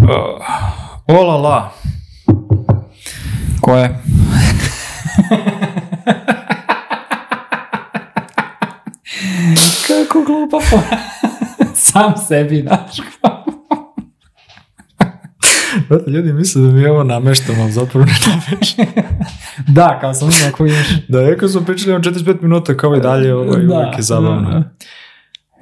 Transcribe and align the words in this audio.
Uh, 0.00 0.40
ola 1.08 1.36
la. 1.36 1.70
Ko 3.60 3.76
je? 3.76 3.98
Kako 9.88 10.24
glupa 10.24 10.60
fora. 10.70 10.98
Sam 11.74 12.12
sebi, 12.28 12.60
znaš. 12.60 12.96
Brate, 15.88 16.10
ljudi 16.10 16.32
misle 16.32 16.62
da 16.62 16.68
mi 16.68 16.86
ovo 16.86 17.04
nameštamo, 17.04 17.62
ali 17.62 17.72
zapravo 17.72 18.06
ne 18.06 18.12
nameštamo. 18.26 18.88
da, 19.76 19.98
kao 20.00 20.14
sam 20.14 20.28
ima 20.28 20.52
ko 20.52 20.66
imaš. 20.66 20.86
da, 21.08 21.20
rekao 21.22 21.48
smo 21.48 21.60
pričali 21.60 21.94
o 21.94 21.98
45 21.98 22.42
minuta, 22.42 22.76
kao 22.76 22.96
i 22.96 23.00
dalje, 23.00 23.34
ovaj, 23.34 23.62
Da, 23.62 23.74
uvijek 23.74 23.96
je 23.96 24.02
zabavno. 24.02 24.50
da, 24.50 24.58
da. 24.58 24.70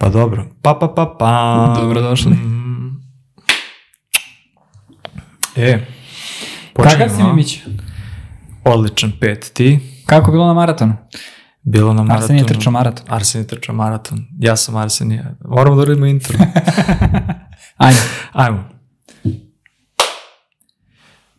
Pa 0.01 0.09
dobro. 0.09 0.45
Pa, 0.63 0.75
pa, 0.75 0.89
pa, 0.89 1.17
pa. 1.19 1.75
Dobrodošli. 1.81 2.31
Mm. 2.33 2.60
E, 5.61 5.87
Kakav 6.73 7.09
si. 7.09 7.23
Mimić? 7.23 7.59
Odličan 8.65 9.13
pet 9.21 9.51
ti. 9.55 9.79
Kako 10.07 10.31
bilo 10.33 10.47
na 10.47 10.55
maratonu? 10.55 10.95
Bilo 11.63 11.95
na 11.95 12.03
maratonu. 12.03 12.23
Arsen 12.23 12.37
je 12.37 12.47
trčao 12.47 12.73
maraton. 12.73 13.07
Arsen 13.09 13.41
je 13.41 13.47
trčao 13.47 13.75
maraton. 13.75 14.27
Ja 14.39 14.57
sam 14.57 14.77
Arsenija. 14.77 15.25
Moramo 15.45 15.77
da 15.77 15.85
radimo 15.85 16.07
intro. 16.07 16.39
Ajde. 17.77 18.01
Ajmo. 18.33 18.65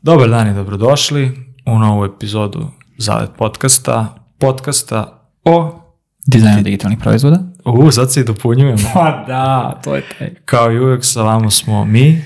Dobar 0.01 0.29
dan 0.29 0.47
i 0.47 0.53
dobrodošli 0.53 1.31
u 1.65 1.79
novu 1.79 2.05
epizodu 2.05 2.67
Zalet 2.97 3.29
podcasta. 3.37 4.15
Podcasta 4.39 5.29
o... 5.45 5.77
Dizajn 6.25 6.63
digitalnih 6.63 6.99
proizvoda. 6.99 7.39
U, 7.65 7.91
sad 7.91 8.11
se 8.11 8.21
i 8.21 8.23
dopunjujemo. 8.23 8.89
Pa 8.93 9.23
da, 9.27 9.79
to 9.83 9.95
je 9.95 10.03
taj. 10.19 10.33
Kao 10.45 10.71
i 10.71 10.79
uvek 10.79 11.05
sa 11.05 11.21
vama 11.21 11.49
smo 11.49 11.85
mi, 11.85 12.23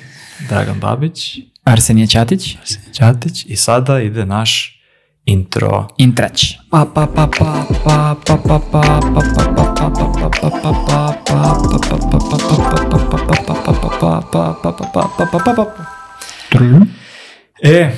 Dragan 0.50 0.80
Babić, 0.80 1.40
Arsenije 1.66 2.08
Ćatić. 2.08 2.56
Arsen 2.62 2.94
Ćatić 2.94 3.46
i 3.46 3.56
sada 3.56 4.00
ide 4.00 4.26
naš 4.26 4.82
intro. 5.26 5.88
Intrać. 5.98 6.54
Pa 6.70 6.86
pa 6.94 7.08
pa 7.16 7.28
pa 7.40 7.66
pa 7.86 8.16
pa 8.16 8.16
pa 8.26 8.38
pa 8.38 8.60
pa 8.60 8.80
pa 8.80 8.82
pa 8.82 9.02
pa 9.02 9.32
pa 9.32 10.22
pa 14.94 15.28
pa 15.28 15.40
pa 15.44 15.54
pa 15.56 15.66
E, 17.64 17.92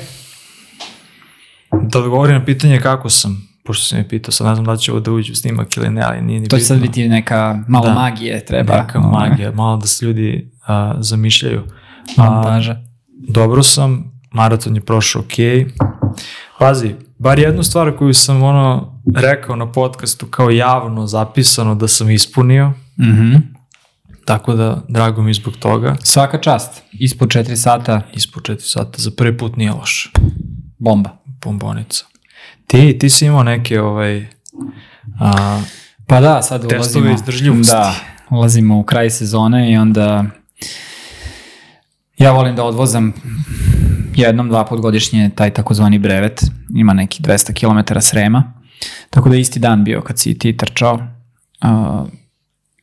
da 1.92 2.00
odgovorim 2.00 2.36
na 2.36 2.46
pitanje 2.46 2.80
kako 2.80 3.10
sam, 3.10 3.48
pošto 3.64 3.86
sam 3.86 3.98
mi 3.98 4.08
pitao, 4.08 4.32
sad 4.32 4.48
ne 4.48 4.56
znam 4.56 4.66
da 4.66 4.78
će 4.78 4.92
ovo 4.92 5.00
da 5.00 5.12
uđe 5.12 5.32
u 5.32 5.36
snimak 5.36 5.78
ili 5.78 5.90
ne, 5.90 6.02
ali 6.02 6.22
nije 6.22 6.40
ni 6.40 6.48
To 6.48 6.58
će 6.58 6.64
sad 6.66 6.80
biti 6.80 7.10
neka 7.10 7.60
malo 7.68 7.86
Da. 7.86 7.94
magije 7.94 8.46
treba. 8.46 8.78
Neka 8.78 9.00
magija, 9.00 9.52
malo 9.52 9.78
da 9.78 9.88
se 9.88 10.06
ljudi 10.06 10.52
a, 10.68 10.96
zamišljaju. 11.00 11.64
Montaža. 12.18 12.87
Dobro 13.20 13.64
sam, 13.64 14.04
maraton 14.32 14.76
je 14.76 14.82
prošao 14.82 15.22
ok. 15.22 15.34
Pazi, 16.60 16.96
bar 17.18 17.40
jednu 17.40 17.64
stvar 17.64 17.98
koju 17.98 18.14
sam 18.14 18.44
ono 18.44 18.94
rekao 19.16 19.56
na 19.56 19.72
podcastu 19.72 20.26
kao 20.26 20.50
javno 20.50 21.08
zapisano 21.08 21.76
da 21.76 21.88
sam 21.88 22.10
ispunio, 22.10 22.74
Mhm. 23.00 23.36
tako 24.26 24.54
da 24.54 24.82
drago 24.88 25.22
mi 25.22 25.34
zbog 25.34 25.54
toga. 25.56 25.96
Svaka 26.02 26.38
čast. 26.40 26.82
Ispod 26.94 27.30
4 27.30 27.56
sata 27.56 28.02
Ispod 28.14 28.44
4 28.44 28.60
sata, 28.62 28.92
za 28.96 29.12
prvi 29.12 29.38
put 29.38 29.56
nije 29.56 29.72
loše. 29.72 30.10
bomba. 30.78 31.10
Bombonica. 31.42 32.06
Ti, 32.68 32.98
ti 33.00 33.10
si 33.10 33.26
imao 33.26 33.44
neke 33.44 33.82
ovaj, 33.82 34.28
a, 35.20 35.62
Pa 36.08 36.20
da, 36.22 36.42
sad 36.42 36.62
Testove 36.62 36.78
ulazimo. 36.78 37.12
izdržljivosti. 37.12 37.72
Da, 37.72 37.94
ulazimo 38.30 38.80
u 38.80 38.84
kraj 38.84 39.10
sezone 39.10 39.72
i 39.72 39.78
onda 39.78 40.26
ja 42.18 42.32
volim 42.32 42.56
da 42.56 42.64
odvozam 42.64 43.14
jednom, 44.16 44.50
dva 44.50 44.66
put 44.66 44.82
godišnje 44.82 45.30
taj 45.36 45.50
takozvani 45.50 46.00
brevet. 46.00 46.44
Ima 46.76 46.94
neki 46.94 47.24
200 47.24 47.54
km 47.54 48.00
srema. 48.00 48.54
Tako 49.10 49.30
da 49.30 49.36
je 49.36 49.42
isti 49.42 49.60
dan 49.60 49.84
bio 49.84 50.02
kad 50.02 50.20
si 50.20 50.38
ti 50.38 50.58
trčao. 50.58 51.00
A, 51.62 52.06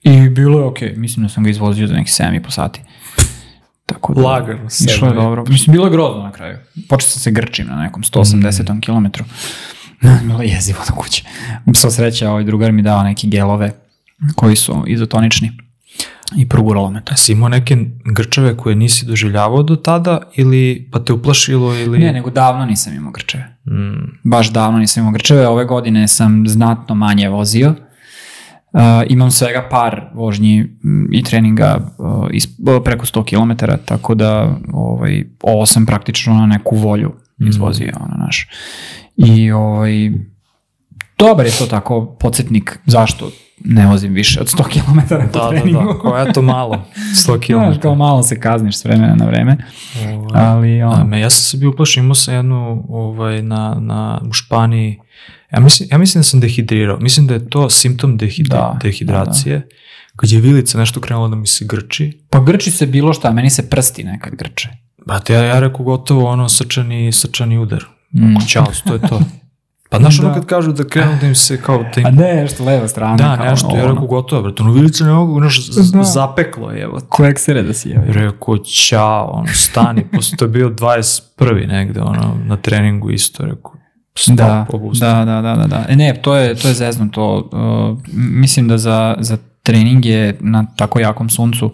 I 0.02 0.28
bilo 0.28 0.58
je 0.58 0.64
okej. 0.64 0.94
Mislim 0.96 1.26
da 1.26 1.28
sam 1.28 1.44
ga 1.44 1.50
izvozio 1.50 1.86
za 1.86 1.94
neki 1.94 2.10
7,5 2.10 2.50
sati. 2.50 2.80
Tako 3.86 4.14
da, 4.14 4.20
Lagano, 4.20 4.68
Išlo 4.86 5.08
je 5.08 5.14
dobro. 5.14 5.44
Mislim, 5.48 5.72
bilo 5.72 5.86
je 5.86 5.90
grozno 5.90 6.22
na 6.22 6.32
kraju. 6.32 6.58
Počeo 6.88 7.08
sam 7.08 7.20
se 7.20 7.30
grčim 7.30 7.66
na 7.66 7.82
nekom 7.82 8.02
180 8.02 8.80
kilometru. 8.80 9.24
Bilo 10.26 10.42
je 10.42 10.48
jezivo 10.48 10.78
na 10.88 10.96
kući. 10.96 11.24
Sva 11.74 11.90
sreća, 11.90 12.30
ovaj 12.30 12.44
drugar 12.44 12.72
mi 12.72 12.82
dao 12.82 13.02
neke 13.02 13.26
gelove 13.26 13.72
koji 14.34 14.56
su 14.56 14.84
izotonični 14.86 15.52
i 16.36 16.48
proguralo 16.48 16.90
me 16.90 17.00
to. 17.04 17.16
si 17.16 17.32
imao 17.32 17.48
neke 17.48 17.76
grčeve 18.04 18.56
koje 18.56 18.76
nisi 18.76 19.06
doživljavao 19.06 19.62
do 19.62 19.76
tada 19.76 20.20
ili 20.36 20.88
pa 20.92 20.98
te 20.98 21.12
uplašilo 21.12 21.74
ili... 21.74 21.98
Ne, 21.98 22.12
nego 22.12 22.30
davno 22.30 22.66
nisam 22.66 22.94
imao 22.94 23.12
grčeve. 23.12 23.56
Mm, 23.66 24.30
Baš 24.30 24.52
davno 24.52 24.78
nisam 24.78 25.00
imao 25.00 25.12
grčeve. 25.12 25.48
Ove 25.48 25.64
godine 25.64 26.08
sam 26.08 26.44
znatno 26.48 26.94
manje 26.94 27.28
vozio. 27.28 27.74
Uh, 28.72 28.80
imam 29.08 29.30
svega 29.30 29.68
par 29.70 30.10
vožnji 30.14 30.62
mm, 30.62 31.14
i 31.14 31.22
treninga 31.22 31.78
uh, 31.98 32.28
is, 32.30 32.44
uh, 32.46 32.82
preko 32.84 33.06
100 33.06 33.24
km, 33.24 33.64
tako 33.84 34.14
da 34.14 34.56
ovaj, 34.72 35.24
ovo 35.42 35.66
sam 35.66 35.86
praktično 35.86 36.34
na 36.34 36.46
neku 36.46 36.76
volju 36.76 37.12
izvozio, 37.38 37.92
ono, 38.00 38.24
naš. 38.24 38.48
I 39.16 39.50
ovaj, 39.50 40.10
dobar 41.28 41.46
je 41.46 41.52
to 41.52 41.66
tako 41.66 42.16
podsjetnik 42.20 42.78
zašto 42.86 43.30
ne 43.64 43.86
vozim 43.86 44.12
više 44.12 44.40
od 44.40 44.46
100 44.46 44.62
km 44.62 44.98
po 45.08 45.16
da, 45.16 45.40
da, 45.40 45.48
treningu. 45.48 45.92
da, 45.92 45.98
kao 45.98 46.24
eto 46.28 46.42
malo, 46.42 46.74
100 47.26 47.46
Znaš, 47.46 47.76
km. 47.76 47.80
kao 47.82 47.94
malo 47.94 48.22
se 48.22 48.40
kazniš 48.40 48.76
s 48.76 48.84
vremena 48.84 49.14
na 49.14 49.26
vreme, 49.26 49.56
Ovaj, 50.08 50.46
ali 50.46 50.82
on, 50.82 51.08
me, 51.08 51.20
ja 51.20 51.30
sam 51.30 51.40
se 51.40 51.56
bio 51.56 51.70
uplašio, 51.70 52.00
imao 52.00 52.14
sam 52.14 52.34
jednu 52.34 52.84
ovaj, 52.88 53.42
na, 53.42 53.76
na, 53.80 54.20
u 54.28 54.32
Španiji, 54.32 54.98
ja 55.52 55.60
mislim, 55.60 55.88
ja 55.92 55.98
mislim 55.98 56.20
da 56.20 56.24
sam 56.24 56.40
dehidrirao, 56.40 56.98
mislim 57.00 57.26
da 57.26 57.34
je 57.34 57.50
to 57.50 57.70
simptom 57.70 58.16
dehid, 58.16 58.46
Da, 58.46 58.78
dehidracije, 58.82 59.68
kad 60.16 60.30
je 60.30 60.40
vilica 60.40 60.78
nešto 60.78 61.00
krenula 61.00 61.28
da 61.28 61.36
mi 61.36 61.46
se 61.46 61.64
grči, 61.64 62.20
pa 62.30 62.40
grči 62.40 62.70
se 62.70 62.86
bilo 62.86 63.12
šta, 63.12 63.32
meni 63.32 63.50
se 63.50 63.70
prsti 63.70 64.04
nekad 64.04 64.34
grče. 64.34 64.68
Brate, 65.06 65.34
ja, 65.34 65.42
ja 65.44 65.60
rekao 65.60 65.84
gotovo 65.84 66.30
ono 66.30 66.48
srčani, 66.48 67.12
srčani 67.12 67.58
udar. 67.58 67.84
Mm. 68.14 68.34
Kućalac, 68.34 68.80
to 68.86 68.92
je 68.94 69.00
to. 69.00 69.20
Pa 69.94 70.00
znaš 70.00 70.18
ono 70.20 70.28
Da. 70.28 70.34
kad 70.34 70.46
kažu 70.46 70.72
da 70.72 70.84
krenu 70.84 71.16
da 71.20 71.26
im 71.26 71.34
se 71.34 71.62
kao... 71.62 71.84
Da, 71.94 72.00
im, 72.00 72.06
A 72.06 72.10
ne, 72.10 72.34
nešto 72.34 72.64
leva 72.64 72.88
strana. 72.88 73.16
da 73.16 73.36
kao 73.36 73.46
nešto, 73.46 73.68
ono, 73.68 73.76
ja 73.78 73.86
rekao 73.86 74.06
gotovo, 74.06 74.42
brate, 74.42 74.62
ono 74.62 74.72
vilice 74.72 75.04
ne 75.04 75.12
mogu, 75.12 75.40
znaš, 75.40 75.66
Da. 75.92 76.02
zapeklo 76.02 76.70
je, 76.70 76.82
evo. 76.82 77.00
Koeksere 77.08 77.62
da 77.62 77.72
si 77.72 77.90
javi. 77.90 78.12
Rekao, 78.12 78.58
ćao, 78.58 79.30
ono, 79.32 79.46
stani, 79.54 80.04
posle 80.12 80.36
to 80.36 80.44
je 80.44 80.48
bio 80.48 80.70
21. 80.70 81.68
negde, 81.68 82.00
ono, 82.00 82.36
na 82.46 82.56
treningu 82.56 83.10
isto, 83.10 83.44
rekao, 83.44 83.72
stop, 84.16 84.36
Da, 84.38 84.66
da, 85.00 85.24
da, 85.24 85.42
da, 85.42 85.54
da, 85.54 85.66
da. 85.66 85.84
E, 85.88 85.96
ne, 85.96 86.14
to 86.22 86.36
je, 86.36 86.54
to 86.54 86.68
je 86.68 86.74
zezno 86.74 87.08
to. 87.12 87.48
Uh, 87.52 87.98
mislim 88.14 88.68
da 88.68 88.78
za, 88.78 89.16
za 89.18 89.36
trening 89.62 90.06
je 90.06 90.36
na 90.40 90.66
tako 90.76 91.00
jakom 91.00 91.30
suncu 91.30 91.70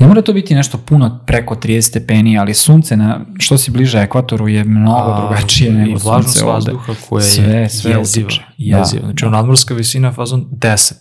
ne 0.00 0.06
mora 0.06 0.22
to 0.22 0.32
biti 0.32 0.54
nešto 0.54 0.78
puno 0.78 1.20
preko 1.26 1.54
30 1.54 1.80
stepeni, 1.80 2.38
ali 2.38 2.54
sunce 2.54 2.96
na, 2.96 3.20
što 3.38 3.58
si 3.58 3.70
bliže 3.70 3.98
ekvatoru 3.98 4.48
je 4.48 4.64
mnogo 4.64 5.10
A, 5.10 5.20
drugačije 5.20 5.72
nego 5.72 5.98
sunce 5.98 6.14
ovde. 6.40 6.52
vazduha 6.52 6.94
koja 7.08 7.24
je 7.24 7.30
Sve, 7.30 7.68
sve 7.68 7.90
jeziva, 7.90 8.00
utiče. 8.26 8.42
jeziva. 8.58 9.00
Da, 9.00 9.06
Znači, 9.06 9.24
da. 9.24 9.30
nadmorska 9.30 9.74
visina 9.74 10.12
fazon 10.12 10.46
10. 10.50 10.92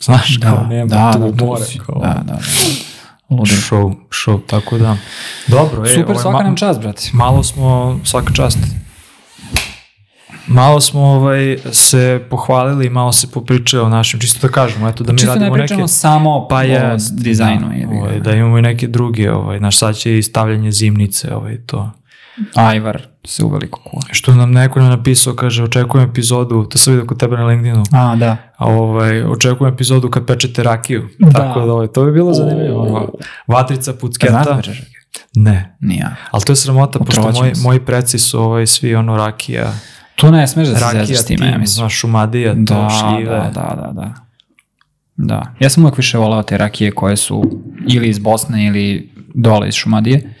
Znaš, 0.00 0.36
Da, 0.36 0.50
kao 0.50 0.66
nema 0.66 0.86
da, 0.86 1.12
tu 1.12 1.32
da, 1.32 1.44
more, 1.44 1.64
kao... 1.86 2.00
Da, 2.00 2.22
da. 2.24 2.38
Ludilo. 3.30 3.56
Show, 3.60 3.94
show, 4.10 4.40
tako 4.46 4.78
da. 4.78 4.96
Dobro, 5.46 5.84
e, 5.84 5.88
Super, 5.88 6.10
ovaj, 6.10 6.22
svaka 6.22 6.42
nam 6.44 6.56
čast, 6.56 6.80
brate. 6.80 7.10
malo 7.12 7.42
smo, 7.42 8.00
svaka 8.04 8.32
čast, 8.32 8.58
malo 10.50 10.80
smo 10.80 11.00
ovaj, 11.02 11.58
se 11.72 12.22
pohvalili 12.30 12.86
i 12.86 12.90
malo 12.90 13.12
se 13.12 13.26
popričali 13.26 13.82
o 13.82 13.88
našem, 13.88 14.20
čisto 14.20 14.46
da 14.46 14.52
kažemo, 14.52 14.88
eto 14.88 15.04
da 15.04 15.12
mi 15.12 15.18
Čisto 15.18 15.30
ne 15.30 15.38
radimo 15.38 15.54
pričamo 15.54 15.80
neke... 15.80 15.88
samo 15.88 16.48
Pa 16.48 16.62
je, 16.62 16.92
o 16.92 16.96
dizajnu. 17.12 17.68
da, 17.68 17.74
ili- 17.74 17.98
ovaj, 17.98 18.20
da 18.20 18.32
imamo 18.32 18.58
i 18.58 18.62
neke 18.62 18.88
druge, 18.88 19.32
ovaj, 19.32 19.60
naš 19.60 19.78
sad 19.78 19.96
će 19.96 20.18
i 20.18 20.22
stavljanje 20.22 20.72
zimnice, 20.72 21.34
ovaj, 21.34 21.58
to. 21.58 21.90
Ajvar 22.54 23.02
se 23.24 23.44
uveliko 23.44 23.80
kuva. 23.80 24.02
Što 24.10 24.34
nam 24.34 24.52
neko 24.52 24.80
nam 24.80 24.88
napisao, 24.88 25.34
kaže, 25.34 25.64
očekujem 25.64 26.10
epizodu, 26.10 26.64
to 26.64 26.78
sam 26.78 26.92
vidio 26.92 27.06
kod 27.06 27.18
tebe 27.18 27.36
na 27.36 27.44
LinkedInu, 27.44 27.82
A, 27.92 28.16
da. 28.16 28.36
a 28.56 28.66
ovaj, 28.66 29.22
očekujem 29.22 29.74
epizodu 29.74 30.10
kad 30.10 30.26
pečete 30.26 30.62
rakiju. 30.62 31.08
Da. 31.18 31.30
Tako 31.30 31.60
da, 31.60 31.72
ovaj, 31.72 31.86
to 31.86 32.04
bi 32.04 32.12
bilo 32.12 32.34
zanimljivo. 32.34 32.82
ono, 32.82 33.08
Vatrica 33.46 33.92
pucketa. 33.92 34.32
Znate 34.32 34.54
večer? 34.54 34.84
Ne, 35.34 35.76
Nije. 35.80 36.06
ali 36.30 36.42
to 36.42 36.52
je 36.52 36.56
sramota, 36.56 36.98
pošto 36.98 37.32
moji, 37.32 37.52
moji 37.56 37.80
preci 37.80 38.18
su 38.18 38.40
ovaj, 38.40 38.66
svi 38.66 38.94
ono 38.94 39.16
rakija, 39.16 39.72
Tu 40.20 40.30
ne 40.30 40.46
smeš 40.46 40.68
da 40.68 40.74
se 40.74 40.80
rakija, 40.84 41.04
zezaš 41.04 41.18
s 41.18 41.26
time, 41.26 41.46
ja 41.46 41.50
mislim. 41.50 41.66
znaš, 41.74 41.94
šumadija, 41.94 42.52
to, 42.54 42.58
Da, 42.58 42.88
šljive. 42.90 43.30
da, 43.30 43.50
da, 43.54 43.76
da, 43.76 43.92
da. 43.92 44.14
Da. 45.16 45.54
Ja 45.60 45.70
sam 45.70 45.82
uvijek 45.84 45.96
više 45.96 46.18
volao 46.18 46.42
te 46.42 46.58
rakije 46.58 46.90
koje 46.90 47.16
su 47.16 47.60
ili 47.88 48.08
iz 48.08 48.18
Bosne 48.18 48.66
ili 48.66 49.10
dole 49.34 49.68
iz 49.68 49.74
Šumadije. 49.74 50.34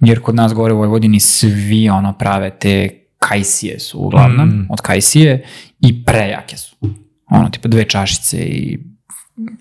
Jer 0.00 0.20
kod 0.20 0.34
nas 0.34 0.54
gore 0.54 0.74
u 0.74 0.78
Vojvodini 0.78 1.20
svi 1.20 1.88
ono 1.88 2.12
prave 2.12 2.50
te 2.50 2.88
kajsije 3.18 3.80
su 3.80 3.98
uglavnom, 3.98 4.48
Mm. 4.48 4.66
od 4.70 4.80
kajsije 4.80 5.44
i 5.80 6.04
prejake 6.04 6.56
su. 6.56 6.76
Ono, 7.26 7.48
tipa 7.48 7.68
dve 7.68 7.84
čašice 7.84 8.36
i 8.38 8.78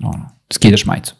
ono, 0.03 0.29
skidaš 0.51 0.85
majicu. 0.85 1.15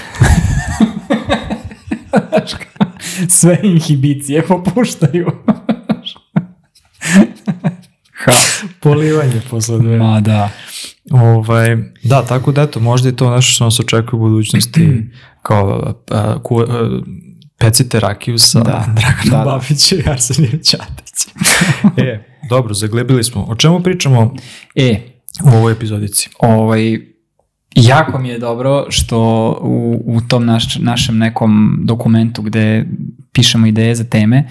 sve 3.28 3.58
inhibicije 3.62 4.42
popuštaju. 4.42 5.26
Polivanje 8.80 9.40
posle 9.50 9.78
dve. 9.78 9.98
Ma 9.98 10.20
da. 10.20 10.50
Ovaj, 11.10 11.76
da, 12.02 12.22
tako 12.22 12.52
da 12.52 12.62
eto, 12.62 12.80
možda 12.80 13.08
je 13.08 13.16
to 13.16 13.30
nešto 13.30 13.52
što 13.52 13.64
nas 13.64 13.80
očekuje 13.80 14.18
u 14.18 14.20
budućnosti, 14.20 15.10
kao 15.46 15.94
a, 16.10 16.38
ku, 16.42 16.60
a, 16.60 17.00
pecite 17.58 18.00
rakiju 18.00 18.38
sa 18.38 18.60
Da, 18.60 18.86
Draganom 18.96 19.30
da, 19.30 19.36
da. 19.38 19.44
Babićem 19.44 19.98
i 19.98 20.10
Arsenijem 20.10 20.60
Ćatićem. 20.62 21.32
e, 22.06 22.24
dobro, 22.48 22.74
zaglebili 22.74 23.24
smo. 23.24 23.44
O 23.44 23.54
čemu 23.54 23.82
pričamo 23.82 24.34
E, 24.74 25.00
u 25.44 25.48
ovoj 25.48 25.72
epizodici? 25.72 26.28
ovaj, 26.38 26.98
jako 27.74 28.18
mi 28.18 28.28
je 28.28 28.38
dobro 28.38 28.86
što 28.88 29.18
u, 29.62 30.02
u 30.06 30.20
tom 30.20 30.46
naš, 30.46 30.76
našem 30.78 31.18
nekom 31.18 31.80
dokumentu 31.84 32.42
gde 32.42 32.86
pišemo 33.32 33.66
ideje 33.66 33.94
za 33.94 34.04
teme, 34.04 34.48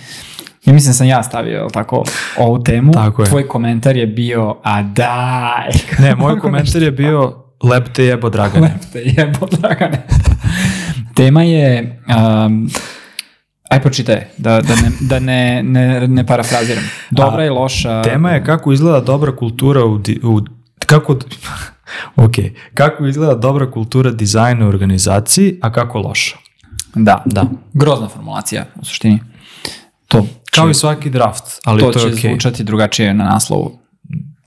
ja 0.65 0.73
mislim 0.73 0.89
da 0.89 0.93
sam 0.93 1.07
ja 1.07 1.23
stavio 1.23 1.67
tako, 1.73 2.03
ovu 2.37 2.63
temu. 2.63 2.93
Tako 2.93 3.21
je. 3.21 3.29
Tvoj 3.29 3.47
komentar 3.47 3.97
je 3.97 4.07
bio, 4.07 4.57
a 4.63 4.81
daj. 4.83 5.69
Ne, 5.99 6.15
moj 6.15 6.39
komentar 6.45 6.81
je 6.81 6.91
bio 6.91 7.43
lep 7.63 7.87
te 7.93 8.05
jebo 8.05 8.29
Dragane. 8.29 8.61
Lep 8.61 8.91
te 8.93 9.01
jebo, 9.05 9.47
Dragane. 9.51 10.03
Tema 11.17 11.43
je, 11.43 11.99
um, 12.45 12.69
aj 13.69 13.81
pročitaj, 13.81 14.25
da, 14.37 14.61
da, 14.61 14.75
ne, 14.75 14.91
da 14.99 15.19
ne, 15.19 15.63
ne, 15.63 16.07
ne 16.07 16.25
parafraziram. 16.25 16.83
Dobra 17.09 17.45
i 17.45 17.49
loša. 17.49 18.03
Tema 18.03 18.31
je 18.31 18.43
kako 18.43 18.73
izgleda 18.73 18.99
dobra 18.99 19.35
kultura 19.35 19.85
u, 19.85 19.95
u 20.23 20.41
kako 20.85 21.13
ok, 22.25 22.33
kako 22.73 23.05
izgleda 23.05 23.35
dobra 23.35 23.71
kultura 23.71 24.11
dizajna 24.11 24.65
u 24.65 24.69
organizaciji, 24.69 25.59
a 25.61 25.71
kako 25.71 25.99
loša. 25.99 26.37
Da, 26.95 27.23
da. 27.25 27.45
Grozna 27.73 28.09
formulacija, 28.09 28.65
u 28.81 28.85
suštini. 28.85 29.19
To, 30.13 30.25
Kao 30.51 30.65
će- 30.65 30.71
i 30.71 30.75
svaki 30.75 31.09
draft, 31.09 31.43
ali 31.65 31.79
to, 31.79 31.91
to, 31.91 31.99
će 31.99 32.07
je 32.07 32.13
okej. 32.13 32.31
zvučati 32.31 32.63
drugačije 32.63 33.13
na 33.13 33.23
naslovu. 33.23 33.79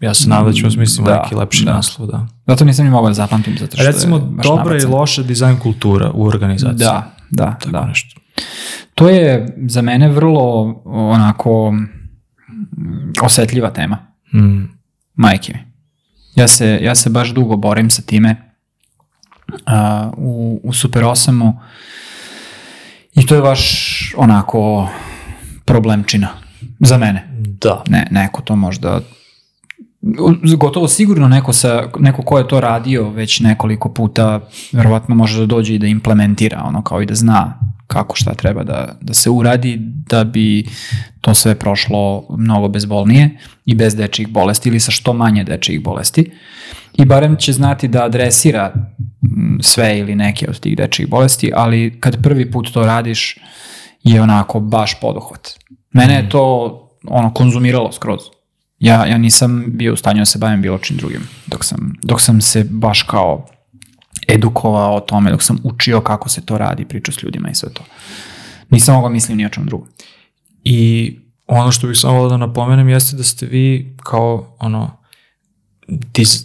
Ja 0.00 0.14
se 0.14 0.28
nadam 0.28 0.46
da 0.46 0.52
ćemo 0.52 0.70
smisliti 0.70 1.02
Da, 1.04 1.22
neki 1.22 1.34
lepši 1.34 1.64
da. 1.64 1.72
naslov, 1.72 2.08
da. 2.08 2.26
Zato 2.46 2.64
nisam 2.64 2.84
ni 2.84 2.90
mogao 2.90 3.08
da 3.10 3.14
zapamtim, 3.14 3.56
zato 3.58 3.76
što 3.76 3.86
Recimo, 3.86 4.16
je 4.16 4.22
baš 4.22 4.46
dobra 4.46 4.64
i 4.66 4.78
nabacan. 4.78 4.90
loša 4.90 5.22
dizajn 5.22 5.58
kultura 5.58 6.10
u 6.10 6.26
organizaciji. 6.26 6.78
Da, 6.78 7.10
da, 7.30 7.44
Tako 7.52 7.70
da. 7.70 7.84
nešto. 7.84 8.20
To 8.94 9.08
je 9.08 9.56
za 9.60 9.82
mene 9.82 10.08
vrlo 10.08 10.42
onako 10.86 11.74
osetljiva 13.22 13.70
tema. 13.70 13.98
Mm. 14.34 14.64
Majke 15.14 15.52
mi. 15.52 15.58
Ja 16.34 16.48
se, 16.48 16.78
ja 16.82 16.94
se 16.94 17.10
baš 17.10 17.28
dugo 17.28 17.56
borim 17.56 17.90
sa 17.90 18.02
time 18.02 18.36
uh, 19.48 19.52
u, 20.16 20.60
u 20.64 20.72
Super 20.72 21.02
8 21.02 21.52
i 23.12 23.26
to 23.26 23.34
je 23.34 23.42
baš 23.42 23.62
onako 24.16 24.88
problemčina 25.66 26.28
za 26.80 26.98
mene. 26.98 27.28
Da. 27.60 27.82
Ne, 27.88 28.08
neko 28.10 28.42
to 28.42 28.56
možda 28.56 29.00
gotovo 30.56 30.88
sigurno 30.88 31.28
neko, 31.28 31.52
sa, 31.52 31.88
neko 31.98 32.22
ko 32.22 32.38
je 32.38 32.48
to 32.48 32.60
radio 32.60 33.10
već 33.10 33.40
nekoliko 33.40 33.88
puta 33.88 34.40
verovatno 34.72 35.14
može 35.14 35.40
da 35.40 35.46
dođe 35.46 35.74
i 35.74 35.78
da 35.78 35.86
implementira 35.86 36.62
ono 36.64 36.82
kao 36.82 37.02
i 37.02 37.06
da 37.06 37.14
zna 37.14 37.60
kako 37.86 38.16
šta 38.16 38.34
treba 38.34 38.64
da, 38.64 38.98
da 39.00 39.14
se 39.14 39.30
uradi 39.30 39.76
da 39.80 40.24
bi 40.24 40.66
to 41.20 41.34
sve 41.34 41.54
prošlo 41.54 42.26
mnogo 42.38 42.68
bezbolnije 42.68 43.38
i 43.64 43.74
bez 43.74 43.96
dečijih 43.96 44.28
bolesti 44.28 44.68
ili 44.68 44.80
sa 44.80 44.90
što 44.90 45.12
manje 45.12 45.44
dečijih 45.44 45.82
bolesti 45.82 46.30
i 46.94 47.04
barem 47.04 47.36
će 47.36 47.52
znati 47.52 47.88
da 47.88 48.04
adresira 48.04 48.72
sve 49.60 49.98
ili 49.98 50.14
neke 50.14 50.46
od 50.48 50.60
tih 50.60 50.76
dečijih 50.76 51.08
bolesti, 51.08 51.52
ali 51.54 51.96
kad 52.00 52.22
prvi 52.22 52.50
put 52.50 52.72
to 52.72 52.86
radiš 52.86 53.38
je 54.12 54.22
onako 54.22 54.60
baš 54.60 55.00
poduhvat. 55.00 55.58
Mene 55.92 56.14
je 56.14 56.28
to 56.28 56.42
ono 57.08 57.34
konzumiralo 57.34 57.92
skroz. 57.92 58.20
Ja, 58.78 59.06
ja 59.06 59.18
nisam 59.18 59.64
bio 59.66 59.92
u 59.92 59.96
stanju 59.96 60.18
da 60.18 60.24
se 60.24 60.38
bavim 60.38 60.62
bilo 60.62 60.78
čim 60.78 60.96
drugim 60.96 61.28
dok 61.46 61.64
sam, 61.64 61.94
dok 62.02 62.20
sam 62.20 62.40
se 62.40 62.64
baš 62.70 63.02
kao 63.02 63.46
edukovao 64.28 64.96
o 64.96 65.00
tome, 65.00 65.30
dok 65.30 65.42
sam 65.42 65.58
učio 65.64 66.00
kako 66.00 66.28
se 66.28 66.46
to 66.46 66.58
radi, 66.58 66.84
pričao 66.84 67.12
s 67.12 67.22
ljudima 67.22 67.50
i 67.50 67.54
sve 67.54 67.72
to. 67.72 67.82
Nisam 68.70 68.94
mogao 68.94 69.10
mislim 69.10 69.38
ni 69.38 69.46
o 69.46 69.48
čem 69.48 69.66
drugom. 69.66 69.88
I 70.64 71.12
ono 71.46 71.72
što 71.72 71.86
bih 71.86 71.98
samo 71.98 72.28
da 72.28 72.36
napomenem 72.36 72.88
jeste 72.88 73.16
da 73.16 73.22
ste 73.22 73.46
vi 73.46 73.96
kao 74.02 74.56
ono 74.58 74.96
diz, 75.88 76.44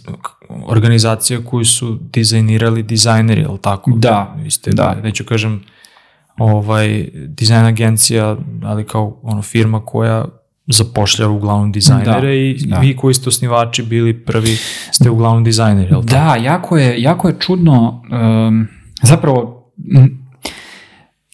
organizacija 0.66 1.44
koju 1.44 1.64
su 1.64 1.98
dizajnirali 2.12 2.82
dizajneri, 2.82 3.40
je 3.40 3.48
li 3.48 3.58
tako? 3.62 3.90
Da, 3.96 4.36
Vi 4.42 4.50
ste, 4.50 4.70
da. 4.70 4.94
neću 5.02 5.24
kažem, 5.24 5.64
ovaj, 6.38 7.08
dizajn 7.28 7.64
agencija, 7.64 8.36
ali 8.62 8.86
kao 8.86 9.20
ono 9.22 9.42
firma 9.42 9.84
koja 9.84 10.24
zapošljava 10.66 11.32
uglavnom 11.32 11.72
dizajnere 11.72 12.20
Da, 12.20 12.32
i 12.32 12.66
da. 12.66 12.78
vi 12.78 12.96
koji 12.96 13.14
ste 13.14 13.28
osnivači 13.28 13.82
bili 13.82 14.24
prvi 14.24 14.56
ste 14.92 15.10
uglavnom 15.10 15.44
dizajneri, 15.44 15.90
je 15.90 15.96
li 15.96 16.06
tako? 16.06 16.24
Da, 16.24 16.36
jako 16.36 16.78
je, 16.78 17.02
jako 17.02 17.28
je 17.28 17.36
čudno, 17.38 18.02
um, 18.48 18.68
zapravo 19.02 19.72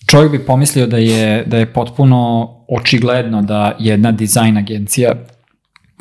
čovjek 0.06 0.32
bi 0.32 0.46
pomislio 0.46 0.86
da 0.86 0.96
je, 0.96 1.44
da 1.44 1.56
je 1.56 1.72
potpuno 1.72 2.48
očigledno 2.68 3.42
da 3.42 3.76
jedna 3.78 4.12
dizajn 4.12 4.56
agencija 4.56 5.14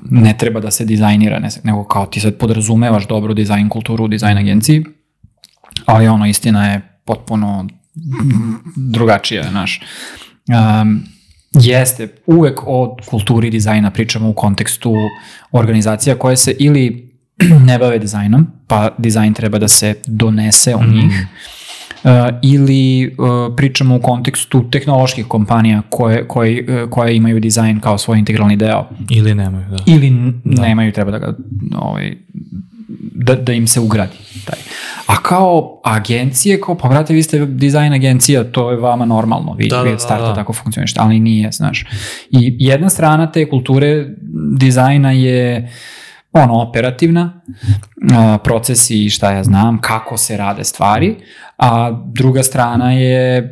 ne 0.04 0.36
treba 0.38 0.60
da 0.60 0.72
se 0.72 0.86
dizajnira, 0.86 1.40
ne, 1.40 1.50
nego 1.64 1.84
kao 1.84 2.06
ti 2.06 2.20
sad 2.20 2.38
podrazumevaš 2.38 3.08
dobru 3.08 3.34
dizajn 3.34 3.70
kulturu 3.70 4.04
u 4.04 4.08
dizajn 4.08 4.38
agenciji, 4.38 4.84
ali 5.86 6.08
ono 6.08 6.26
istina 6.26 6.72
je 6.72 7.00
potpuno 7.06 7.68
drugačija, 8.76 9.50
znaš. 9.50 9.82
Um, 10.82 11.04
jeste, 11.54 12.08
uvek 12.26 12.60
o 12.66 12.98
kulturi 13.06 13.50
dizajna 13.50 13.92
pričamo 13.92 14.30
u 14.30 14.34
kontekstu 14.34 14.94
organizacija 15.52 16.16
koje 16.16 16.38
se 16.38 16.56
ili 16.60 17.14
ne 17.68 17.80
bave 17.80 18.00
dizajnom, 18.00 18.48
pa 18.68 18.96
dizajn 18.98 19.34
treba 19.34 19.60
da 19.60 19.68
se 19.68 19.96
donese 20.06 20.76
u 20.76 20.84
njih, 20.84 21.28
Uh, 22.04 22.12
ili 22.42 23.08
uh, 23.18 23.56
pričamo 23.56 23.96
u 23.96 24.00
kontekstu 24.00 24.70
tehnoloških 24.72 25.26
kompanija 25.26 25.82
koje, 25.90 26.28
koje, 26.28 26.84
uh, 26.84 26.90
koje 26.90 27.16
imaju 27.16 27.40
dizajn 27.40 27.80
kao 27.80 27.98
svoj 27.98 28.20
integralni 28.20 28.56
deo 28.56 28.86
Ili 29.10 29.36
nemaju, 29.36 29.66
da. 29.70 29.78
ili 29.86 30.08
n- 30.08 30.42
nemaju 30.44 30.92
treba 30.92 31.12
da 31.12 31.20
ga 31.20 31.38
ovaj, 31.76 32.18
da, 33.18 33.36
da 33.36 33.54
im 33.54 33.68
se 33.68 33.80
ugradi 33.80 34.18
taj. 34.46 34.60
A 35.08 35.16
kao 35.24 35.82
agencije, 35.84 36.62
kao 36.62 36.76
pa 36.78 36.90
brate 36.90 37.14
vi 37.14 37.24
ste 37.24 37.46
dizajn 37.46 37.94
agencija, 37.94 38.44
to 38.44 38.72
je 38.72 38.78
vama 38.78 39.06
normalno, 39.06 39.54
vi, 39.54 39.68
Da, 39.68 39.82
vi 39.82 39.90
da, 39.90 39.94
od 39.94 40.02
starta 40.02 40.24
da, 40.24 40.30
da. 40.30 40.36
tako 40.36 40.54
funkcionište, 40.54 41.00
ali 41.04 41.20
nije, 41.20 41.52
znaš. 41.52 41.86
I 42.32 42.56
jedna 42.60 42.90
strana 42.90 43.32
te 43.32 43.50
kulture 43.50 44.06
dizajna 44.60 45.12
je 45.12 45.72
ono 46.34 46.62
operativna, 46.62 47.42
a, 48.14 48.38
procesi 48.44 49.06
i 49.06 49.10
šta 49.10 49.32
ja 49.32 49.44
znam, 49.44 49.82
kako 49.82 50.18
se 50.18 50.38
rade 50.38 50.64
stvari, 50.64 51.16
a 51.58 51.92
druga 52.06 52.44
strana 52.44 52.92
je 52.92 53.38
m, 53.38 53.52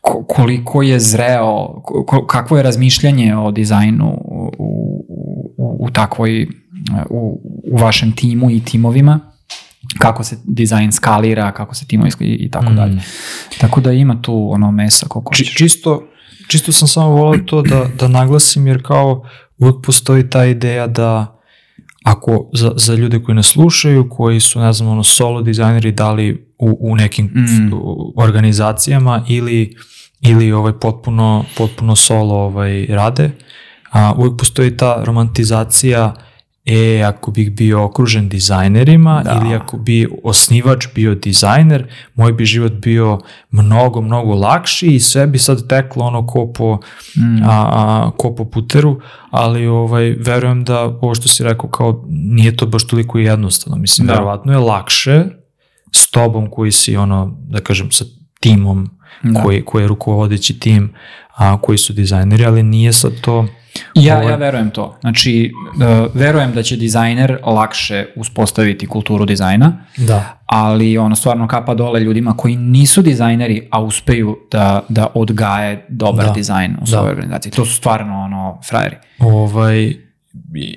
ko- 0.00 0.24
koliko 0.24 0.82
je 0.82 1.00
zreo, 1.00 1.82
kakvo 2.28 2.56
je 2.56 2.62
razmišljanje 2.62 3.36
o 3.36 3.50
dizajnu 3.50 4.08
u, 4.24 4.50
u, 4.58 5.04
u, 5.58 5.76
u 5.80 5.90
takvoj, 5.90 6.48
u, 7.10 7.40
u 7.64 7.76
vašem 7.76 8.12
timu 8.12 8.50
i 8.50 8.60
timovima, 8.60 9.20
kako 9.98 10.24
se 10.24 10.36
dizajn 10.44 10.92
skalira, 10.92 11.52
kako 11.52 11.74
se 11.74 11.86
timovi 11.86 12.10
skali- 12.10 12.30
i 12.30 12.50
tako 12.50 12.72
Mm. 12.72 12.76
dalje. 12.76 13.00
Tako 13.60 13.80
da 13.80 13.92
ima 13.92 14.22
tu 14.22 14.48
ono 14.52 14.70
mesa 14.70 15.06
koliko 15.06 15.34
Či, 15.34 15.42
hoćeš. 15.42 15.54
čisto, 15.54 16.02
čisto 16.48 16.72
sam 16.72 16.88
samo 16.88 17.08
volao 17.08 17.38
to 17.38 17.62
da, 17.62 17.86
da 17.98 18.08
naglasim 18.08 18.66
jer 18.66 18.82
kao 18.82 19.22
uvek 19.58 19.74
postoji 19.82 20.30
ta 20.30 20.44
ideja 20.44 20.86
da 20.86 21.36
ako 22.04 22.50
za, 22.52 22.72
za 22.76 22.94
ljude 22.94 23.18
koji 23.18 23.34
nas 23.36 23.46
slušaju, 23.46 24.08
koji 24.10 24.40
su, 24.40 24.60
ne 24.60 24.72
znam, 24.72 24.88
ono, 24.88 25.02
solo 25.02 25.42
dizajneri 25.42 25.92
dali 25.92 26.46
u, 26.58 26.78
u 26.82 26.96
nekim 26.96 27.26
Mm. 27.26 27.70
organizacijama 28.16 29.24
ili, 29.28 29.76
ili 30.20 30.52
ovaj 30.52 30.72
potpuno, 30.72 31.44
potpuno 31.56 31.96
solo 31.96 32.34
ovaj, 32.34 32.86
rade, 32.86 33.30
a, 33.90 34.12
uvek 34.12 34.32
postoji 34.38 34.76
ta 34.76 35.02
romantizacija 35.04 36.14
e, 36.70 37.02
ako 37.02 37.30
bih 37.30 37.52
bio 37.52 37.84
okružen 37.84 38.28
dizajnerima 38.28 39.22
Da. 39.24 39.32
ili 39.34 39.54
ako 39.54 39.76
bi 39.76 40.08
osnivač 40.24 40.86
bio 40.94 41.14
dizajner, 41.14 41.84
moj 42.14 42.32
bi 42.32 42.44
život 42.44 42.72
bio 42.72 43.18
mnogo, 43.50 44.00
mnogo 44.00 44.34
lakši 44.34 44.86
i 44.86 45.00
sve 45.00 45.26
bi 45.26 45.38
sad 45.38 45.68
teklo 45.68 46.04
ono 46.04 46.26
ko 46.26 46.52
po, 46.52 46.78
Mm. 47.16 47.42
a, 47.42 47.48
a, 47.48 48.10
ko 48.16 48.34
po 48.34 48.44
puteru, 48.44 49.00
ali 49.30 49.66
ovaj, 49.66 50.10
verujem 50.10 50.64
da 50.64 50.80
ovo 50.80 51.14
što 51.14 51.28
si 51.28 51.44
rekao 51.44 51.70
kao 51.70 52.04
nije 52.08 52.56
to 52.56 52.66
baš 52.66 52.86
toliko 52.86 53.18
jednostavno, 53.18 53.76
mislim, 53.76 54.06
Da. 54.06 54.12
verovatno 54.12 54.52
je 54.52 54.58
lakše 54.58 55.24
s 55.92 56.10
tobom 56.10 56.50
koji 56.50 56.72
si 56.72 56.96
ono, 56.96 57.36
da 57.40 57.60
kažem, 57.60 57.90
sa 57.90 58.04
timom 58.40 58.90
Da. 59.22 59.42
koji, 59.42 59.64
koji 59.64 59.82
je 59.82 59.88
rukovodeći 59.88 60.58
tim, 60.60 60.92
a, 61.36 61.60
koji 61.60 61.78
su 61.78 61.92
dizajneri, 61.92 62.44
ali 62.44 62.62
nije 62.62 62.92
sad 62.92 63.12
to 63.20 63.46
Ja, 63.94 64.18
Ovo 64.18 64.28
ja 64.28 64.36
verujem 64.36 64.70
to. 64.70 64.96
Znači, 65.00 65.52
uh, 65.76 66.10
verujem 66.14 66.52
da 66.52 66.62
će 66.62 66.76
dizajner 66.76 67.38
lakše 67.46 68.06
uspostaviti 68.16 68.86
kulturu 68.86 69.24
dizajna, 69.24 69.84
Da. 69.96 70.38
ali 70.46 70.98
ono 70.98 71.16
stvarno 71.16 71.48
kapa 71.48 71.74
dole 71.74 72.00
ljudima 72.00 72.36
koji 72.36 72.56
nisu 72.56 73.02
dizajneri, 73.02 73.68
a 73.70 73.80
uspeju 73.80 74.36
da, 74.50 74.82
da 74.88 75.06
odgaje 75.14 75.86
dobar 75.88 76.26
Da. 76.26 76.32
dizajn 76.32 76.72
u 76.72 76.80
Da. 76.80 76.86
svojoj 76.86 77.10
organizaciji. 77.10 77.52
To 77.52 77.64
su 77.64 77.74
stvarno 77.74 78.20
ono 78.20 78.60
frajeri. 78.68 78.96
Ovaj, 79.18 79.94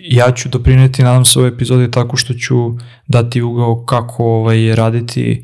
ja 0.10 0.32
ću 0.32 0.50
doprineti, 0.50 1.04
nadam 1.04 1.26
se, 1.26 1.40
ovoj 1.40 1.50
epizodi 1.50 1.92
tako 1.92 2.18
što 2.18 2.34
ću 2.34 2.56
dati 3.08 3.42
ugao 3.42 3.86
kako 3.86 4.24
ovaj, 4.26 4.76
raditi 4.76 5.42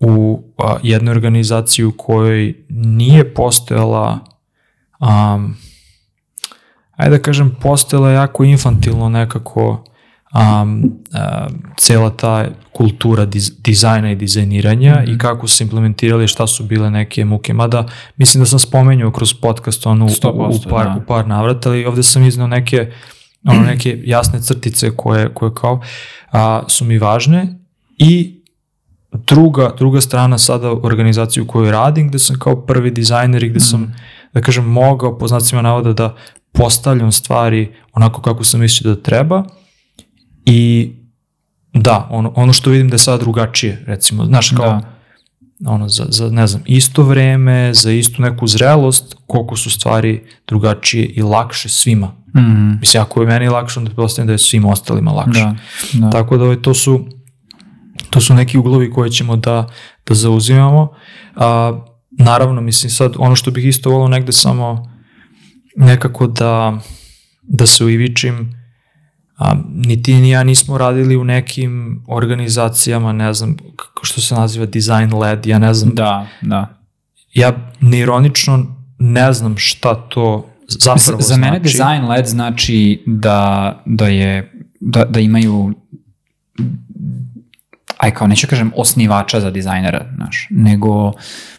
u 0.00 0.42
a, 0.58 0.76
jednoj 0.82 1.12
organizaciji 1.12 1.84
u 1.84 1.92
kojoj 1.96 2.54
nije 2.68 3.34
postojala 3.34 4.18
um, 5.00 5.56
ajde 6.96 7.16
da 7.16 7.22
kažem, 7.22 7.56
postojala 7.60 8.10
jako 8.10 8.44
infantilno 8.44 9.08
nekako 9.08 9.84
um, 10.34 10.84
uh, 10.84 11.54
cela 11.78 12.10
ta 12.10 12.46
kultura 12.72 13.24
diz, 13.24 13.52
dizajna 13.58 14.10
i 14.10 14.16
dizajniranja 14.16 14.94
mm 14.94 15.06
-hmm. 15.06 15.14
i 15.14 15.18
kako 15.18 15.48
su 15.48 15.62
implementirali 15.62 16.28
šta 16.28 16.46
su 16.46 16.64
bile 16.64 16.90
neke 16.90 17.24
muke. 17.24 17.54
Mada 17.54 17.86
mislim 18.16 18.42
da 18.42 18.46
sam 18.46 18.58
spomenuo 18.58 19.10
kroz 19.10 19.34
podcast 19.34 19.86
onu, 19.86 20.04
u, 20.04 20.08
100%, 20.08 20.66
u, 20.66 20.70
par, 20.70 20.86
da. 20.86 21.00
u 21.02 21.06
par 21.06 21.26
navrata, 21.26 21.68
ali 21.68 21.84
ovde 21.84 22.02
sam 22.02 22.24
iznao 22.24 22.46
neke 22.46 22.92
ono 23.44 23.62
neke 23.62 24.02
jasne 24.04 24.40
crtice 24.42 24.90
koje, 24.96 25.34
koje 25.34 25.54
kao 25.54 25.80
a, 26.32 26.62
su 26.68 26.84
mi 26.84 26.98
važne 26.98 27.58
i 27.98 28.42
druga, 29.12 29.74
druga 29.78 30.00
strana 30.00 30.38
sada 30.38 30.72
organizaciju 30.72 31.44
u 31.44 31.46
kojoj 31.46 31.70
radim, 31.70 32.08
gde 32.08 32.18
sam 32.18 32.38
kao 32.38 32.66
prvi 32.66 32.90
dizajner 32.90 33.42
i 33.42 33.48
gde 33.48 33.60
sam, 33.60 33.94
da 34.32 34.40
kažem, 34.40 34.64
mogao 34.64 35.18
po 35.18 35.28
znacima 35.28 35.62
navoda 35.62 35.92
da 35.92 36.16
postavljam 36.56 37.12
stvari 37.12 37.74
onako 37.92 38.22
kako 38.22 38.44
sam 38.44 38.60
mislio 38.60 38.94
da 38.94 39.02
treba 39.02 39.44
i 40.44 40.92
da, 41.72 42.08
ono, 42.10 42.32
ono 42.36 42.52
što 42.52 42.70
vidim 42.70 42.88
da 42.88 42.94
je 42.94 42.98
sada 42.98 43.18
drugačije, 43.18 43.84
recimo, 43.86 44.24
znaš, 44.24 44.50
kao, 44.50 44.66
Da. 45.60 45.72
ono, 45.72 45.88
za, 45.88 46.06
za, 46.08 46.30
ne 46.30 46.46
znam, 46.46 46.62
isto 46.66 47.02
vreme, 47.02 47.74
za 47.74 47.90
istu 47.92 48.22
neku 48.22 48.46
zrelost, 48.46 49.16
koliko 49.26 49.56
su 49.56 49.70
stvari 49.70 50.24
drugačije 50.48 51.04
i 51.06 51.22
lakše 51.22 51.68
svima. 51.68 52.06
Mm, 52.36 52.78
Mislim, 52.80 53.02
ako 53.02 53.20
je 53.20 53.26
meni 53.26 53.48
lakše, 53.48 53.78
onda 53.80 53.88
pretpostavljam 53.88 54.26
da 54.26 54.32
je 54.32 54.38
svim 54.38 54.64
ostalima 54.64 55.10
lakše. 55.12 55.40
da, 55.40 55.56
da. 55.92 56.10
Tako 56.10 56.36
da 56.36 56.44
ovaj, 56.44 56.62
to 56.62 56.74
su 56.74 57.04
to 58.10 58.20
su 58.20 58.34
neki 58.34 58.58
uglovi 58.58 58.90
koje 58.90 59.10
ćemo 59.10 59.36
da, 59.36 59.66
da 60.06 60.14
zauzimamo. 60.14 60.88
A, 61.36 61.80
naravno, 62.10 62.60
mislim 62.60 62.90
sad, 62.90 63.12
ono 63.18 63.36
što 63.36 63.50
bih 63.50 63.64
isto 63.64 63.90
volao 63.90 64.08
negde 64.08 64.32
samo 64.32 64.95
nekako 65.76 66.26
da, 66.26 66.78
da 67.42 67.66
se 67.66 67.84
uivičim, 67.84 68.56
a, 69.36 69.54
ni 69.74 70.02
ti 70.02 70.14
ni 70.14 70.30
ja 70.30 70.44
nismo 70.44 70.78
radili 70.78 71.16
u 71.16 71.24
nekim 71.24 72.04
organizacijama, 72.08 73.12
ne 73.12 73.34
znam, 73.34 73.56
kako 73.76 74.04
što 74.04 74.20
se 74.20 74.34
naziva 74.34 74.66
design 74.66 75.14
led, 75.14 75.46
ja 75.46 75.58
ne 75.58 75.74
znam, 75.74 75.94
Da, 75.94 76.26
da. 76.42 76.78
ja 77.34 77.72
neironično 77.80 78.76
ne 78.98 79.32
znam 79.32 79.54
šta 79.58 79.94
to 79.94 80.50
zapravo 80.68 81.20
Za 81.22 81.36
mene 81.36 81.58
znači. 81.58 81.62
design 81.62 82.08
led 82.08 82.26
znači 82.26 83.02
da, 83.06 83.82
da 83.86 84.06
je 84.06 84.52
da, 84.80 85.04
da 85.04 85.20
imaju 85.20 85.74
aj 87.96 88.14
kao 88.14 88.26
neću 88.26 88.46
kažem 88.46 88.72
osnivača 88.76 89.40
za 89.40 89.50
dizajnera, 89.50 90.06
znaš, 90.16 90.46
nego, 90.50 91.12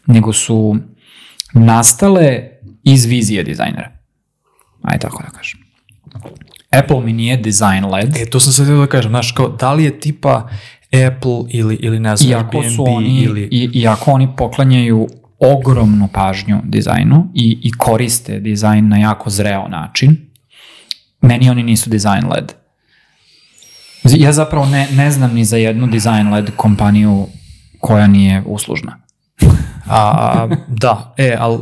nego 0.06 0.34
su 0.34 0.78
nastale 1.54 2.40
iz 2.84 3.06
vizije 3.06 3.44
dizajnera. 3.44 3.97
Aj 4.88 5.00
tako 5.00 5.24
da 5.24 5.30
kažem. 5.30 5.60
Apple 6.72 7.02
mi 7.02 7.14
nije 7.14 7.38
design 7.38 7.86
led, 7.86 8.18
E, 8.18 8.26
to 8.26 8.40
sam 8.40 8.54
sad 8.54 8.66
htio 8.66 8.78
da 8.78 8.88
kažem, 8.88 9.12
znaš, 9.12 9.32
kao, 9.32 9.48
da 9.48 9.74
li 9.74 9.84
je 9.84 10.00
tipa 10.00 10.50
Apple 11.08 11.40
ili, 11.50 11.76
ili 11.76 12.00
ne 12.00 12.16
znam, 12.16 12.32
iako 12.32 12.58
Airbnb 12.58 12.76
su 12.76 12.86
oni, 12.88 13.22
ili... 13.22 13.48
i, 13.52 13.70
iako 13.74 14.12
oni 14.12 14.28
poklanjaju 14.38 15.08
ogromnu 15.40 16.08
pažnju 16.14 16.62
dizajnu 16.64 17.32
i, 17.34 17.60
i 17.64 17.72
koriste 17.72 18.40
dizajn 18.40 18.88
na 18.88 18.98
jako 18.98 19.30
zreo 19.30 19.68
način, 19.68 20.18
meni 21.22 21.50
oni 21.50 21.64
nisu 21.64 21.90
design 21.90 22.32
led. 22.32 22.54
Ja 24.04 24.32
zapravo 24.32 24.66
ne, 24.66 24.88
ne 24.92 25.12
znam 25.12 25.34
ni 25.34 25.46
za 25.46 25.58
jednu 25.58 25.88
design 25.88 26.34
led 26.34 26.50
kompaniju 26.56 27.28
koja 27.80 28.08
nije 28.08 28.44
uslužna. 28.46 29.00
A, 29.90 30.48
da, 30.68 31.14
e, 31.18 31.36
ali 31.40 31.58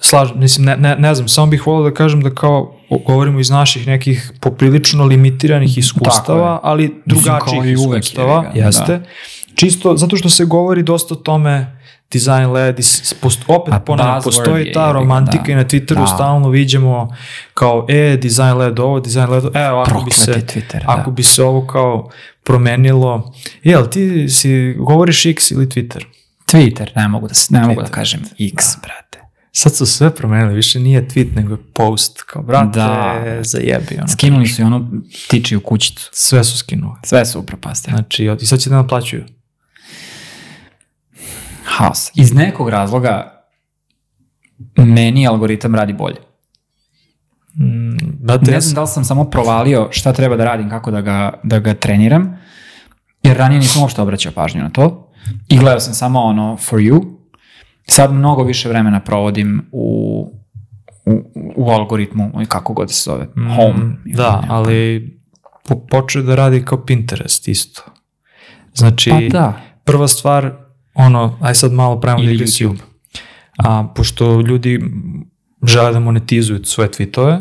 slažem, 0.00 0.38
mislim, 0.38 0.66
ne, 0.66 0.76
ne, 0.76 0.96
ne 0.96 1.14
znam, 1.14 1.28
samo 1.28 1.46
bih 1.46 1.66
volio 1.66 1.90
da 1.90 1.94
kažem 1.94 2.20
da 2.20 2.34
kao 2.34 2.74
govorimo 3.06 3.40
iz 3.40 3.50
naših 3.50 3.86
nekih 3.86 4.32
poprilično 4.40 5.04
limitiranih 5.04 5.78
iskustava, 5.78 6.52
je. 6.52 6.58
ali 6.62 7.02
drugačijih 7.06 7.62
kao 7.62 7.64
i 7.64 7.76
uvek, 7.76 8.04
iskustava, 8.04 8.42
jebi 8.44 8.58
ga, 8.60 8.66
jeste. 8.66 9.00
Čisto 9.54 9.96
zato 9.96 10.16
što 10.16 10.28
se 10.28 10.44
govori 10.44 10.82
dosta 10.82 11.14
o 11.14 11.16
tome 11.16 11.76
design 12.12 12.52
led, 12.52 12.76
post, 13.20 13.42
opet 13.48 13.74
A 13.74 13.80
ponavljam, 13.80 14.22
postoji 14.22 14.66
je, 14.66 14.72
ta 14.72 14.92
romantika 14.92 15.44
da. 15.46 15.52
i 15.52 15.54
na 15.54 15.64
Twitteru 15.64 16.00
Da. 16.00 16.06
stalno 16.06 16.48
viđemo 16.48 17.16
kao, 17.54 17.86
e, 17.88 18.16
design 18.22 18.56
led 18.56 18.78
ovo, 18.78 19.00
design 19.00 19.30
led 19.30 19.44
ovo, 19.44 19.52
evo, 19.54 19.80
ako 19.80 20.04
bi 20.04 20.10
se, 20.10 20.32
Twitter, 20.32 20.86
da. 20.86 20.86
ako 20.86 21.10
bi 21.10 21.22
se 21.22 21.42
ovo 21.42 21.66
kao 21.66 22.10
promenilo, 22.44 23.32
jel, 23.62 23.86
ti 23.86 24.28
si, 24.28 24.74
govoriš 24.78 25.26
X 25.26 25.50
ili 25.50 25.66
Twitter? 25.66 26.04
Twitter, 26.54 26.90
ne 26.96 27.08
mogu 27.08 27.28
da, 27.28 27.34
ne 27.50 27.66
mogu 27.66 27.80
da 27.80 27.86
Twitter, 27.86 27.90
kažem 27.94 28.20
X, 28.38 28.64
brate. 28.82 29.24
Sad 29.52 29.76
su 29.76 29.86
sve 29.86 30.14
promenili, 30.14 30.54
više 30.54 30.80
nije 30.80 31.08
tweet, 31.08 31.36
nego 31.36 31.52
je 31.52 31.58
post, 31.74 32.22
kao 32.22 32.42
brate, 32.42 32.78
Da. 32.78 33.38
zajebi, 33.42 33.96
ono. 33.98 34.08
Skinuli 34.08 34.46
su 34.46 34.62
i 34.62 34.64
onu 34.64 34.90
tičiju 35.28 35.60
kućicu. 35.60 36.10
Sve 36.12 36.44
su 36.44 36.58
skinuli. 36.58 36.94
Sve 37.04 37.26
su 37.26 37.40
upropastili. 37.40 37.96
Znači, 37.96 38.28
i 38.40 38.46
sad 38.46 38.58
će 38.60 38.70
da 38.70 38.76
naplaćuju. 38.76 39.24
Haos. 41.64 42.10
Iz 42.14 42.34
nekog 42.34 42.68
razloga 42.68 43.44
meni 44.76 45.26
algoritam 45.26 45.74
radi 45.74 45.92
bolje. 45.92 46.16
Mm, 47.60 47.96
brate, 48.20 48.50
Ne 48.50 48.60
znam 48.60 48.74
da 48.74 48.80
li 48.80 48.86
sam 48.86 49.04
samo 49.04 49.24
provalio 49.30 49.88
šta 49.90 50.12
treba 50.12 50.36
da 50.36 50.44
radim, 50.44 50.70
kako 50.70 50.90
da 50.90 51.00
ga, 51.00 51.40
da 51.42 51.58
ga 51.58 51.74
treniram, 51.74 52.38
jer 53.22 53.36
ranije 53.36 53.58
nisam 53.58 53.82
uopšte 53.82 54.02
obraćao 54.02 54.32
pažnju 54.32 54.62
na 54.62 54.70
to 54.70 55.03
i 55.48 55.58
gledao 55.58 55.80
sam 55.80 55.94
samo 55.94 56.20
ono 56.20 56.56
for 56.56 56.80
you. 56.80 57.14
Sad 57.86 58.12
mnogo 58.12 58.42
više 58.42 58.68
vremena 58.68 59.00
provodim 59.00 59.68
u, 59.72 60.26
u, 61.06 61.12
u 61.56 61.70
algoritmu, 61.70 62.32
i 62.42 62.46
kako 62.46 62.72
god 62.72 62.90
se 62.90 63.02
zove, 63.10 63.26
home. 63.56 63.84
Mm, 63.84 64.02
da, 64.04 64.44
ali 64.48 65.10
po, 65.68 65.86
počeo 65.90 66.22
da 66.22 66.34
radi 66.34 66.64
kao 66.64 66.84
Pinterest 66.84 67.48
isto. 67.48 67.82
Znači, 68.74 69.10
Pa 69.10 69.20
da. 69.38 69.60
prva 69.84 70.08
stvar, 70.08 70.52
ono, 70.94 71.38
aj 71.40 71.54
sad 71.54 71.72
malo 71.72 72.00
pravimo 72.00 72.24
Ili 72.24 72.32
digresiju. 72.32 72.76
A, 73.58 73.88
pošto 73.94 74.40
ljudi 74.40 74.80
žele 75.66 75.92
da 75.92 76.00
monetizuju 76.00 76.64
svoje 76.64 76.90
tweetove 76.90 77.40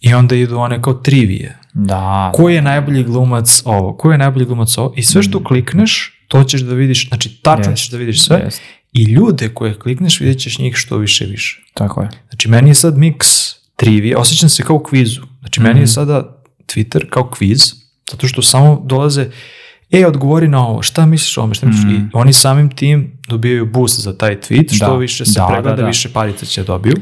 i 0.00 0.14
onda 0.14 0.36
idu 0.36 0.58
one 0.58 0.82
kao 0.82 0.94
trivije. 0.94 1.58
Da. 1.74 2.32
Ko 2.34 2.48
je 2.48 2.62
najbolji 2.62 3.04
glumac 3.04 3.62
ovo? 3.64 3.96
Ko 3.96 4.12
je 4.12 4.18
najbolji 4.18 4.46
glumac 4.46 4.78
ovo? 4.78 4.92
I 4.96 5.02
sve 5.02 5.22
što 5.22 5.44
klikneš, 5.44 6.15
to 6.28 6.44
ćeš 6.44 6.60
da 6.60 6.74
vidiš, 6.74 7.08
znači 7.08 7.28
tačno 7.42 7.70
Jest, 7.72 7.82
ćeš 7.82 7.90
da 7.90 7.96
vidiš 7.96 8.22
sve. 8.22 8.40
jest. 8.44 8.60
I 8.92 9.04
ljude 9.04 9.48
koje 9.48 9.74
klikneš 9.78 10.20
vidjet 10.20 10.38
ćeš 10.40 10.58
njih 10.58 10.76
što 10.76 10.96
više 10.96 11.24
i 11.24 11.30
više. 11.30 11.62
Tako 11.74 12.02
je. 12.02 12.08
Znači 12.30 12.48
meni 12.48 12.70
je 12.70 12.74
sad 12.74 12.98
miks 12.98 13.28
trivije, 13.76 14.16
osjećam 14.16 14.48
se 14.48 14.62
kao 14.62 14.76
u 14.76 14.82
kvizu. 14.82 15.20
Znači 15.40 15.60
meni 15.60 15.80
je 15.80 15.86
sada 15.86 16.42
Twitter 16.66 17.08
kao 17.10 17.30
kviz, 17.30 17.60
zato 18.10 18.28
što 18.28 18.42
samo 18.42 18.82
dolaze 18.86 19.26
e, 19.90 20.06
odgovori 20.06 20.48
na 20.48 20.66
ovo, 20.66 20.82
šta 20.82 21.06
misliš 21.06 21.38
o 21.38 21.40
ovome, 21.40 21.54
šta 21.54 21.66
misliš? 21.66 21.92
I 21.92 22.00
oni 22.12 22.32
samim 22.32 22.70
tim 22.70 23.18
dobijaju 23.28 23.66
boost 23.66 24.00
za 24.00 24.18
taj 24.18 24.36
tweet, 24.40 24.76
što 24.76 24.86
Da, 24.86 24.96
više 24.96 25.24
se 25.26 25.40
da, 25.40 25.46
pregleda, 25.46 25.76
da, 25.76 25.82
da. 25.82 25.88
više 25.88 26.08
parica 26.12 26.46
će 26.46 26.60
da 26.60 26.66
dobiju. 26.66 26.96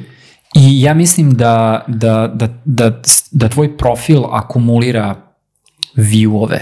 I 0.57 0.83
ja 0.83 0.95
mislim 0.95 1.35
da, 1.35 1.85
da, 1.89 2.33
da, 2.35 2.63
da, 2.65 3.01
da 3.31 3.49
tvoj 3.49 3.77
profil 3.77 4.25
akumulira 4.33 5.17
view-ove. 5.97 6.59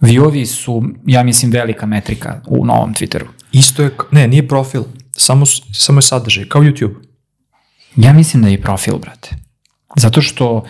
View-ovi 0.00 0.46
su, 0.46 0.82
ja 1.06 1.22
mislim, 1.22 1.50
velika 1.52 1.86
metrika 1.86 2.40
u 2.46 2.66
novom 2.66 2.94
Twitteru. 2.94 3.26
Isto 3.52 3.82
je, 3.82 3.90
ne, 4.10 4.28
nije 4.28 4.48
profil, 4.48 4.82
samo, 5.12 5.46
samo 5.72 5.98
je 5.98 6.02
sadržaj, 6.02 6.44
kao 6.48 6.62
YouTube. 6.62 6.94
Ja 7.96 8.12
mislim 8.12 8.42
da 8.42 8.48
je 8.48 8.60
profil, 8.62 8.98
brate. 8.98 9.30
Zato 9.96 10.22
što 10.22 10.54
uh, 10.56 10.64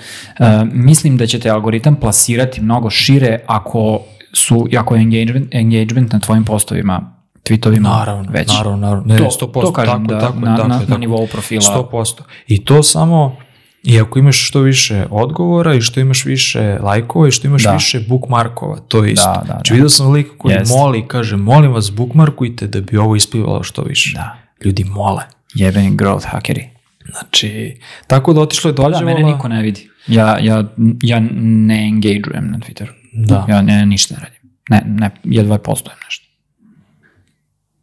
mislim 0.72 1.16
da 1.16 1.26
će 1.26 1.40
te 1.40 1.50
algoritam 1.50 1.96
plasirati 1.96 2.60
mnogo 2.60 2.90
šire 2.90 3.38
ako 3.46 4.00
su, 4.32 4.68
ako 4.78 4.94
je 4.94 5.02
engagement, 5.02 5.54
engagement 5.54 6.12
na 6.12 6.18
tvojim 6.18 6.44
postovima, 6.44 7.14
tweetovima 7.44 7.82
Naravno, 7.82 8.32
veći. 8.32 8.54
naravno, 8.54 8.78
naravno. 8.78 9.14
Ne, 9.14 9.18
To, 9.18 9.24
100%, 9.24 9.52
to 9.52 9.72
kažem 9.72 10.06
tako, 10.06 10.14
da, 10.14 10.20
tako, 10.20 10.40
na, 10.40 10.56
tako, 10.56 10.68
na, 10.68 10.78
tako. 10.78 10.90
na 10.90 10.98
nivou 10.98 11.26
profila. 11.26 11.88
100%. 11.92 12.20
I 12.46 12.64
to 12.64 12.82
samo, 12.82 13.36
i 13.84 14.00
ako 14.00 14.18
imaš 14.18 14.48
što 14.48 14.60
više 14.60 15.06
odgovora 15.10 15.74
i 15.74 15.80
što 15.80 16.00
imaš 16.00 16.24
više 16.24 16.78
lajkova 16.82 17.28
i 17.28 17.30
što 17.30 17.46
imaš 17.46 17.62
Da. 17.62 17.72
više 17.72 18.00
bookmarkova, 18.08 18.76
to 18.88 19.04
je 19.04 19.12
isto. 19.12 19.32
Da, 19.32 19.38
da, 19.38 19.44
znači 19.46 19.70
da. 19.70 19.74
vidio 19.74 19.88
sam 19.88 20.12
lik 20.12 20.26
koji 20.38 20.52
Jeste. 20.54 20.74
moli, 20.76 21.04
kaže, 21.08 21.36
molim 21.36 21.72
vas 21.72 21.90
bookmarkujte 21.92 22.66
da 22.66 22.80
bi 22.80 22.96
ovo 22.96 23.16
isplivalo 23.16 23.62
što 23.62 23.82
više. 23.82 24.14
Da. 24.14 24.36
Ljudi 24.64 24.84
mole. 24.84 25.22
Jebeni 25.54 25.96
growth 25.96 26.26
hakeri. 26.26 26.68
Znači, 27.10 27.80
tako 28.06 28.32
da 28.32 28.40
otišlo 28.40 28.70
je 28.70 28.76
Pa 28.76 28.82
dođe 28.82 28.98
da, 28.98 29.04
mene 29.04 29.22
niko 29.22 29.48
ne 29.48 29.62
vidi. 29.62 29.88
Ja, 30.06 30.38
ja, 30.40 30.64
ja 31.02 31.20
ne 31.40 31.86
engageujem 31.86 32.50
na 32.50 32.58
Twitteru. 32.58 32.92
Da. 33.12 33.46
Ja 33.48 33.62
ne, 33.62 33.86
ništa 33.86 34.14
ne 34.14 34.20
radim. 34.20 34.40
Ne, 34.68 34.82
ne, 35.00 35.10
jedva 35.24 35.58
postojem 35.58 35.98
nešto. 36.04 36.24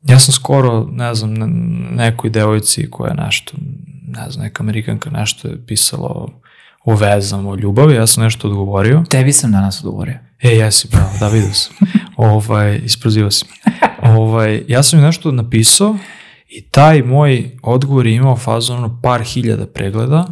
Ja 0.04 0.20
sam 0.20 0.34
skoro, 0.34 0.88
ne 0.92 1.16
znam, 1.16 1.34
ne- 1.34 1.48
nekoj 1.96 2.30
devojci 2.30 2.88
koja 2.92 3.10
je 3.12 3.24
nešto, 3.26 3.54
ne 4.12 4.32
znam, 4.32 4.46
neka 4.46 4.64
amerikanka 4.64 5.10
nešto 5.10 5.48
je 5.48 5.66
pisala 5.66 6.08
o, 6.08 6.28
o 6.86 6.96
vezama, 6.96 7.50
o 7.50 7.56
ljubavi, 7.56 7.96
ja 7.96 8.08
sam 8.08 8.24
nešto 8.24 8.48
odgovorio. 8.48 9.04
Tebi 9.10 9.34
sam 9.34 9.52
danas 9.52 9.80
odgovorio. 9.84 10.20
E, 10.42 10.50
jesi, 10.50 10.88
bravo, 10.92 11.10
da, 11.20 11.28
vidio 11.28 11.54
sam. 11.54 11.76
ovaj, 12.18 12.82
isprozivao 12.86 13.32
si 13.32 13.46
me. 13.46 13.72
Ovaj, 14.10 14.64
ja 14.68 14.84
sam 14.84 15.00
joj 15.00 15.06
nešto 15.06 15.32
napisao 15.32 15.98
i 16.50 16.62
taj 16.62 17.04
moj 17.04 17.52
odgovor 17.64 18.08
je 18.08 18.16
imao 18.16 18.38
fazon 18.38 18.78
ono 18.78 19.00
par 19.04 19.24
hiljada 19.24 19.66
pregleda 19.66 20.28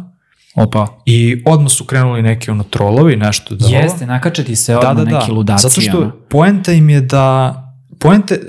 Opa. 0.54 0.86
i 1.06 1.42
odmah 1.46 1.70
su 1.72 1.84
krenuli 1.84 2.22
neki 2.22 2.50
ono 2.50 2.62
trolovi, 2.62 3.16
nešto 3.16 3.54
da. 3.54 3.68
Jeste, 3.68 4.06
nakače 4.06 4.44
ti 4.44 4.56
se 4.56 4.72
Da, 4.72 4.78
odmah 4.78 4.96
da, 4.96 5.04
da. 5.04 5.18
neki 5.18 5.30
ludaci. 5.30 5.62
Zato 5.62 5.80
što 5.80 5.98
ono. 5.98 6.12
poenta 6.28 6.72
im 6.72 6.90
je 6.90 7.00
da 7.00 7.56
poente, 7.98 8.40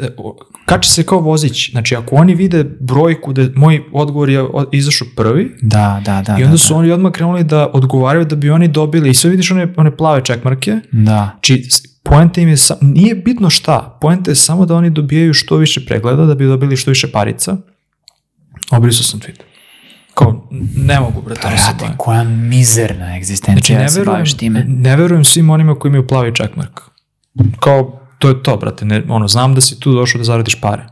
kači 0.66 0.90
se 0.90 1.04
kao 1.04 1.20
vozić. 1.20 1.72
Znači, 1.72 1.96
ako 1.96 2.16
oni 2.16 2.36
vide 2.36 2.64
brojku 2.80 3.34
da 3.34 3.48
moj 3.56 3.82
odgovor 3.94 4.30
je 4.30 4.40
izašao 4.72 5.08
prvi, 5.16 5.52
Da, 5.62 6.02
da, 6.06 6.22
da. 6.22 6.32
i 6.32 6.44
onda 6.44 6.52
da, 6.52 6.58
su 6.58 6.76
oni 6.76 6.92
odmah 6.92 7.12
krenuli 7.12 7.44
da 7.44 7.70
odgovaraju 7.70 8.26
da 8.26 8.36
bi 8.36 8.50
oni 8.50 8.68
dobili, 8.68 9.10
i 9.10 9.14
sve 9.14 9.30
vidiš 9.30 9.52
one, 9.52 9.74
one 9.78 9.98
plave 9.98 10.24
čekmarke, 10.24 10.80
Da. 10.92 11.30
Znači, 11.32 11.64
s- 11.64 12.02
poenta 12.04 12.42
im 12.42 12.50
je, 12.50 12.58
sa, 12.58 12.78
nije 12.82 13.16
bitno 13.16 13.50
šta, 13.50 13.98
poenta 14.02 14.32
je 14.32 14.36
samo 14.36 14.66
da 14.66 14.76
oni 14.76 14.90
dobijaju 14.90 15.34
što 15.34 15.56
više 15.58 15.86
pregleda, 15.86 16.26
da 16.26 16.36
bi 16.36 16.46
dobili 16.46 16.78
što 16.78 16.92
više 16.92 17.08
parica. 17.10 17.58
Obrisao 18.72 19.04
sam 19.04 19.20
tweet. 19.20 19.42
Kao, 20.16 20.48
ne 20.78 21.00
mogu, 21.00 21.22
brate, 21.22 21.48
ono 21.48 21.58
se 21.58 21.64
Brate, 21.64 21.78
bavim. 21.80 21.98
koja 21.98 22.24
mizerna 22.24 23.06
Znači, 23.06 23.18
egzistencija 23.18 23.78
ne 23.78 23.84
da 23.84 23.90
se 23.90 24.00
verujem, 24.00 24.16
baviš 24.16 24.34
time. 24.34 24.66
ne 24.68 24.96
verujem 24.96 25.26
svim 25.26 25.50
onima 25.50 25.76
koji 25.76 25.90
imaju 25.90 26.08
plavi 26.08 26.36
čekmark. 26.36 26.80
Kao, 27.60 28.01
to 28.22 28.30
je 28.30 28.44
to, 28.44 28.58
brate, 28.58 28.86
ne, 28.86 29.04
ono, 29.10 29.28
znam 29.28 29.56
da 29.56 29.62
si 29.62 29.80
tu 29.80 29.94
došao 29.94 30.20
da 30.20 30.24
zaradiš 30.24 30.62
pare. 30.62 30.84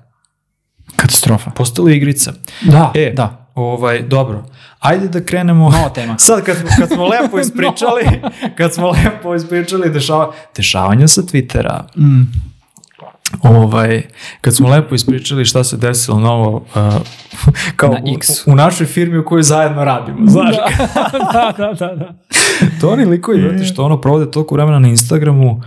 Katastrofa. 0.95 1.49
Postala 1.51 1.89
je 1.89 1.97
igrica. 1.97 2.33
Da, 2.61 2.91
E, 2.95 3.13
da. 3.15 3.47
Ovaj, 3.55 4.01
dobro. 4.01 4.43
Ajde 4.79 5.07
da 5.07 5.21
krenemo... 5.21 5.69
Nova 5.69 5.89
tema. 5.89 6.17
Sad 6.27 6.43
kad 6.43 6.57
smo, 6.57 6.69
kad 6.77 6.89
smo 6.89 7.07
lepo 7.07 7.39
ispričali, 7.45 8.21
kad 8.57 8.73
smo 8.73 8.91
lepo 8.91 9.35
ispričali 9.35 9.89
dešava, 9.89 10.31
dešavanja 10.55 11.07
sa 11.07 11.21
Twittera, 11.21 11.81
Mm. 11.97 12.21
ovaj, 13.41 14.01
kad 14.41 14.55
smo 14.55 14.69
lepo 14.69 14.95
ispričali 14.95 15.45
šta 15.45 15.63
se 15.63 15.77
desilo 15.77 16.19
novo 16.19 16.55
uh, 16.55 16.93
kao 17.75 17.89
Na 17.89 17.99
u, 18.03 18.15
X. 18.15 18.47
u, 18.47 18.55
našoj 18.55 18.87
firmi 18.87 19.17
u 19.17 19.25
kojoj 19.25 19.43
zajedno 19.43 19.83
radimo, 19.85 20.17
znaš. 20.27 20.55
da, 21.33 21.53
da, 21.57 21.73
da, 21.73 21.95
da. 21.95 22.13
to 22.81 22.89
oni 22.89 23.05
likovi, 23.05 23.41
brate, 23.41 23.63
što 23.65 23.83
ono 23.85 24.01
provode 24.01 24.31
toliko 24.31 24.55
vremena 24.55 24.79
na 24.79 24.87
Instagramu, 24.87 25.61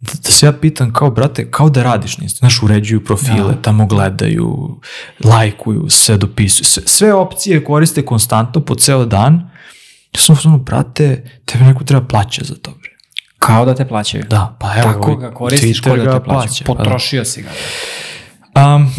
da, 0.00 0.12
da 0.24 0.30
se 0.30 0.46
ja 0.46 0.52
pitam 0.52 0.92
kao, 0.92 1.10
brate, 1.10 1.50
kao 1.50 1.70
da 1.70 1.82
radiš 1.82 2.18
na 2.18 2.24
Instagramu, 2.24 2.50
znaš, 2.50 2.62
uređuju 2.62 3.04
profile, 3.04 3.54
tamo 3.62 3.86
gledaju, 3.86 4.80
lajkuju, 5.24 5.86
sve 5.88 6.16
dopisuju, 6.16 6.64
sve, 6.64 6.82
sve 6.86 7.14
opcije 7.14 7.64
koriste 7.64 8.04
konstantno 8.04 8.64
po 8.64 8.74
ceo 8.74 9.04
dan, 9.04 9.50
ja 10.14 10.20
sam 10.20 10.36
ono, 10.44 10.58
brate, 10.58 11.40
tebe 11.44 11.64
neko 11.64 11.84
treba 11.84 12.06
plaća 12.06 12.44
za 12.44 12.54
to, 12.54 12.70
bre. 12.70 12.90
Kao 13.38 13.64
da 13.64 13.74
te 13.74 13.88
plaćaju. 13.88 14.24
Da, 14.30 14.56
pa 14.60 14.74
evo, 14.76 14.92
Tako 14.92 15.10
ovaj 15.10 15.28
ga 15.28 15.34
koristiš, 15.34 15.80
kao 15.80 15.96
da 15.96 16.04
ga 16.04 16.18
te 16.18 16.24
plaćaju. 16.24 16.48
plaća, 16.48 16.64
pa 16.66 16.74
da. 16.74 16.78
Potrošio 16.78 17.24
si 17.24 17.42
ga. 17.42 17.48
Um, 18.74 18.90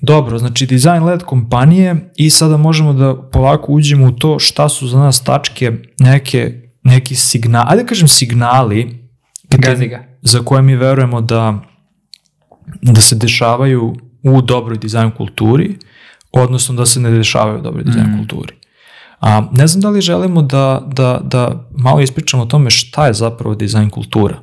dobro, 0.00 0.38
znači 0.38 0.66
design 0.66 1.04
led 1.04 1.22
kompanije 1.22 2.12
i 2.16 2.30
sada 2.30 2.56
možemo 2.56 2.92
da 2.92 3.30
polako 3.32 3.72
uđemo 3.72 4.06
u 4.06 4.12
to 4.12 4.38
šta 4.38 4.68
su 4.68 4.88
za 4.88 4.98
nas 4.98 5.24
tačke 5.24 5.72
neke, 5.98 6.52
neki 6.82 7.14
signali, 7.14 7.66
ajde 7.68 7.82
da 7.82 7.88
kažem 7.88 8.08
signali 8.08 9.02
Gazi 9.58 9.86
ga. 9.86 10.11
Za 10.22 10.40
koje 10.40 10.62
mi 10.62 10.76
verujemo 10.76 11.20
da, 11.20 11.58
da 12.82 13.00
se 13.00 13.16
dešavaju 13.16 13.96
u 14.22 14.42
dobroj 14.42 14.78
dizajn 14.78 15.10
kulturi, 15.10 15.78
odnosno 16.32 16.74
da 16.74 16.86
se 16.86 17.00
ne 17.00 17.10
dešavaju 17.10 17.58
u 17.58 17.62
dobroj 17.62 17.84
dizajn 17.84 18.16
kulturi. 18.18 18.54
A, 19.20 19.48
ne 19.52 19.66
znam 19.66 19.80
da 19.80 19.88
li 19.88 20.00
želimo 20.00 20.42
da, 20.42 20.88
da, 20.92 21.20
da 21.24 21.68
malo 21.78 22.00
ispričamo 22.00 22.42
o 22.42 22.46
tome 22.46 22.70
šta 22.70 23.06
je 23.06 23.12
zapravo 23.12 23.54
dizajn 23.54 23.90
kultura. 23.90 24.40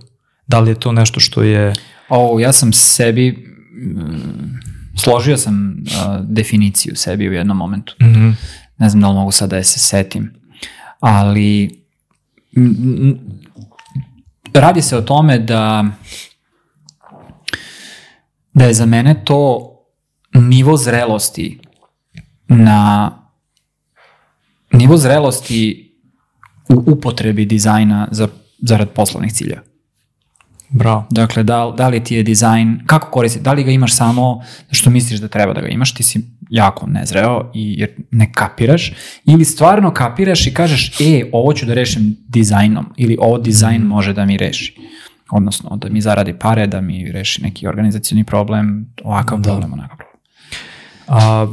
Da 0.47 0.59
li 0.59 0.71
je 0.71 0.79
to 0.79 0.91
nešto 0.91 1.19
što 1.19 1.43
je... 1.43 1.73
O, 2.09 2.39
ja 2.39 2.53
sam 2.53 2.73
sebi, 2.73 3.31
mm, 3.31 4.59
složio 4.97 5.37
sam 5.37 5.83
uh, 5.85 6.25
definiciju 6.25 6.95
sebi 6.95 7.29
u 7.29 7.33
jednom 7.33 7.57
momentu. 7.57 7.95
Mhm. 8.01 8.29
Ne 8.77 8.89
znam 8.89 9.01
da 9.01 9.07
li 9.07 9.13
mogu 9.13 9.31
sad 9.31 9.49
da 9.49 9.57
je 9.57 9.63
se 9.63 9.79
setim. 9.79 10.33
Ali 10.99 11.79
radi 14.53 14.81
se 14.81 14.97
o 14.97 15.01
tome 15.01 15.39
da 15.39 15.85
da 18.53 18.65
je 18.65 18.73
za 18.73 18.85
mene 18.85 19.21
to 19.23 19.71
nivo 20.33 20.77
zrelosti 20.77 21.59
na 22.47 23.11
nivo 24.71 24.97
zrelosti 24.97 25.91
u 26.69 26.83
upotrebi 26.91 27.45
dizajna 27.45 28.07
za, 28.11 28.27
zarad 28.61 28.89
poslovnih 28.89 29.33
cilja. 29.33 29.61
Bravo. 30.69 31.05
Dakle, 31.09 31.43
da, 31.43 31.73
da 31.77 31.87
li 31.87 32.03
ti 32.03 32.15
je 32.15 32.23
dizajn, 32.23 32.79
kako 32.85 33.11
koristi, 33.11 33.39
da 33.39 33.53
li 33.53 33.63
ga 33.63 33.71
imaš 33.71 33.95
samo 33.95 34.43
što 34.71 34.89
misliš 34.89 35.19
da 35.19 35.27
treba 35.27 35.53
da 35.53 35.61
ga 35.61 35.67
imaš, 35.67 35.93
ti 35.93 36.03
si 36.03 36.21
jako 36.49 36.87
nezreo 36.87 37.51
i 37.53 37.75
jer 37.77 37.89
ne 38.11 38.31
kapiraš, 38.33 38.93
ili 39.25 39.45
stvarno 39.45 39.93
kapiraš 39.93 40.47
i 40.47 40.53
kažeš, 40.53 41.01
e, 41.01 41.29
ovo 41.31 41.53
ću 41.53 41.65
da 41.65 41.73
rešim 41.73 42.17
dizajnom, 42.27 42.85
ili 42.97 43.17
ovo 43.19 43.37
dizajn 43.37 43.81
može 43.81 44.13
da 44.13 44.25
mi 44.25 44.37
reši. 44.37 44.77
Odnosno, 45.31 45.77
da 45.77 45.89
mi 45.89 46.01
zaradi 46.01 46.33
pare, 46.39 46.67
da 46.67 46.81
mi 46.81 47.11
reši 47.11 47.41
neki 47.41 47.67
organizacioni 47.67 48.23
problem, 48.23 48.93
ovakav 49.03 49.41
problem, 49.41 49.73
onakav 49.73 49.97
problem. 49.97 50.19
A, 51.07 51.47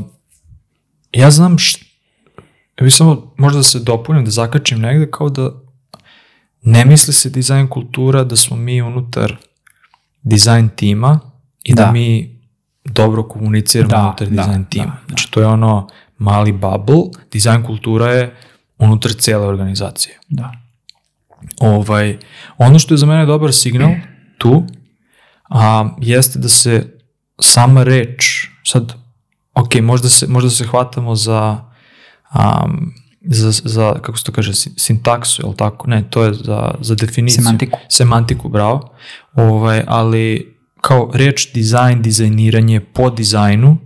ja 1.13 1.31
znam 1.31 1.59
š... 1.59 1.79
Ja 2.81 2.91
samo 2.91 3.35
možda 3.39 3.57
da 3.59 3.63
se 3.63 3.79
dopunim, 3.81 4.25
da 4.25 4.31
zakačim 4.31 4.79
negde 4.79 5.11
kao 5.11 5.29
da 5.29 5.51
ne 6.63 6.85
misli 6.85 7.13
se 7.13 7.31
dizajn 7.31 7.69
kultura 7.69 8.25
da 8.25 8.37
smo 8.37 8.57
mi 8.57 8.83
unutar 8.83 9.37
dizajn 10.23 10.69
tima 10.77 11.21
i 11.63 11.75
da, 11.75 11.83
Da. 11.85 11.93
mi 11.93 12.36
dobro 12.97 13.23
komuniciramo 13.23 13.91
Da, 13.91 14.01
unutar 14.01 14.29
da, 14.29 14.43
dizajn 14.43 14.63
da, 14.63 14.69
tima. 14.69 14.85
da. 14.87 15.01
Znači 15.09 15.31
to 15.31 15.41
je 15.41 15.47
ono 15.47 15.89
mali 16.19 16.53
bubble, 16.53 17.03
dizajn 17.33 17.63
kultura 17.63 18.07
je 18.07 18.37
unutar 18.79 19.13
cijele 19.13 19.47
organizacije. 19.47 20.19
Da. 20.29 20.53
Ovaj, 21.61 22.19
ono 22.59 22.79
što 22.79 22.95
je 22.95 22.99
za 22.99 23.07
mene 23.07 23.27
dobar 23.27 23.53
signal 23.53 23.91
tu, 24.39 24.65
a, 25.51 25.89
jeste 26.01 26.39
da 26.39 26.49
se 26.49 26.97
sama 27.41 27.83
reč, 27.83 28.25
sad, 28.65 28.95
ok, 29.55 29.75
možda 29.75 30.09
se, 30.09 30.27
možda 30.27 30.51
se 30.51 30.65
hvatamo 30.65 31.15
za, 31.15 31.65
um, 32.35 32.93
za, 33.23 33.51
za, 33.65 33.95
kako 33.95 34.19
se 34.19 34.25
to 34.25 34.33
kaže, 34.33 34.55
si- 34.55 34.75
sintaksu, 34.77 35.43
je 35.43 35.49
li 35.49 35.57
tako? 35.57 35.87
Ne, 35.87 36.05
to 36.11 36.25
je 36.25 36.35
za, 36.35 36.75
za 36.81 36.95
definiciju. 36.95 37.43
Semantiku. 37.43 37.79
Semantiku, 37.89 38.49
bravo. 38.49 38.91
Ovaj, 39.35 39.83
ali 39.87 40.56
kao 40.87 41.11
reč 41.15 41.53
dizajn, 41.55 42.03
dizajniranje 42.03 42.81
po 42.81 43.11
dizajnu 43.11 43.79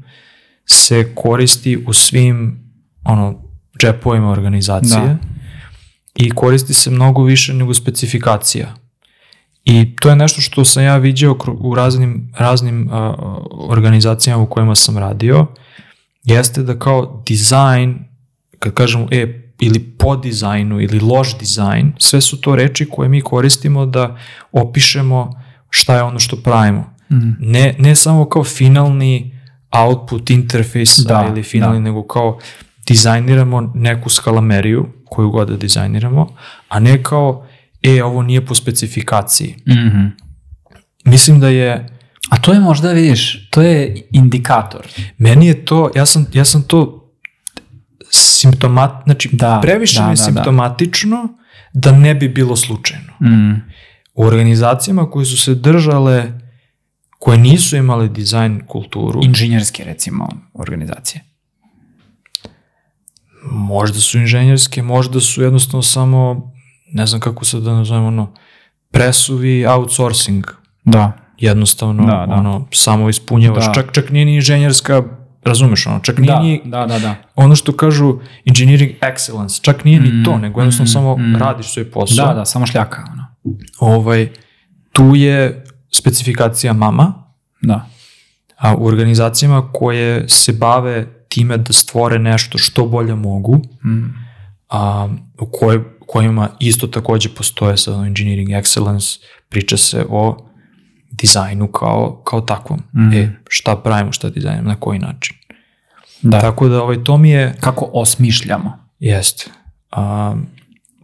se 0.67 1.15
koristi 1.15 1.85
u 1.87 1.93
svim 1.93 2.61
ono, 3.05 3.43
džepovima 3.79 4.31
organizacije 4.31 5.01
Da. 5.01 5.17
i 6.15 6.31
koristi 6.31 6.75
se 6.75 6.91
mnogo 6.91 7.23
više 7.23 7.55
nego 7.55 7.75
specifikacija. 7.75 8.75
I 9.65 9.97
to 9.97 10.11
je 10.11 10.17
nešto 10.17 10.41
što 10.41 10.65
sam 10.65 10.83
ja 10.83 11.01
kru- 11.01 11.57
u 11.61 11.75
raznim, 11.75 12.33
raznim 12.37 12.91
uh, 12.93 13.15
organizacijama 13.69 14.43
u 14.43 14.51
kojima 14.51 14.75
sam 14.75 14.99
radio, 14.99 15.47
jeste 16.25 16.63
da 16.63 16.79
kao 16.79 17.23
dizajn, 17.27 17.99
kad 18.59 18.75
kažemo 18.75 19.09
e, 19.11 19.51
ili 19.59 19.79
po 19.79 20.17
dizajnu 20.17 20.81
ili 20.81 21.01
loš 21.01 21.39
dizajn, 21.39 21.93
sve 21.99 22.21
su 22.21 22.41
to 22.41 22.57
reči 22.57 22.89
koje 22.91 23.09
mi 23.09 23.21
koristimo 23.21 23.87
da 23.87 24.17
opišemo 24.53 25.43
šta 25.71 25.97
je 25.97 26.03
ono 26.03 26.19
što 26.19 26.37
pravimo. 26.37 26.90
Mhm. 27.13 27.31
Ne, 27.41 27.75
ne 27.79 27.97
samo 27.97 28.25
kao 28.25 28.45
finalni 28.45 29.41
output 29.73 30.31
interfejsa 30.31 31.03
Da, 31.05 31.27
ili 31.29 31.43
finalni, 31.43 31.79
da. 31.79 31.85
nego 31.85 32.03
kao 32.03 32.39
dizajniramo 32.87 33.73
neku 33.75 34.09
skalameriju, 34.09 34.87
koju 35.05 35.31
god 35.31 35.49
da 35.49 35.57
dizajniramo, 35.57 36.27
a 36.69 36.81
ne 36.81 37.03
kao, 37.03 37.47
e, 37.83 38.03
ovo 38.03 38.23
nije 38.23 38.47
po 38.47 38.55
specifikaciji. 38.55 39.55
Mhm. 39.69 40.07
Mislim 41.05 41.41
da 41.41 41.49
je, 41.49 41.87
A 42.31 42.37
to 42.37 42.53
je 42.53 42.61
možda, 42.61 42.93
vidiš, 42.93 43.49
to 43.51 43.63
je 43.63 44.09
indikator. 44.11 44.87
meni 45.19 45.47
je 45.47 45.65
to, 45.65 45.91
ja 45.97 46.07
sam, 46.07 46.27
ja 46.33 46.45
sam 46.45 46.63
to 46.63 46.97
simptomat, 48.11 48.91
znači 49.05 49.29
Da, 49.33 49.59
previše 49.63 49.99
da, 49.99 50.07
mi 50.07 50.13
je 50.13 50.17
da, 50.17 50.21
da. 50.21 50.25
simptomatično 50.25 51.29
da 51.73 51.93
ne 51.93 52.15
bi 52.15 52.29
bilo 52.29 52.57
slučajno. 52.57 53.13
Mm. 53.23 53.53
U 54.15 54.25
organizacijama 54.25 55.11
koje 55.11 55.27
su 55.27 55.37
se 55.37 55.55
držale, 55.55 56.40
koje 57.21 57.39
nisu 57.39 57.77
imale 57.77 58.09
dizajn 58.09 58.61
kulturu, 58.67 59.21
Inženjerske, 59.25 59.85
recimo, 59.85 60.29
organizacije. 60.55 61.25
možda 63.51 63.99
su 63.99 64.19
inženjerske, 64.19 64.83
možda 64.83 65.21
su 65.21 65.43
jednostavno 65.43 65.83
samo, 65.83 66.53
ne 66.93 67.07
znam 67.07 67.21
kako 67.21 67.45
se 67.45 67.61
da 67.61 67.73
nazovem, 67.73 68.05
ono, 68.05 68.35
presuvi 68.91 69.67
outsourcing. 69.67 70.45
Da. 70.85 71.13
Jednostavno, 71.39 72.07
Da, 72.07 72.27
da. 72.27 72.35
ono, 72.35 72.67
samo 72.73 73.09
ispunjavaš. 73.09 73.67
Da. 73.67 73.73
Čak, 73.75 73.93
čak 73.93 74.11
nije 74.11 74.25
ni 74.25 74.35
inženjerska, 74.35 75.03
razumeš, 75.45 75.87
ono, 75.87 76.01
čak 76.01 76.19
nije 76.19 76.33
Da, 76.33 76.43
ni 76.43 76.61
da, 76.65 76.87
da, 76.87 76.99
da. 76.99 77.15
ono 77.35 77.57
što 77.57 77.77
kažu 77.77 78.19
engineering 78.47 78.91
excellence, 79.01 79.63
čak 79.63 79.85
nije 79.85 80.01
ni 80.01 80.25
to, 80.25 80.39
nego 80.39 80.61
jednostavno 80.61 80.87
samo 80.87 81.17
mm. 81.17 81.37
radiš 81.37 81.73
svoj 81.73 81.91
posao. 81.91 82.27
Da, 82.27 82.35
da, 82.35 82.45
samo 82.45 82.67
šljaka. 82.67 83.05
Ono. 83.13 83.27
Ovaj, 83.81 84.29
tu 84.93 85.15
je 85.15 85.65
specifikacija 85.91 86.73
mama, 86.73 87.25
Da. 87.63 87.87
a 88.57 88.75
u 88.77 88.87
organizacijama 88.87 89.73
koje 89.73 90.29
se 90.29 90.53
bave 90.53 91.07
time 91.29 91.57
da 91.57 91.73
stvore 91.73 92.19
nešto 92.19 92.59
što 92.59 92.87
bolje 92.87 93.15
mogu, 93.15 93.61
Mm. 93.85 94.05
a, 94.69 95.09
u 95.41 95.47
koj, 95.53 95.81
kojima 96.07 96.49
isto 96.59 96.87
takođe 96.87 97.29
postoje 97.29 97.75
ono 97.89 98.07
engineering 98.07 98.49
excellence, 98.49 99.21
priča 99.49 99.77
se 99.77 100.07
o 100.09 100.47
dizajnu 101.11 101.67
kao, 101.69 102.23
kao 102.25 102.41
takvom. 102.41 102.83
Mhm. 102.97 103.13
E, 103.13 103.33
šta 103.49 103.77
pravimo, 103.77 104.13
šta 104.13 104.29
dizajnimo, 104.31 104.69
na 104.69 104.77
koji 104.77 104.99
način. 104.99 105.37
Da. 106.23 106.41
Tako 106.41 106.69
da 106.69 106.83
ovaj, 106.83 107.05
to 107.05 107.17
mi 107.19 107.31
je, 107.31 107.57
Kako 107.61 107.91
osmišljamo. 107.93 108.73
jeste, 108.99 109.51
a, 109.91 110.35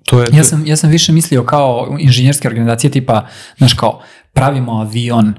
to 0.05 0.23
je, 0.23 0.29
Ja 0.33 0.45
sam, 0.45 0.67
ja 0.67 0.77
sam 0.77 0.91
više 0.91 1.13
mislio 1.13 1.45
kao 1.45 1.97
inženjerske 1.99 2.49
organizacije 2.49 2.91
tipa, 2.91 3.27
znaš 3.59 3.73
kao, 3.75 4.01
pravimo 4.37 4.73
avion 4.75 5.35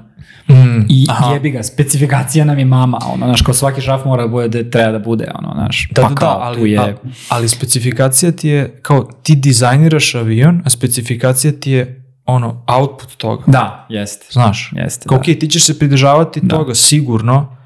Mm, 0.48 0.86
i 0.88 1.06
aha. 1.10 1.32
jebi 1.32 1.50
ga, 1.50 1.62
specifikacija 1.62 2.44
nam 2.44 2.58
je 2.58 2.64
mama, 2.64 2.98
ono, 3.04 3.26
znaš, 3.26 3.42
kao 3.42 3.54
svaki 3.54 3.80
šraf 3.80 4.04
mora 4.04 4.22
da 4.22 4.28
bude 4.28 4.62
da 4.62 4.70
treba 4.70 4.92
da 4.92 4.98
bude, 5.00 5.28
ono, 5.34 5.52
znaš, 5.54 5.88
Da, 5.90 6.02
pa 6.02 6.08
da, 6.08 6.14
kao, 6.14 6.28
da, 6.30 6.54
tu 6.54 6.60
ali, 6.60 6.70
je, 6.70 6.78
a- 6.80 6.94
ali 7.28 7.48
specifikacija 7.48 8.32
ti 8.32 8.48
je, 8.48 8.78
kao 8.82 9.08
ti 9.14 9.34
dizajniraš 9.36 10.14
avion, 10.14 10.62
a 10.64 10.70
specifikacija 10.70 11.52
ti 11.52 11.70
je 11.70 12.04
ono, 12.26 12.64
output 12.68 13.16
toga. 13.16 13.42
da, 13.46 13.86
jeste, 13.90 14.26
Znaš, 14.30 14.70
jeste, 14.74 15.08
kao 15.08 15.16
da. 15.16 15.20
ok, 15.20 15.38
ti 15.38 15.48
ćeš 15.48 15.64
se 15.64 15.78
pridržavati 15.78 16.40
Da. 16.42 16.48
toga 16.50 16.74
sigurno, 16.74 17.56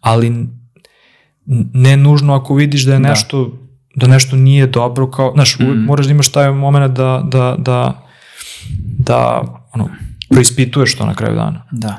ali 0.00 0.46
ne 1.74 1.96
nužno 1.96 2.34
ako 2.34 2.54
vidiš 2.54 2.82
da 2.82 2.92
je 2.92 3.00
Da. 3.00 3.08
nešto 3.08 3.58
da 3.94 4.06
nešto 4.06 4.36
nije 4.36 4.66
dobro 4.66 5.10
kao, 5.10 5.32
znaš, 5.34 5.58
Mm. 5.58 5.64
moraš 5.64 6.06
da 6.06 6.12
imaš 6.12 6.28
taj 6.28 6.50
moment 6.50 6.92
da 6.92 7.22
da 7.24 7.54
da 7.58 8.02
da 8.98 9.42
ono 9.74 9.88
preispituješ 10.30 10.94
to 10.94 11.06
na 11.06 11.14
kraju 11.14 11.34
dana. 11.34 11.64
Da. 11.70 11.96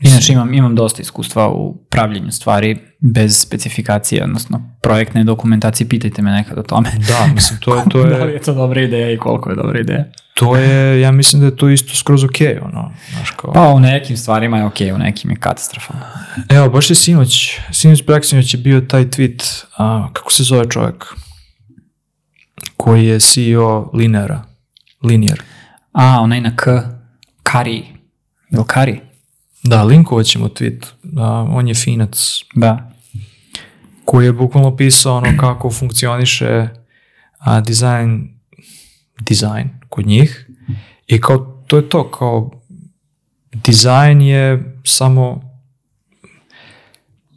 Inače 0.00 0.32
imam, 0.32 0.54
imam 0.54 0.74
dosta 0.74 1.02
iskustva 1.02 1.48
u 1.48 1.76
pravljenju 1.90 2.30
stvari 2.30 2.78
bez 3.00 3.40
specifikacije, 3.40 4.24
odnosno 4.24 4.62
projektne 4.82 5.24
dokumentacije, 5.24 5.88
pitajte 5.88 6.22
me 6.22 6.30
nekad 6.30 6.58
o 6.58 6.62
tome. 6.62 6.90
Da, 7.08 7.32
mislim 7.34 7.58
to 7.60 7.76
je 7.76 7.82
to 7.90 8.04
da 8.08 8.24
li 8.24 8.30
je 8.30 8.34
je 8.34 8.42
to 8.42 8.54
dobra 8.54 8.82
ideja 8.82 9.10
i 9.10 9.18
koliko 9.18 9.50
je 9.50 9.56
dobra 9.56 9.80
ideja? 9.80 10.04
to 10.34 10.56
je 10.56 11.00
ja 11.00 11.12
mislim 11.12 11.40
da 11.40 11.46
je 11.46 11.56
to 11.56 11.68
isto 11.68 11.94
skroz 11.94 12.24
okej, 12.24 12.58
ono, 12.62 12.92
znaš 13.12 13.30
kao. 13.30 13.52
Pa 13.52 13.68
u 13.68 13.80
nekim 13.80 14.16
stvarima 14.16 14.58
je 14.58 14.64
okej, 14.64 14.92
u 14.92 14.98
nekim 14.98 15.30
je 15.30 15.36
katastrofalno. 15.36 16.02
Evo, 16.48 16.68
baš 16.68 16.90
je 16.90 16.96
sinoć, 16.96 17.58
sinoć 17.70 18.02
preksinoć 18.06 18.54
je 18.54 18.60
bio 18.60 18.80
taj 18.80 19.04
tweet, 19.04 19.64
a, 19.76 20.08
kako 20.12 20.32
se 20.32 20.42
zove 20.42 20.70
čovjek, 20.70 21.04
koji 22.76 23.06
je 23.06 23.20
CEO 23.20 23.90
Lineara, 23.94 24.42
Linear. 25.02 25.40
A, 25.92 26.20
onaj 26.20 26.40
na 26.40 26.56
K, 26.56 26.66
Kari, 27.52 27.84
ili 28.50 28.64
Kari? 28.66 29.00
Da, 29.64 29.82
linkovat 29.82 30.26
ćemo 30.26 30.48
tweet, 30.48 30.86
a, 31.16 31.46
on 31.50 31.68
je 31.68 31.74
finac, 31.74 32.44
Da. 32.54 32.90
koji 34.04 34.26
je 34.26 34.32
bukvalno 34.32 34.76
pisao 34.76 35.16
ono 35.16 35.36
kako 35.40 35.70
funkcioniše 35.70 36.68
a, 37.38 37.60
dizajn, 37.60 38.28
dizajn 39.20 39.70
kod 39.88 40.06
njih 40.06 40.50
i 41.06 41.20
kao 41.20 41.38
to 41.66 41.76
je 41.76 41.88
to, 41.88 42.10
kao 42.10 42.50
dizajn 43.52 44.22
je 44.22 44.74
samo 44.84 45.51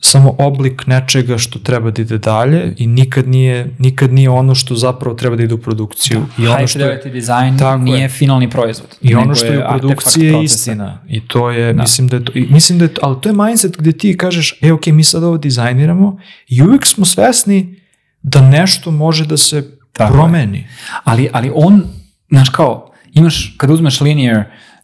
samo 0.05 0.35
oblik 0.37 0.87
nečega 0.87 1.37
što 1.37 1.59
treba 1.59 1.91
da 1.91 2.01
ide 2.01 2.17
dalje 2.17 2.73
i 2.77 2.87
nikad 2.87 3.27
nije, 3.27 3.75
nikad 3.79 4.13
nije 4.13 4.29
ono 4.29 4.55
što 4.55 4.75
zapravo 4.75 5.15
treba 5.15 5.35
da 5.35 5.43
ide 5.43 5.53
u 5.53 5.61
produkciju. 5.61 6.25
I 6.37 6.47
ono 6.47 6.67
što 6.67 6.79
je, 6.79 7.01
design 7.13 7.57
Tako 7.59 7.77
nije 7.77 8.01
je. 8.01 8.09
finalni 8.09 8.49
proizvod. 8.49 8.97
i 9.01 9.15
ono 9.15 9.35
što 9.35 9.45
je 9.45 9.65
u 9.65 9.69
produkciji 9.69 10.25
je 10.25 10.43
istina. 10.43 11.01
I 11.09 11.27
to 11.27 11.51
je, 11.51 11.73
mislim 11.73 12.07
da 12.07 12.15
je 12.15 12.25
to, 12.25 12.31
i 12.35 12.47
mislim 12.49 12.79
da 12.79 12.85
je 12.85 12.93
to, 12.93 13.01
ali 13.03 13.15
to 13.21 13.29
je 13.29 13.33
mindset 13.33 13.77
gde 13.77 13.91
ti 13.91 14.17
kažeš, 14.17 14.59
e, 14.61 14.71
ok, 14.71 14.85
mi 14.85 15.03
sad 15.03 15.23
ovo 15.23 15.37
dizajniramo 15.37 16.17
i 16.47 16.61
uvijek 16.61 16.85
smo 16.85 17.05
svesni 17.05 17.81
da 18.21 18.41
nešto 18.41 18.91
može 18.91 19.25
da 19.25 19.37
se 19.37 19.77
Tako 19.93 20.13
je. 20.13 20.17
promeni. 20.17 20.67
Ali, 21.03 21.29
ali 21.33 21.51
on, 21.55 21.83
znaš 22.29 22.49
kao, 22.49 22.91
imaš, 23.13 23.55
kad 23.57 23.69
uzmeš 23.69 24.01
Linear 24.01 24.43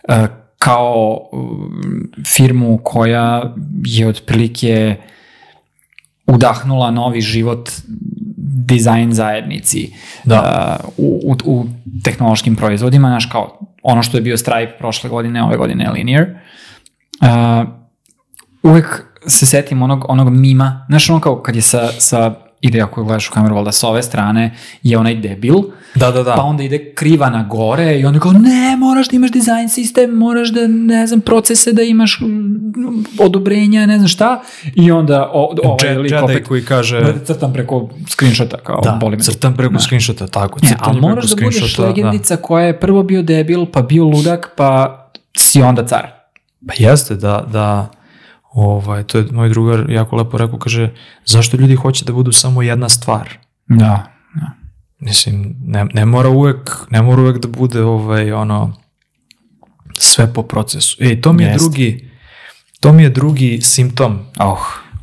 uh, 0.10 0.41
kao 0.64 1.20
um, 1.32 2.12
firmu 2.26 2.80
koja 2.84 3.54
je 3.86 4.08
otprilike 4.08 4.96
udahnula 6.28 6.92
novi 6.92 7.22
život 7.22 7.70
dizajn 8.68 9.14
zajednici 9.14 9.94
Da. 10.24 10.78
uh, 10.84 10.94
u, 10.98 11.22
u, 11.32 11.38
u 11.46 11.66
tehnološkim 12.04 12.56
proizvodima, 12.56 13.08
znaš 13.08 13.26
kao 13.26 13.60
ono 13.84 14.04
što 14.04 14.18
je 14.18 14.22
bio 14.22 14.38
Stripe 14.38 14.78
prošle 14.80 15.10
godine, 15.10 15.44
ove 15.44 15.58
godine 15.58 15.84
je 15.84 15.92
Linear. 15.92 16.26
Uh, 17.22 17.70
uvek 18.64 19.06
se 19.28 19.46
setim 19.46 19.82
onog, 19.82 20.06
onog 20.10 20.30
mima, 20.30 20.86
znaš 20.90 21.10
ono 21.10 21.20
kao 21.20 21.42
kad 21.42 21.56
je 21.56 21.62
sa, 21.62 21.88
sa 21.88 22.36
ide 22.62 22.82
ako 22.82 23.04
gledaš 23.04 23.30
u 23.30 23.32
kameru, 23.32 23.56
valjda 23.56 23.72
sa 23.72 23.88
ove 23.88 24.04
strane 24.04 24.56
je 24.84 24.98
onaj 24.98 25.16
debil, 25.16 25.56
Da, 25.96 26.12
da, 26.12 26.24
da. 26.24 26.36
pa 26.36 26.42
onda 26.42 26.64
ide 26.64 26.94
kriva 26.94 27.30
na 27.30 27.44
gore 27.44 28.00
i 28.00 28.06
onda 28.06 28.20
kao 28.20 28.32
ne, 28.32 28.78
moraš 28.78 29.10
da 29.10 29.16
imaš 29.16 29.32
dizajn 29.32 29.70
sistem, 29.70 30.10
moraš 30.10 30.50
da, 30.50 30.68
ne 30.68 31.08
znam, 31.08 31.22
procese 31.22 31.74
da 31.74 31.82
imaš 31.82 32.20
mm, 32.22 33.04
odobrenja, 33.20 33.86
ne 33.86 33.98
znam 33.98 34.08
šta, 34.08 34.42
i 34.76 34.92
onda 34.92 35.30
o, 35.34 35.56
ovaj 35.64 35.98
lik 35.98 36.14
opet 36.24 36.48
koji 36.48 36.66
kaže, 36.66 37.14
crtam 37.26 37.54
preko 37.54 37.90
screenshota, 38.08 38.58
kao 38.58 38.82
da, 38.84 38.98
boli 39.02 39.18
me. 39.18 39.24
crtam 39.24 39.56
preko 39.56 39.74
Da. 39.74 39.80
screenshota, 39.80 40.28
tako, 40.28 40.60
Ne, 40.64 40.68
crtanje 40.68 40.90
ali 40.90 40.98
preko 40.98 41.08
moraš 41.10 41.26
da 41.30 41.36
budeš 41.36 41.56
screenshota, 41.56 41.88
legendica 41.88 42.36
koja 42.38 42.66
je 42.66 42.80
prvo 42.80 43.04
bio 43.04 43.22
debil, 43.24 43.66
pa 43.66 43.82
bio 43.82 44.04
ludak, 44.04 44.52
pa 44.56 44.98
si 45.38 45.62
onda 45.62 45.88
car. 45.88 46.08
Pa 46.68 46.74
jeste 46.78 47.16
da, 47.16 47.46
da 47.52 47.90
ovaj, 48.52 49.04
to 49.04 49.18
je 49.18 49.26
moj 49.32 49.50
drugar 49.50 49.86
jako 49.90 50.16
lepo 50.16 50.38
rekao, 50.38 50.60
kaže, 50.60 50.90
zašto 51.26 51.58
ljudi 51.58 51.76
hoće 51.76 52.06
da 52.06 52.14
budu 52.14 52.32
samo 52.32 52.62
jedna 52.62 52.90
stvar? 52.90 53.30
Da. 53.68 53.76
da. 54.36 54.52
Mislim, 55.00 55.56
ne, 55.66 55.86
ne 55.94 56.06
mora 56.06 56.30
uvek, 56.30 56.72
ne 56.90 57.02
mora 57.02 57.22
uvek 57.22 57.38
da 57.38 57.48
bude 57.48 57.84
ovaj, 57.84 58.32
ono, 58.32 58.74
sve 59.94 60.34
po 60.34 60.44
procesu. 60.44 60.98
Ej, 61.00 61.22
to 61.22 61.34
mi 61.34 61.44
je 61.44 61.50
Jeste. 61.50 61.60
drugi, 61.60 62.10
to 62.80 62.94
mi 62.94 63.04
je 63.04 63.10
drugi 63.10 63.62
simptom. 63.62 64.20
Oh. 64.40 64.60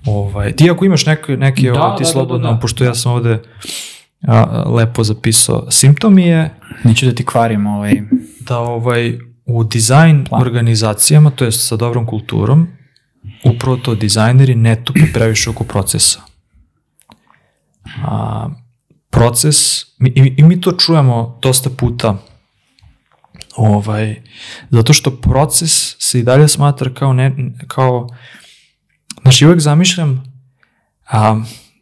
Ovaj, 0.06 0.52
ti 0.52 0.70
ako 0.70 0.84
imaš 0.84 1.06
neke, 1.06 1.36
neke 1.36 1.70
Da, 1.70 1.82
ovaj, 1.82 1.96
ti 1.96 2.02
da, 2.02 2.06
da, 2.06 2.12
slobodno, 2.12 2.48
da, 2.48 2.54
da. 2.54 2.60
pošto 2.60 2.84
ja 2.84 2.94
sam 2.94 3.12
ovde 3.12 3.42
a, 4.22 4.64
lepo 4.66 5.04
zapisao, 5.04 5.70
simptom 5.70 6.18
je 6.18 6.54
Neću 6.84 7.06
da 7.06 7.14
ti 7.14 7.24
kvarim 7.24 7.66
ovaj... 7.66 8.02
da 8.40 8.58
ovaj, 8.58 9.18
u 9.46 9.64
dizajn 9.64 10.24
Plan. 10.24 10.42
organizacijama, 10.42 11.30
to 11.30 11.44
je 11.44 11.52
sa 11.52 11.76
dobrom 11.76 12.06
kulturom, 12.06 12.68
upravo 13.44 13.76
to 13.76 13.94
dizajneri 13.94 14.54
ne 14.54 14.84
tupe 14.84 15.12
previše 15.12 15.50
oko 15.50 15.64
procesa. 15.64 16.20
A, 18.02 18.48
proces, 19.10 19.56
mi, 19.98 20.08
i, 20.08 20.34
i 20.36 20.42
mi 20.42 20.60
to 20.60 20.72
čujemo 20.72 21.38
dosta 21.42 21.70
puta, 21.70 22.16
ovaj, 23.56 24.22
zato 24.70 24.92
što 24.92 25.10
proces 25.10 25.96
se 25.98 26.20
i 26.20 26.22
dalje 26.22 26.48
smatra 26.48 26.94
kao, 26.94 27.12
ne, 27.12 27.32
kao 27.66 28.08
znači 29.22 29.46
uvek 29.46 29.60
zamišljam, 29.60 30.24
a, 31.10 31.40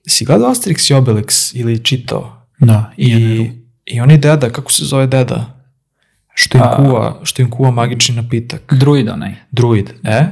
si 0.09 0.25
gledao 0.25 0.51
Asterix 0.51 0.91
i 0.91 0.95
Obelix 0.95 1.53
ili 1.55 1.85
čitao? 1.85 2.47
Da, 2.59 2.93
I, 2.97 3.51
I 3.85 4.01
oni 4.01 4.19
deda, 4.19 4.51
kako 4.51 4.73
se 4.73 4.85
zove 4.85 5.07
deda? 5.07 5.57
Što 6.35 6.59
im 6.59 6.65
kuva, 6.77 7.21
što 7.23 7.43
im 7.43 7.51
kuva 7.51 7.71
magični 7.71 8.17
napitak. 8.17 8.75
Druid 8.75 9.09
onaj. 9.09 9.35
Druid, 9.51 9.93
e? 10.05 10.25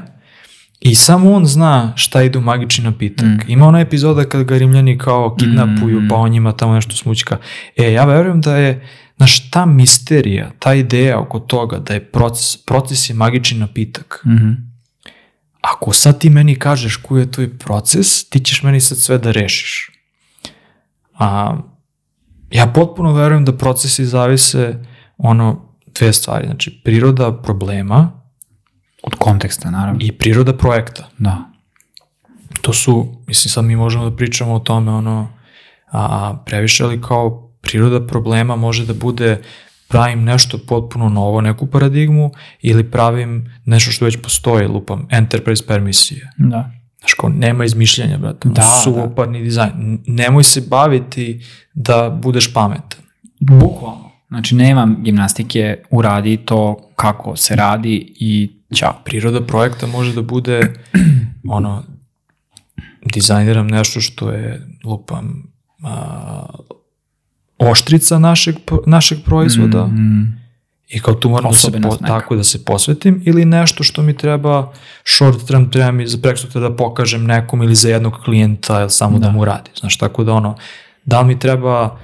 I 0.84 0.94
samo 0.94 1.32
on 1.32 1.46
zna 1.46 1.92
šta 1.96 2.22
ide 2.22 2.38
u 2.38 2.42
magični 2.42 2.84
napitak. 2.84 3.26
Mm. 3.26 3.38
Ima 3.50 3.66
ona 3.66 3.80
epizoda 3.80 4.24
kad 4.24 4.44
ga 4.44 4.58
rimljani 4.58 4.98
kao 4.98 5.36
kidnapuju, 5.36 6.00
Mm. 6.00 6.08
pa 6.08 6.16
on 6.16 6.30
njima 6.30 6.52
tamo 6.52 6.74
nešto 6.74 6.96
smućka. 6.96 7.36
E, 7.76 7.92
ja 7.92 8.04
verujem 8.04 8.40
da 8.40 8.56
je, 8.56 8.86
znaš, 9.16 9.50
ta 9.50 9.66
misterija, 9.66 10.50
ta 10.58 10.74
ideja 10.74 11.20
oko 11.20 11.38
toga 11.38 11.78
da 11.78 11.94
je 11.94 12.04
proces, 12.04 12.56
proces 12.66 13.10
je 13.10 13.14
magični 13.14 13.58
napitak. 13.58 14.22
Mhm. 14.26 14.50
Ako 15.60 15.92
sad 15.92 16.18
ti 16.20 16.30
meni 16.30 16.54
kažeš 16.58 16.96
koji 16.96 17.22
je 17.22 17.30
tvoj 17.30 17.58
proces, 17.58 18.28
ti 18.28 18.40
ćeš 18.40 18.62
meni 18.62 18.80
sad 18.80 18.98
sve 18.98 19.18
da 19.18 19.30
rešiš. 19.30 19.90
A, 21.18 21.56
ja 22.50 22.66
potpuno 22.66 23.12
verujem 23.12 23.44
da 23.44 23.56
procesi 23.56 24.04
zavise 24.06 24.84
ono 25.18 25.74
dve 25.98 26.12
stvari, 26.12 26.46
znači 26.46 26.80
priroda 26.84 27.32
problema 27.42 28.23
Od 29.06 29.14
konteksta, 29.14 29.70
naravno. 29.70 30.00
i 30.02 30.12
priroda 30.12 30.56
projekta. 30.56 31.08
Da. 31.18 31.38
To 32.62 32.72
su, 32.72 33.22
mislim 33.26 33.50
sad 33.50 33.64
mi 33.64 33.76
možemo 33.76 34.10
da 34.10 34.16
pričamo 34.16 34.54
o 34.54 34.58
tome 34.58 34.92
ono 34.92 35.28
a, 35.92 36.36
previše, 36.46 36.84
ali 36.84 37.00
kao 37.00 37.50
priroda 37.60 38.06
problema 38.06 38.56
može 38.56 38.86
da 38.86 38.94
bude 38.94 39.40
pravim 39.88 40.24
nešto 40.24 40.58
potpuno 40.68 41.08
novo, 41.08 41.40
neku 41.40 41.66
paradigmu, 41.66 42.30
ili 42.62 42.90
pravim 42.90 43.60
nešto 43.64 43.90
što 43.90 44.04
već 44.04 44.16
postoji, 44.22 44.66
lupam, 44.66 45.06
enterprise 45.10 45.66
permisije. 45.66 46.30
Da. 46.36 46.70
Znaš, 46.98 47.14
kao, 47.14 47.30
nema 47.30 47.64
izmišljanja, 47.64 48.18
brate. 48.18 48.48
Da, 48.48 48.62
Suvoparni 48.62 49.42
dizajn. 49.42 49.98
Nemoj 50.06 50.44
se 50.44 50.60
baviti 50.60 51.44
da 51.74 52.10
budeš 52.22 52.52
pametan. 52.52 53.00
Bukvalno. 53.40 54.10
Znači, 54.28 54.54
nemam 54.54 54.96
gimnastike, 55.02 55.82
uradi 55.90 56.36
to 56.36 56.90
kako 56.96 57.36
se 57.36 57.56
radi 57.56 58.14
i 58.20 58.63
ćao. 58.74 59.00
Priroda 59.04 59.40
projekta 59.40 59.86
može 59.86 60.14
da 60.14 60.22
bude, 60.22 60.72
ono, 61.48 61.82
dizajniram 63.04 63.66
nešto 63.66 64.00
što 64.00 64.30
je, 64.30 64.66
lupam, 64.84 65.42
a, 65.82 66.46
oštrica 67.58 68.18
našeg, 68.18 68.54
našeg 68.86 69.18
proizvoda 69.24 69.86
Mm, 69.86 70.44
i 70.88 71.00
kao 71.00 71.14
tu 71.14 71.28
moram 71.28 71.50
da 71.50 71.56
se, 71.56 71.80
po, 71.80 71.96
tako 71.96 72.36
da 72.36 72.44
se 72.44 72.64
posvetim 72.64 73.22
ili 73.24 73.44
nešto 73.44 73.82
što 73.82 74.02
mi 74.02 74.16
treba 74.16 74.72
short 75.04 75.46
term, 75.46 75.70
treba 75.70 75.90
mi 75.90 76.06
za 76.06 76.18
preksutra 76.22 76.60
da 76.60 76.76
pokažem 76.76 77.24
nekom 77.24 77.62
ili 77.62 77.74
za 77.74 77.88
jednog 77.88 78.14
klijenta 78.24 78.80
ili 78.80 78.90
samo 78.90 79.18
da, 79.18 79.26
Da. 79.26 79.32
mu 79.32 79.44
radi. 79.44 79.70
Znaš, 79.80 79.98
tako 79.98 80.24
da 80.24 80.32
ono, 80.32 80.56
da 81.04 81.20
li 81.20 81.26
mi 81.26 81.38
treba 81.38 81.98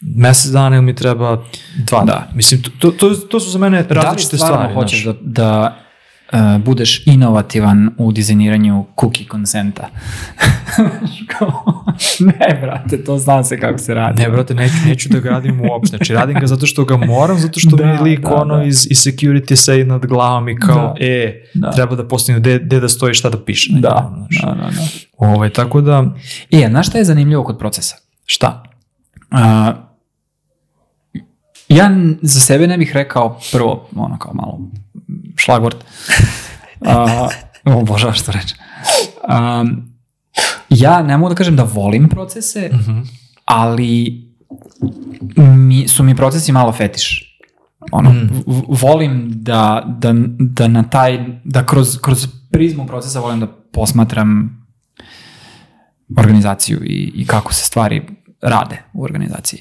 mesec 0.00 0.50
dana 0.50 0.76
ili 0.76 0.84
mi 0.84 0.94
treba 0.94 1.44
dva 1.76 2.04
Da. 2.04 2.28
Mislim, 2.34 2.62
to, 2.62 2.90
to, 2.90 3.10
to, 3.10 3.40
su 3.40 3.50
za 3.50 3.58
mene 3.58 3.86
različite 3.88 4.36
da 4.36 4.44
li 4.44 4.48
stvarno 4.48 4.56
stvari. 4.56 4.74
hoćeš 4.74 5.02
znaš. 5.02 5.16
da, 5.16 5.22
da 5.22 5.83
uh, 6.34 6.62
budeš 6.64 7.06
inovativan 7.06 7.90
u 7.98 8.12
dizajniranju 8.12 8.84
cookie 9.00 9.26
konsenta? 9.26 9.88
Ne, 12.20 12.58
brate, 12.62 13.04
to 13.04 13.18
zna 13.18 13.44
se 13.44 13.60
kako 13.60 13.78
se 13.78 13.94
radi. 13.94 14.22
Ne, 14.22 14.30
brate, 14.30 14.54
neću, 14.54 14.74
neću 14.86 15.08
da 15.08 15.18
ga 15.20 15.30
radim 15.30 15.60
uopšte. 15.60 15.96
Znači, 15.96 16.14
radim 16.14 16.40
ga 16.40 16.46
zato 16.46 16.66
što 16.66 16.84
ga 16.84 16.96
moram, 16.96 17.38
zato 17.38 17.60
što 17.60 17.76
Da, 17.76 17.86
mi 17.86 17.98
lik 18.00 18.20
da, 18.20 18.34
ono 18.34 18.56
da. 18.56 18.62
iz, 18.64 18.86
iz 18.90 18.98
security 18.98 19.56
sedi 19.56 19.84
nad 19.84 20.06
glavom 20.06 20.48
i 20.48 20.56
kao, 20.56 20.94
Da. 20.98 21.04
e, 21.06 21.42
Da. 21.54 21.70
treba 21.70 21.96
da 21.96 22.08
postavim 22.08 22.40
gde, 22.40 22.58
gde 22.58 22.80
da 22.80 22.88
stoji 22.88 23.14
šta 23.14 23.30
da 23.30 23.44
piše. 23.44 23.72
Da, 23.72 24.12
znaš. 24.16 24.42
da, 24.42 24.48
da, 24.50 24.70
da. 24.70 24.86
Ovaj, 25.18 25.50
tako 25.50 25.80
da, 25.80 26.04
E, 26.50 26.64
a 26.64 26.68
znaš 26.68 26.88
šta 26.88 26.98
je 26.98 27.04
zanimljivo 27.04 27.44
kod 27.44 27.58
procesa? 27.58 27.96
šta? 28.26 28.62
Uh, 29.32 29.38
ja 31.68 31.90
za 32.22 32.40
sebe 32.40 32.66
ne 32.66 32.78
bih 32.78 32.90
rekao 32.94 33.38
prvo, 33.52 33.88
ono 33.96 34.18
kao 34.18 34.34
malo 34.34 34.60
šlagvort. 35.44 35.76
Uh, 36.80 37.30
obožavaš 37.74 38.20
što 38.20 38.32
reče. 38.32 38.54
Um, 39.24 39.92
ja 40.70 41.02
ne 41.02 41.16
mogu 41.16 41.28
da 41.28 41.34
kažem 41.34 41.56
da 41.56 41.62
volim 41.64 42.08
procese, 42.08 42.70
Mhm. 42.72 42.98
ali 43.44 44.22
mi, 45.38 45.88
su 45.88 46.02
mi 46.02 46.16
procesi 46.16 46.52
malo 46.52 46.72
fetiš. 46.72 47.38
Ono, 47.92 48.10
Mm. 48.10 48.28
volim 48.68 49.12
da, 49.32 49.84
da, 49.98 50.14
da 50.38 50.68
na 50.68 50.82
taj, 50.82 51.18
da 51.44 51.66
kroz, 51.66 51.98
kroz 51.98 52.26
prizmu 52.50 52.86
procesa 52.86 53.20
volim 53.20 53.40
da 53.40 53.46
posmatram 53.72 54.60
organizaciju 56.16 56.80
i, 56.84 57.12
i 57.14 57.26
kako 57.26 57.54
se 57.54 57.64
stvari 57.64 58.02
rade 58.42 58.82
u 58.92 59.02
organizaciji. 59.04 59.60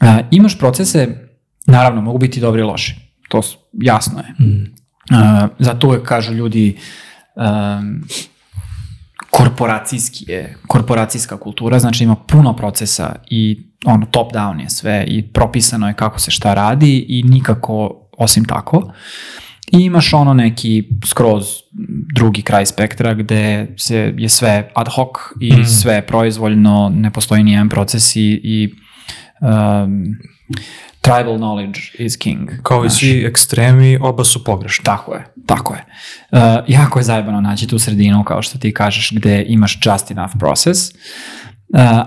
A, 0.00 0.18
imaš 0.30 0.58
procese, 0.58 1.28
naravno, 1.66 2.00
mogu 2.00 2.18
biti 2.18 2.40
dobri 2.40 2.60
i 2.60 2.64
loši. 2.64 2.94
To 3.28 3.40
jasno 3.72 4.18
je. 4.20 4.46
Mm. 4.46 4.76
Zato 5.58 5.86
uvek 5.86 6.02
kažu 6.02 6.32
ljudi 6.32 6.76
um, 7.34 8.04
korporacijski 9.30 10.24
je, 10.28 10.56
korporacijska 10.66 11.36
kultura, 11.36 11.78
znači 11.78 12.04
ima 12.04 12.14
puno 12.14 12.56
procesa 12.56 13.14
i 13.30 13.66
ono 13.84 14.06
top 14.06 14.32
down 14.32 14.60
je 14.60 14.70
sve 14.70 15.04
i 15.08 15.22
propisano 15.22 15.88
je 15.88 15.94
kako 15.94 16.20
se 16.20 16.30
šta 16.30 16.54
radi 16.54 17.06
i 17.08 17.22
nikako 17.22 18.08
osim 18.18 18.44
tako. 18.44 18.92
I 19.72 19.78
imaš 19.78 20.12
ono 20.12 20.34
neki 20.34 20.88
skroz 21.06 21.44
drugi 22.14 22.42
kraj 22.42 22.66
spektra 22.66 23.14
gde 23.14 23.74
se 23.78 24.14
je 24.16 24.28
sve 24.28 24.70
ad 24.74 24.88
hoc 24.88 25.16
i 25.40 25.52
Mm. 25.52 25.64
sve 25.64 26.06
proizvoljno, 26.06 26.92
ne 26.94 27.10
postoji 27.10 27.42
ni 27.42 27.52
jedan 27.52 27.68
proces 27.68 28.16
i, 28.16 28.40
i 28.44 28.74
um, 29.40 30.04
tribal 31.06 31.36
knowledge 31.36 31.80
is 31.98 32.16
king. 32.16 32.50
Kao 32.62 32.84
i 32.84 32.90
svi 32.90 33.24
ekstremi, 33.24 33.98
oba 34.02 34.24
su 34.24 34.44
pogrešni. 34.44 34.84
Tako 34.84 35.14
je, 35.14 35.24
tako 35.46 35.74
je. 35.74 35.84
Uh, 36.32 36.38
jako 36.68 36.98
je 36.98 37.02
zajebano 37.02 37.40
naći 37.40 37.66
tu 37.66 37.78
sredinu, 37.78 38.24
kao 38.24 38.42
što 38.42 38.58
ti 38.58 38.74
kažeš, 38.74 39.12
gde 39.12 39.44
imaš 39.48 39.78
just 39.84 40.10
enough 40.10 40.32
process, 40.38 40.90
uh, 40.90 40.94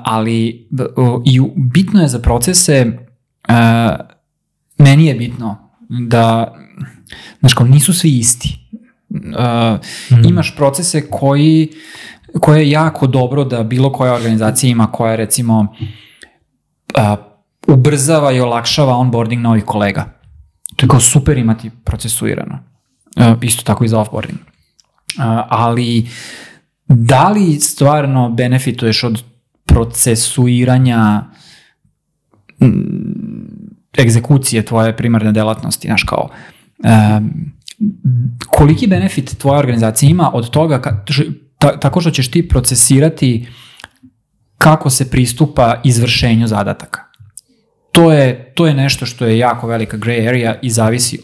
ali 0.04 0.68
o, 0.96 1.22
i 1.26 1.40
u- 1.40 1.54
bitno 1.56 2.02
je 2.02 2.08
za 2.08 2.20
procese, 2.20 2.86
uh, 3.50 3.56
meni 4.78 5.06
je 5.06 5.16
bitno 5.16 5.70
da, 5.90 6.56
znaš, 7.40 7.54
kao 7.54 7.68
nisu 7.68 7.94
svi 7.94 8.10
isti. 8.10 8.60
Uh, 9.10 9.80
Mm. 10.12 10.26
Imaš 10.26 10.56
procese 10.56 11.10
koji, 11.10 11.70
koje 12.40 12.60
je 12.60 12.70
jako 12.70 13.08
dobro 13.08 13.44
da 13.44 13.64
bilo 13.64 13.92
koja 13.92 14.14
organizacija 14.14 14.70
ima 14.70 14.88
koja 14.88 15.16
recimo 15.16 15.60
uh, 16.98 17.29
ubrzava 17.68 18.32
i 18.32 18.40
olakšava 18.40 18.96
onboarding 18.96 19.42
novih 19.42 19.66
kolega. 19.66 20.06
To 20.76 20.86
je 20.86 20.90
kao 20.90 21.00
super 21.00 21.38
imati 21.38 21.70
procesuirano. 21.70 22.60
Uh, 23.18 23.38
isto 23.42 23.64
tako 23.64 23.86
i 23.86 23.88
za 23.88 24.00
offboarding. 24.00 24.40
Uh, 24.40 25.24
ali 25.50 26.10
da 26.88 27.30
li 27.30 27.60
stvarno 27.60 28.30
benefituješ 28.30 29.04
od 29.04 29.24
procesuiranja 29.66 31.24
egzekucije 34.00 34.66
tvoje 34.66 34.98
primarne 34.98 35.32
delatnosti, 35.32 35.88
znaš 35.88 36.04
kao, 36.04 36.30
um, 36.84 37.52
koliki 38.48 38.88
benefit 38.88 39.38
tvoja 39.38 39.60
organizacija 39.60 40.10
ima 40.10 40.32
od 40.34 40.50
toga 40.50 40.82
ka, 40.82 41.06
ta, 41.58 41.80
tako 41.80 42.02
što 42.02 42.12
ćeš 42.12 42.32
ti 42.32 42.48
procesirati 42.48 43.48
kako 44.58 44.90
se 44.90 45.10
pristupa 45.10 45.82
izvršenju 45.84 46.48
zadataka. 46.48 47.09
To 48.00 48.12
je, 48.12 48.52
to 48.56 48.68
je 48.68 48.74
nešto 48.74 49.06
što 49.06 49.26
je 49.26 49.38
jako 49.38 49.68
velika 49.68 49.98
gray 49.98 50.28
area 50.28 50.56
i 50.62 50.70
zavisi 50.70 51.20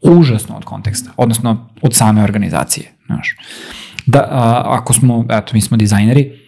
užasno 0.00 0.56
od 0.56 0.64
konteksta, 0.64 1.10
odnosno 1.16 1.68
od 1.82 1.94
same 1.94 2.22
organizacije. 2.22 2.92
Znaš. 3.06 3.36
Da, 4.06 4.18
a, 4.30 4.62
ako 4.66 4.92
smo, 4.92 5.24
eto, 5.30 5.50
mi 5.54 5.60
smo 5.60 5.76
dizajneri, 5.76 6.38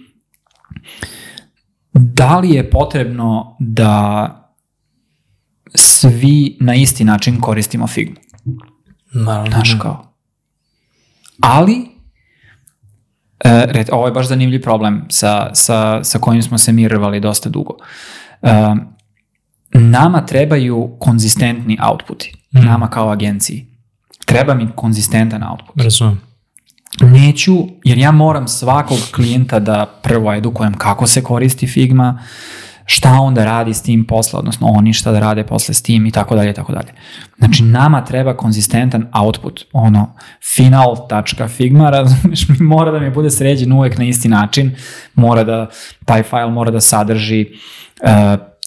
da 1.93 2.39
li 2.39 2.51
je 2.51 2.71
potrebno 2.71 3.57
da 3.61 4.31
svi 5.75 6.57
na 6.61 6.75
isti 6.75 7.05
način 7.05 7.41
koristimo 7.41 7.87
Figma? 7.87 8.17
Naravno. 9.15 9.51
Znaš 9.51 9.77
kao. 9.83 10.15
Ali, 11.41 11.77
e, 13.45 13.67
red, 13.69 13.89
ovo 13.93 14.07
je 14.07 14.13
baš 14.13 14.29
zanimljiv 14.29 14.63
problem 14.63 15.05
sa, 15.09 15.55
sa, 15.55 16.05
sa 16.05 16.19
kojim 16.19 16.43
smo 16.43 16.59
se 16.59 16.73
mi 16.73 16.89
rvali 16.89 17.21
dosta 17.21 17.49
dugo. 17.49 17.77
E, 18.43 18.75
nama 19.75 20.27
trebaju 20.27 20.97
konzistentni 20.99 21.79
outputi. 21.91 22.33
Mm. 22.55 22.65
Nama 22.65 22.91
kao 22.91 23.11
agenciji. 23.11 23.67
Treba 24.25 24.55
mi 24.55 24.69
konzistentan 24.75 25.43
output. 25.43 25.83
Razumem. 25.83 26.21
Neću, 27.01 27.57
jer 27.85 27.99
ja 27.99 28.11
moram 28.11 28.49
svakog 28.49 28.99
klijenta 29.15 29.59
da 29.59 29.87
prvo 30.03 30.35
edukujem 30.35 30.75
kako 30.75 31.07
se 31.07 31.23
koristi 31.23 31.67
Figma, 31.67 32.19
šta 32.87 33.13
on 33.13 33.35
da 33.35 33.45
radi 33.45 33.75
s 33.75 33.83
tim 33.83 34.05
posle, 34.05 34.39
odnosno 34.39 34.67
oni 34.67 34.93
šta 34.93 35.13
da 35.13 35.21
rade 35.21 35.45
posle 35.45 35.75
s 35.75 35.83
tim 35.83 36.07
i 36.07 36.11
tako 36.11 36.37
dalje 36.37 36.51
i 36.51 36.55
tako 36.55 36.73
dalje. 36.73 36.93
Znači 37.39 37.63
nama 37.63 38.05
treba 38.05 38.37
konzistentan 38.37 39.07
output, 39.13 39.65
ono 39.73 40.15
final.figma, 40.55 41.91
razumiješ, 41.99 42.47
mora 42.61 42.91
da 42.91 42.99
mi 42.99 43.11
bude 43.11 43.31
sređen 43.31 43.73
uvek 43.73 43.99
na 43.99 44.05
isti 44.05 44.29
način, 44.29 44.77
mora 45.15 45.45
da, 45.45 45.71
taj 46.05 46.23
file 46.23 46.51
mora 46.51 46.71
da 46.71 46.81
sadrži 46.81 47.47
uh, 48.03 48.11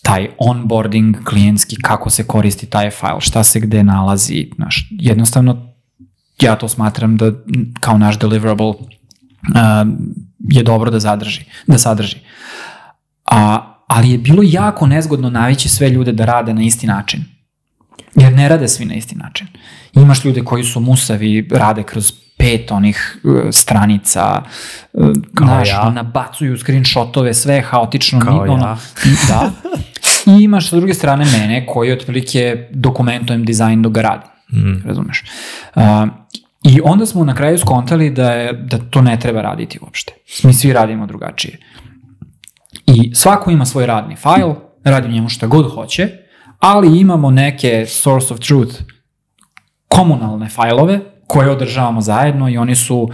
taj 0.10 0.28
onboarding 0.38 1.24
klijentski, 1.24 1.76
kako 1.76 2.10
se 2.10 2.28
koristi 2.28 2.66
taj 2.66 2.90
file, 2.90 3.22
šta 3.22 3.44
se 3.44 3.60
gde 3.60 3.84
nalazi, 3.84 4.50
znaš, 4.56 4.88
jednostavno 4.92 5.70
ja 6.42 6.56
to 6.56 6.70
smatram 6.70 7.18
da 7.18 7.32
kao 7.80 7.98
naš 7.98 8.20
deliverable 8.20 8.68
uh, 8.68 8.78
je 10.40 10.64
dobro 10.64 10.92
da 10.92 11.00
zadrži, 11.00 11.46
da 11.68 11.78
sadrži. 11.78 12.18
A, 13.26 13.74
ali 13.88 14.12
je 14.12 14.18
bilo 14.18 14.42
jako 14.46 14.88
nezgodno 14.88 15.30
navići 15.30 15.70
sve 15.70 15.90
ljude 15.90 16.12
da 16.12 16.26
rade 16.26 16.54
na 16.54 16.62
isti 16.62 16.88
način. 16.88 17.26
Jer 18.16 18.34
ne 18.34 18.50
rade 18.50 18.68
svi 18.68 18.86
na 18.86 18.94
isti 18.94 19.16
način. 19.16 19.48
Imaš 19.94 20.26
ljude 20.26 20.44
koji 20.44 20.64
su 20.64 20.80
musavi, 20.80 21.48
rade 21.52 21.84
kroz 21.84 22.12
pet 22.38 22.72
onih 22.72 23.18
uh, 23.24 23.42
stranica, 23.52 24.44
uh, 24.94 25.08
Kao 25.36 25.48
znaš, 25.48 25.70
ja. 25.70 25.90
nabacuju 25.90 26.58
screenshotove, 26.58 27.34
sve 27.34 27.56
je 27.56 27.62
haotično. 27.62 28.20
Kao 28.20 28.46
ni- 28.46 28.50
ono, 28.50 28.68
ja. 28.68 28.78
Da. 29.28 29.52
I 30.30 30.44
imaš 30.44 30.70
sa 30.70 30.76
druge 30.76 30.94
strane 30.94 31.26
mene 31.26 31.66
koji 31.66 31.92
otprilike 31.92 32.68
dokumentujem 32.72 33.46
dizajn 33.46 33.82
dok 33.82 33.94
ga 33.94 34.02
radim 34.02 34.30
Mm. 34.54 34.88
razumeš. 34.88 35.24
Uh, 35.76 35.82
I 36.64 36.80
onda 36.84 37.06
smo 37.06 37.24
na 37.24 37.36
kraju 37.36 37.58
skontali 37.58 38.10
da, 38.10 38.32
je, 38.32 38.54
da 38.54 38.78
to 38.78 39.02
ne 39.02 39.20
treba 39.20 39.42
raditi 39.42 39.80
uopšte. 39.82 40.14
Mi 40.44 40.54
svi 40.54 40.74
radimo 40.74 41.06
drugačije. 41.08 41.58
I 42.86 43.16
svako 43.16 43.52
ima 43.52 43.66
svoj 43.66 43.86
radni 43.86 44.16
fajl, 44.16 44.52
radi 44.84 45.08
u 45.08 45.12
njemu 45.12 45.30
šta 45.30 45.48
god 45.48 45.74
hoće, 45.74 46.10
ali 46.60 47.00
imamo 47.00 47.32
neke 47.32 47.86
source 47.88 48.34
of 48.34 48.40
truth 48.40 48.76
komunalne 49.88 50.50
fajlove 50.50 51.00
koje 51.28 51.50
održavamo 51.50 52.02
zajedno 52.02 52.50
i 52.50 52.58
oni 52.58 52.76
su 52.76 53.10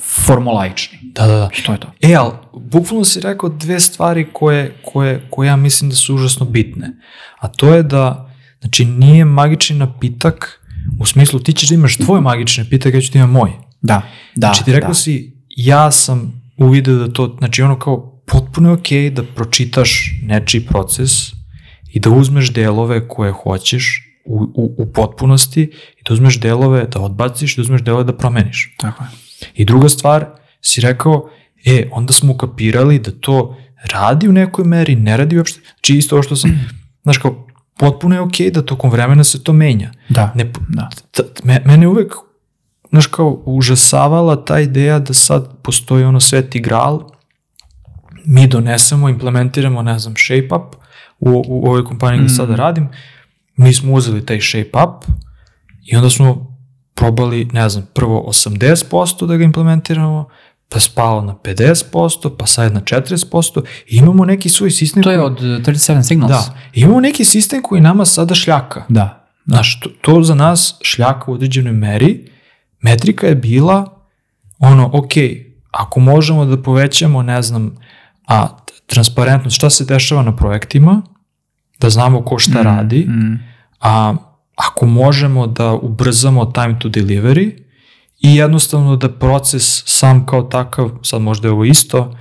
formulaični. 0.00 0.98
Da, 1.02 1.26
da, 1.26 1.36
da. 1.36 1.48
I 1.58 1.62
to 1.62 1.72
je 1.72 1.80
to. 1.80 1.92
E, 2.00 2.14
ali, 2.14 2.32
bukvalno 2.52 3.04
si 3.04 3.20
rekao 3.20 3.48
dve 3.48 3.80
stvari 3.80 4.28
koje, 4.32 4.76
koje, 4.84 5.26
koje 5.30 5.46
ja 5.46 5.56
mislim 5.56 5.90
da 5.90 5.96
su 5.96 6.14
užasno 6.14 6.46
bitne. 6.46 6.96
A 7.38 7.48
to 7.48 7.74
je 7.74 7.82
da, 7.82 8.34
znači, 8.60 8.84
nije 8.84 9.24
magični 9.24 9.76
napitak, 9.76 10.60
u 11.00 11.06
smislu 11.06 11.40
ti 11.40 11.52
ćeš 11.52 11.68
da 11.68 11.74
imaš 11.74 11.96
tvoj 11.96 12.20
magični 12.20 12.64
napitak, 12.64 12.94
ja 12.94 13.00
ću 13.00 13.12
da 13.12 13.18
imam 13.18 13.30
moj. 13.30 13.50
Da, 13.82 14.02
da. 14.34 14.46
Znači, 14.46 14.64
ti 14.64 14.72
rekao 14.72 14.90
da. 14.90 14.94
si, 14.94 15.36
ja 15.48 15.90
sam 15.90 16.42
uvidio 16.56 16.94
da 16.94 17.12
to, 17.12 17.36
znači 17.38 17.62
ono 17.62 17.78
kao, 17.78 18.22
potpuno 18.26 18.68
je 18.68 18.72
okej 18.72 19.10
okay 19.10 19.14
da 19.14 19.22
pročitaš 19.22 20.12
nečiji 20.22 20.66
proces 20.66 21.10
i 21.92 22.00
da 22.00 22.10
uzmeš 22.10 22.52
delove 22.52 23.08
koje 23.08 23.32
hoćeš 23.32 24.06
u, 24.24 24.36
u, 24.54 24.74
u 24.78 24.92
potpunosti 24.92 25.62
i 26.00 26.02
da 26.08 26.14
uzmeš 26.14 26.40
delove 26.40 26.86
da 26.86 27.00
odbaciš, 27.00 27.56
da 27.56 27.62
uzmeš 27.62 27.82
delove 27.82 28.04
da 28.04 28.16
promeniš. 28.16 28.74
Tako 28.78 29.04
je. 29.04 29.10
I 29.54 29.64
druga 29.64 29.88
stvar, 29.88 30.26
si 30.60 30.80
rekao, 30.80 31.30
e, 31.64 31.88
onda 31.92 32.12
smo 32.12 32.32
ukapirali 32.32 32.98
da 32.98 33.10
to 33.10 33.56
radi 33.92 34.28
u 34.28 34.32
nekoj 34.32 34.64
meri, 34.64 34.96
ne 34.96 35.16
radi 35.16 35.38
uopšte. 35.38 35.60
Znači 35.74 35.96
isto 35.96 36.16
ovo 36.16 36.22
što 36.22 36.36
sam, 36.36 36.68
znaš 37.02 37.18
kao, 37.18 37.46
potpuno 37.78 38.14
je 38.14 38.20
okej 38.20 38.46
okay 38.46 38.52
da 38.52 38.62
tokom 38.62 38.90
vremena 38.90 39.24
se 39.24 39.44
to 39.44 39.52
menja. 39.52 39.90
Da, 40.08 40.32
Ne, 40.34 40.52
da. 40.68 40.90
t- 41.10 41.22
me, 41.44 41.62
mene 41.64 41.88
uvek, 41.88 42.14
znaš 42.90 43.06
kao, 43.06 43.42
užasavala 43.46 44.44
ta 44.44 44.60
ideja 44.60 44.98
da 44.98 45.14
sad 45.14 45.62
postoji 45.62 46.04
ono 46.04 46.20
sveti 46.20 46.60
gral, 46.60 47.10
mi 48.24 48.46
donesemo, 48.46 49.08
implementiramo, 49.08 49.82
ne 49.82 49.98
znam, 49.98 50.14
shape-up 50.16 50.76
u, 51.18 51.42
u 51.48 51.66
ovoj 51.66 51.84
kompaniji 51.84 52.20
gde 52.20 52.28
sada 52.28 52.54
radim, 52.56 52.88
mi 53.56 53.72
smo 53.72 53.92
uzeli 53.92 54.26
taj 54.26 54.40
shape-up 54.40 55.04
i 55.84 55.96
onda 55.96 56.10
smo 56.10 56.49
probali, 57.00 57.44
ne 57.52 57.68
znam, 57.68 57.86
prvo 57.94 58.24
80% 58.28 59.26
da 59.26 59.36
ga 59.36 59.44
implementiramo, 59.44 60.28
pa 60.68 60.80
spalo 60.80 61.20
na 61.22 61.34
50%, 61.34 62.36
pa 62.38 62.46
sad 62.46 62.72
na 62.74 62.80
40% 62.80 63.62
i 63.86 63.96
imamo 63.96 64.24
neki 64.24 64.48
svoj 64.48 64.70
sistem 64.70 65.02
To 65.02 65.10
je 65.10 65.22
od 65.22 65.32
uh, 65.32 65.40
37 65.40 66.02
Signals. 66.02 66.30
Da, 66.30 66.54
imamo 66.74 67.00
neki 67.00 67.24
sistem 67.24 67.62
koji 67.62 67.80
nama 67.80 68.04
sada 68.04 68.34
šljaka. 68.34 68.84
Da. 68.88 69.28
Znaš, 69.46 69.80
to, 69.80 69.88
to 70.00 70.22
za 70.22 70.34
nas 70.34 70.78
šljaka 70.82 71.30
u 71.30 71.34
određenoj 71.34 71.72
meri, 71.72 72.30
metrika 72.80 73.26
je 73.26 73.34
bila 73.34 74.06
ono, 74.58 74.90
ok, 74.92 75.12
ako 75.70 76.00
možemo 76.00 76.44
da 76.44 76.62
povećamo, 76.62 77.22
ne 77.22 77.42
znam, 77.42 77.76
a 78.26 78.48
transparentnost, 78.86 79.56
šta 79.56 79.70
se 79.70 79.84
dešava 79.84 80.22
na 80.22 80.36
projektima, 80.36 81.02
da 81.80 81.90
znamo 81.90 82.22
ko 82.24 82.38
šta 82.38 82.62
radi, 82.62 83.06
Mm. 83.08 83.38
a 83.80 84.14
ako 84.68 84.86
možemo 84.86 85.46
da 85.46 85.72
ubrzamo 85.72 86.44
time 86.46 86.78
to 86.78 86.88
delivery 86.88 87.50
i 88.20 88.36
jednostavno 88.36 88.96
da 88.96 89.08
proces 89.08 89.82
sam 89.86 90.26
kao 90.26 90.42
takav, 90.42 90.90
sad 91.02 91.22
možda 91.22 91.48
je 91.48 91.52
ovo 91.52 91.64
isto, 91.64 92.14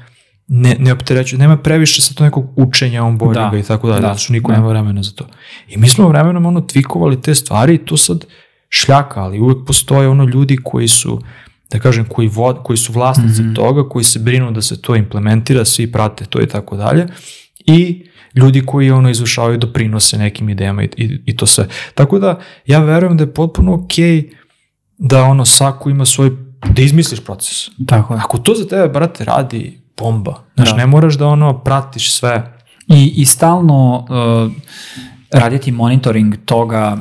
ne, 0.48 0.76
ne 0.80 0.94
opterećuje, 0.94 1.40
nema 1.40 1.58
previše 1.58 2.02
sa 2.02 2.14
to 2.14 2.24
nekog 2.24 2.46
učenja 2.56 3.04
onboardinga 3.04 3.50
Da, 3.52 3.58
i 3.58 3.64
tako 3.64 3.88
dalje, 3.88 4.02
da, 4.02 4.16
što 4.16 4.34
niko 4.34 4.52
da. 4.52 4.58
nema 4.58 4.70
vremena 4.70 5.04
za 5.04 5.12
to. 5.12 5.28
I 5.68 5.78
mi 5.78 5.90
smo 5.90 6.08
vremenom 6.08 6.46
ono 6.46 6.62
tvikovali 6.62 7.22
te 7.22 7.36
stvari 7.36 7.74
i 7.76 7.86
to 7.86 7.98
sad 7.98 8.26
šljaka, 8.70 9.22
ali 9.22 9.40
uvek 9.40 9.58
postoje 9.68 10.08
ono 10.08 10.24
ljudi 10.24 10.58
koji 10.64 10.88
su 10.88 11.22
da 11.72 11.80
kažem, 11.80 12.06
koji, 12.06 12.28
vod, 12.28 12.58
koji 12.64 12.78
su 12.78 12.94
vlasnici 12.94 13.42
Mhm. 13.42 13.54
toga, 13.54 13.90
koji 13.90 14.04
se 14.04 14.20
brinu 14.20 14.52
da 14.52 14.62
se 14.62 14.82
to 14.82 14.96
implementira, 14.96 15.66
svi 15.66 15.92
prate 15.92 16.26
to 16.26 16.42
i 16.42 16.48
tako 16.48 16.78
dalje. 16.78 17.08
I 17.66 18.09
ljudi 18.40 18.66
koji 18.66 18.92
ono 18.92 19.10
izvršavaju 19.10 19.58
doprinose 19.58 20.18
nekim 20.18 20.50
idejama 20.50 20.84
i, 20.84 20.90
i, 20.98 21.20
i 21.26 21.38
to 21.38 21.46
sve. 21.46 21.68
Tako 21.96 22.20
da 22.20 22.40
ja 22.66 22.80
verujem 22.80 23.18
da 23.18 23.24
je 23.24 23.34
potpuno 23.34 23.74
okej 23.74 24.30
da 24.98 25.24
ono 25.24 25.46
svako 25.46 25.90
ima 25.90 26.06
svoj, 26.06 26.32
da 26.70 26.82
izmisliš 26.82 27.20
proces. 27.20 27.70
Tako 27.88 28.14
je. 28.14 28.20
Ako 28.20 28.38
to 28.38 28.54
za 28.56 28.68
tebe, 28.68 28.88
brate, 28.88 29.24
radi 29.24 29.82
bomba. 29.98 30.44
Znaš, 30.56 30.70
Da. 30.70 30.78
ne 30.78 30.88
moraš 30.88 31.18
da 31.18 31.28
ono 31.28 31.60
pratiš 31.60 32.12
sve. 32.12 32.54
I, 32.88 33.14
i 33.16 33.26
stalno 33.26 34.06
uh, 34.10 34.52
raditi 35.32 35.72
monitoring 35.72 36.36
toga 36.46 36.98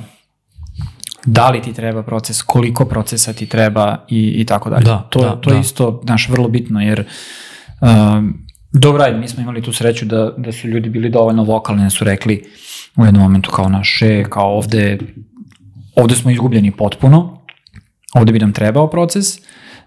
da 1.24 1.51
li 1.51 1.62
ti 1.62 1.72
treba 1.72 2.03
proces, 2.03 2.42
koliko 2.42 2.85
procesa 2.85 3.33
ti 3.33 3.46
treba 3.46 4.05
i, 4.09 4.35
i 4.37 4.46
tako 4.46 4.70
dalje. 4.70 4.85
Da, 4.85 4.98
to, 5.11 5.20
da, 5.20 5.37
to 5.37 5.51
je 5.51 5.55
da. 5.55 5.61
isto, 5.61 6.01
znaš, 6.05 6.29
vrlo 6.29 6.48
bitno, 6.48 6.81
jer 6.81 7.05
um, 7.81 8.47
dobro, 8.72 9.02
ajde, 9.02 9.18
mi 9.18 9.28
smo 9.28 9.42
imali 9.42 9.62
tu 9.62 9.72
sreću 9.72 10.04
da, 10.04 10.35
da 10.37 10.52
su 10.52 10.68
ljudi 10.68 10.88
bili 10.88 11.11
dovoljno 11.11 11.44
vokalni, 11.44 11.83
da 11.83 11.90
su 11.90 12.04
rekli 12.04 12.44
u 12.96 13.04
jednom 13.04 13.22
momentu 13.22 13.50
kao 13.50 13.68
naše, 13.68 14.24
kao 14.24 14.57
ovde, 14.57 14.98
ovde 15.96 16.14
smo 16.14 16.31
izgubljeni 16.31 16.70
potpuno, 16.70 17.44
ovde 18.14 18.33
bi 18.33 18.38
nam 18.38 18.52
trebao 18.52 18.90
proces 18.90 19.26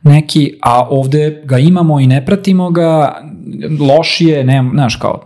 neki, 0.04 0.60
a 0.62 0.88
ovde 0.90 1.42
ga 1.46 1.58
imamo 1.58 2.00
i 2.00 2.08
ne 2.08 2.26
pratimo 2.26 2.72
ga, 2.72 3.22
lošije, 3.80 4.44
ne, 4.44 4.70
znaš, 4.74 4.96
kao, 4.96 5.26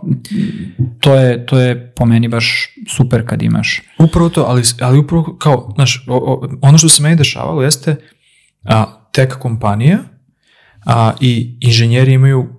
to 1.00 1.14
je, 1.14 1.46
to 1.46 1.58
je 1.58 1.92
po 1.96 2.04
meni 2.04 2.28
baš 2.28 2.68
super 2.96 3.28
kad 3.28 3.42
imaš. 3.42 3.82
Upravo 3.98 4.28
to, 4.28 4.44
ali, 4.48 4.62
ali 4.80 4.98
upravo 4.98 5.36
kao, 5.38 5.72
znaš, 5.74 6.06
ono 6.62 6.78
što 6.78 6.88
se 6.88 7.02
meni 7.02 7.16
dešavalo 7.16 7.62
jeste 7.62 7.96
a, 8.64 8.84
tek 9.12 9.38
kompanija 9.38 9.98
a, 10.86 11.12
i 11.20 11.58
inženjeri 11.60 12.12
imaju 12.12 12.55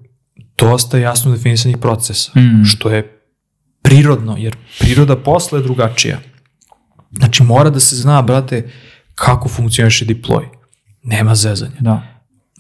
dosta 0.58 0.98
jasno 0.98 1.32
definisanih 1.32 1.78
procesa, 1.78 2.32
Mm. 2.36 2.65
što 2.65 2.89
je 2.89 3.20
prirodno, 3.82 4.36
jer 4.38 4.56
priroda 4.80 5.15
posle 5.15 5.60
je 5.60 5.63
drugačija. 5.63 6.20
Znači 7.12 7.43
mora 7.43 7.70
da 7.70 7.80
se 7.80 7.96
zna, 7.96 8.22
brate, 8.22 8.70
kako 9.15 9.50
funkcioniše 9.50 10.06
deploy. 10.06 10.46
Nema 11.04 11.36
zezanja. 11.36 11.76
Da. 11.80 12.04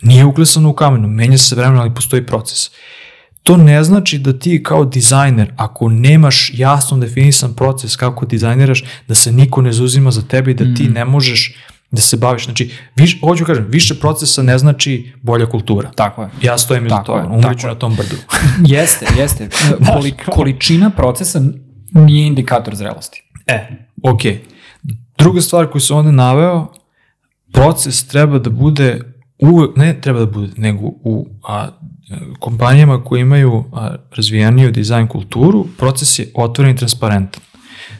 Nije 0.01 0.25
uklesano 0.25 0.69
u 0.69 0.73
kamenu, 0.73 1.07
menja 1.07 1.37
se 1.37 1.55
vremenom, 1.55 1.79
ali 1.79 1.93
postoji 1.93 2.25
proces. 2.25 2.71
To 3.43 3.57
ne 3.57 3.83
znači 3.83 4.19
da 4.19 4.39
ti 4.39 4.63
kao 4.63 4.85
dizajner, 4.85 5.53
ako 5.57 5.89
nemaš 5.89 6.51
jasno 6.53 6.97
definisan 6.97 7.53
proces 7.53 7.95
kako 7.95 8.25
dizajniraš, 8.25 8.83
da 9.07 9.15
se 9.15 9.31
niko 9.31 9.61
ne 9.61 9.71
zauzima 9.73 10.11
za 10.11 10.21
tebe 10.21 10.51
i 10.51 10.53
da 10.53 10.75
ti 10.75 10.89
ne 10.89 11.05
možeš 11.05 11.55
da 11.91 12.01
se 12.01 12.17
baviš. 12.17 12.45
Znači, 12.45 12.71
viš, 12.95 13.19
hoću 13.21 13.45
kažem, 13.45 13.65
više 13.69 13.99
procesa 13.99 14.43
ne 14.43 14.57
znači 14.57 15.13
bolja 15.21 15.45
kultura. 15.45 15.91
Tako 15.91 16.21
je. 16.21 16.29
Ja 16.41 16.57
stojim 16.57 16.85
iza 16.85 17.03
toga, 17.03 17.27
umriću 17.31 17.67
na 17.67 17.75
tom 17.75 17.95
brdu. 17.95 18.15
Jeste, 18.75 19.05
jeste. 19.17 19.49
Koli, 19.93 20.13
količina 20.25 20.89
procesa 20.89 21.41
nije 21.91 22.27
indikator 22.27 22.75
zrelosti. 22.75 23.23
E, 23.47 23.67
ok. 24.03 24.21
Druga 25.17 25.41
stvar 25.41 25.67
koju 25.67 25.81
sam 25.81 25.97
ovde 25.97 26.11
naveo, 26.11 26.67
proces 27.51 28.07
treba 28.07 28.39
da 28.39 28.49
bude 28.49 29.01
uvek, 29.39 29.75
ne 29.75 30.01
treba 30.01 30.19
da 30.19 30.25
bude, 30.25 30.53
nego 30.57 30.85
u 30.85 31.27
a, 31.47 31.67
kompanijama 32.39 33.03
koje 33.03 33.21
imaju 33.21 33.63
a, 33.73 33.95
razvijaniju 34.15 34.71
dizajn 34.71 35.07
kulturu, 35.07 35.67
proces 35.77 36.19
je 36.19 36.31
otvoren 36.35 36.71
i 36.71 36.77
transparentan. 36.77 37.43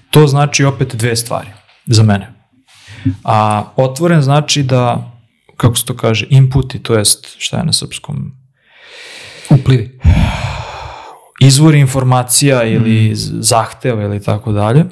To 0.09 0.27
znači 0.27 0.63
opet 0.63 0.95
dve 0.95 1.15
stvari 1.15 1.47
za 1.85 2.03
mene. 2.03 2.36
A 3.23 3.63
otvoren 3.75 4.21
znači 4.21 4.63
da, 4.63 5.11
kako 5.57 5.75
se 5.75 5.85
to 5.85 5.95
kaže, 5.97 6.27
inputi, 6.29 6.79
to 6.79 6.97
jest, 6.97 7.35
šta 7.37 7.57
je 7.57 7.63
na 7.65 7.73
srpskom, 7.73 8.31
Uplivi. 9.49 9.99
izvori 11.39 11.79
informacija 11.79 12.63
ili 12.63 13.15
z- 13.15 13.31
zahteva 13.39 14.03
ili 14.03 14.23
tako 14.23 14.51
dalje, 14.51 14.85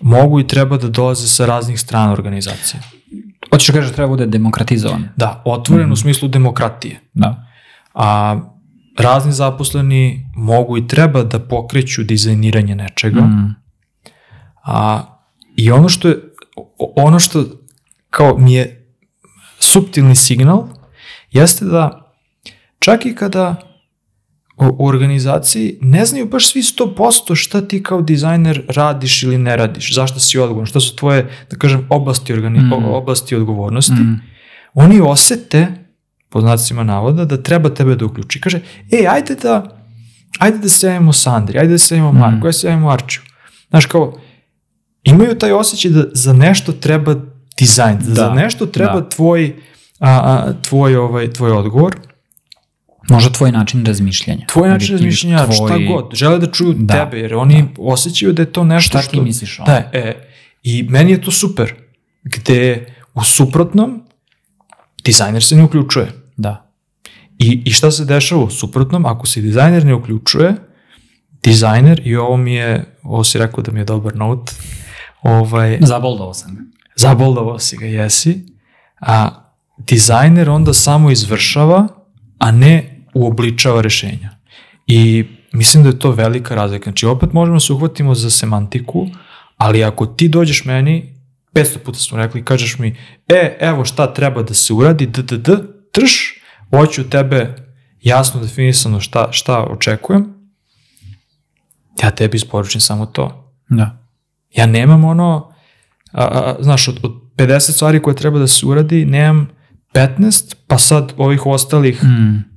mogu 0.00 0.40
i 0.40 0.46
treba 0.46 0.76
da 0.76 0.88
dolaze 0.88 1.28
sa 1.28 1.46
raznih 1.46 1.80
strana 1.80 2.12
organizacije. 2.12 2.80
Hoćeš 3.50 3.66
da 3.68 3.72
kažeš 3.72 3.90
da 3.90 3.94
treba 3.94 4.08
bude 4.08 4.26
demokratizovan. 4.26 5.08
Da, 5.16 5.42
otvoren 5.44 5.92
u 5.92 5.96
smislu 5.96 6.28
demokratije. 6.28 7.00
Da. 7.14 7.46
A 7.94 8.38
razni 8.98 9.32
zaposleni 9.32 10.26
mogu 10.36 10.78
i 10.78 10.86
treba 10.88 11.22
da 11.22 11.38
pokreću 11.38 12.02
dizajniranje 12.02 12.74
nečega. 12.74 13.20
Mm. 13.20 13.54
A, 14.64 15.02
I 15.56 15.70
ono 15.70 15.88
što 15.88 16.08
je, 16.08 16.18
ono 16.96 17.18
što 17.18 17.44
kao 18.10 18.38
mi 18.38 18.54
je 18.54 18.94
subtilni 19.58 20.14
signal, 20.16 20.68
jeste 21.30 21.64
da 21.64 22.14
čak 22.78 23.06
i 23.06 23.14
kada 23.14 23.62
u, 24.56 24.86
organizaciji 24.88 25.78
ne 25.80 26.04
znaju 26.04 26.26
baš 26.28 26.46
svi 26.46 26.62
100% 26.62 27.34
šta 27.36 27.60
ti 27.60 27.82
kao 27.82 28.02
dizajner 28.02 28.62
radiš 28.68 29.22
ili 29.22 29.38
ne 29.38 29.56
radiš, 29.56 29.94
zašto 29.94 30.20
si 30.20 30.38
odgovoran, 30.38 30.66
šta 30.66 30.80
su 30.80 30.96
tvoje, 30.96 31.30
da 31.50 31.56
kažem, 31.56 31.86
oblasti, 31.90 32.32
organi, 32.32 32.60
Mm. 32.60 32.72
oblasti 32.72 33.36
odgovornosti, 33.36 33.92
Mm. 33.92 34.20
oni 34.74 35.00
osete, 35.00 35.66
po 36.28 36.40
znacima 36.40 36.82
navoda, 36.82 37.24
da 37.24 37.42
treba 37.42 37.68
tebe 37.74 37.94
da 37.96 38.04
uključi. 38.04 38.40
Kaže, 38.40 38.60
ej, 38.92 39.06
ajde 39.08 39.34
da, 39.34 39.78
ajde 40.38 40.58
da 40.58 40.68
se 40.68 40.86
javimo 40.86 41.12
Sandri, 41.12 41.58
ajde 41.58 41.72
da 41.72 41.78
se 41.78 41.94
javimo 41.94 42.12
Marku, 42.12 42.30
Mm. 42.30 42.34
ajde 42.36 42.48
da 42.48 42.52
se 42.52 42.66
javimo 42.66 42.90
Arču. 42.90 43.20
Znaš, 43.70 43.86
kao, 43.86 44.20
imaju 45.08 45.34
taj 45.34 45.52
osjećaj 45.52 45.90
da 45.90 46.04
za 46.12 46.32
nešto 46.32 46.72
treba 46.72 47.14
dizajn, 47.58 47.98
da, 47.98 48.04
za 48.04 48.14
Da, 48.14 48.34
nešto 48.34 48.66
treba 48.66 49.00
da. 49.00 49.08
tvoj, 49.08 49.56
a, 49.98 50.10
a, 50.10 50.52
tvoj, 50.62 50.96
ovaj, 50.96 51.32
tvoj 51.32 51.50
odgovor 51.52 51.96
Možda 53.08 53.30
tvoj 53.30 53.52
način 53.52 53.86
razmišljanja. 53.86 54.46
Tvoj 54.46 54.68
način 54.68 54.92
razmišljanja, 54.92 55.44
tvoj- 55.46 55.54
šta 55.56 55.78
god, 55.88 56.10
žele 56.14 56.38
da 56.38 56.46
čuju 56.46 56.74
Da, 56.78 56.94
tebe, 56.94 57.18
jer 57.18 57.34
oni 57.34 57.68
osjećaju 57.78 58.32
da 58.32 58.42
je 58.42 58.52
to 58.52 58.64
nešto 58.64 58.88
Šta 58.88 59.02
što... 59.02 59.10
ti 59.10 59.20
misliš 59.20 59.60
o 59.60 59.64
Da, 59.64 59.90
e, 59.92 60.14
i 60.62 60.82
meni 60.82 61.12
je 61.12 61.20
to 61.22 61.30
super, 61.30 61.74
gde 62.24 62.86
u 63.14 63.24
suprotnom 63.24 64.02
dizajner 65.04 65.42
se 65.42 65.56
ne 65.56 65.64
uključuje. 65.64 66.12
Da. 66.36 66.70
I, 67.38 67.62
I 67.64 67.70
šta 67.72 67.90
se 67.90 68.04
dešava 68.04 68.42
u 68.42 68.50
suprotnom, 68.50 69.06
ako 69.06 69.26
se 69.26 69.40
dizajner 69.40 69.84
ne 69.84 69.94
uključuje, 69.94 70.54
dizajner, 71.42 72.02
i 72.04 72.16
ovo 72.16 72.36
mi 72.36 72.54
je, 72.54 72.84
ovo 73.02 73.24
si 73.24 73.38
rekao 73.38 73.62
da 73.62 73.72
mi 73.72 73.80
je 73.80 73.84
dobar 73.84 74.16
note, 74.16 74.52
ovaj, 75.22 75.78
Zaboldao 75.80 76.34
sam 76.34 76.54
ga. 76.54 76.60
zaboldavo 76.96 77.58
si 77.58 77.76
ga, 77.76 77.86
jesi, 77.86 78.46
a 79.00 79.30
dizajner 79.78 80.50
onda 80.50 80.72
samo 80.72 81.10
izvršava, 81.10 81.88
a 82.38 82.50
ne 82.50 83.04
uobličava 83.14 83.80
rešenja. 83.80 84.30
I 84.86 85.24
mislim 85.52 85.82
da 85.82 85.88
je 85.88 85.98
to 85.98 86.10
velika 86.10 86.54
razlika. 86.54 86.84
Znači, 86.84 87.06
opet 87.06 87.32
možemo 87.32 87.56
da 87.56 87.60
se 87.60 87.72
uhvatimo 87.72 88.14
za 88.14 88.30
semantiku, 88.30 89.06
ali 89.56 89.84
ako 89.84 90.06
ti 90.06 90.28
dođeš 90.28 90.64
meni, 90.64 91.14
500 91.54 91.78
puta 91.78 91.98
smo 91.98 92.18
rekli, 92.18 92.44
kažeš 92.44 92.78
mi, 92.78 92.96
e, 93.28 93.56
evo 93.60 93.84
šta 93.84 94.14
treba 94.14 94.42
da 94.42 94.54
se 94.54 94.72
uradi, 94.72 95.06
d, 95.06 95.22
d, 95.22 95.36
d, 95.38 95.56
trš, 95.92 96.34
hoću 96.70 97.10
tebe 97.10 97.54
jasno 98.02 98.40
definisano 98.40 99.00
šta, 99.00 99.28
šta 99.32 99.64
očekujem, 99.64 100.34
ja 102.02 102.10
tebi 102.10 102.36
isporučim 102.36 102.80
samo 102.80 103.06
to. 103.06 103.54
Da. 103.68 104.07
Ja 104.56 104.66
nemam 104.66 105.04
ono, 105.04 105.52
a, 106.12 106.24
a, 106.24 106.56
znaš, 106.60 106.88
od, 106.88 106.98
od 107.02 107.12
50 107.36 107.60
stvari 107.60 108.02
koje 108.02 108.16
treba 108.16 108.38
da 108.38 108.46
se 108.46 108.66
uradi, 108.66 109.04
nemam 109.04 109.48
15, 109.94 110.54
pa 110.66 110.78
sad 110.78 111.12
ovih 111.16 111.46
ostalih 111.46 112.04
Mm. 112.04 112.48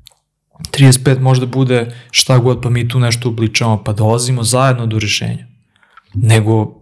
35 0.71 1.19
možda 1.19 1.45
bude 1.45 1.95
šta 2.11 2.37
god, 2.37 2.61
pa 2.61 2.69
mi 2.69 2.87
tu 2.87 2.99
nešto 2.99 3.29
ubličamo, 3.29 3.83
pa 3.83 3.93
dolazimo 3.93 4.43
zajedno 4.43 4.85
do 4.85 4.99
rešenja. 4.99 5.47
Nego 6.13 6.81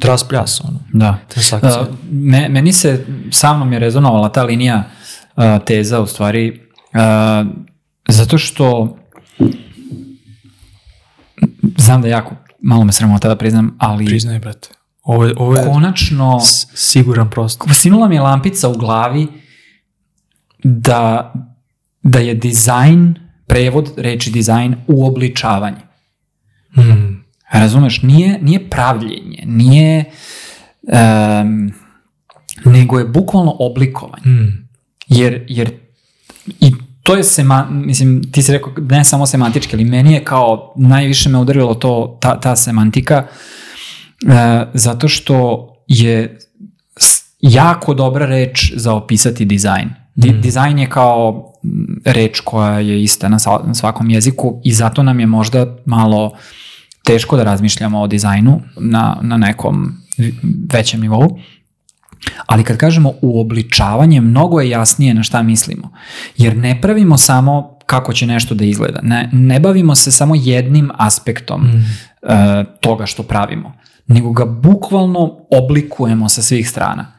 tras 0.00 0.28
pljas, 0.28 0.60
ono, 0.60 0.80
Da. 0.92 1.18
transakcija. 1.28 1.80
Uh, 1.80 1.86
me, 2.10 2.48
meni 2.48 2.72
se, 2.72 3.06
sa 3.30 3.54
mnom 3.54 3.72
je 3.72 3.78
rezonovala 3.78 4.28
ta 4.28 4.42
linija 4.42 4.84
uh, 5.36 5.44
teza 5.66 6.00
u 6.00 6.06
stvari, 6.06 6.60
uh, 6.94 7.52
zato 8.08 8.38
što 8.38 8.96
znam 11.76 12.02
da 12.02 12.08
jako, 12.08 12.34
malo 12.62 12.84
me 12.84 12.92
sramota 12.92 13.28
da 13.28 13.36
priznam, 13.36 13.76
ali 13.78 14.06
Priznaj, 14.06 14.38
brate. 14.38 14.68
Ovo 15.02 15.24
je, 15.24 15.34
ovo 15.36 15.56
je 15.56 15.64
konačno 15.64 16.40
siguran 16.74 17.30
prosto. 17.30 17.74
sinula 17.74 18.08
mi 18.08 18.14
je 18.14 18.20
lampica 18.20 18.68
u 18.68 18.72
glavi 18.72 19.26
da, 20.64 21.32
da 22.02 22.18
je 22.18 22.34
dizajn, 22.34 23.14
prevod 23.46 23.92
reči 23.96 24.30
dizajn, 24.30 24.76
uobličavanje. 24.86 25.80
Mm. 26.76 27.24
Razumeš, 27.52 28.02
nije, 28.02 28.38
nije 28.42 28.70
pravljenje, 28.70 29.42
nije, 29.46 30.04
um, 30.82 31.72
nego 32.64 32.98
je 32.98 33.04
bukvalno 33.04 33.56
oblikovanje. 33.58 34.26
Mm. 34.26 34.68
Jer, 35.08 35.46
jer 35.48 35.81
to 37.02 37.14
je 37.14 37.24
sema, 37.24 37.68
mislim, 37.70 38.32
ti 38.32 38.42
si 38.42 38.52
rekao 38.52 38.72
ne 38.90 39.04
samo 39.04 39.26
semantički, 39.26 39.76
ali 39.76 39.84
meni 39.84 40.12
je 40.12 40.24
kao 40.24 40.74
najviše 40.76 41.28
me 41.28 41.38
udarilo 41.38 41.74
to, 41.74 42.18
ta, 42.20 42.40
ta 42.40 42.56
semantika, 42.56 43.26
e, 44.28 44.66
zato 44.74 45.08
što 45.08 45.68
je 45.88 46.38
jako 47.40 47.94
dobra 47.94 48.26
reč 48.26 48.72
za 48.76 48.94
opisati 48.94 49.44
dizajn. 49.44 49.90
Di, 50.14 50.32
Dizajn 50.32 50.78
je 50.78 50.88
kao 50.90 51.52
mm, 51.64 52.00
reč 52.04 52.40
koja 52.40 52.78
je 52.78 53.02
ista 53.02 53.28
na, 53.28 53.38
na 53.66 53.74
svakom 53.74 54.10
jeziku 54.10 54.60
i 54.64 54.72
zato 54.72 55.02
nam 55.02 55.20
je 55.20 55.26
možda 55.26 55.76
malo 55.86 56.32
teško 57.04 57.36
da 57.36 57.44
razmišljamo 57.44 58.00
o 58.00 58.06
dizajnu 58.06 58.60
na, 58.80 59.16
na 59.22 59.36
nekom 59.36 59.92
većem 60.72 61.00
nivou. 61.00 61.38
Ali 62.46 62.64
kad 62.64 62.76
kažemo 62.76 63.12
uobličavanje, 63.22 64.20
mnogo 64.20 64.60
je 64.60 64.70
jasnije 64.70 65.14
na 65.14 65.22
šta 65.22 65.42
mislimo. 65.42 65.90
Jer 66.36 66.56
ne 66.56 66.80
pravimo 66.80 67.18
samo 67.18 67.78
kako 67.86 68.12
će 68.12 68.26
nešto 68.26 68.54
da 68.54 68.64
izgleda. 68.64 69.00
Ne, 69.02 69.28
ne 69.32 69.60
bavimo 69.60 69.94
se 69.94 70.12
samo 70.12 70.34
jednim 70.34 70.90
aspektom 70.94 71.62
Mm. 71.62 71.84
e, 72.22 72.64
toga 72.80 73.06
što 73.06 73.22
pravimo, 73.22 73.72
nego 74.06 74.32
ga 74.32 74.44
bukvalno 74.44 75.38
oblikujemo 75.50 76.28
sa 76.28 76.42
svih 76.42 76.68
strana. 76.68 77.12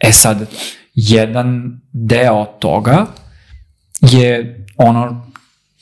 E 0.00 0.12
sad, 0.12 0.48
jedan 0.94 1.80
deo 1.92 2.44
toga 2.44 3.06
je 4.00 4.64
ono 4.76 5.26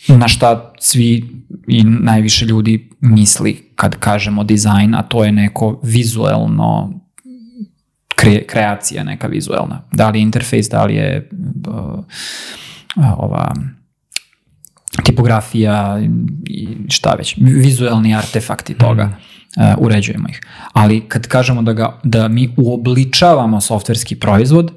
na 0.08 0.28
šta 0.28 0.72
svi 0.80 1.24
i 1.68 1.84
najviše 1.84 2.44
ljudi 2.44 2.90
misli 3.00 3.72
kad 3.74 3.96
kažemo 3.96 4.44
dizajn, 4.44 4.94
a 4.94 5.02
to 5.02 5.24
je 5.24 5.32
neko 5.32 5.80
vizuelno 5.82 7.01
kre, 8.22 8.46
kreacija 8.46 9.04
neka 9.04 9.26
vizuelna. 9.26 9.82
Da 9.92 10.10
li 10.10 10.18
je 10.18 10.22
interfejs, 10.22 10.68
da 10.68 10.84
li 10.84 10.94
je 10.94 11.28
uh, 11.66 12.04
ova 13.18 13.54
tipografija 15.04 16.00
i 16.46 16.68
šta 16.88 17.14
već, 17.18 17.36
vizuelni 17.40 18.14
artefakti 18.14 18.74
toga, 18.74 19.10
uh, 19.56 19.64
uređujemo 19.78 20.28
ih. 20.28 20.40
Ali 20.72 21.08
kad 21.08 21.26
kažemo 21.26 21.62
da, 21.62 21.72
ga, 21.72 22.00
da 22.02 22.28
mi 22.28 22.54
uobličavamo 22.56 23.60
softverski 23.60 24.16
proizvod 24.16 24.72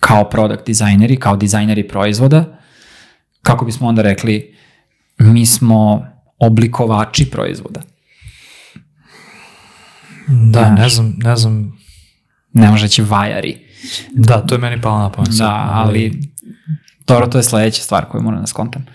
kao 0.00 0.28
product 0.30 0.66
dizajneri, 0.66 1.16
kao 1.16 1.36
dizajneri 1.36 1.88
proizvoda, 1.88 2.58
kako 3.42 3.64
bismo 3.64 3.88
onda 3.88 4.02
rekli, 4.02 4.54
mi 5.18 5.46
smo 5.46 6.06
oblikovači 6.38 7.30
proizvoda. 7.30 7.80
Da, 10.28 10.70
ne 10.70 10.88
znam, 10.88 11.14
ne 11.18 11.36
znam. 11.36 11.83
Ne 12.54 12.70
može 12.70 12.82
reći 12.82 13.02
vajari. 13.02 13.58
Da, 14.12 14.46
to 14.46 14.54
je 14.54 14.58
meni 14.58 14.80
palo 14.80 14.98
na 14.98 15.10
pamet. 15.10 15.30
Da, 15.30 15.68
ali 15.72 16.32
dobro, 17.06 17.26
to 17.26 17.38
je 17.38 17.42
sledeća 17.42 17.82
stvar 17.82 18.04
koju 18.04 18.22
moram 18.22 18.40
da 18.40 18.46
skontam. 18.46 18.86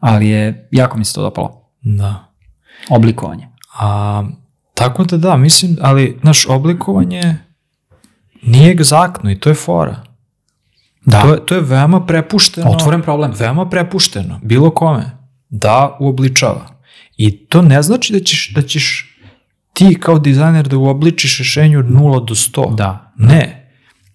Ali 0.00 0.28
je, 0.28 0.68
jako 0.70 0.98
mi 0.98 1.04
se 1.04 1.14
to 1.14 1.22
dopalo. 1.22 1.70
Da. 1.82 2.34
Oblikovanje. 2.88 3.48
A, 3.78 4.24
tako 4.74 5.04
da 5.04 5.16
da, 5.16 5.36
mislim, 5.36 5.76
ali, 5.82 6.18
znaš, 6.22 6.46
oblikovanje 6.46 7.36
nije 8.42 8.70
egzaktno 8.70 9.30
i 9.30 9.38
to 9.38 9.48
je 9.48 9.54
fora. 9.54 10.02
Da. 11.04 11.22
To 11.22 11.34
je, 11.34 11.46
to 11.46 11.54
je 11.54 11.60
veoma 11.60 12.06
prepušteno. 12.06 12.70
Otvoren 12.70 13.02
problem. 13.02 13.32
Veoma 13.38 13.68
prepušteno, 13.68 14.40
bilo 14.42 14.70
kome, 14.70 15.10
da 15.48 15.96
uobličava. 16.00 16.66
I 17.16 17.46
to 17.46 17.62
ne 17.62 17.82
znači 17.82 18.12
da 18.12 18.20
ćeš, 18.20 18.52
da 18.54 18.62
ćeš 18.62 19.13
ti 19.74 19.96
kao 20.00 20.18
dizajner 20.18 20.68
da 20.68 20.78
uobličiš 20.78 21.38
rešenje 21.38 21.78
od 21.78 21.86
0 21.86 22.26
do 22.26 22.34
100. 22.34 22.74
Da. 22.74 23.12
Ne. 23.18 23.70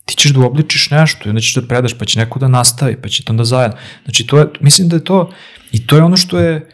Ti 0.06 0.16
ćeš 0.16 0.32
da 0.32 0.40
uobličiš 0.40 0.90
nešto 0.92 1.20
i 1.26 1.30
onda 1.30 1.42
ćeš 1.42 1.56
da 1.56 1.68
predaš, 1.68 1.94
pa 1.94 2.06
će 2.06 2.20
neko 2.20 2.40
da 2.40 2.48
nastavi, 2.48 3.02
pa 3.02 3.10
će 3.10 3.24
to 3.24 3.34
onda 3.34 3.44
zajedno. 3.44 3.78
Znači, 4.04 4.28
to 4.28 4.40
je, 4.40 4.48
mislim 4.62 4.90
da 4.90 4.96
je 4.96 5.04
to, 5.04 5.30
i 5.72 5.88
to 5.88 5.96
je 5.96 6.04
ono 6.04 6.18
što 6.18 6.40
je, 6.40 6.70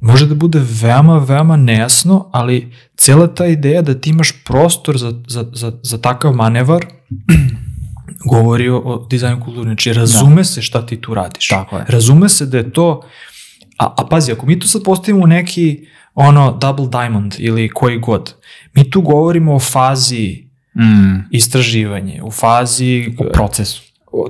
može 0.00 0.26
da 0.26 0.34
bude 0.34 0.62
veoma, 0.82 1.18
veoma 1.18 1.56
nejasno, 1.56 2.30
ali 2.32 2.72
cijela 2.96 3.34
ta 3.34 3.46
ideja 3.46 3.82
da 3.82 4.00
ti 4.00 4.10
imaš 4.10 4.32
prostor 4.44 4.98
za, 4.98 5.12
za, 5.28 5.46
za, 5.52 5.72
za 5.82 5.98
takav 5.98 6.32
manevar 6.32 6.86
govori 8.30 8.68
o, 8.68 8.78
o 8.78 9.06
dizajnu 9.10 9.44
kulture. 9.44 9.64
Znači, 9.64 9.92
razume 9.92 10.44
se 10.44 10.62
šta 10.62 10.86
ti 10.86 11.00
tu 11.00 11.14
radiš. 11.14 11.48
Tako 11.48 11.76
je. 11.76 11.84
Razume 11.88 12.28
se 12.28 12.46
da 12.46 12.58
je 12.58 12.72
to, 12.72 13.02
a, 13.78 13.94
a 13.96 14.06
pazi, 14.10 14.32
ako 14.32 14.46
mi 14.46 14.58
tu 14.58 14.68
sad 14.68 14.82
postavimo 14.82 15.26
neki 15.26 15.86
ono 16.14 16.52
double 16.52 16.86
diamond 16.88 17.34
ili 17.38 17.68
koji 17.68 17.98
god, 17.98 18.34
mi 18.72 18.90
tu 18.90 19.00
govorimo 19.00 19.54
o 19.54 19.58
fazi 19.60 20.44
Mm, 20.76 21.28
istraživanje, 21.30 22.22
u 22.22 22.30
fazi... 22.30 23.14
u 23.20 23.32
procesu. 23.32 23.82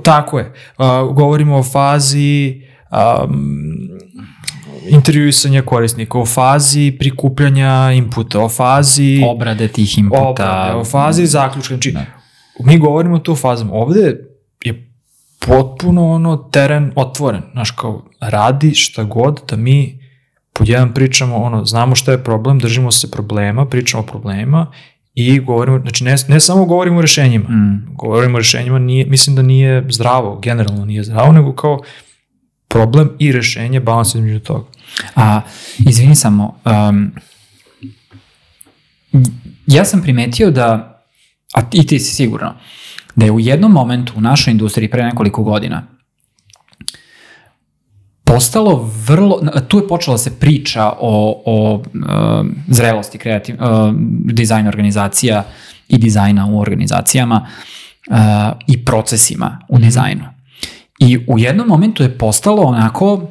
Tako 0.03 0.39
je. 0.39 0.53
A, 0.77 1.03
govorimo 1.05 1.57
o 1.57 1.63
fazi 1.63 2.61
um, 2.91 3.89
intervjuisanja 4.89 5.61
korisnika, 5.61 6.19
o 6.19 6.25
fazi 6.25 6.95
prikupljanja 6.99 7.91
inputa, 7.91 8.39
o 8.39 8.49
fazi 8.49 9.21
Obrade 9.25 9.67
tih 9.67 9.97
inputa. 9.97 10.21
obrade, 10.21 10.73
o 10.73 10.85
fazi 10.85 11.25
zaključka. 11.25 11.73
Znači, 11.73 11.91
Da. 11.91 12.05
mi 12.61 12.77
govorimo 12.77 13.19
tu 13.19 13.31
o 13.31 13.35
fazama. 13.35 13.73
Ovde 13.73 14.17
je 14.63 14.91
potpuno 15.39 16.07
ono 16.07 16.37
teren 16.37 16.91
otvoren. 16.95 17.41
Znaš, 17.51 17.71
kao 17.71 18.05
radi 18.19 18.73
šta 18.73 19.03
god 19.03 19.41
da 19.49 19.55
mi 19.55 20.04
pod 20.59 20.69
jedan 20.69 20.93
pričamo, 20.93 21.37
ono, 21.37 21.65
znamo 21.65 21.95
šta 21.95 22.11
je 22.11 22.23
problem, 22.23 22.59
držimo 22.59 22.91
se 22.91 23.11
problema, 23.11 23.65
pričamo 23.65 24.03
o 24.03 24.05
problemima 24.05 24.71
i 25.13 25.39
govorimo, 25.39 25.79
znači 25.79 26.03
ne, 26.03 26.15
ne 26.27 26.39
samo 26.39 26.65
govorimo 26.65 26.97
o 26.97 27.01
rešenjima, 27.01 27.49
Mm, 27.49 27.95
govorimo 27.95 28.35
o 28.35 28.39
rešenjima, 28.39 28.79
nije, 28.79 29.05
mislim 29.05 29.35
da 29.35 29.41
nije 29.41 29.85
zdravo, 29.89 30.39
generalno 30.39 30.85
nije 30.85 31.03
zdravo, 31.03 31.31
nego 31.31 31.55
kao 31.55 31.81
problem 32.67 33.09
i 33.19 33.31
rešenje, 33.31 33.79
balans 33.79 34.15
između 34.15 34.39
toga. 34.39 34.65
A, 35.15 35.41
izvini 35.87 36.15
samo, 36.15 36.59
um, 36.65 37.11
ja 39.67 39.85
sam 39.85 40.01
primetio 40.01 40.51
da, 40.51 41.01
a 41.53 41.61
i 41.71 41.87
ti 41.87 41.99
si 41.99 42.15
sigurno, 42.15 42.53
da 43.15 43.25
je 43.25 43.31
u 43.31 43.39
jednom 43.39 43.71
momentu 43.71 44.13
u 44.17 44.21
našoj 44.21 44.51
industriji 44.51 44.91
pre 44.91 45.03
nekoliko 45.03 45.43
godina 45.43 45.94
postalo 48.35 48.89
vrlo, 49.07 49.41
tu 49.67 49.77
je 49.77 49.87
počela 49.87 50.17
se 50.17 50.39
priča 50.39 50.91
o, 50.99 51.41
o 51.45 51.73
uh, 51.73 52.45
zrelosti 52.67 53.17
kreativ, 53.17 53.55
uh, 53.55 53.93
dizajna 54.25 54.69
organizacija 54.69 55.43
i 55.87 55.97
dizajna 55.97 56.45
u 56.45 56.59
organizacijama 56.59 57.47
uh, 58.09 58.15
i 58.67 58.85
procesima 58.85 59.59
u 59.69 59.75
mhm. 59.75 59.83
dizajnu. 59.83 60.23
I 60.99 61.25
u 61.27 61.39
jednom 61.39 61.67
momentu 61.67 62.03
je 62.03 62.17
postalo 62.17 62.61
onako 62.61 63.21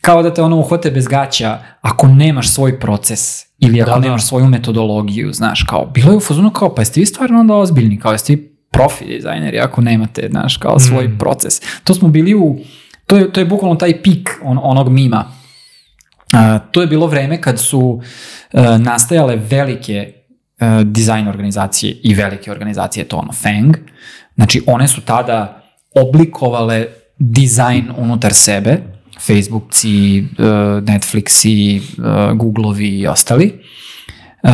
kao 0.00 0.22
da 0.22 0.34
te 0.34 0.42
ono 0.42 0.56
uhvate 0.56 0.90
bez 0.90 1.06
gaća 1.06 1.58
ako 1.80 2.06
nemaš 2.06 2.48
svoj 2.48 2.80
proces 2.80 3.46
ili 3.58 3.82
ako 3.82 3.90
da, 3.90 3.96
da. 3.96 4.02
nemaš 4.02 4.22
da. 4.22 4.26
svoju 4.26 4.46
metodologiju, 4.46 5.32
znaš, 5.32 5.62
kao, 5.62 5.86
bilo 5.86 6.10
je 6.10 6.16
u 6.16 6.20
fazonu 6.20 6.50
kao, 6.50 6.74
pa 6.74 6.82
jeste 6.82 7.00
vi 7.00 7.06
stvarno 7.06 7.40
onda 7.40 7.54
ozbiljni, 7.54 8.00
kao 8.00 8.12
jeste 8.12 8.32
vi 8.32 8.58
profi 8.70 9.04
dizajneri 9.04 9.58
ako 9.58 9.80
nemate, 9.80 10.28
znaš, 10.30 10.56
kao 10.56 10.78
svoj 10.78 11.08
mm. 11.08 11.18
proces. 11.18 11.60
To 11.84 11.94
smo 11.94 12.08
bili 12.08 12.34
u, 12.34 12.58
to 13.08 13.16
je, 13.16 13.32
to 13.32 13.40
je 13.40 13.46
bukvalno 13.46 13.76
taj 13.76 14.02
pik 14.02 14.30
on, 14.42 14.58
onog 14.62 14.88
mima. 14.88 15.24
Uh, 16.32 16.60
to 16.72 16.80
je 16.80 16.86
bilo 16.86 17.06
vreme 17.06 17.40
kad 17.40 17.60
su 17.60 17.80
uh, 17.80 18.00
nastajale 18.78 19.36
velike 19.36 20.12
uh, 20.60 20.82
dizajn 20.82 21.28
organizacije 21.28 21.96
i 22.02 22.14
velike 22.14 22.50
organizacije, 22.50 23.08
to 23.08 23.16
ono 23.16 23.32
FANG. 23.32 23.76
Znači, 24.34 24.62
one 24.66 24.88
su 24.88 25.00
tada 25.00 25.62
oblikovale 25.94 26.86
dizajn 27.18 27.92
unutar 27.96 28.34
sebe, 28.34 28.76
Facebookci, 29.26 30.20
uh, 30.20 30.46
Netflixi, 30.84 31.80
uh, 31.80 32.36
Googleovi 32.36 32.88
i 32.88 33.06
ostali. 33.06 33.60
Uh, 34.42 34.50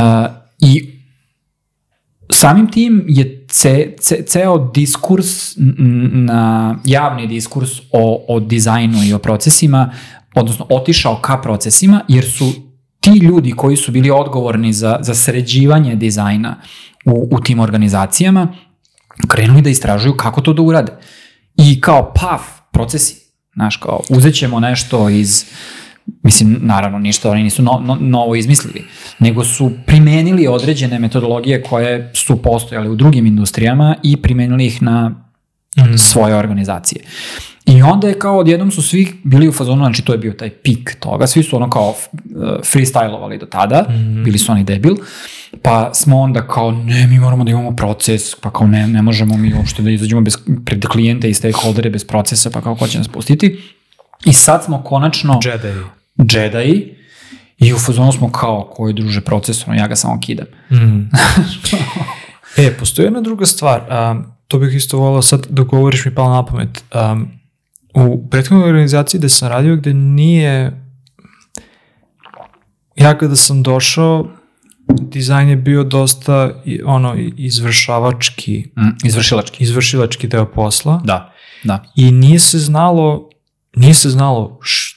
I 0.61 1.01
samim 2.33 2.71
tim 2.71 3.05
je 3.09 3.44
ce, 3.61 3.97
ce, 4.01 4.25
ceo 4.27 4.71
diskurs 4.75 5.55
na 5.57 6.75
javni 6.85 7.27
diskurs 7.27 7.71
o, 7.93 8.25
o 8.29 8.41
dizajnu 8.41 9.05
i 9.05 9.13
o 9.15 9.19
procesima, 9.19 9.93
odnosno 10.35 10.67
otišao 10.71 11.17
ka 11.17 11.41
procesima, 11.41 12.01
jer 12.09 12.25
su 12.25 12.53
ti 13.01 13.11
ljudi 13.11 13.53
koji 13.53 13.77
su 13.77 13.93
bili 13.93 14.11
odgovorni 14.11 14.73
za, 14.73 14.99
za 15.01 15.15
sređivanje 15.15 15.97
dizajna 15.97 16.57
u, 17.05 17.29
u 17.31 17.41
tim 17.41 17.61
organizacijama, 17.61 18.49
krenuli 19.29 19.63
da 19.63 19.71
istražuju 19.71 20.17
kako 20.17 20.41
to 20.41 20.53
da 20.53 20.63
urade. 20.63 20.93
I 21.57 21.81
kao 21.81 22.13
paf, 22.15 22.43
procesi. 22.73 23.25
Znaš, 23.55 23.77
kao 23.77 24.01
uzet 24.09 24.35
ćemo 24.35 24.61
nešto 24.61 25.09
iz 25.09 25.45
mislim, 26.23 26.59
naravno, 26.63 26.99
ništa 26.99 27.31
oni 27.31 27.43
nisu 27.43 27.63
no, 27.63 27.83
no, 27.85 27.99
novo 28.01 28.35
izmislili, 28.35 28.85
nego 29.19 29.45
su 29.45 29.71
primenili 29.87 30.47
određene 30.47 30.99
metodologije 30.99 31.63
koje 31.63 32.11
su 32.15 32.43
postojale 32.43 32.89
u 32.89 32.97
drugim 32.97 33.27
industrijama 33.27 33.97
i 34.03 34.17
primenili 34.17 34.67
ih 34.67 34.83
na 34.83 35.09
mm. 35.79 35.99
svoje 35.99 36.35
organizacije. 36.35 37.05
I 37.67 37.83
onda 37.83 38.09
je 38.09 38.19
kao 38.19 38.39
odjednom 38.39 38.71
su 38.71 38.83
svi 38.83 39.13
bili 39.25 39.49
u 39.49 39.53
fazonu, 39.53 39.85
znači 39.85 40.03
to 40.03 40.13
je 40.13 40.19
bio 40.19 40.33
taj 40.33 40.51
pik 40.51 40.97
toga, 41.01 41.27
svi 41.27 41.43
su 41.43 41.57
ono 41.57 41.71
kao 41.71 41.89
uh, 41.89 41.95
freestylovali 42.43 43.41
do 43.41 43.47
tada, 43.47 43.87
mm. 43.89 44.25
bili 44.25 44.39
su 44.39 44.53
oni 44.53 44.65
debil, 44.65 44.95
pa 45.63 45.95
smo 45.95 46.21
onda 46.21 46.47
kao 46.47 46.71
ne, 46.71 47.07
mi 47.07 47.19
moramo 47.19 47.45
da 47.45 47.51
imamo 47.51 47.77
proces, 47.77 48.35
pa 48.35 48.51
kao 48.51 48.67
ne, 48.67 48.87
ne 48.87 49.03
možemo 49.03 49.37
mi 49.37 49.55
uopšte 49.55 49.83
da 49.83 49.91
izađemo 49.91 50.21
bez, 50.21 50.37
pred 50.65 50.87
klijente 50.87 51.31
i 51.31 51.35
stakeholdere 51.35 51.91
bez 51.91 52.05
procesa, 52.05 52.51
pa 52.51 52.61
kao 52.61 52.77
ko 52.77 52.87
će 52.87 52.99
nas 52.99 53.09
pustiti. 53.09 53.61
I 54.25 54.33
sad 54.33 54.65
smo 54.65 54.83
konačno... 54.83 55.41
Jedi. 55.45 55.81
Jedi. 56.17 56.97
I 57.59 57.73
u 57.73 57.79
fazonu 57.79 58.13
smo 58.13 58.33
kao, 58.33 58.71
koji 58.73 58.95
druže 58.95 59.21
procesorno, 59.21 59.75
ja 59.75 59.89
ga 59.89 59.97
samo 59.97 60.21
kidam. 60.21 60.47
Mm. 60.71 61.11
e, 62.67 62.77
postoji 62.79 63.07
jedna 63.07 63.21
druga 63.21 63.47
stvar. 63.47 63.81
Um, 63.81 64.25
to 64.49 64.59
bih 64.59 64.75
isto 64.75 64.99
volao 64.99 65.23
sad 65.23 65.47
dok 65.51 65.69
govoriš 65.69 66.05
mi 66.05 66.15
palo 66.15 66.35
na 66.35 66.47
pamet. 66.47 66.85
Um, 66.95 67.29
u 67.95 68.29
prethodnoj 68.31 68.69
organizaciji 68.69 69.19
gde 69.19 69.29
sam 69.29 69.49
radio, 69.49 69.77
gde 69.77 69.95
nije... 69.95 70.81
Ja 72.97 73.19
kada 73.19 73.37
sam 73.37 73.63
došao, 73.63 74.29
dizajn 74.89 75.49
je 75.49 75.57
bio 75.57 75.85
dosta 75.85 76.63
ono 76.85 77.15
izvršavački. 77.37 78.65
Mm, 78.79 79.07
izvršilački. 79.07 79.65
Izvršilački 79.65 80.29
deo 80.29 80.47
posla. 80.47 81.01
Da, 81.05 81.33
da. 81.65 81.85
I 81.97 82.11
nije 82.11 82.39
se 82.39 82.59
znalo 82.59 83.31
nije 83.75 83.95
se 83.95 84.11
znalo 84.11 84.59
š, 84.63 84.97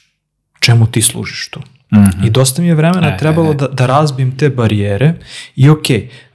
čemu 0.60 0.86
ti 0.86 1.02
služiš 1.02 1.48
tu. 1.50 1.60
Mm 1.92 1.96
-hmm. 1.96 2.26
I 2.26 2.30
dosta 2.30 2.62
mi 2.62 2.68
je 2.68 2.74
vremena 2.74 3.08
e, 3.08 3.16
trebalo 3.16 3.48
e, 3.48 3.52
e. 3.52 3.54
Da, 3.54 3.68
da 3.68 3.86
razbim 3.86 4.36
te 4.36 4.50
barijere 4.50 5.14
i 5.56 5.68
ok, 5.68 5.86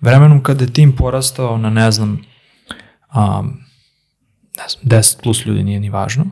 vremenom 0.01 0.43
kada 0.43 0.63
je 0.63 0.73
tim 0.73 0.95
porastao 0.95 1.57
na 1.57 1.69
ne 1.69 1.91
znam, 1.91 2.09
um, 3.15 3.59
ne 4.57 4.63
znam, 4.69 5.01
10 5.01 5.21
plus 5.23 5.45
ljudi 5.45 5.63
nije 5.63 5.79
ni 5.79 5.89
važno, 5.89 6.25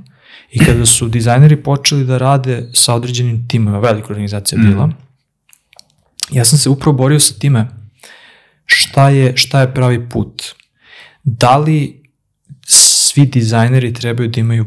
i 0.52 0.60
kada 0.60 0.86
su 0.86 1.08
dizajneri 1.08 1.64
počeli 1.64 2.06
da 2.06 2.18
rade 2.18 2.70
sa 2.74 2.94
određenim 2.96 3.48
timima, 3.48 3.80
velika 3.80 4.08
organizacija 4.10 4.60
mm 4.60 4.62
-hmm. 4.62 4.70
bila, 4.70 4.90
ja 6.32 6.46
sam 6.46 6.60
se 6.60 6.70
upravo 6.70 6.98
borio 6.98 7.20
sa 7.20 7.34
time 7.34 7.68
šta 8.66 9.10
je, 9.10 9.38
šta 9.38 9.62
je 9.62 9.74
pravi 9.74 10.10
put. 10.10 10.44
Da 11.24 11.58
li 11.58 12.04
svi 12.68 13.26
dizajneri 13.26 13.94
trebaju 13.94 14.30
da 14.30 14.40
imaju 14.40 14.66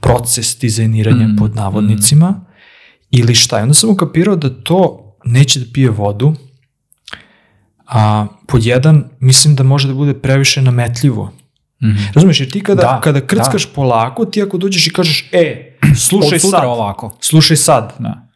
proces 0.00 0.58
dizajniranja 0.60 1.28
mm, 1.28 1.36
pod 1.36 1.56
navodnicima 1.56 2.30
mm. 2.30 2.44
ili 3.10 3.34
šta. 3.34 3.58
I 3.58 3.62
onda 3.62 3.74
sam 3.74 3.90
ukapirao 3.90 4.36
da 4.36 4.62
to 4.62 5.00
neće 5.24 5.60
da 5.60 5.66
pije 5.72 5.90
vodu, 5.90 6.34
a 7.86 8.26
pod 8.46 8.66
jedan 8.66 9.04
mislim 9.20 9.54
da 9.54 9.62
može 9.62 9.88
da 9.88 9.94
bude 9.94 10.14
previše 10.14 10.62
nametljivo. 10.62 11.32
Mm 11.82 11.86
-hmm. 11.86 12.14
Razumeš, 12.14 12.40
jer 12.40 12.50
ti 12.50 12.62
kada, 12.62 12.82
da, 12.82 13.00
kada 13.00 13.26
krckaš 13.26 13.66
da. 13.66 13.72
polako, 13.74 14.24
ti 14.24 14.42
ako 14.42 14.58
dođeš 14.58 14.86
i 14.86 14.92
kažeš, 14.92 15.28
e, 15.32 15.76
slušaj 16.08 16.38
sad, 16.38 16.64
ovako. 16.64 17.16
slušaj 17.20 17.56
sad, 17.56 17.94
da. 17.98 18.28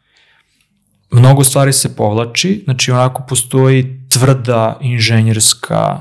mnogo 1.11 1.43
stvari 1.43 1.73
se 1.73 1.95
povlači, 1.95 2.61
znači 2.63 2.91
onako 2.91 3.23
postoji 3.29 4.07
tvrda 4.09 4.77
inženjerska 4.81 5.99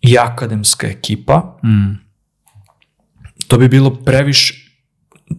i 0.00 0.18
akademska 0.18 0.86
ekipa, 0.86 1.58
mm 1.64 2.07
to 3.48 3.58
bi 3.58 3.68
bilo 3.68 3.90
previše, 3.90 4.54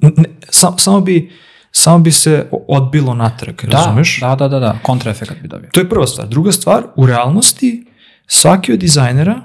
ne, 0.01 0.23
sam, 0.49 0.77
samo 0.77 1.01
bi 1.01 1.31
samo 1.71 1.99
bi 1.99 2.11
se 2.11 2.49
odbilo 2.67 3.13
natrag, 3.13 3.55
da, 3.63 3.77
razumeš? 3.77 4.19
Da, 4.19 4.35
da, 4.35 4.47
da, 4.47 4.59
da, 4.59 4.79
kontraefekat 4.83 5.37
bi 5.41 5.47
dobio. 5.47 5.69
To 5.73 5.79
je 5.79 5.89
prva 5.89 6.07
stvar. 6.07 6.27
Druga 6.27 6.51
stvar, 6.51 6.83
u 6.95 7.05
realnosti 7.05 7.85
svaki 8.27 8.73
od 8.73 8.79
dizajnera 8.79 9.41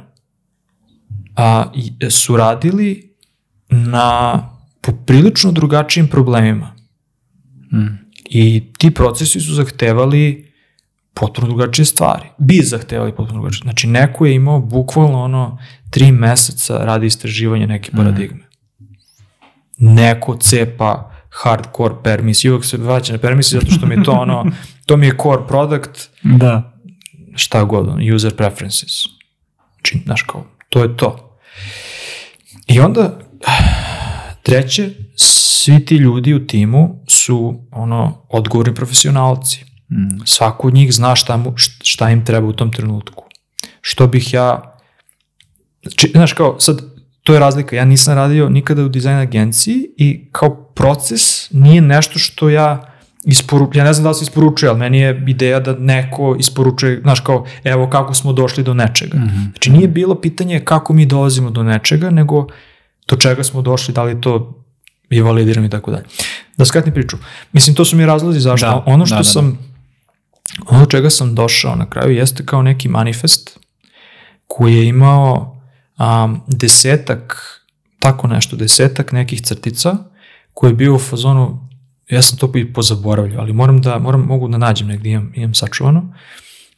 a, 1.36 1.64
su 2.10 2.36
radili 2.36 3.14
na 3.68 4.40
poprilično 4.80 5.52
drugačijim 5.52 6.08
problemima. 6.08 6.74
Hmm. 7.70 7.98
I 8.24 8.72
ti 8.78 8.90
procesi 8.90 9.40
su 9.40 9.54
zahtevali 9.54 10.52
potpuno 11.14 11.46
drugačije 11.46 11.84
stvari. 11.84 12.24
Bi 12.38 12.60
zahtevali 12.62 13.10
potpuno 13.10 13.40
drugačije. 13.40 13.62
Znači, 13.62 13.86
neko 13.86 14.26
je 14.26 14.34
imao 14.34 14.60
bukvalno 14.60 15.22
ono 15.22 15.58
tri 15.90 16.12
meseca 16.12 16.76
radi 16.76 17.06
istraživanja 17.06 17.66
neke 17.66 17.90
hmm. 17.90 18.04
paradigme. 18.04 18.43
Neko 19.76 20.36
cepa 20.36 21.10
hardcore 21.30 21.94
permis 22.04 22.44
i 22.44 22.50
uvek 22.50 22.64
se 22.64 22.76
vraća 22.76 23.12
na 23.12 23.18
permisi 23.18 23.54
zato 23.54 23.70
što 23.70 23.86
mi 23.86 23.94
je 23.94 24.02
to 24.02 24.12
ono, 24.12 24.46
to 24.86 24.96
mi 24.96 25.06
je 25.06 25.16
core 25.22 25.42
product, 25.48 26.10
da. 26.22 26.72
šta 27.36 27.64
god, 27.64 27.88
user 28.14 28.36
preferences. 28.36 28.90
Znači, 29.74 30.02
znaš 30.04 30.22
kao, 30.22 30.46
to 30.68 30.82
je 30.82 30.96
to. 30.96 31.38
I 32.66 32.80
onda, 32.80 33.18
treće, 34.42 34.90
svi 35.16 35.84
ti 35.84 35.96
ljudi 35.96 36.34
u 36.34 36.46
timu 36.46 37.04
su 37.08 37.66
ono, 37.70 38.26
odgovorni 38.28 38.74
profesionalci. 38.74 39.64
Mm. 39.90 40.24
Svako 40.24 40.68
od 40.68 40.74
njih 40.74 40.92
zna 40.92 41.16
šta, 41.16 41.36
mu, 41.36 41.54
šta 41.82 42.10
im 42.10 42.24
treba 42.24 42.46
u 42.48 42.52
tom 42.52 42.72
trenutku. 42.72 43.24
Što 43.80 44.06
bih 44.06 44.34
ja, 44.34 44.76
znači, 45.82 46.10
znaš 46.14 46.32
kao, 46.32 46.60
sad, 46.60 46.93
to 47.24 47.34
je 47.34 47.40
razlika. 47.40 47.76
Ja 47.76 47.84
nisam 47.84 48.14
radio 48.14 48.48
nikada 48.48 48.84
u 48.84 48.88
dizajn 48.88 49.16
agenciji 49.16 49.90
i 49.96 50.28
kao 50.32 50.54
proces 50.74 51.50
nije 51.50 51.80
nešto 51.80 52.18
što 52.18 52.50
ja 52.50 52.94
isporučujem. 53.24 53.84
Ja 53.84 53.84
ne 53.84 53.92
znam 53.92 54.04
da 54.04 54.08
li 54.08 54.14
se 54.14 54.22
isporučuje, 54.22 54.70
ali 54.70 54.78
meni 54.78 54.98
je 54.98 55.24
ideja 55.28 55.60
da 55.60 55.76
neko 55.78 56.36
isporučuje, 56.38 57.00
znaš 57.00 57.20
kao, 57.20 57.46
evo 57.64 57.90
kako 57.90 58.14
smo 58.14 58.32
došli 58.32 58.64
do 58.64 58.74
nečega. 58.74 59.18
Mm 59.18 59.22
-hmm. 59.22 59.50
Znači 59.50 59.70
nije 59.70 59.88
bilo 59.88 60.20
pitanje 60.20 60.60
kako 60.60 60.92
mi 60.92 61.06
dolazimo 61.06 61.50
do 61.50 61.62
nečega, 61.62 62.10
nego 62.10 62.46
do 63.08 63.16
čega 63.16 63.44
smo 63.44 63.62
došli, 63.62 63.94
da 63.94 64.02
li 64.02 64.20
to 64.20 64.64
je 65.10 65.22
validirano 65.22 65.66
i 65.66 65.70
tako 65.70 65.90
dalje. 65.90 66.04
Da 66.56 66.64
skratim 66.64 66.92
priču. 66.92 67.16
Mislim, 67.52 67.76
to 67.76 67.84
su 67.84 67.96
mi 67.96 68.06
razlozi 68.06 68.40
zašto. 68.40 68.66
Da, 68.66 68.82
ono 68.86 69.06
što 69.06 69.14
da, 69.14 69.20
da, 69.20 69.24
sam, 69.24 69.58
da. 70.58 70.76
ono 70.76 70.86
čega 70.86 71.10
sam 71.10 71.34
došao 71.34 71.76
na 71.76 71.90
kraju 71.90 72.16
jeste 72.16 72.46
kao 72.46 72.62
neki 72.62 72.88
manifest 72.88 73.58
koji 74.46 74.76
je 74.76 74.86
imao 74.86 75.53
um, 75.98 76.40
desetak, 76.46 77.36
tako 77.98 78.28
nešto, 78.28 78.56
desetak 78.56 79.12
nekih 79.12 79.42
crtica 79.42 79.96
koji 80.54 80.70
je 80.70 80.74
bio 80.74 80.94
u 80.94 80.98
fazonu, 80.98 81.68
ja 82.10 82.22
sam 82.22 82.38
to 82.38 82.52
i 82.54 82.72
pozaboravljao, 82.72 83.40
ali 83.40 83.52
moram 83.52 83.80
da, 83.80 83.98
moram, 83.98 84.20
mogu 84.20 84.48
da 84.48 84.58
nađem 84.58 84.88
negdje, 84.88 85.12
imam, 85.12 85.32
imam 85.34 85.54
sačuvano, 85.54 86.14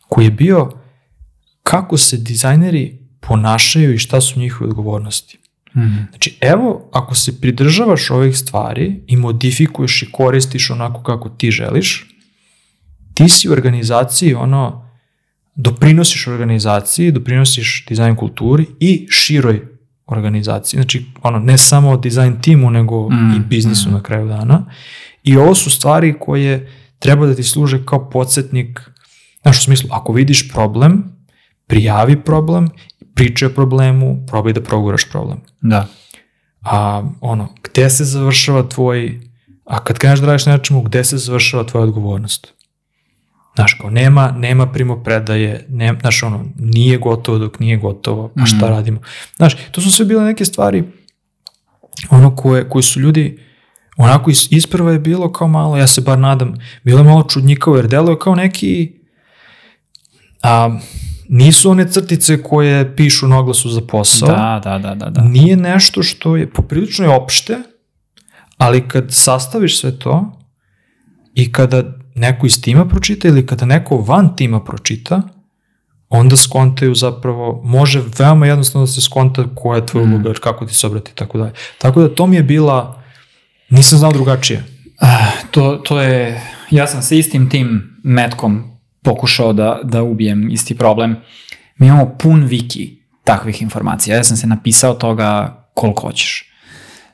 koji 0.08 0.24
je 0.24 0.30
bio 0.30 0.70
kako 1.62 1.96
se 1.96 2.16
dizajneri 2.16 2.98
ponašaju 3.20 3.94
i 3.94 3.98
šta 3.98 4.20
su 4.20 4.40
njihove 4.40 4.70
odgovornosti. 4.70 5.38
Mhm. 5.76 5.96
Znači, 6.10 6.38
evo, 6.40 6.90
ako 6.92 7.14
se 7.14 7.40
pridržavaš 7.40 8.10
ovih 8.10 8.38
stvari 8.38 9.00
i 9.06 9.16
modifikuješ 9.16 10.02
i 10.02 10.12
koristiš 10.12 10.70
onako 10.70 11.02
kako 11.02 11.28
ti 11.28 11.50
želiš, 11.50 12.06
ti 13.14 13.28
si 13.28 13.48
u 13.48 13.52
organizaciji 13.52 14.34
ono, 14.34 14.85
doprinosiš 15.56 16.26
organizaciji, 16.26 17.12
doprinosiš 17.12 17.86
dizajn 17.88 18.16
kulturi 18.16 18.66
i 18.80 19.06
široj 19.10 19.62
organizaciji. 20.06 20.78
Znači, 20.78 21.04
ono, 21.22 21.38
ne 21.38 21.58
samo 21.58 21.96
dizajn 21.96 22.40
timu, 22.40 22.70
nego 22.70 23.08
Mm, 23.08 23.34
i 23.36 23.38
biznisu 23.48 23.90
na 23.90 24.02
kraju 24.02 24.28
dana. 24.28 24.64
I 25.22 25.36
ovo 25.36 25.54
su 25.54 25.70
stvari 25.70 26.14
koje 26.20 26.72
treba 26.98 27.26
da 27.26 27.34
ti 27.34 27.42
služe 27.42 27.84
kao 27.84 28.10
podsjetnik, 28.10 28.80
znaš, 29.42 29.58
u 29.58 29.62
smislu, 29.62 29.88
ako 29.92 30.12
vidiš 30.12 30.52
problem, 30.52 31.04
prijavi 31.66 32.22
problem, 32.22 32.68
pričaj 33.14 33.48
o 33.48 33.52
problemu, 33.52 34.24
probaj 34.26 34.52
da 34.52 34.62
proguraš 34.62 35.10
problem. 35.10 35.38
Da. 35.60 35.86
A 36.62 37.02
ono, 37.20 37.48
gde 37.62 37.90
se 37.90 38.04
završava 38.04 38.68
tvoj, 38.68 39.20
a 39.64 39.84
kad 39.84 39.98
kreneš 39.98 40.20
da 40.20 40.26
radiš 40.26 40.46
na 40.46 40.52
nečemu, 40.52 40.82
gde 40.82 41.04
se 41.04 41.18
završava 41.18 41.64
tvoja 41.64 41.84
odgovornost? 41.84 42.55
Znaš, 43.56 43.74
kao, 43.74 43.90
nema, 43.90 44.30
nema 44.30 44.66
primopredaje, 44.66 45.66
nema, 45.68 45.98
znaš, 46.00 46.22
ono, 46.22 46.44
nije 46.56 46.98
gotovo 46.98 47.38
dok 47.38 47.60
nije 47.60 47.76
gotovo, 47.76 48.32
a 48.36 48.46
šta 48.46 48.56
Mhm. 48.56 48.66
radimo? 48.66 49.00
Znaš, 49.36 49.56
to 49.70 49.80
su 49.80 49.92
sve 49.92 50.04
bile 50.04 50.24
neke 50.24 50.44
stvari, 50.44 50.84
ono, 52.10 52.36
koje, 52.36 52.68
koje 52.68 52.82
su 52.82 53.00
ljudi, 53.00 53.38
onako 53.96 54.30
is, 54.30 54.52
isprva 54.52 54.92
je 54.92 54.98
bilo 54.98 55.32
kao 55.32 55.48
malo, 55.48 55.76
ja 55.76 55.86
se 55.86 56.00
bar 56.00 56.18
nadam, 56.18 56.54
bilo 56.84 56.98
je 56.98 57.04
malo 57.04 57.22
čudnjikavo, 57.22 57.76
jer 57.76 57.86
delo 57.86 58.10
je 58.10 58.18
kao 58.18 58.34
neki, 58.34 58.92
a, 60.42 60.78
nisu 61.28 61.70
one 61.70 61.88
crtice 61.88 62.42
koje 62.42 62.96
pišu 62.96 63.28
na 63.28 63.38
oglasu 63.38 63.70
za 63.70 63.80
posao, 63.80 64.28
Da, 64.28 64.60
da, 64.64 64.78
da, 64.78 64.94
da, 64.94 65.10
da. 65.10 65.20
nije 65.22 65.56
nešto 65.56 66.02
što 66.02 66.36
je 66.36 66.50
poprilično 66.50 67.04
je 67.04 67.16
opšte, 67.16 67.56
ali 68.56 68.88
kad 68.88 69.04
sastaviš 69.08 69.80
sve 69.80 69.98
to 69.98 70.38
i 71.34 71.52
kada 71.52 71.82
neko 72.16 72.46
iz 72.46 72.62
tima 72.62 72.88
pročita 72.88 73.28
ili 73.28 73.46
kada 73.46 73.66
neko 73.66 73.96
van 73.96 74.36
tima 74.36 74.64
pročita, 74.64 75.22
onda 76.08 76.36
skontaju 76.36 76.94
zapravo, 76.94 77.60
može 77.64 78.02
veoma 78.18 78.46
jednostavno 78.46 78.86
da 78.86 78.92
se 78.92 79.00
skonta 79.00 79.44
koja 79.54 79.76
je 79.76 79.86
tvoja 79.86 80.06
Mm. 80.06 80.14
uloga, 80.14 80.32
kako 80.40 80.66
ti 80.66 80.74
se 80.74 80.86
obrati 80.86 81.10
i 81.10 81.14
tako 81.14 81.38
dalje. 81.38 81.52
Tako 81.78 82.00
da 82.00 82.14
to 82.14 82.26
mi 82.26 82.36
je 82.36 82.42
bila, 82.42 83.02
nisam 83.70 83.98
znao 83.98 84.12
drugačije. 84.12 84.64
Ah, 85.00 85.30
to, 85.50 85.76
to 85.76 86.00
je, 86.00 86.42
ja 86.70 86.86
sam 86.86 87.02
sa 87.02 87.14
istim 87.14 87.50
tim 87.50 87.96
metkom 88.04 88.78
pokušao 89.02 89.52
da, 89.52 89.80
da 89.84 90.02
ubijem 90.02 90.50
isti 90.50 90.76
problem. 90.76 91.16
Mi 91.78 91.86
imamo 91.86 92.16
pun 92.18 92.48
wiki 92.48 92.96
takvih 93.24 93.62
informacija. 93.62 94.16
Ja 94.16 94.24
sam 94.24 94.36
se 94.36 94.46
napisao 94.46 94.94
toga 94.94 95.60
koliko 95.74 96.00
hoćeš. 96.02 96.52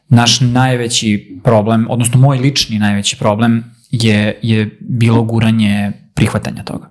Naš 0.08 0.40
najveći 0.40 1.40
problem, 1.44 1.86
odnosno 1.90 2.20
moj 2.20 2.38
lični 2.38 2.78
najveći 2.78 3.18
problem 3.18 3.64
je, 3.92 4.38
je 4.42 4.78
bilo 4.80 5.22
guranje 5.22 5.92
prihvatanja 6.14 6.62
toga. 6.62 6.90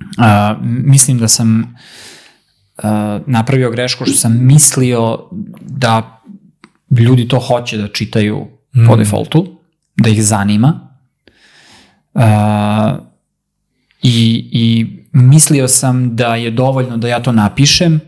Uh, 0.00 0.24
mislim 0.62 1.18
da 1.18 1.28
sam 1.28 1.60
uh, 2.82 2.84
napravio 3.26 3.70
grešku 3.70 4.04
što 4.04 4.14
sam 4.14 4.46
mislio 4.46 5.18
da 5.60 6.22
ljudi 6.98 7.28
to 7.28 7.38
hoće 7.38 7.76
da 7.76 7.88
čitaju 7.88 8.46
po 8.86 8.94
Mm. 8.94 8.98
defaultu, 8.98 9.58
da 9.96 10.10
ih 10.10 10.24
zanima. 10.24 10.88
Uh, 12.14 12.22
i, 14.02 14.48
I 14.52 14.86
mislio 15.12 15.68
sam 15.68 16.16
da 16.16 16.36
je 16.36 16.50
dovoljno 16.50 16.96
da 16.96 17.08
ja 17.08 17.22
to 17.22 17.32
napišem 17.32 18.00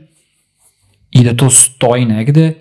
i 1.10 1.24
da 1.24 1.36
to 1.36 1.50
stoji 1.50 2.04
negde 2.04 2.54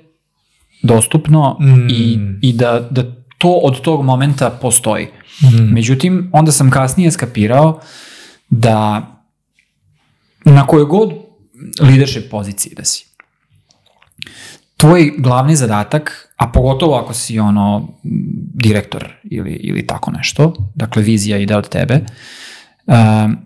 dostupno 0.84 1.58
Mm. 1.62 1.90
i, 1.90 2.20
i 2.42 2.54
da, 2.54 2.88
da 2.92 3.23
to 3.44 3.50
od 3.50 3.82
tog 3.82 4.04
momenta 4.04 4.50
postoji. 4.50 5.08
Mm. 5.42 5.74
Međutim, 5.74 6.30
onda 6.34 6.52
sam 6.52 6.72
kasnije 6.72 7.12
skapirao 7.12 7.80
da 8.50 9.08
na 10.46 10.68
kojoj 10.68 10.86
god 10.86 11.14
leadership 11.82 12.32
poziciji 12.32 12.74
da 12.76 12.86
si, 12.86 13.06
tvoj 14.78 15.12
glavni 15.18 15.56
zadatak, 15.56 16.30
a 16.38 16.48
pogotovo 16.48 16.96
ako 16.96 17.14
si 17.14 17.40
ono 17.40 17.88
direktor 18.54 19.12
ili, 19.24 19.52
ili 19.52 19.88
tako 19.88 20.12
nešto, 20.12 20.54
dakle 20.76 21.04
vizija 21.04 21.38
ide 21.38 21.56
od 21.56 21.70
tebe, 21.70 22.00
um, 22.86 23.38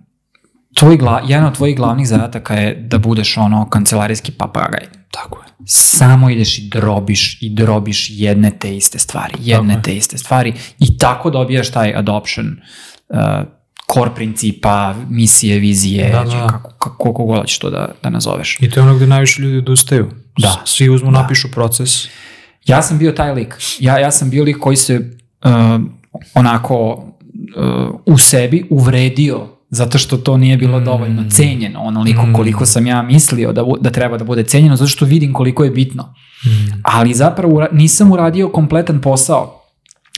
tvoj 0.73 0.97
gla, 0.97 1.21
jedan 1.27 1.45
od 1.45 1.55
tvojih 1.55 1.75
glavnih 1.75 2.07
zadataka 2.07 2.53
je 2.53 2.75
da 2.75 2.97
budeš 2.97 3.37
ono 3.37 3.69
kancelarijski 3.69 4.31
papagaj. 4.31 4.96
Tako 5.11 5.39
je. 5.39 5.53
Samo 5.65 6.29
ideš 6.29 6.57
i 6.57 6.69
drobiš 6.69 7.37
i 7.41 7.49
drobiš 7.49 8.07
jedne 8.09 8.51
te 8.59 8.75
iste 8.75 8.99
stvari, 8.99 9.33
jedne 9.39 9.73
Tako 9.73 9.79
je. 9.79 9.83
te 9.83 9.97
iste 9.97 10.17
stvari 10.17 10.53
i 10.79 10.97
tako 10.97 11.29
dobijaš 11.29 11.71
taj 11.71 11.93
adoption 11.95 12.57
uh, 13.09 13.17
core 13.93 14.11
principa, 14.15 14.95
misije, 15.09 15.59
vizije, 15.59 16.09
Da, 16.11 16.23
da. 16.23 16.47
kako, 16.47 16.69
kako, 16.69 16.97
koliko 16.97 17.23
god 17.23 17.47
ćeš 17.47 17.59
to 17.59 17.69
da, 17.69 17.91
da 18.03 18.09
nazoveš. 18.09 18.57
I 18.59 18.69
to 18.69 18.79
je 18.79 18.83
ono 18.83 18.95
gde 18.95 19.07
najviše 19.07 19.41
ljudi 19.41 19.57
odustaju. 19.57 20.11
Da. 20.37 20.61
Svi 20.65 20.89
uzmu, 20.89 21.11
Da. 21.11 21.21
napišu 21.21 21.51
proces. 21.51 22.07
Ja 22.65 22.81
sam 22.81 22.97
bio 22.97 23.11
taj 23.11 23.33
lik. 23.33 23.55
Ja, 23.79 23.97
ja 23.99 24.11
sam 24.11 24.29
bio 24.29 24.43
lik 24.43 24.57
koji 24.57 24.77
se 24.77 24.99
uh, 25.43 25.51
onako 26.33 26.93
uh, 27.57 27.99
u 28.05 28.17
sebi 28.17 28.67
uvredio 28.69 29.47
zato 29.69 29.97
što 29.97 30.17
to 30.17 30.37
nije 30.37 30.57
bilo 30.57 30.79
dovoljno 30.79 31.21
Mm. 31.21 31.29
cenjeno 31.29 31.79
onoliko 31.81 32.21
Mm. 32.23 32.33
koliko 32.33 32.65
sam 32.65 32.87
ja 32.87 33.01
mislio 33.01 33.51
da, 33.51 33.63
da 33.79 33.89
treba 33.89 34.17
da 34.17 34.23
bude 34.23 34.43
cenjeno 34.43 34.75
zato 34.75 34.87
što 34.87 35.05
vidim 35.05 35.33
koliko 35.33 35.63
je 35.63 35.71
bitno. 35.71 36.03
Mm. 36.45 36.49
Ali 36.83 37.13
zapravo 37.13 37.53
ura- 37.53 37.67
nisam 37.71 38.11
uradio 38.11 38.49
kompletan 38.49 39.01
posao. 39.01 39.61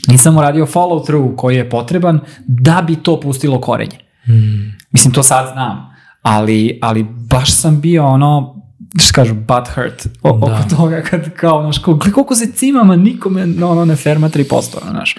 Nisam 0.08 0.36
uradio 0.36 0.66
follow 0.66 1.04
through 1.04 1.36
koji 1.36 1.56
je 1.56 1.70
potreban 1.70 2.20
da 2.40 2.82
bi 2.82 2.96
to 2.96 3.20
pustilo 3.20 3.60
korenje. 3.60 3.98
Mm. 4.28 4.72
Mislim, 4.92 5.14
to 5.14 5.22
sad 5.22 5.50
znam, 5.52 5.90
ali, 6.22 6.78
ali 6.82 7.02
baš 7.04 7.52
sam 7.52 7.80
bio 7.80 8.06
ono, 8.06 8.56
što 8.98 9.12
kažu, 9.14 9.34
butt 9.34 9.68
hurt 9.68 10.06
o, 10.22 10.38
Da. 10.38 10.46
oko 10.46 10.76
toga 10.76 11.02
kad 11.02 11.30
kao, 11.30 11.62
znaš, 11.62 11.82
gle 11.82 12.12
koliko 12.12 12.34
se 12.34 12.46
cimama 12.48 12.96
nikome 12.96 13.46
no, 13.46 13.70
ono, 13.70 13.84
ne 13.84 13.96
ferma 13.96 14.28
3%, 14.28 14.50
znaš. 14.90 15.16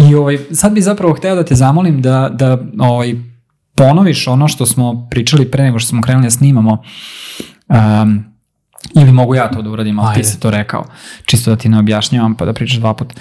I 0.00 0.14
ovaj, 0.14 0.38
sad 0.52 0.72
bi 0.72 0.80
zapravo 0.80 1.14
hteo 1.14 1.34
da 1.34 1.44
te 1.44 1.54
zamolim 1.54 2.02
da, 2.02 2.30
da 2.30 2.58
ovaj, 2.80 3.14
ponoviš 3.76 4.26
ono 4.26 4.48
što 4.48 4.66
smo 4.66 5.08
pričali 5.10 5.50
pre 5.50 5.64
nego 5.64 5.78
što 5.78 5.88
smo 5.88 6.02
krenuli 6.02 6.26
da 6.26 6.30
snimamo, 6.30 6.82
um, 7.68 8.24
ili 8.94 9.12
mogu 9.12 9.34
ja 9.34 9.50
to 9.50 9.62
da 9.62 9.70
uradim, 9.70 9.98
ali 9.98 10.14
ti 10.14 10.18
Ajde. 10.18 10.28
si 10.28 10.40
to 10.40 10.50
rekao, 10.50 10.84
čisto 11.24 11.50
da 11.50 11.56
ti 11.56 11.68
ne 11.68 11.78
objašnjavam 11.78 12.34
pa 12.34 12.44
da 12.44 12.52
pričaš 12.52 12.76
dva 12.76 12.94
put, 12.94 13.12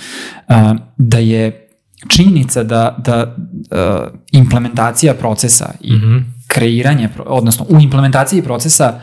uh, 0.47 0.55
da 0.97 1.17
je 1.17 1.67
činjenica 2.07 2.63
da, 2.63 2.95
da 2.97 3.35
uh, 3.35 4.07
implementacija 4.31 5.13
procesa 5.13 5.73
i 5.81 5.93
Mhm. 5.93 6.17
kreiranje, 6.47 7.09
pro- 7.09 7.23
odnosno 7.23 7.65
u 7.69 7.79
implementaciji 7.79 8.41
procesa 8.41 8.99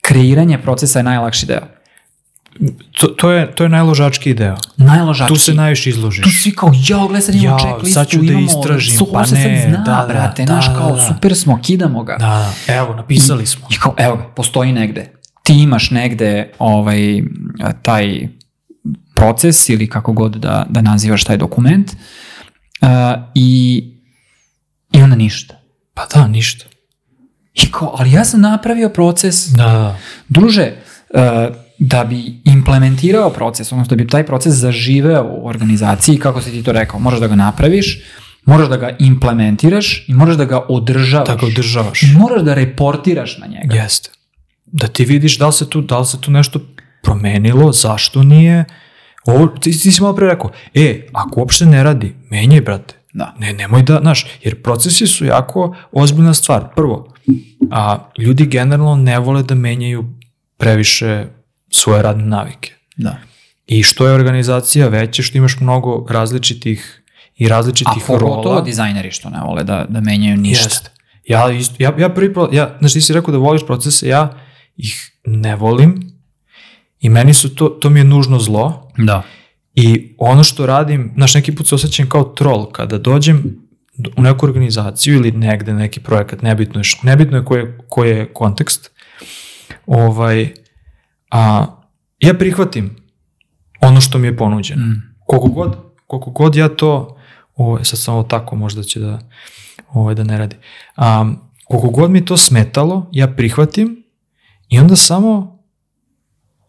kreiranje 0.00 0.58
procesa 0.58 0.98
je 0.98 1.02
najlakši 1.02 1.46
deo. 1.46 1.60
To, 2.92 3.06
to, 3.06 3.30
je, 3.30 3.54
to 3.54 3.64
je 3.64 3.68
najložački 3.68 4.34
deo. 4.34 4.56
Najložački. 4.76 5.34
Tu 5.34 5.40
se 5.40 5.54
najviše 5.54 5.90
izložiš. 5.90 6.24
tu 6.24 6.30
svi 6.30 6.54
kao, 6.54 6.72
jao, 6.88 7.08
gledaj 7.08 7.22
sad 7.22 7.34
imamo 7.34 7.48
Jao, 7.48 7.58
checklistu, 7.58 7.94
sad 7.94 8.08
ću 8.08 8.18
da 8.18 8.32
imamo, 8.32 8.46
istražim, 8.46 9.06
pa 9.12 9.26
se 9.26 9.34
ne, 9.34 9.60
sad 9.60 9.70
zna, 9.70 9.84
da, 9.84 9.92
da, 10.00 10.06
brate, 10.08 10.44
da, 10.44 10.54
naš 10.54 10.68
da, 10.68 10.74
kao, 10.74 10.96
da. 10.96 11.02
super 11.02 11.36
smo, 11.36 11.60
kidamo 11.62 12.04
ga. 12.04 12.16
Da, 12.18 12.52
da, 12.66 12.74
evo, 12.74 12.94
napisali 12.94 13.46
smo. 13.46 13.68
I 13.70 13.78
kao, 13.78 13.94
evo 13.98 14.16
ga, 14.16 14.22
postoji 14.22 14.72
negde. 14.72 15.12
Ti 15.42 15.52
imaš 15.52 15.90
negde 15.90 16.50
ovaj, 16.58 17.22
taj 17.82 18.28
proces 19.14 19.68
ili 19.68 19.88
kako 19.88 20.12
god 20.12 20.36
da, 20.36 20.66
da 20.68 20.80
nazivaš 20.80 21.24
taj 21.24 21.36
dokument 21.36 21.92
uh, 22.82 22.88
i, 23.34 23.82
i 24.92 25.02
onda 25.02 25.16
ništa. 25.16 25.54
Pa 25.94 26.06
da, 26.14 26.26
ništa. 26.26 26.64
I 27.54 27.70
kao, 27.70 27.94
ali 27.98 28.12
ja 28.12 28.24
sam 28.24 28.40
napravio 28.40 28.88
proces, 28.88 29.48
Da, 29.48 29.64
da. 29.64 29.98
druže, 30.28 30.72
uh, 31.14 31.20
da 31.78 32.04
bi 32.04 32.40
implementirao 32.44 33.30
proces, 33.30 33.72
odnosno 33.72 33.96
da 33.96 34.02
bi 34.02 34.08
taj 34.08 34.26
proces 34.26 34.54
zaživeo 34.54 35.24
u 35.24 35.48
organizaciji, 35.48 36.18
kako 36.18 36.40
si 36.40 36.50
ti 36.50 36.62
to 36.62 36.72
rekao, 36.72 37.00
moraš 37.00 37.20
da 37.20 37.26
ga 37.26 37.34
napraviš, 37.34 38.02
moraš 38.44 38.68
da 38.68 38.76
ga 38.76 38.96
implementiraš 38.98 40.08
i 40.08 40.14
moraš 40.14 40.36
da 40.36 40.44
ga 40.44 40.60
održavaš. 40.68 41.26
Tako 41.26 41.46
održavaš. 41.46 42.02
I 42.02 42.06
moraš 42.18 42.42
da 42.42 42.54
reportiraš 42.54 43.38
na 43.38 43.46
njega. 43.46 43.74
Jeste. 43.74 44.10
Da 44.66 44.86
ti 44.86 45.04
vidiš 45.04 45.38
da 45.38 45.46
li 45.46 45.52
se 45.52 45.70
tu, 45.70 45.80
da 45.82 45.98
li 45.98 46.06
se 46.06 46.20
tu 46.20 46.30
nešto 46.30 46.60
promenilo, 47.02 47.72
zašto 47.72 48.22
nije. 48.22 48.64
Ovo, 49.26 49.46
ti, 49.46 49.72
ti 49.80 49.92
si 49.92 50.02
malo 50.02 50.16
pre 50.16 50.26
rekao, 50.26 50.50
e, 50.74 51.06
ako 51.12 51.40
uopšte 51.40 51.66
ne 51.66 51.82
radi, 51.82 52.14
menjaj, 52.30 52.60
brate. 52.60 52.94
Da. 53.12 53.34
Ne, 53.38 53.52
nemoj 53.52 53.82
da, 53.82 53.98
znaš, 54.00 54.26
jer 54.42 54.62
procesi 54.62 55.06
su 55.06 55.24
jako 55.24 55.76
ozbiljna 55.92 56.34
stvar. 56.34 56.68
Prvo, 56.76 57.14
a, 57.70 58.10
ljudi 58.18 58.46
generalno 58.46 58.96
ne 58.96 59.18
vole 59.18 59.42
da 59.42 59.54
menjaju 59.54 60.04
previše 60.56 61.26
svoje 61.70 62.02
radne 62.02 62.24
navike. 62.24 62.72
Da. 62.96 63.16
I 63.66 63.82
što 63.82 64.06
je 64.06 64.14
organizacija 64.14 64.88
veća, 64.88 65.22
što 65.22 65.38
imaš 65.38 65.60
mnogo 65.60 66.06
različitih 66.10 67.02
i 67.36 67.46
A 67.46 67.48
različitih 67.48 68.02
pogotovo 68.06 68.44
rola. 68.44 68.60
dizajneri 68.60 69.10
što 69.10 69.30
ne 69.30 69.40
vole 69.40 69.64
da, 69.64 69.86
da 69.88 70.00
menjaju 70.00 70.36
ništa. 70.36 70.64
Jeste. 70.64 70.90
Ja, 71.24 71.50
isto, 71.50 71.74
ja, 71.78 71.94
ja 71.98 72.08
prvi 72.08 72.34
pro, 72.34 72.48
ja, 72.52 72.76
znaš, 72.78 72.92
ti 72.92 73.00
si 73.00 73.12
rekao 73.12 73.32
da 73.32 73.38
voliš 73.38 73.66
procese, 73.66 74.08
ja 74.08 74.38
ih 74.76 75.12
ne 75.24 75.56
volim 75.56 76.16
I 77.00 77.08
meni 77.08 77.34
su 77.34 77.54
to, 77.54 77.68
to 77.68 77.90
mi 77.90 78.00
je 78.00 78.04
nužno 78.04 78.38
zlo. 78.38 78.92
Da. 78.98 79.22
I 79.74 80.14
ono 80.18 80.44
što 80.44 80.66
radim, 80.66 81.12
znaš, 81.16 81.34
neki 81.34 81.54
put 81.54 81.68
se 81.68 81.74
osjećam 81.74 82.08
kao 82.08 82.24
troll 82.24 82.72
kada 82.72 82.98
dođem 82.98 83.56
u 84.16 84.22
neku 84.22 84.46
organizaciju 84.46 85.14
ili 85.14 85.32
negde 85.32 85.72
neki 85.74 86.00
projekat, 86.00 86.42
nebitno 86.42 86.80
je, 86.80 86.84
nebitno 87.02 87.36
je 87.36 87.44
koji 87.44 87.60
je, 87.60 87.78
koji 87.88 88.10
je 88.10 88.32
kontekst, 88.32 88.90
ovaj, 89.86 90.52
a, 91.30 91.66
ja 92.18 92.34
prihvatim 92.34 92.96
ono 93.80 94.00
što 94.00 94.18
mi 94.18 94.26
je 94.26 94.36
ponuđeno. 94.36 94.86
Mm. 94.86 95.02
Koliko 95.26 95.48
god, 95.48 95.76
koliko 96.06 96.30
god 96.30 96.56
ja 96.56 96.68
to, 96.68 97.16
ovaj, 97.54 97.84
sad 97.84 97.98
samo 97.98 98.22
tako 98.22 98.56
možda 98.56 98.82
će 98.82 99.00
da, 99.00 99.18
ovaj, 99.92 100.14
da 100.14 100.24
ne 100.24 100.38
radi, 100.38 100.56
a, 100.96 101.32
koliko 101.64 101.90
god 101.90 102.10
mi 102.10 102.24
to 102.24 102.36
smetalo, 102.36 103.08
ja 103.12 103.28
prihvatim 103.28 104.04
i 104.68 104.78
onda 104.78 104.96
samo 104.96 105.58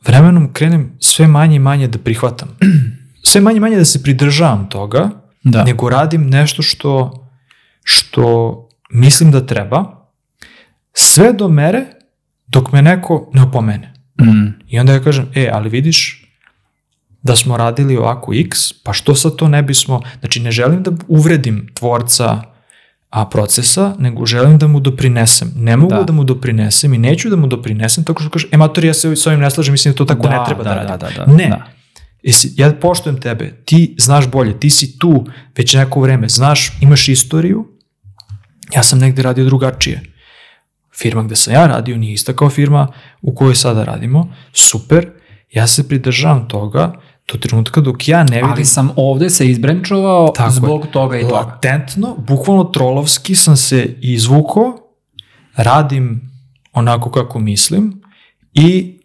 vremenom 0.05 0.53
krenem 0.53 0.97
sve 0.99 1.27
manje 1.27 1.55
i 1.55 1.59
manje 1.59 1.87
da 1.87 1.97
prihvatam. 1.97 2.57
Sve 3.23 3.41
manje 3.41 3.57
i 3.57 3.59
manje 3.59 3.75
da 3.75 3.85
se 3.85 4.03
pridržavam 4.03 4.69
toga, 4.69 5.09
Da. 5.43 5.63
nego 5.63 5.89
radim 5.89 6.29
nešto 6.29 6.61
što, 6.61 7.11
što 7.83 8.67
mislim 8.89 9.31
da 9.31 9.45
treba, 9.45 10.07
sve 10.93 11.33
do 11.33 11.47
mere 11.47 11.85
dok 12.47 12.71
me 12.71 12.81
neko 12.81 13.29
ne 13.33 13.41
opomene. 13.43 13.93
Mm. 14.21 14.47
I 14.67 14.79
onda 14.79 14.93
ja 14.93 14.99
kažem, 14.99 15.27
e, 15.35 15.49
ali 15.53 15.69
vidiš 15.69 16.23
da 17.23 17.35
smo 17.35 17.57
radili 17.57 17.97
ovako 17.97 18.33
x, 18.33 18.73
pa 18.83 18.93
što 18.93 19.15
sad 19.15 19.35
to 19.35 19.47
ne 19.47 19.63
bismo, 19.63 20.01
znači 20.19 20.39
ne 20.39 20.51
želim 20.51 20.83
da 20.83 20.91
uvredim 21.07 21.67
tvorca 21.73 22.41
a 23.09 23.25
procesa, 23.29 23.95
nego 23.99 24.25
želim 24.25 24.57
da 24.57 24.67
mu 24.67 24.79
doprinesem. 24.79 25.51
Ne 25.55 25.77
mogu 25.77 25.93
da, 25.93 26.03
Da. 26.03 26.13
mu 26.13 26.23
doprinesem 26.23 26.93
i 26.93 26.97
neću 26.97 27.29
da 27.29 27.35
mu 27.35 27.47
doprinesem 27.47 28.03
tako 28.03 28.21
što 28.21 28.29
kažem, 28.29 28.49
e, 28.53 28.57
mator, 28.57 28.85
ja 28.85 28.93
se 28.93 29.15
s 29.15 29.27
ovim 29.27 29.39
ne 29.39 29.51
slažem, 29.51 29.73
mislim 29.73 29.93
da 29.93 29.97
to 29.97 30.05
tako 30.05 30.29
ne 30.29 30.39
treba 30.45 30.63
da, 30.63 30.69
da, 30.69 30.75
radim. 30.75 30.97
da, 30.99 31.25
da, 31.25 31.25
da, 31.25 31.33
ne, 31.37 31.49
da. 31.49 31.67
Jesi, 32.23 32.53
ja 32.57 32.73
poštujem 32.73 33.21
tebe, 33.21 33.61
ti 33.65 33.95
znaš 33.97 34.27
bolje, 34.27 34.59
ti 34.59 34.69
si 34.69 34.97
tu 34.99 35.25
već 35.57 35.73
neko 35.73 36.01
vreme, 36.01 36.29
znaš, 36.29 36.71
imaš 36.81 37.07
istoriju, 37.07 37.67
ja 38.75 38.83
sam 38.83 38.99
negde 38.99 39.21
radio 39.21 39.45
drugačije. 39.45 40.01
Firma 40.97 41.23
gde 41.23 41.35
sam 41.35 41.53
ja 41.53 41.67
radio 41.67 41.97
nije 41.97 42.13
ista 42.13 42.33
kao 42.33 42.49
firma 42.49 42.87
u 43.21 43.35
kojoj 43.35 43.55
sada 43.55 43.83
radimo, 43.83 44.33
super, 44.53 45.09
ja 45.53 45.67
se 45.67 45.87
pridržavam 45.87 46.47
toga 46.47 46.93
do 47.33 47.39
trenutka 47.39 47.81
dok 47.81 48.07
ja 48.07 48.23
ne 48.23 48.35
vidim 48.35 48.51
Ali 48.51 48.65
sam 48.65 48.89
ovde 48.95 49.29
se 49.29 49.49
izbrenčovao 49.49 50.27
Tako 50.27 50.47
je. 50.47 50.51
zbog 50.51 50.87
toga 50.91 51.17
i 51.17 51.21
toga. 51.21 51.33
latentno, 51.33 52.15
bukvalno 52.27 52.63
trolovski 52.63 53.35
sam 53.35 53.57
se 53.57 53.95
izvukao, 54.01 54.77
radim 55.55 56.31
onako 56.73 57.11
kako 57.11 57.39
mislim 57.39 58.01
i 58.53 58.99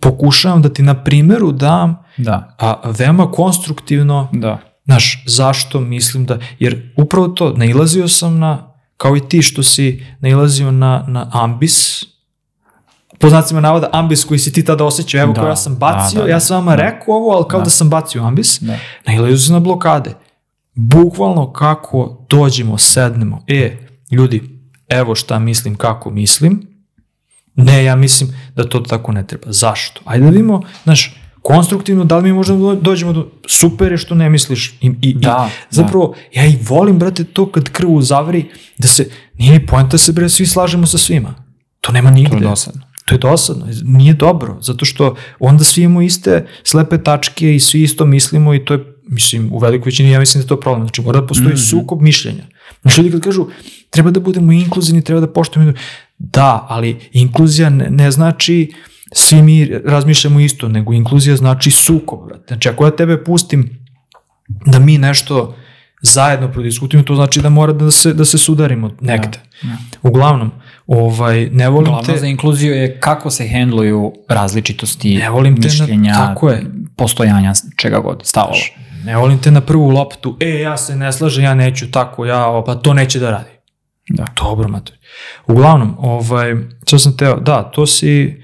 pokušavam 0.00 0.62
da 0.62 0.72
ti 0.72 0.82
na 0.82 1.04
primeru 1.04 1.52
dam 1.52 1.96
Da, 2.16 2.56
a, 2.58 2.90
veoma 2.98 3.30
konstruktivno 3.30 4.28
da. 4.32 4.58
Znaš, 4.84 5.24
zašto 5.26 5.80
mislim 5.80 6.26
da, 6.26 6.38
jer 6.58 6.92
upravo 6.96 7.28
to, 7.28 7.52
nailazio 7.56 8.08
sam 8.08 8.38
na, 8.38 8.69
kao 9.00 9.16
i 9.16 9.28
ti 9.28 9.42
što 9.42 9.62
si 9.62 10.04
nailazio 10.20 10.70
na, 10.70 11.04
na 11.08 11.30
ambis, 11.32 12.04
po 13.18 13.28
znacima 13.28 13.60
navoda 13.60 13.88
ambis 13.92 14.24
koji 14.24 14.38
si 14.38 14.52
ti 14.52 14.64
tada 14.64 14.84
osjećao, 14.84 15.20
evo 15.20 15.32
Da, 15.32 15.42
da, 15.42 15.48
ja 15.48 15.56
sam 15.56 15.76
bacio, 15.76 16.20
da, 16.20 16.24
da, 16.26 16.30
ja 16.30 16.40
sam 16.40 16.56
vama 16.56 16.76
da. 16.76 16.82
rekao 16.82 17.14
ovo, 17.14 17.30
ali 17.36 17.44
kao 17.48 17.60
da, 17.60 17.64
Da. 17.64 17.70
sam 17.70 17.90
bacio 17.90 18.22
ambis, 18.22 18.58
Da. 18.62 18.78
nailazio 19.06 19.38
sam 19.38 19.52
na 19.54 19.60
blokade. 19.60 20.14
Bukvalno 20.74 21.52
kako 21.52 22.26
dođemo, 22.28 22.78
sednemo, 22.78 23.44
e, 23.46 23.76
ljudi, 24.10 24.60
evo 24.88 25.14
šta 25.14 25.38
mislim, 25.38 25.74
kako 25.74 26.10
mislim, 26.10 26.66
ne, 27.54 27.84
ja 27.84 27.96
mislim 27.96 28.34
da 28.54 28.68
to 28.68 28.80
tako 28.80 29.12
ne 29.12 29.26
treba. 29.26 29.52
Zašto? 29.52 30.00
Ajde 30.04 30.24
da 30.24 30.30
vidimo, 30.30 30.62
znaš, 30.84 31.19
konstruktivno, 31.42 32.04
da 32.04 32.16
li 32.16 32.22
mi 32.22 32.32
možemo 32.32 32.74
da 32.74 32.80
dođemo 32.80 33.12
do, 33.12 33.30
super 33.48 33.92
je 33.92 33.98
što 33.98 34.14
ne 34.14 34.30
misliš. 34.30 34.78
I, 34.80 34.92
i, 35.02 35.14
Da, 35.14 35.50
i 35.70 35.74
zapravo, 35.74 36.14
ja 36.34 36.46
i 36.46 36.58
volim, 36.68 36.98
brate, 36.98 37.24
to 37.24 37.52
kad 37.52 37.68
krvu 37.68 38.02
zavri, 38.02 38.44
da 38.78 38.88
se, 38.88 39.10
nije 39.34 39.52
ni 39.52 39.66
poenta 39.66 39.90
da 39.90 39.98
se, 39.98 40.12
bre, 40.12 40.28
svi 40.28 40.46
slažemo 40.46 40.86
sa 40.86 40.98
svima. 40.98 41.34
To 41.80 41.92
nema 41.92 42.10
nigde. 42.10 42.30
To 42.30 42.36
je 42.36 42.48
dosadno. 42.48 42.80
To 43.04 43.14
je 43.14 43.18
dosadno, 43.18 43.66
nije 43.82 44.14
dobro, 44.14 44.56
zato 44.60 44.84
što 44.84 45.14
onda 45.40 45.64
svi 45.64 45.82
imamo 45.82 46.02
iste 46.02 46.46
slepe 46.64 47.02
tačke 47.02 47.54
i 47.54 47.60
svi 47.60 47.82
isto 47.82 48.04
mislimo 48.04 48.54
i 48.54 48.64
to 48.64 48.74
je, 48.74 48.84
mislim, 49.08 49.52
u 49.52 49.58
velikoj 49.58 49.90
većini 49.90 50.10
ja 50.10 50.20
mislim 50.20 50.40
da 50.40 50.44
je 50.44 50.48
to 50.48 50.60
problem. 50.60 50.86
Znači 50.86 51.02
mora 51.02 51.20
da 51.20 51.26
postoji 51.26 51.48
mm. 51.48 51.56
-hmm. 51.56 51.70
sukob 51.70 52.02
mišljenja. 52.02 52.44
Znači 52.82 53.00
ljudi 53.00 53.10
kad 53.10 53.20
kažu 53.20 53.46
treba 53.90 54.10
da 54.10 54.20
budemo 54.20 54.52
inkluzivni, 54.52 55.04
treba 55.04 55.20
da 55.20 55.32
poštujemo, 55.32 55.72
da, 56.18 56.66
ali 56.68 56.98
inkluzija 57.12 57.70
ne, 57.70 57.90
ne 57.90 58.10
znači 58.10 58.72
svi 59.12 59.42
mi 59.42 59.66
razmišljamo 59.84 60.40
isto, 60.40 60.68
nego 60.68 60.92
inkluzija 60.92 61.36
znači 61.36 61.70
sukob, 61.70 62.26
brate. 62.26 62.44
Znači 62.48 62.68
ako 62.68 62.84
ja 62.84 62.90
tebe 62.90 63.24
pustim 63.24 63.70
da 64.66 64.78
mi 64.78 64.98
nešto 64.98 65.56
zajedno 66.02 66.52
prodiskutujemo, 66.52 67.04
to 67.04 67.14
znači 67.14 67.40
da 67.40 67.48
mora 67.48 67.72
da 67.72 67.90
se, 67.90 68.14
da 68.14 68.24
se 68.24 68.38
sudarimo 68.38 68.90
negde. 69.00 69.38
da. 69.62 69.68
Uglavnom, 70.02 70.50
ovaj, 70.86 71.48
ne 71.52 71.68
volim 71.68 71.92
Glavno 71.92 72.12
te... 72.14 72.18
za 72.18 72.26
inkluziju 72.26 72.74
je 72.74 73.00
kako 73.00 73.30
se 73.30 73.48
hendluju 73.48 74.12
različitosti 74.28 75.16
Ne 75.16 75.30
volim 75.30 75.56
te 75.56 75.68
na- 75.68 75.74
mišljenja, 75.74 76.14
tako 76.14 76.50
je. 76.50 76.64
postojanja, 76.96 77.52
čega 77.76 77.98
god, 77.98 78.20
stavova. 78.24 78.56
Ne 79.04 79.16
volim 79.16 79.38
te 79.38 79.50
na 79.50 79.60
prvu 79.60 79.88
loptu, 79.90 80.36
e, 80.40 80.48
ja 80.50 80.76
se 80.76 80.96
ne 80.96 81.12
slažem, 81.12 81.44
ja 81.44 81.54
neću 81.54 81.90
tako, 81.90 82.26
ja, 82.26 82.62
pa 82.66 82.74
to 82.74 82.94
neće 82.94 83.18
da 83.18 83.30
radi. 83.30 83.50
Da. 84.08 84.24
Dobro, 84.36 84.68
mater. 84.68 84.94
Uglavnom, 85.46 85.94
ovaj, 85.98 86.54
što 86.86 86.98
sam 86.98 87.16
teo, 87.16 87.40
da, 87.40 87.62
to 87.62 87.86
si, 87.86 88.39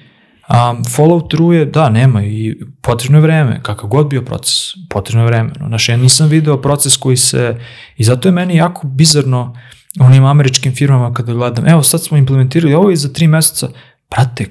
um, 0.48 0.84
follow 0.84 1.28
through 1.30 1.54
je, 1.54 1.64
da, 1.64 1.88
nema 1.90 2.24
i 2.24 2.56
potrebno 2.82 3.18
je 3.18 3.22
vreme, 3.22 3.60
kakav 3.62 3.88
god 3.90 4.08
bio 4.08 4.22
proces, 4.22 4.54
potrebno 4.90 5.22
je 5.22 5.26
vreme. 5.26 5.52
No, 5.60 5.68
Znaš, 5.68 5.88
ja 5.88 5.96
nisam 5.96 6.28
video 6.28 6.60
proces 6.62 6.96
koji 6.96 7.16
se, 7.16 7.60
i 7.96 8.04
zato 8.04 8.28
je 8.28 8.32
meni 8.32 8.56
jako 8.56 8.86
bizarno 8.86 9.56
onim 10.00 10.24
američkim 10.24 10.74
firmama 10.74 11.14
kada 11.14 11.32
gledam, 11.32 11.68
evo 11.68 11.82
sad 11.82 12.02
smo 12.02 12.16
implementirali 12.16 12.74
ovo 12.74 12.90
i 12.90 12.96
za 12.96 13.12
tri 13.12 13.26
meseca, 13.26 13.68
brate, 14.10 14.46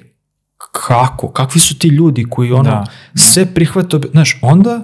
kako, 0.72 1.32
kakvi 1.32 1.60
su 1.60 1.78
ti 1.78 1.88
ljudi 1.88 2.24
koji 2.30 2.52
ono, 2.52 2.70
Da, 2.70 2.86
sve 3.14 3.54
prihvata, 3.54 3.98
znaš, 4.10 4.38
onda, 4.42 4.82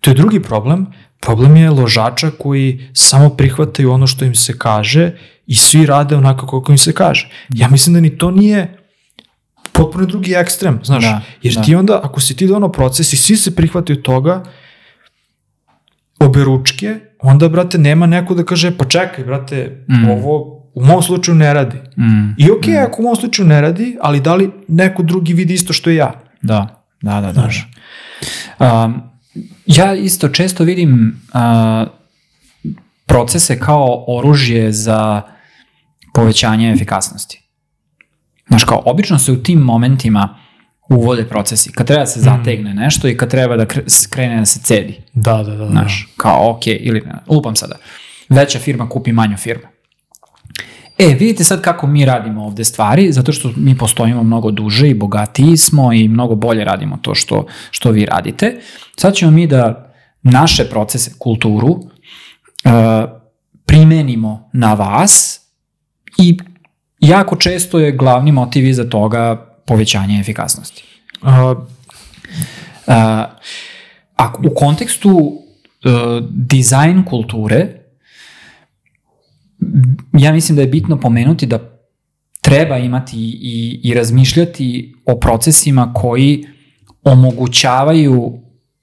to 0.00 0.10
je 0.10 0.14
drugi 0.14 0.42
problem, 0.42 0.86
problem 1.20 1.56
je 1.56 1.70
ložača 1.70 2.30
koji 2.38 2.90
samo 2.92 3.28
prihvataju 3.28 3.92
ono 3.92 4.06
što 4.06 4.24
im 4.24 4.34
se 4.34 4.58
kaže 4.58 5.12
i 5.46 5.54
svi 5.54 5.86
rade 5.86 6.16
onako 6.16 6.46
kako 6.46 6.72
im 6.72 6.78
se 6.78 6.92
kaže. 6.92 7.28
Ja 7.48 7.68
mislim 7.68 7.94
da 7.94 8.00
ni 8.00 8.18
to 8.18 8.30
nije 8.30 8.75
potpuno 9.76 10.06
drugi 10.06 10.32
ekstrem, 10.34 10.80
znaš, 10.84 11.02
Da, 11.04 11.20
jer 11.42 11.54
da. 11.54 11.62
ti 11.62 11.74
onda, 11.74 12.00
ako 12.02 12.20
si 12.20 12.36
ti 12.36 12.46
donao 12.46 12.72
proces 12.72 13.12
i 13.12 13.16
svi 13.16 13.36
se 13.36 13.56
prihvataju 13.56 14.02
toga, 14.02 14.42
obe 16.20 16.44
ručke, 16.44 16.94
onda, 17.22 17.48
brate, 17.48 17.78
nema 17.78 18.06
neko 18.06 18.34
da 18.34 18.44
kaže, 18.44 18.78
pa 18.78 18.84
čekaj, 18.84 19.24
brate, 19.24 19.84
Mm. 19.88 20.10
ovo 20.10 20.52
u 20.74 20.84
mom 20.84 21.02
slučaju 21.02 21.34
ne 21.34 21.54
radi. 21.54 21.76
Mm, 21.98 22.34
I 22.38 22.50
okej, 22.50 22.74
okay, 22.74 22.86
ako 22.86 23.02
u 23.02 23.04
mom 23.04 23.16
slučaju 23.16 23.48
ne 23.48 23.60
radi, 23.60 23.96
ali 24.02 24.20
da 24.20 24.34
li 24.34 24.50
neko 24.68 25.02
drugi 25.02 25.34
vidi 25.34 25.54
isto 25.54 25.72
što 25.72 25.90
i 25.90 25.96
ja? 25.96 26.12
da, 26.42 26.82
da, 27.02 27.20
da, 27.20 27.26
da. 27.26 27.32
Znaš. 27.32 27.68
Um, 28.58 29.02
ja 29.66 29.94
isto 29.94 30.28
često 30.28 30.64
vidim 30.64 31.20
uh, 31.34 31.88
procese 33.06 33.58
kao 33.58 34.04
oružje 34.08 34.72
za 34.72 35.22
povećanje 36.14 36.72
efikasnosti. 36.72 37.42
Znaš, 38.48 38.64
kao, 38.64 38.82
obično 38.84 39.18
se 39.18 39.32
u 39.32 39.42
tim 39.42 39.58
momentima 39.58 40.38
uvode 40.88 41.24
procesi. 41.28 41.72
Kad 41.72 41.86
treba 41.86 42.00
da 42.00 42.06
se 42.06 42.20
zategne 42.20 42.74
nešto 42.74 43.08
i 43.08 43.16
kad 43.16 43.30
treba 43.30 43.56
da 43.56 43.66
kre- 43.66 44.10
krene 44.10 44.38
da 44.38 44.44
se 44.44 44.60
cedi. 44.60 45.00
Da, 45.12 45.42
da, 45.42 45.56
da. 45.56 45.66
Znaš, 45.66 46.08
kao, 46.16 46.50
ok, 46.50 46.66
ili 46.66 47.00
ne, 47.00 47.14
lupam 47.28 47.56
sada. 47.56 47.74
Veća 48.28 48.58
firma 48.58 48.88
kupi 48.88 49.12
manju 49.12 49.36
firmu. 49.36 49.64
E, 50.98 51.06
vidite 51.06 51.44
sad 51.44 51.62
kako 51.62 51.86
mi 51.86 52.04
radimo 52.04 52.44
ovde 52.44 52.64
stvari, 52.64 53.12
zato 53.12 53.32
što 53.32 53.50
mi 53.56 53.78
postojimo 53.78 54.22
mnogo 54.22 54.50
duže 54.50 54.88
i 54.88 54.94
bogatiji 54.94 55.56
smo 55.56 55.92
i 55.92 56.08
mnogo 56.08 56.34
bolje 56.34 56.64
radimo 56.64 56.98
to 57.02 57.14
što, 57.14 57.46
što 57.70 57.90
vi 57.90 58.06
radite. 58.06 58.60
Sad 58.96 59.14
ćemo 59.14 59.30
mi 59.30 59.46
da 59.46 59.92
naše 60.22 60.64
procese, 60.64 61.10
kulturu, 61.18 61.70
uh, 61.70 61.82
primenimo 63.66 64.50
na 64.52 64.74
vas 64.74 65.40
i 66.18 66.38
jako 67.00 67.36
često 67.36 67.78
je 67.78 67.92
glavni 67.92 68.32
motiv 68.32 68.66
iza 68.66 68.88
toga 68.88 69.36
povećanje 69.66 70.20
efikasnosti. 70.20 70.84
A, 71.22 71.54
Uh, 72.86 72.92
a 74.16 74.32
u 74.44 74.54
kontekstu 74.54 75.10
uh, 75.10 75.32
dizajn 76.30 77.04
kulture, 77.04 77.66
ja 80.12 80.32
mislim 80.32 80.56
da 80.56 80.62
je 80.62 80.68
bitno 80.68 81.00
pomenuti 81.00 81.46
da 81.46 81.58
treba 82.40 82.78
imati 82.78 83.16
i, 83.16 83.80
i 83.82 83.94
razmišljati 83.94 84.94
o 85.06 85.18
procesima 85.18 85.92
koji 85.92 86.46
omogućavaju 87.04 88.38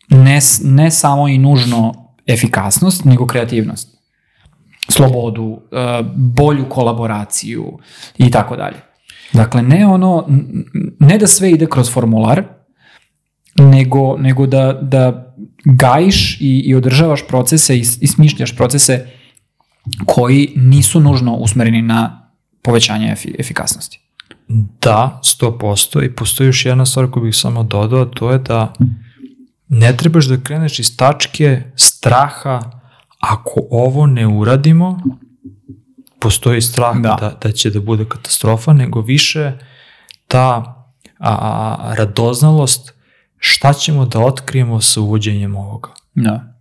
ne, 0.10 0.40
ne 0.64 0.92
samo 0.92 1.28
i 1.28 1.38
nužno 1.38 1.94
efikasnost, 2.28 3.06
nego 3.06 3.28
kreativnost. 3.28 3.93
Slobodu, 4.90 5.44
uh, 5.44 5.60
bolju 6.16 6.70
kolaboraciju 6.70 7.78
i 8.18 8.32
tako 8.32 8.56
dalje. 8.56 8.78
Dakle, 9.34 9.62
ne 9.62 9.88
ono, 9.88 10.26
ne 11.00 11.18
da 11.18 11.28
sve 11.28 11.52
ide 11.52 11.66
kroz 11.66 11.92
formular, 11.94 12.44
nego, 13.56 14.18
nego 14.18 14.48
da, 14.48 14.80
da 14.82 15.36
gajiš 15.66 16.42
i, 16.42 16.62
i 16.66 16.76
održavaš 16.76 17.28
procese 17.28 17.78
i, 17.78 17.84
i 18.02 18.08
smišljaš 18.08 18.56
procese 18.56 19.08
koji 20.06 20.54
nisu 20.56 21.00
nužno 21.00 21.34
usmereni 21.34 21.82
na 21.82 22.30
povećanje 22.62 23.12
efi, 23.12 23.36
efikasnosti. 23.40 24.00
Da, 24.82 25.22
100% 25.42 26.06
i 26.06 26.16
postoji 26.16 26.48
još 26.48 26.66
jedna 26.66 26.86
stvar 26.86 27.12
koju 27.12 27.24
bih 27.24 27.36
samo 27.36 27.64
dodao, 27.64 28.06
to 28.06 28.32
je 28.32 28.40
da 28.40 28.74
ne 29.68 29.98
trebaš 29.98 30.26
da 30.26 30.38
kreneš 30.38 30.80
iz 30.80 30.98
tačke 30.98 31.62
straha 31.76 32.83
ako 33.24 33.62
ovo 33.72 34.06
ne 34.06 34.28
uradimo, 34.28 35.00
postoji 36.20 36.62
strah 36.62 36.98
da, 36.98 37.18
da, 37.20 37.38
da 37.42 37.52
će 37.52 37.70
da 37.70 37.80
bude 37.80 38.06
katastrofa, 38.06 38.74
nego 38.74 39.02
više 39.02 39.52
ta 40.28 40.76
a, 41.20 41.94
radoznalost 41.98 42.94
šta 43.38 43.74
ćemo 43.74 44.06
da 44.06 44.20
otkrijemo 44.20 44.82
sa 44.82 45.02
uvođenjem 45.02 45.56
ovoga. 45.56 45.90
Da. 46.16 46.56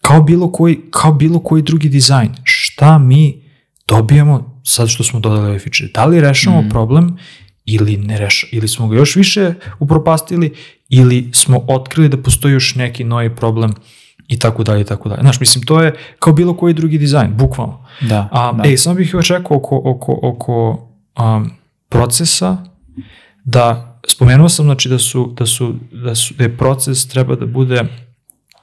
Kao 0.00 0.22
bilo 0.22 0.52
koji, 0.52 0.78
kao 0.90 1.12
bilo 1.12 1.38
koji 1.40 1.62
drugi 1.62 1.88
dizajn. 1.88 2.34
Šta 2.44 2.98
mi 2.98 3.42
dobijamo 3.88 4.62
sad 4.64 4.88
što 4.88 5.04
smo 5.04 5.20
dodali 5.20 5.48
ove 5.48 5.58
feature? 5.58 5.90
Da 5.94 6.04
li 6.04 6.20
rešamo 6.20 6.62
mm. 6.62 6.68
problem 6.68 7.18
ili 7.64 7.96
ne 7.96 8.18
reša, 8.18 8.46
ili 8.50 8.68
smo 8.68 8.88
ga 8.88 8.96
još 8.96 9.16
više 9.16 9.54
upropastili 9.78 10.54
ili 10.88 11.30
smo 11.34 11.64
otkrili 11.68 12.08
da 12.08 12.22
postoji 12.22 12.52
još 12.52 12.74
neki 12.74 13.04
novi 13.04 13.36
problem 13.36 13.74
i 14.30 14.38
tako 14.38 14.64
dalje 14.64 14.80
i 14.80 14.84
tako 14.84 15.08
dalje. 15.08 15.20
Znaš, 15.20 15.40
mislim, 15.40 15.64
to 15.64 15.82
je 15.82 15.94
kao 16.18 16.32
bilo 16.32 16.56
koji 16.56 16.74
drugi 16.74 16.98
dizajn, 16.98 17.32
bukvalno. 17.36 17.86
Da, 18.00 18.28
A, 18.32 18.52
da. 18.52 18.68
Ej, 18.68 18.76
samo 18.76 18.96
bih 18.96 19.10
još 19.12 19.28
rekao 19.28 19.56
oko, 19.56 19.82
oko, 19.84 20.18
oko 20.22 20.88
um, 21.18 21.50
procesa, 21.88 22.56
da 23.44 24.00
spomenuo 24.08 24.48
sam 24.48 24.64
znači 24.64 24.88
da 24.88 24.98
su, 24.98 25.34
da 25.36 25.46
su, 25.46 25.74
da 25.92 26.14
su, 26.14 26.34
da 26.34 26.44
je 26.44 26.56
proces 26.56 27.08
treba 27.08 27.36
da 27.36 27.46
bude 27.46 27.84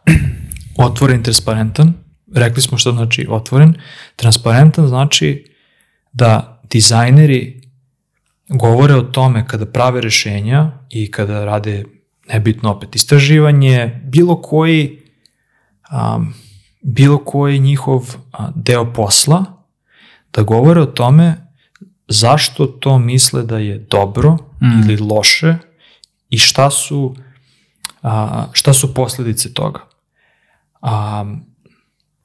otvoren, 0.87 1.23
transparentan. 1.23 1.93
Rekli 2.35 2.61
smo 2.61 2.77
što 2.77 2.91
znači 2.91 3.27
otvoren. 3.29 3.73
Transparentan 4.15 4.87
znači 4.87 5.45
da 6.13 6.61
dizajneri 6.69 7.61
govore 8.49 8.95
o 8.95 9.01
tome 9.01 9.47
kada 9.47 9.65
prave 9.65 10.01
rešenja 10.01 10.71
i 10.89 11.11
kada 11.11 11.45
rade 11.45 11.83
nebitno 12.33 12.71
opet 12.71 12.95
istraživanje, 12.95 14.01
bilo 14.05 14.41
koji 14.41 15.06
um, 15.91 16.33
bilo 16.81 17.17
koji 17.17 17.59
njihov 17.59 18.15
a, 18.31 18.49
deo 18.55 18.93
posla, 18.93 19.45
da 20.33 20.41
govore 20.41 20.81
o 20.81 20.85
tome 20.85 21.35
zašto 22.07 22.65
to 22.65 22.99
misle 22.99 23.43
da 23.43 23.57
je 23.57 23.77
dobro 23.89 24.33
mm. 24.33 24.81
ili 24.81 24.97
loše 24.97 25.55
i 26.29 26.37
šta 26.37 26.69
su 26.69 27.15
a, 28.03 28.45
šta 28.51 28.73
su 28.73 28.93
posledice 28.93 29.53
toga. 29.53 29.79
A, 30.81 31.25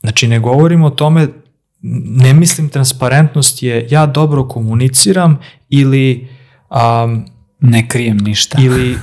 znači 0.00 0.28
ne 0.28 0.38
govorimo 0.38 0.86
o 0.86 0.90
tome 0.90 1.28
ne 1.82 2.34
mislim 2.34 2.68
transparentnost 2.68 3.62
je 3.62 3.86
ja 3.90 4.06
dobro 4.06 4.48
komuniciram 4.48 5.38
ili 5.68 6.28
um, 6.70 7.26
ne 7.62 7.88
krijem 7.88 8.16
ništa. 8.16 8.58
Ili 8.60 8.92
uh, 8.92 8.98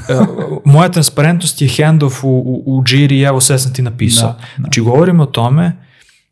moja 0.66 0.90
transparentnost 0.90 1.62
je 1.62 1.70
handoff 1.78 2.24
u, 2.24 2.28
u, 2.28 2.64
u 2.66 2.84
Jiri, 2.88 3.22
evo 3.22 3.42
sve 3.42 3.60
sam 3.60 3.74
ti 3.74 3.82
napisao. 3.82 4.28
Da, 4.28 4.38
da. 4.38 4.46
Znači 4.58 4.82
govorimo 4.82 5.24
o 5.24 5.26
tome 5.26 5.72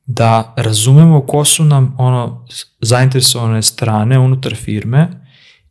da 0.06 0.54
razumemo 0.58 1.22
ko 1.22 1.46
su 1.46 1.64
nam 1.64 1.96
ono 1.98 2.46
zainteresovane 2.82 3.62
strane 3.62 4.20
unutar 4.20 4.56
firme 4.56 5.08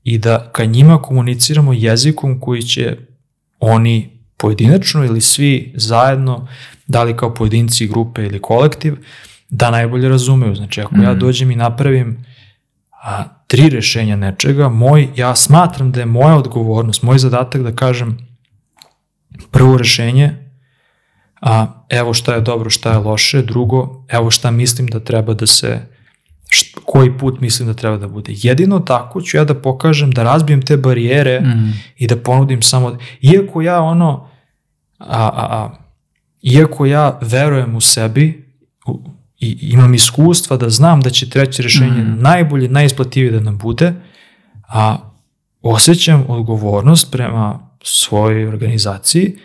i 0.04 0.18
da 0.18 0.50
ka 0.52 0.64
njima 0.64 1.02
komuniciramo 1.02 1.72
jezikom 1.72 2.40
koji 2.40 2.62
će 2.62 2.96
oni 3.61 4.11
pojedinačno 4.36 5.04
ili 5.04 5.20
svi 5.20 5.72
zajedno, 5.76 6.48
da 6.86 7.02
li 7.02 7.16
kao 7.16 7.34
pojedinci, 7.34 7.86
grupe 7.86 8.24
ili 8.24 8.42
kolektiv, 8.42 8.96
da 9.50 9.70
najbolje 9.70 10.09
razumeju. 10.09 10.54
Znači, 10.54 10.80
ako 10.80 10.96
mm. 10.96 11.02
ja 11.02 11.14
dođem 11.14 11.50
i 11.50 11.57
napravim 11.57 12.24
a, 13.07 13.24
tri 13.46 13.68
rešenja 13.68 14.16
nečega, 14.16 14.68
moj, 14.68 15.09
ja 15.16 15.36
smatram 15.36 15.92
da 15.92 16.00
je 16.00 16.07
moja 16.07 16.36
odgovornost, 16.36 17.02
moj 17.02 17.18
zadatak 17.18 17.62
da 17.62 17.72
kažem 17.72 18.18
prvo 19.50 19.78
rešenje, 19.78 20.34
a 21.40 21.66
evo 21.88 22.14
šta 22.14 22.34
je 22.34 22.40
dobro, 22.40 22.70
šta 22.70 22.92
je 22.92 22.98
loše, 22.98 23.42
drugo, 23.42 24.04
evo 24.09 24.30
šta 24.30 24.50
mislim 24.50 24.86
da 24.86 25.00
treba 25.00 25.34
da 25.34 25.46
se, 25.46 25.80
št, 26.48 26.78
koji 26.84 27.18
put 27.18 27.40
mislim 27.40 27.68
da 27.68 27.74
treba 27.74 27.96
da 27.96 28.09
bude. 28.09 28.32
Jedino 28.36 28.80
tako 28.80 29.20
ću 29.20 29.36
ja 29.36 29.44
da 29.44 29.54
pokažem, 29.54 30.11
da 30.11 30.22
razbijem 30.22 30.62
te 30.62 30.76
barijere 30.76 31.40
mm. 31.40 31.72
i 31.96 32.07
da 32.07 32.16
ponudim 32.16 32.62
samo, 32.62 32.98
iako 33.20 33.62
ja 33.62 33.82
ono, 33.82 34.28
a, 34.98 35.26
a, 35.26 35.46
a, 35.50 35.76
iako 36.42 36.86
ja 36.86 37.18
verujem 37.22 37.76
u 37.76 37.80
sebi, 37.80 38.52
u, 38.86 39.16
i 39.41 39.59
imam 39.72 39.95
iskustva 39.95 40.57
da 40.57 40.70
znam 40.70 41.01
da 41.01 41.11
će 41.11 41.30
treće 41.30 41.62
rešenje 41.62 42.03
mm. 42.03 42.18
najbolje, 42.20 42.68
najisplativije 42.68 43.32
da 43.32 43.41
nam 43.41 43.59
bude, 43.59 43.95
a 44.68 44.97
osjećam 45.62 46.24
odgovornost 46.28 47.12
prema 47.12 47.70
svojoj 47.82 48.49
organizaciji 48.49 49.39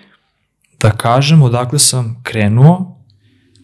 da 0.80 0.92
kažem 0.92 1.42
odakle 1.42 1.80
sam 1.80 2.22
krenuo, 2.24 2.98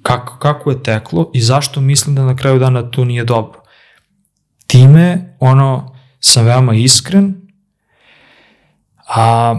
kako, 0.04 0.38
kako 0.38 0.72
je 0.72 0.84
teklo 0.84 1.32
i 1.34 1.42
zašto 1.42 1.82
mislim 1.82 2.16
da 2.16 2.26
na 2.26 2.36
kraju 2.36 2.60
dana 2.60 2.92
to 2.92 3.06
nije 3.06 3.24
dobro. 3.24 3.62
Time, 4.68 5.36
ono, 5.40 5.96
sam 6.20 6.46
veoma 6.46 6.74
iskren, 6.76 7.36
a 9.08 9.56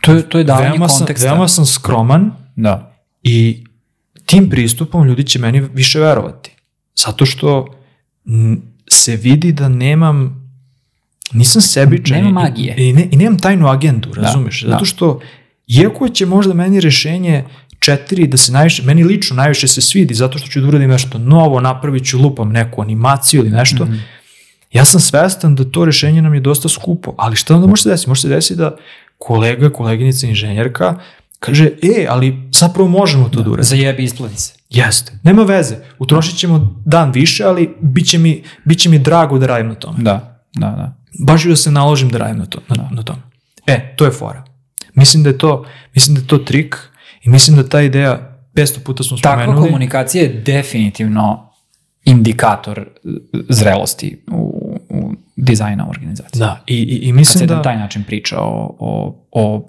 to 0.00 0.12
je, 0.12 0.28
to 0.28 0.38
je 0.38 0.44
davanje 0.44 0.68
veoma 0.68 0.86
konteksta. 0.86 1.26
Sam, 1.26 1.30
veoma 1.30 1.48
sam 1.48 1.66
skroman 1.66 2.32
da. 2.56 2.96
i 3.22 3.64
tim 4.26 4.50
pristupom 4.50 5.06
ljudi 5.08 5.24
će 5.24 5.38
meni 5.38 5.60
više 5.60 6.00
verovati. 6.00 6.50
Zato 6.96 7.26
što 7.26 7.66
se 8.90 9.16
vidi 9.16 9.52
da 9.52 9.68
nemam 9.68 10.42
nisam 11.32 11.62
sebičan 11.62 12.16
nema 12.16 12.30
magije 12.30 12.74
i, 12.78 12.88
i, 12.88 12.92
ne, 12.92 13.08
i 13.10 13.16
nemam 13.16 13.38
tajnu 13.38 13.68
agendu, 13.68 14.10
da, 14.10 14.22
razumeš? 14.22 14.62
Da, 14.62 14.70
Zato 14.70 14.84
što 14.84 15.20
iako 15.66 16.08
će 16.08 16.26
možda 16.26 16.54
meni 16.54 16.80
rešenje 16.80 17.44
četiri 17.78 18.26
da 18.26 18.36
se 18.36 18.52
najviše, 18.52 18.82
meni 18.82 19.04
lično 19.04 19.36
najviše 19.36 19.68
se 19.68 19.80
svidi 19.80 20.14
zato 20.14 20.38
što 20.38 20.48
ću 20.48 20.60
da 20.60 20.68
uradim 20.68 20.90
nešto 20.90 21.18
novo, 21.18 21.60
napravit 21.60 22.04
ću 22.06 22.18
lupam 22.18 22.52
neku 22.52 22.82
animaciju 22.82 23.40
ili 23.40 23.50
nešto, 23.50 23.84
mm 23.84 23.88
-hmm. 23.88 24.00
ja 24.72 24.84
sam 24.84 25.00
svestan 25.00 25.54
da 25.54 25.64
to 25.64 25.84
rešenje 25.84 26.22
nam 26.22 26.34
je 26.34 26.40
dosta 26.40 26.68
skupo, 26.68 27.14
ali 27.18 27.36
šta 27.36 27.54
onda 27.54 27.66
može 27.66 27.82
se 27.82 27.88
desiti? 27.88 28.08
Može 28.10 28.20
se 28.20 28.28
desiti 28.28 28.58
da 28.58 28.76
kolega, 29.18 29.70
koleginica 29.70 30.26
inženjerka 30.26 30.98
Kaže, 31.42 31.70
e, 31.82 32.06
ali 32.08 32.48
zapravo 32.52 32.88
možemo 32.88 33.28
to 33.28 33.36
da, 33.36 33.42
da 33.42 33.50
uradimo. 33.50 33.64
Zajebi 33.64 34.04
isplati 34.04 34.40
se. 34.40 34.54
Jeste. 34.70 35.12
Nema 35.22 35.42
veze. 35.42 35.76
Utrošit 35.98 36.38
ćemo 36.38 36.82
dan 36.84 37.12
više, 37.12 37.44
ali 37.44 37.74
bit 37.80 38.08
će 38.08 38.18
mi, 38.18 38.42
bit 38.64 38.78
će 38.78 38.88
mi 38.88 38.98
drago 38.98 39.38
da 39.38 39.46
radim 39.46 39.68
na 39.68 39.74
tome. 39.74 40.02
Da, 40.02 40.42
da, 40.54 40.66
da. 40.66 40.96
Baš 41.26 41.44
da 41.44 41.56
se 41.56 41.70
naložim 41.70 42.08
da 42.08 42.18
radim 42.18 42.38
na, 42.38 42.46
to, 42.46 42.58
na, 42.68 42.76
da. 42.76 42.88
na 42.90 43.02
tome. 43.02 43.22
E, 43.66 43.94
to 43.96 44.04
je 44.04 44.10
fora. 44.10 44.44
Mislim 44.94 45.22
da 45.22 45.30
je 45.30 45.38
to, 45.38 45.64
mislim 45.94 46.14
da 46.14 46.20
je 46.20 46.26
to 46.26 46.38
trik 46.38 46.76
i 47.22 47.30
mislim 47.30 47.56
da 47.56 47.68
ta 47.68 47.80
ideja 47.80 48.38
500 48.54 48.78
puta 48.84 49.02
smo 49.02 49.18
spomenuli. 49.18 49.46
Takva 49.46 49.62
komunikacija 49.62 50.22
je 50.22 50.42
definitivno 50.46 51.52
indikator 52.04 52.88
zrelosti 53.48 54.24
u, 54.32 54.78
u 54.88 55.12
dizajna 55.36 55.88
organizacije. 55.88 56.38
Da, 56.38 56.64
i, 56.66 56.74
i, 56.74 57.08
i 57.08 57.12
mislim 57.12 57.32
Kad 57.32 57.38
se 57.40 57.46
da... 57.46 57.56
na 57.56 57.62
taj 57.62 57.76
način 57.76 58.04
priča 58.04 58.40
o, 58.40 58.76
o, 58.78 59.26
o 59.32 59.68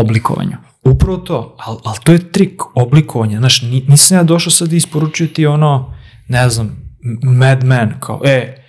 oblikovanju. 0.00 0.56
Upravo 0.84 1.18
to, 1.18 1.56
ali 1.58 1.78
al 1.84 1.94
to 2.04 2.12
je 2.12 2.32
trik 2.32 2.62
oblikovanja. 2.74 3.38
Znaš, 3.38 3.62
nisam 3.62 4.16
ja 4.16 4.22
došao 4.22 4.50
sad 4.50 4.68
da 4.68 4.76
isporučio 4.76 5.26
ti 5.26 5.46
ono, 5.46 5.94
ne 6.28 6.50
znam, 6.50 6.96
Mad 7.22 7.64
Men, 7.64 7.94
kao, 8.00 8.20
e, 8.24 8.64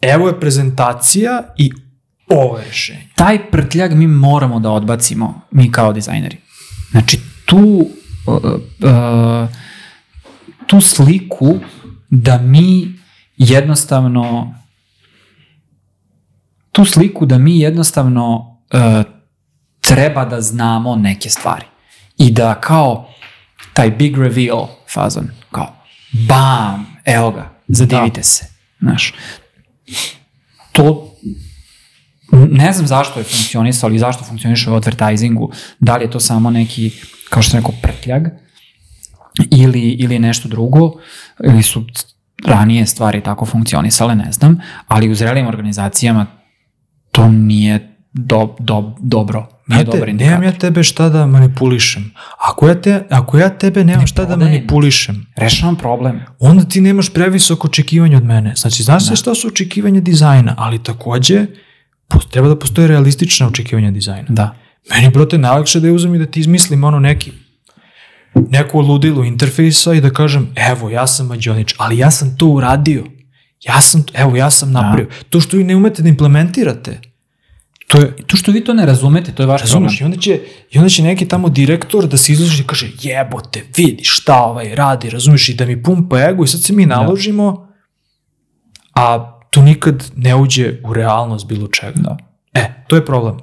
evo 0.00 0.28
je 0.28 0.40
prezentacija 0.40 1.42
i 1.58 1.72
ovo 2.28 2.58
je 2.58 2.64
rešenje. 2.64 3.08
Taj 3.14 3.50
prtljag 3.50 3.92
mi 3.92 4.06
moramo 4.06 4.60
da 4.60 4.70
odbacimo, 4.70 5.40
mi 5.50 5.72
kao 5.72 5.92
dizajneri. 5.92 6.36
Znači, 6.90 7.20
tu, 7.46 7.88
uh, 8.26 8.34
uh, 8.44 9.48
tu 10.66 10.80
sliku 10.80 11.58
da 12.10 12.38
mi 12.38 12.92
jednostavno 13.36 14.54
tu 16.72 16.84
sliku 16.84 17.26
da 17.26 17.38
mi 17.38 17.60
jednostavno 17.60 18.56
uh, 18.72 19.13
treba 19.88 20.24
da 20.24 20.40
znamo 20.40 20.96
neke 20.96 21.30
stvari. 21.30 21.64
I 22.18 22.30
da 22.30 22.60
kao 22.60 23.08
taj 23.72 23.90
big 23.90 24.18
reveal 24.18 24.66
fazon, 24.94 25.30
kao 25.50 25.76
bam, 26.28 26.86
evo 27.04 27.30
ga, 27.30 27.50
zadivite 27.68 28.20
da. 28.20 28.24
se. 28.24 28.46
Znaš, 28.80 29.14
to 30.72 31.10
ne 32.32 32.72
znam 32.72 32.86
zašto 32.86 33.20
je 33.20 33.24
funkcionisao, 33.24 33.88
ali 33.88 33.98
zašto 33.98 34.24
funkcioniše 34.24 34.70
u 34.70 34.74
advertisingu, 34.74 35.52
da 35.78 35.96
li 35.96 36.04
je 36.04 36.10
to 36.10 36.20
samo 36.20 36.50
neki, 36.50 36.90
kao 37.30 37.42
što 37.42 37.50
sam 37.50 37.60
rekao, 37.60 37.74
prtljag, 37.82 38.22
ili, 39.50 39.80
ili 39.80 40.18
nešto 40.18 40.48
drugo, 40.48 40.92
ili 41.44 41.62
su 41.62 41.84
ranije 42.46 42.86
stvari 42.86 43.22
tako 43.22 43.46
funkcionisale, 43.46 44.14
ne 44.14 44.32
znam, 44.32 44.60
ali 44.88 45.10
u 45.10 45.14
zrelim 45.14 45.46
organizacijama 45.46 46.26
to 47.10 47.28
nije 47.28 47.96
do, 48.12 48.56
do, 48.58 48.94
dobro. 48.98 49.53
Nije 49.66 49.76
Znate, 49.78 49.90
dobar 49.90 50.08
nemam 50.08 50.20
indikator. 50.20 50.44
ja 50.44 50.52
tebe 50.52 50.82
šta 50.82 51.08
da 51.08 51.26
manipulišem. 51.26 52.12
Ako 52.40 52.68
ja, 52.68 52.74
te, 52.74 53.06
ako 53.10 53.38
ja 53.38 53.48
tebe 53.48 53.84
nemam 53.84 54.00
Ne 54.00 54.06
šta 54.06 54.22
da 54.22 54.28
prodajem. 54.28 54.52
manipulišem, 54.52 55.26
Rešavam 55.36 55.76
problem. 55.76 56.20
onda 56.38 56.64
ti 56.64 56.80
nemaš 56.80 57.10
previsoko 57.10 57.66
očekivanje 57.66 58.16
od 58.16 58.24
mene. 58.24 58.52
Znači, 58.56 58.82
znaš 58.82 59.08
se 59.08 59.16
šta 59.16 59.34
su 59.34 59.48
očekivanja 59.48 60.00
dizajna, 60.00 60.54
ali 60.58 60.82
takođe 60.82 61.46
treba 62.30 62.48
da 62.48 62.58
postoje 62.58 62.88
realistična 62.88 63.46
očekivanja 63.48 63.90
dizajna. 63.90 64.26
Da. 64.28 64.54
Meni, 64.90 65.10
brote, 65.10 65.38
najlakše 65.38 65.80
da 65.80 65.86
je 65.86 65.92
uzem 65.92 66.14
i 66.14 66.18
da 66.18 66.26
ti 66.26 66.40
izmislim 66.40 66.84
ono 66.84 66.98
neki 66.98 67.32
neku 68.50 68.80
ludilu 68.80 69.24
interfejsa 69.24 69.94
i 69.94 70.00
da 70.00 70.10
kažem, 70.10 70.48
evo, 70.70 70.90
ja 70.90 71.06
sam 71.06 71.26
mađionič, 71.26 71.74
ali 71.78 71.98
ja 71.98 72.10
sam 72.10 72.36
to 72.36 72.46
uradio. 72.46 73.04
Ja 73.60 73.80
sam, 73.80 74.04
evo, 74.14 74.36
ja 74.36 74.50
sam 74.50 74.72
napravio. 74.72 75.08
To 75.30 75.40
što 75.40 75.56
vi 75.56 75.64
ne 75.64 75.76
umete 75.76 76.02
da 76.02 76.08
implementirate, 76.08 77.00
to 77.94 78.00
je, 78.00 78.12
To 78.26 78.36
što 78.36 78.52
vi 78.52 78.64
to 78.64 78.74
ne 78.74 78.86
razumete, 78.86 79.32
to 79.32 79.42
je 79.42 79.46
vaš 79.46 79.60
Razumeš, 79.60 79.94
i 79.94 79.98
problem. 79.98 80.12
onda, 80.12 80.22
će, 80.22 80.40
i 80.70 80.78
onda 80.78 80.88
će 80.88 81.02
neki 81.02 81.28
tamo 81.28 81.48
direktor 81.48 82.06
da 82.06 82.16
se 82.16 82.32
izloži 82.32 82.62
i 82.62 82.66
kaže 82.66 82.90
jebote, 83.02 83.62
vidi 83.76 84.04
šta 84.04 84.42
ovaj 84.42 84.74
radi, 84.74 85.10
razumeš, 85.10 85.48
i 85.48 85.54
da 85.54 85.66
mi 85.66 85.82
pumpa 85.82 86.18
ego 86.18 86.44
i 86.44 86.46
sad 86.46 86.62
se 86.62 86.72
mi 86.72 86.86
naložimo, 86.86 87.68
a 88.94 89.38
to 89.50 89.62
nikad 89.62 90.10
ne 90.16 90.34
uđe 90.34 90.80
u 90.84 90.92
realnost 90.92 91.46
bilo 91.46 91.68
čega. 91.68 92.00
Da. 92.00 92.16
E, 92.54 92.84
to 92.88 92.96
je 92.96 93.04
problem. 93.04 93.36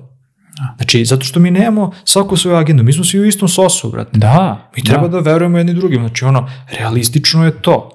Znači, 0.77 1.05
zato 1.05 1.25
što 1.25 1.39
mi 1.39 1.51
nemamo 1.51 1.91
svaku 2.05 2.37
svoju 2.37 2.57
agendu, 2.57 2.83
mi 2.83 2.93
smo 2.93 3.03
svi 3.03 3.19
u 3.19 3.25
istom 3.25 3.47
sosu, 3.47 3.91
brate. 3.91 4.19
Da. 4.19 4.69
Mi 4.77 4.83
treba 4.83 5.07
da, 5.07 5.19
verujemo 5.19 5.57
jedni 5.57 5.73
drugim, 5.73 5.99
znači 5.99 6.25
ono, 6.25 6.49
realistično 6.79 7.45
je 7.45 7.61
to. 7.61 7.89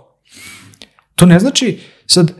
To 1.14 1.26
ne 1.26 1.38
znači, 1.38 1.80
sad, 2.07 2.32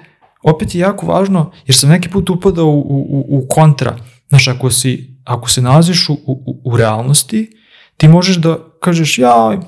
opet 0.47 0.75
je 0.75 0.79
jako 0.79 1.07
važno, 1.07 1.51
jer 1.67 1.77
sam 1.77 1.91
neki 1.91 2.09
put 2.09 2.31
upadao 2.31 2.67
u, 2.67 2.81
u, 2.81 3.39
u 3.39 3.47
kontra. 3.49 3.97
Znaš, 4.29 4.49
ako, 4.49 4.71
si, 4.71 5.17
ako 5.25 5.51
se 5.51 5.63
nalaziš 5.63 6.09
u, 6.09 6.13
u, 6.27 6.61
u 6.65 6.77
realnosti, 6.77 7.51
ti 7.97 8.09
možeš 8.09 8.37
da 8.37 8.59
kažeš, 8.81 9.19
ja, 9.19 9.61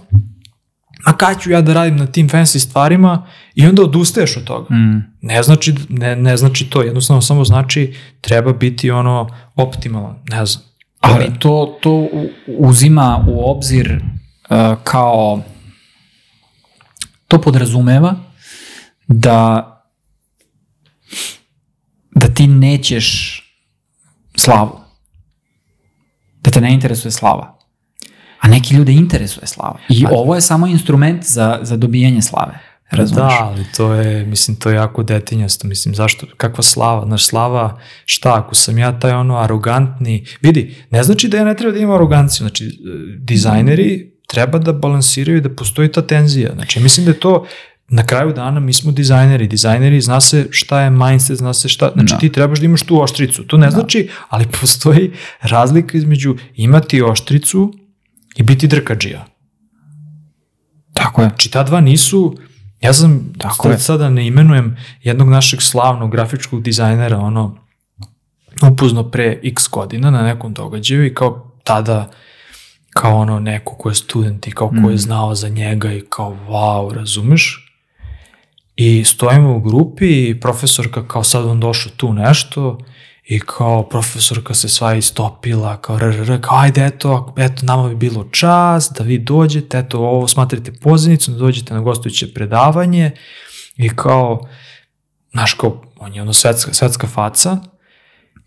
a 1.04 1.16
kad 1.16 1.40
ću 1.40 1.50
ja 1.50 1.60
da 1.60 1.74
radim 1.74 1.96
na 1.96 2.06
tim 2.06 2.28
fancy 2.28 2.58
stvarima 2.58 3.26
i 3.54 3.66
onda 3.66 3.82
odustaješ 3.82 4.36
od 4.36 4.44
toga. 4.44 4.74
Mm. 4.74 5.04
Ne 5.20 5.42
znači, 5.42 5.74
ne, 5.88 6.16
ne 6.16 6.36
znači 6.36 6.70
to, 6.70 6.82
jednostavno 6.82 7.22
samo 7.22 7.44
znači 7.44 7.94
treba 8.20 8.52
biti 8.52 8.90
ono 8.90 9.28
optimalan, 9.56 10.16
ne 10.30 10.46
znam. 10.46 10.64
Ali 11.00 11.30
to, 11.38 11.78
to 11.82 11.90
u- 11.90 12.30
uzima 12.46 13.24
u 13.28 13.50
obzir 13.50 14.02
uh, 14.50 14.56
kao 14.84 15.42
to 17.28 17.40
podrazumeva 17.40 18.14
da 19.08 19.74
da 22.18 22.28
ti 22.28 22.46
nećeš 22.46 23.38
slavu. 24.36 24.80
Da 26.40 26.50
te 26.50 26.60
ne 26.60 26.72
interesuje 26.72 27.12
slava. 27.12 27.58
A 28.40 28.48
neki 28.48 28.74
ljude 28.74 28.92
interesuje 28.92 29.46
slava. 29.46 29.78
I 29.88 30.04
ovo 30.10 30.34
je 30.34 30.40
samo 30.40 30.66
instrument 30.66 31.24
za, 31.24 31.58
za 31.62 31.76
dobijanje 31.76 32.22
slave. 32.22 32.58
Razumeš? 32.90 33.32
Da, 33.38 33.44
ali 33.44 33.64
to 33.76 33.94
je, 33.94 34.26
mislim, 34.26 34.56
to 34.56 34.70
je 34.70 34.76
jako 34.76 35.02
detinjasto, 35.02 35.68
mislim, 35.68 35.94
zašto, 35.94 36.26
kakva 36.36 36.62
slava, 36.62 37.06
znaš, 37.06 37.26
slava, 37.26 37.80
šta, 38.04 38.38
ako 38.38 38.54
sam 38.54 38.78
ja 38.78 39.00
taj 39.00 39.12
ono 39.12 39.36
arogantni, 39.36 40.26
vidi, 40.42 40.74
ne 40.90 41.02
znači 41.02 41.28
da 41.28 41.36
ja 41.36 41.44
ne 41.44 41.56
treba 41.56 41.72
da 41.72 41.78
imam 41.78 41.94
aroganciju, 41.94 42.44
znači, 42.44 42.66
e, 42.66 42.70
dizajneri 43.18 44.12
treba 44.26 44.58
da 44.58 44.72
balansiraju, 44.72 45.40
da 45.40 45.54
postoji 45.54 45.92
ta 45.92 46.02
tenzija, 46.02 46.50
znači, 46.54 46.80
mislim 46.80 47.06
da 47.06 47.12
je 47.12 47.20
to, 47.20 47.46
na 47.88 48.06
kraju 48.06 48.32
dana 48.32 48.60
mi 48.60 48.72
smo 48.72 48.92
dizajneri, 48.92 49.46
dizajneri 49.46 50.00
zna 50.00 50.20
se 50.20 50.46
šta 50.50 50.80
je 50.80 50.90
mindset, 50.90 51.38
zna 51.38 51.54
se 51.54 51.68
šta, 51.68 51.90
znači 51.94 52.14
Da. 52.14 52.18
ti 52.18 52.32
trebaš 52.32 52.58
da 52.58 52.64
imaš 52.64 52.82
tu 52.82 53.02
oštricu, 53.02 53.44
to 53.44 53.56
ne 53.56 53.70
znači, 53.70 54.08
ali 54.28 54.46
postoji 54.60 55.12
razlika 55.40 55.98
između 55.98 56.36
imati 56.54 57.02
oštricu 57.02 57.72
i 58.36 58.42
biti 58.42 58.66
drkađija. 58.66 59.26
Tako 60.94 61.22
je. 61.22 61.28
Znači 61.28 61.50
ta 61.50 61.62
dva 61.62 61.80
nisu, 61.80 62.36
ja 62.80 62.92
sam, 62.92 63.32
Tako 63.38 63.62
sad, 63.62 63.72
je. 63.72 63.78
sada 63.78 64.08
ne 64.08 64.26
imenujem 64.26 64.76
jednog 65.02 65.28
našeg 65.28 65.62
slavnog 65.62 66.10
grafičkog 66.12 66.62
dizajnera, 66.62 67.18
ono, 67.18 67.56
upuzno 68.62 69.10
pre 69.10 69.40
x 69.42 69.68
godina 69.68 70.10
na 70.10 70.22
nekom 70.22 70.54
događaju 70.54 71.06
i 71.06 71.14
kao 71.14 71.52
tada, 71.64 72.10
kao 72.90 73.16
ono 73.16 73.40
neko 73.40 73.74
ko 73.74 73.88
je 73.88 73.94
student 73.94 74.46
i 74.46 74.50
kao 74.50 74.68
ko 74.68 74.88
je 74.88 74.94
Mm. 74.94 74.98
znao 74.98 75.34
za 75.34 75.48
njega 75.48 75.92
i 75.92 76.02
kao 76.10 76.36
wow, 76.48 76.92
razumeš? 76.92 77.64
I 78.80 79.04
stojimo 79.04 79.56
u 79.56 79.60
grupi 79.60 80.28
i 80.28 80.40
profesorka 80.40 81.08
kao 81.08 81.24
sad 81.24 81.46
on 81.46 81.60
došao 81.60 81.92
tu 81.96 82.12
nešto 82.12 82.78
i 83.24 83.40
kao 83.40 83.88
profesorka 83.88 84.54
se 84.54 84.68
sva 84.68 84.94
istopila, 84.94 85.76
kao 85.76 85.98
rrr, 85.98 86.40
kao 86.40 86.58
ajde 86.58 86.86
eto, 86.86 87.34
eto 87.38 87.66
nama 87.66 87.88
bi 87.88 87.94
bilo 87.94 88.24
čas 88.24 88.92
da 88.98 89.04
vi 89.04 89.18
dođete, 89.18 89.78
eto 89.78 89.98
ovo 89.98 90.28
smatrate 90.28 90.72
pozivnicu, 90.72 91.30
da 91.30 91.38
dođete 91.38 91.74
na 91.74 91.80
gostujuće 91.80 92.34
predavanje 92.34 93.10
i 93.76 93.88
kao, 93.88 94.48
znaš 95.32 95.54
kao, 95.54 95.82
on 95.96 96.14
je 96.14 96.22
ono 96.22 96.32
svetska, 96.32 96.74
svetska 96.74 97.06
faca 97.06 97.58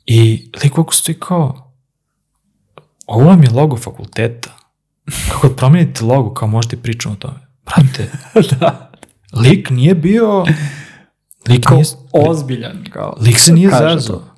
i 0.06 0.52
lik 0.64 0.78
ovako 0.78 0.94
stoji 0.94 1.20
kao, 1.20 1.74
ovo 3.06 3.26
vam 3.26 3.44
je 3.44 3.50
logo 3.50 3.78
fakulteta. 3.78 4.58
Kako 5.32 5.50
promenite 5.50 6.04
logo, 6.04 6.34
kao 6.34 6.48
možete 6.48 6.78
pričamo 6.78 7.14
o 7.14 7.18
tome. 7.18 7.40
Brate, 7.66 8.12
da. 8.60 8.91
Lik 9.34 9.70
nije 9.70 9.96
bio, 9.96 10.46
lik 11.50 11.66
Kao 11.66 11.76
nije, 11.78 11.86
ozbiljan. 12.12 12.86
Kao, 12.90 13.18
lik 13.22 13.38
se 13.38 13.54
nije 13.54 13.70
to. 14.08 14.36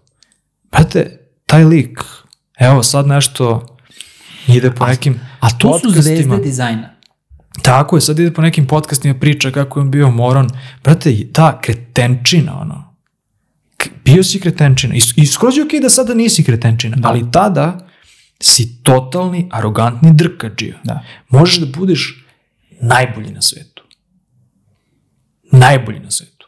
Brate, 0.72 1.20
taj 1.46 1.64
lik, 1.64 2.00
evo 2.60 2.84
sad 2.84 3.08
nešto 3.08 3.78
ide 4.48 4.72
po 4.72 4.86
nekim 4.86 5.20
A 5.40 5.50
to 5.58 5.80
su 5.80 5.90
zvezde 5.90 6.38
dizajna. 6.44 6.90
Tako 7.62 7.98
je, 7.98 8.02
sad 8.02 8.20
ide 8.20 8.34
po 8.34 8.42
nekim 8.42 8.68
podcastima 8.68 9.20
priča 9.20 9.52
kako 9.52 9.80
je 9.80 9.82
on 9.82 9.92
bio 9.92 10.12
moron. 10.12 10.50
Brate, 10.84 11.28
ta 11.34 11.62
kretenčina, 11.62 12.62
ono. 12.62 12.96
Bio 14.06 14.24
si 14.24 14.40
kretenčina. 14.40 14.96
I, 14.96 15.00
i 15.16 15.26
skroz 15.26 15.58
je 15.58 15.64
okej 15.64 15.80
da 15.80 15.90
sada 15.90 16.14
nisi 16.14 16.44
kretenčina, 16.44 16.96
Da. 17.00 17.10
ali 17.10 17.32
tada 17.32 17.88
si 18.42 18.84
totalni, 18.84 19.50
arogantni 19.52 20.14
drkađija. 20.14 20.80
Da. 20.84 21.04
Možeš 21.30 21.58
da 21.58 21.80
budeš 21.80 22.26
najbolji 22.82 23.32
na 23.32 23.42
svetu. 23.42 23.73
Najbolji 25.54 26.00
na 26.00 26.12
svetu. 26.12 26.48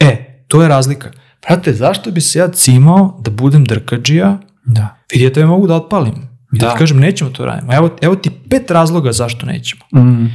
E, 0.00 0.42
to 0.48 0.62
je 0.62 0.68
razlika. 0.68 1.10
Brate, 1.48 1.72
zašto 1.72 2.10
bi 2.10 2.20
se 2.20 2.38
ja 2.38 2.48
cimao 2.48 3.20
da 3.20 3.30
budem 3.30 3.64
drkađija? 3.64 4.38
Da. 4.64 4.96
Vidi, 5.12 5.24
ja 5.24 5.32
tebe 5.32 5.46
mogu 5.46 5.66
da 5.66 5.74
otpalim. 5.74 6.14
I 6.52 6.58
da. 6.58 6.66
Da. 6.66 6.72
ti 6.72 6.78
kažem, 6.78 6.98
nećemo 7.00 7.30
to 7.30 7.44
raditi. 7.44 7.74
Evo, 7.74 7.96
evo 8.02 8.16
ti 8.16 8.30
pet 8.50 8.70
razloga 8.70 9.12
zašto 9.12 9.46
nećemo. 9.46 9.82
Mm. 9.94 10.26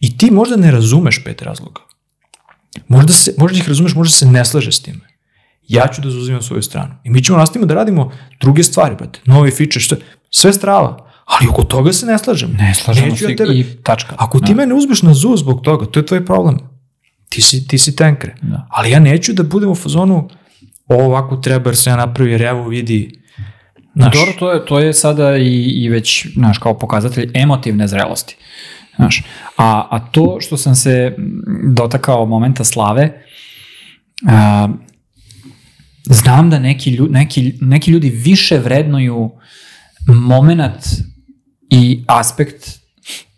I 0.00 0.18
ti 0.18 0.30
možda 0.30 0.56
ne 0.56 0.70
razumeš 0.70 1.24
pet 1.24 1.42
razloga. 1.42 1.80
Možda, 2.88 3.12
se, 3.12 3.34
možda 3.38 3.58
ih 3.58 3.68
razumeš, 3.68 3.94
možda 3.94 4.12
se 4.12 4.26
ne 4.26 4.44
slaže 4.44 4.72
s 4.72 4.80
time. 4.80 5.00
Ja 5.68 5.86
ću 5.94 6.02
da 6.02 6.10
zauzimam 6.10 6.42
svoju 6.42 6.62
stranu. 6.62 6.94
I 7.04 7.10
mi 7.10 7.24
ćemo 7.24 7.38
nastavimo 7.38 7.66
da 7.66 7.74
radimo 7.74 8.12
druge 8.40 8.62
stvari, 8.62 8.94
brate. 8.96 9.20
Novi 9.24 9.50
feature, 9.50 9.80
što, 9.80 9.96
sve 10.30 10.52
strava. 10.52 11.09
Ali 11.30 11.48
oko 11.48 11.64
toga 11.64 11.92
se 11.92 12.06
ne 12.06 12.18
slažemo. 12.18 12.52
Ne, 12.58 12.74
slažemo 12.74 13.06
Neću 13.06 13.24
se 13.24 13.30
ja 13.30 13.36
tebe- 13.36 13.54
i 13.54 13.64
tačka. 13.82 14.14
Ako 14.18 14.40
ti 14.40 14.54
mene 14.54 14.74
uzmeš 14.74 15.02
na 15.02 15.14
zuz 15.14 15.40
zbog 15.40 15.60
toga, 15.62 15.86
to 15.86 16.00
je 16.00 16.06
tvoj 16.06 16.24
problem. 16.26 16.58
Ti 17.28 17.42
si, 17.42 17.68
ti 17.68 17.78
si 17.78 17.96
tenkre. 17.96 18.34
Da. 18.42 18.66
Ali 18.70 18.90
ja 18.90 19.00
neću 19.00 19.32
da 19.32 19.42
budem 19.42 19.70
u 19.70 19.74
fazonu 19.74 20.28
ovo 20.86 21.04
ovako 21.04 21.36
treba 21.36 21.70
jer 21.70 21.76
sam 21.76 21.92
ja 21.92 21.96
napravio 21.96 22.32
jer 22.32 22.42
evo 22.42 22.68
vidi 22.68 23.20
Znaš, 23.94 24.14
Dobro, 24.14 24.32
to 24.38 24.52
je, 24.52 24.66
to 24.66 24.78
je 24.78 24.94
sada 24.94 25.36
i, 25.36 25.62
i 25.84 25.88
već, 25.88 26.26
znaš, 26.34 26.58
kao 26.58 26.78
pokazatelj 26.78 27.30
emotivne 27.34 27.88
zrelosti. 27.88 28.36
Znaš, 28.96 29.22
a, 29.56 29.88
a 29.90 29.98
to 30.12 30.36
što 30.40 30.56
sam 30.56 30.74
se 30.74 31.16
dotakao 31.72 32.26
momenta 32.26 32.64
slave, 32.64 33.22
a, 34.28 34.68
znam 36.04 36.50
da 36.50 36.58
neki, 36.58 36.90
lju, 36.90 37.08
neki, 37.10 37.52
neki 37.60 37.90
ljudi 37.90 38.10
više 38.10 38.58
vrednuju 38.58 39.30
moment 40.08 40.84
i 41.70 42.04
aspekt 42.06 42.80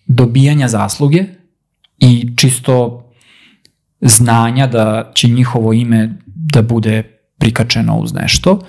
dobijanja 0.07 0.69
zasluge 0.69 1.25
i 1.99 2.37
čisto 2.37 3.05
znanja 4.01 4.67
da 4.67 5.11
će 5.15 5.29
njihovo 5.29 5.73
ime 5.73 6.19
da 6.27 6.63
bude 6.63 7.03
prikačeno 7.39 7.97
uz 7.97 8.15
nešto, 8.15 8.53
uh, 8.53 8.61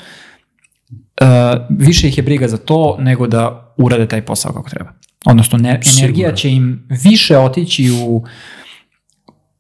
više 1.70 2.08
ih 2.08 2.18
je 2.18 2.24
briga 2.24 2.48
za 2.48 2.58
to 2.58 2.98
nego 3.00 3.28
da 3.28 3.74
urade 3.78 4.08
taj 4.08 4.26
posao 4.26 4.54
kako 4.54 4.70
treba. 4.70 4.94
Odnosno, 5.26 5.58
ne, 5.58 5.80
energija 6.00 6.36
će 6.36 6.52
im 6.52 6.88
više 6.90 7.38
otići 7.38 7.92
u, 7.92 8.24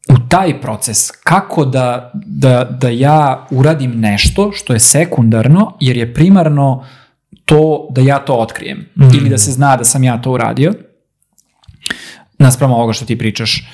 u 0.09 0.15
taj 0.29 0.61
proces. 0.61 1.11
Kako 1.23 1.65
da, 1.65 2.11
da, 2.25 2.77
da 2.81 2.89
ja 2.89 3.47
uradim 3.51 3.99
nešto 3.99 4.51
što 4.53 4.73
je 4.73 4.79
sekundarno, 4.79 5.77
jer 5.79 5.97
je 5.97 6.13
primarno 6.13 6.85
to 7.45 7.87
da 7.91 8.01
ja 8.01 8.19
to 8.19 8.33
otkrijem. 8.35 8.85
Mhm. 8.97 9.09
Ili 9.13 9.29
da 9.29 9.37
se 9.37 9.51
zna 9.51 9.77
da 9.77 9.83
sam 9.83 10.03
ja 10.03 10.21
to 10.21 10.31
uradio. 10.31 10.73
Naspram 12.39 12.71
ovoga 12.71 12.93
što 12.93 13.05
ti 13.05 13.17
pričaš, 13.17 13.67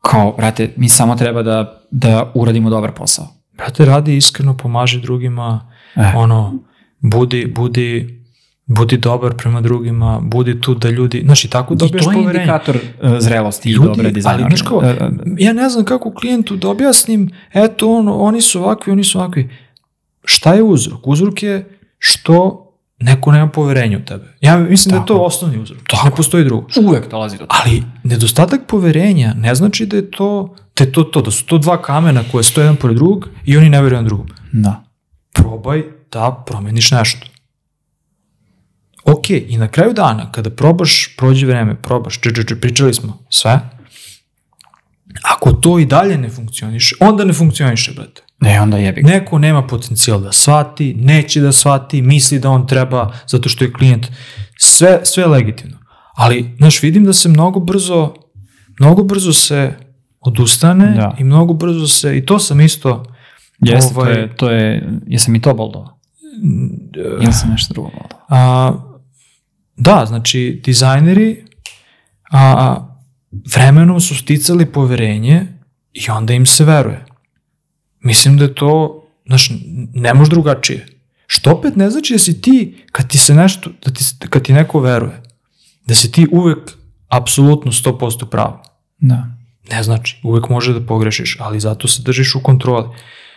kao, 0.00 0.32
brate, 0.32 0.70
mi 0.76 0.88
samo 0.88 1.16
treba 1.16 1.42
da, 1.42 1.82
da 1.90 2.32
uradimo 2.34 2.70
dobar 2.70 2.92
posao. 2.92 3.26
brate, 3.52 3.84
radi 3.84 4.16
iskreno, 4.16 4.56
pomaži 4.56 5.00
drugima, 5.00 5.68
E. 5.96 6.12
ono, 6.16 6.54
budi, 7.00 7.46
budi, 7.46 8.18
budi 8.66 8.96
dobar 8.96 9.34
prema 9.34 9.60
drugima, 9.60 10.20
budi 10.22 10.60
tu 10.60 10.74
da 10.74 10.90
ljudi, 10.90 11.22
znaš 11.24 11.44
i 11.44 11.50
tako 11.50 11.74
dobijaš 11.74 12.02
I 12.02 12.04
to 12.04 12.10
je 12.10 12.16
poverenje. 12.16 12.42
indikator 12.42 12.76
uh, 12.76 13.10
zrelosti 13.18 13.68
i 13.68 13.72
Ljudi, 13.72 13.86
dobre 13.86 14.02
ali 14.02 14.12
dizajnera. 14.12 14.48
znaš 14.48 14.62
kao, 14.62 14.78
Uh, 14.78 14.84
uh, 14.84 14.90
ja 15.38 15.52
ne 15.52 15.68
znam 15.68 15.84
kako 15.84 16.12
klijentu 16.12 16.56
da 16.56 16.68
objasnim, 16.68 17.30
eto 17.52 17.90
on, 17.90 18.08
oni 18.10 18.40
su 18.40 18.60
ovakvi, 18.60 18.92
oni 18.92 19.04
su 19.04 19.18
ovakvi. 19.18 19.50
Šta 20.24 20.54
je 20.54 20.62
uzrok? 20.62 21.06
Uzrok 21.06 21.42
je 21.42 21.78
što 21.98 22.68
neko 23.02 23.32
nema 23.32 23.48
poverenja 23.48 23.98
u 23.98 24.00
tebe. 24.00 24.24
Ja 24.40 24.56
mislim 24.56 24.90
da 24.90 24.96
je 24.96 25.06
to 25.06 25.14
Tako. 25.14 25.24
osnovni 25.24 25.58
uzrok. 25.58 25.80
Ne 26.04 26.10
postoji 26.16 26.44
drugo. 26.44 26.66
uvek 26.80 27.10
dolazi 27.10 27.36
do 27.38 27.44
toga. 27.46 27.56
Ali 27.64 27.82
nedostatak 28.04 28.60
poverenja 28.68 29.34
ne 29.34 29.54
znači 29.54 29.86
da 29.86 29.96
je 29.96 30.10
to, 30.10 30.56
da 30.76 30.84
je 30.84 30.92
to, 30.92 31.02
to, 31.02 31.22
da 31.22 31.30
su 31.30 31.46
to 31.46 31.58
dva 31.58 31.82
kamena 31.82 32.22
koje 32.32 32.44
stoje 32.44 32.64
jedan 32.64 32.76
pored 32.76 32.96
drugog 32.96 33.28
i 33.44 33.56
oni 33.56 33.70
ne 33.70 33.82
veruju 33.82 34.02
na 34.02 34.08
drugom. 34.08 34.26
Da. 34.52 34.84
Probaj 35.32 35.82
da 36.12 36.44
promeniš 36.46 36.90
nešto. 36.90 37.26
Ok, 39.04 39.30
i 39.30 39.56
na 39.56 39.68
kraju 39.68 39.92
dana, 39.92 40.32
kada 40.32 40.50
probaš, 40.50 41.14
prođe 41.16 41.46
vreme, 41.46 41.74
probaš, 41.82 42.20
če, 42.20 42.34
če, 42.34 42.44
če, 42.44 42.60
pričali 42.60 42.94
smo 42.94 43.18
sve, 43.30 43.60
ako 45.22 45.52
to 45.52 45.78
i 45.78 45.86
dalje 45.86 46.18
ne 46.18 46.30
funkcioniše, 46.30 46.96
onda 47.00 47.24
ne 47.24 47.32
funkcioniše, 47.32 47.92
brate. 47.92 48.22
Ne, 48.42 48.60
onda 48.60 48.76
jebi. 48.76 49.02
Neko 49.02 49.38
nema 49.38 49.66
potencijal 49.66 50.20
da 50.20 50.32
shvati, 50.32 50.94
neće 50.94 51.40
da 51.40 51.52
shvati, 51.52 52.02
misli 52.02 52.38
da 52.38 52.50
on 52.50 52.66
treba 52.66 53.12
zato 53.26 53.48
što 53.48 53.64
je 53.64 53.72
klijent, 53.72 54.06
sve, 54.58 55.00
sve 55.04 55.22
je 55.22 55.26
legitimno. 55.26 55.78
Ali, 56.14 56.54
znaš, 56.58 56.82
vidim 56.82 57.04
da 57.04 57.12
se 57.12 57.28
mnogo 57.28 57.60
brzo, 57.60 58.14
mnogo 58.80 59.02
brzo 59.04 59.32
se 59.32 59.74
odustane 60.20 60.94
Da. 60.96 61.16
i 61.18 61.24
mnogo 61.24 61.54
brzo 61.54 61.88
se, 61.88 62.18
i 62.18 62.26
to 62.26 62.38
sam 62.38 62.60
isto, 62.60 63.04
Jeste, 63.58 63.94
ovaj- 63.94 64.14
to 64.14 64.20
je, 64.20 64.36
to 64.36 64.50
je, 64.50 64.88
jesam 65.06 65.34
i 65.34 65.40
to 65.40 65.54
boldova? 65.54 65.98
Ili 67.22 67.32
sam 67.32 67.50
nešto 67.50 67.74
drugo 67.74 67.90
boldova? 67.90 68.20
A, 68.28 68.72
da, 69.76 70.04
znači, 70.06 70.60
dizajneri 70.64 71.44
a, 72.32 72.76
vremenom 73.54 74.00
su 74.00 74.14
sticali 74.14 74.66
poverenje 74.66 75.46
i 75.92 76.10
onda 76.10 76.32
im 76.32 76.46
se 76.46 76.64
veruje. 76.64 77.04
Mislim 78.02 78.38
da 78.38 78.44
je 78.44 78.54
to, 78.54 79.04
znaš, 79.26 79.50
ne 79.94 80.14
može 80.14 80.30
drugačije. 80.30 80.86
Što 81.26 81.50
opet 81.50 81.76
ne 81.76 81.90
znači 81.90 82.12
da 82.14 82.18
si 82.18 82.40
ti, 82.40 82.84
kad 82.92 83.08
ti 83.08 83.18
se 83.18 83.34
nešto, 83.34 83.70
da 83.84 83.92
ti, 83.92 84.04
kad 84.30 84.42
ti 84.42 84.52
neko 84.52 84.80
veruje, 84.80 85.22
da 85.86 85.94
si 85.94 86.12
ti 86.12 86.26
uvek 86.32 86.58
apsolutno 87.08 87.72
100% 87.72 88.26
pravo. 88.30 88.62
Da. 88.98 89.26
Ne 89.70 89.82
znači, 89.82 90.20
uvek 90.22 90.48
može 90.48 90.72
da 90.72 90.86
pogrešiš, 90.86 91.36
ali 91.40 91.60
zato 91.60 91.88
se 91.88 92.02
držiš 92.02 92.34
u 92.34 92.42
kontroli. 92.42 92.88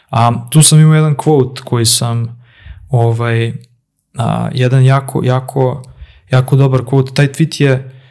A, 0.09 0.31
tu 0.49 0.61
sam 0.61 0.79
imao 0.79 0.95
jedan 0.95 1.15
quote 1.15 1.61
koji 1.63 1.85
sam, 1.85 2.43
ovaj, 2.89 3.53
a, 4.17 4.49
jedan 4.53 4.85
jako, 4.85 5.21
jako, 5.23 5.83
jako 6.31 6.55
dobar 6.55 6.81
quote. 6.81 7.13
Taj 7.13 7.27
tweet 7.27 7.61
je 7.61 8.01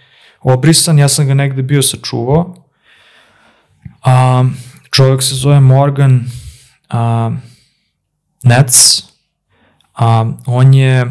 obrisan, 0.40 0.98
ja 0.98 1.08
sam 1.08 1.26
ga 1.26 1.34
negde 1.34 1.62
bio 1.62 1.82
sačuvao. 1.82 2.54
A, 4.04 4.44
čovjek 4.90 5.22
se 5.22 5.34
zove 5.34 5.60
Morgan 5.60 6.24
a, 6.88 7.30
Nets. 8.42 9.02
A, 9.94 10.32
on 10.46 10.74
je, 10.74 11.06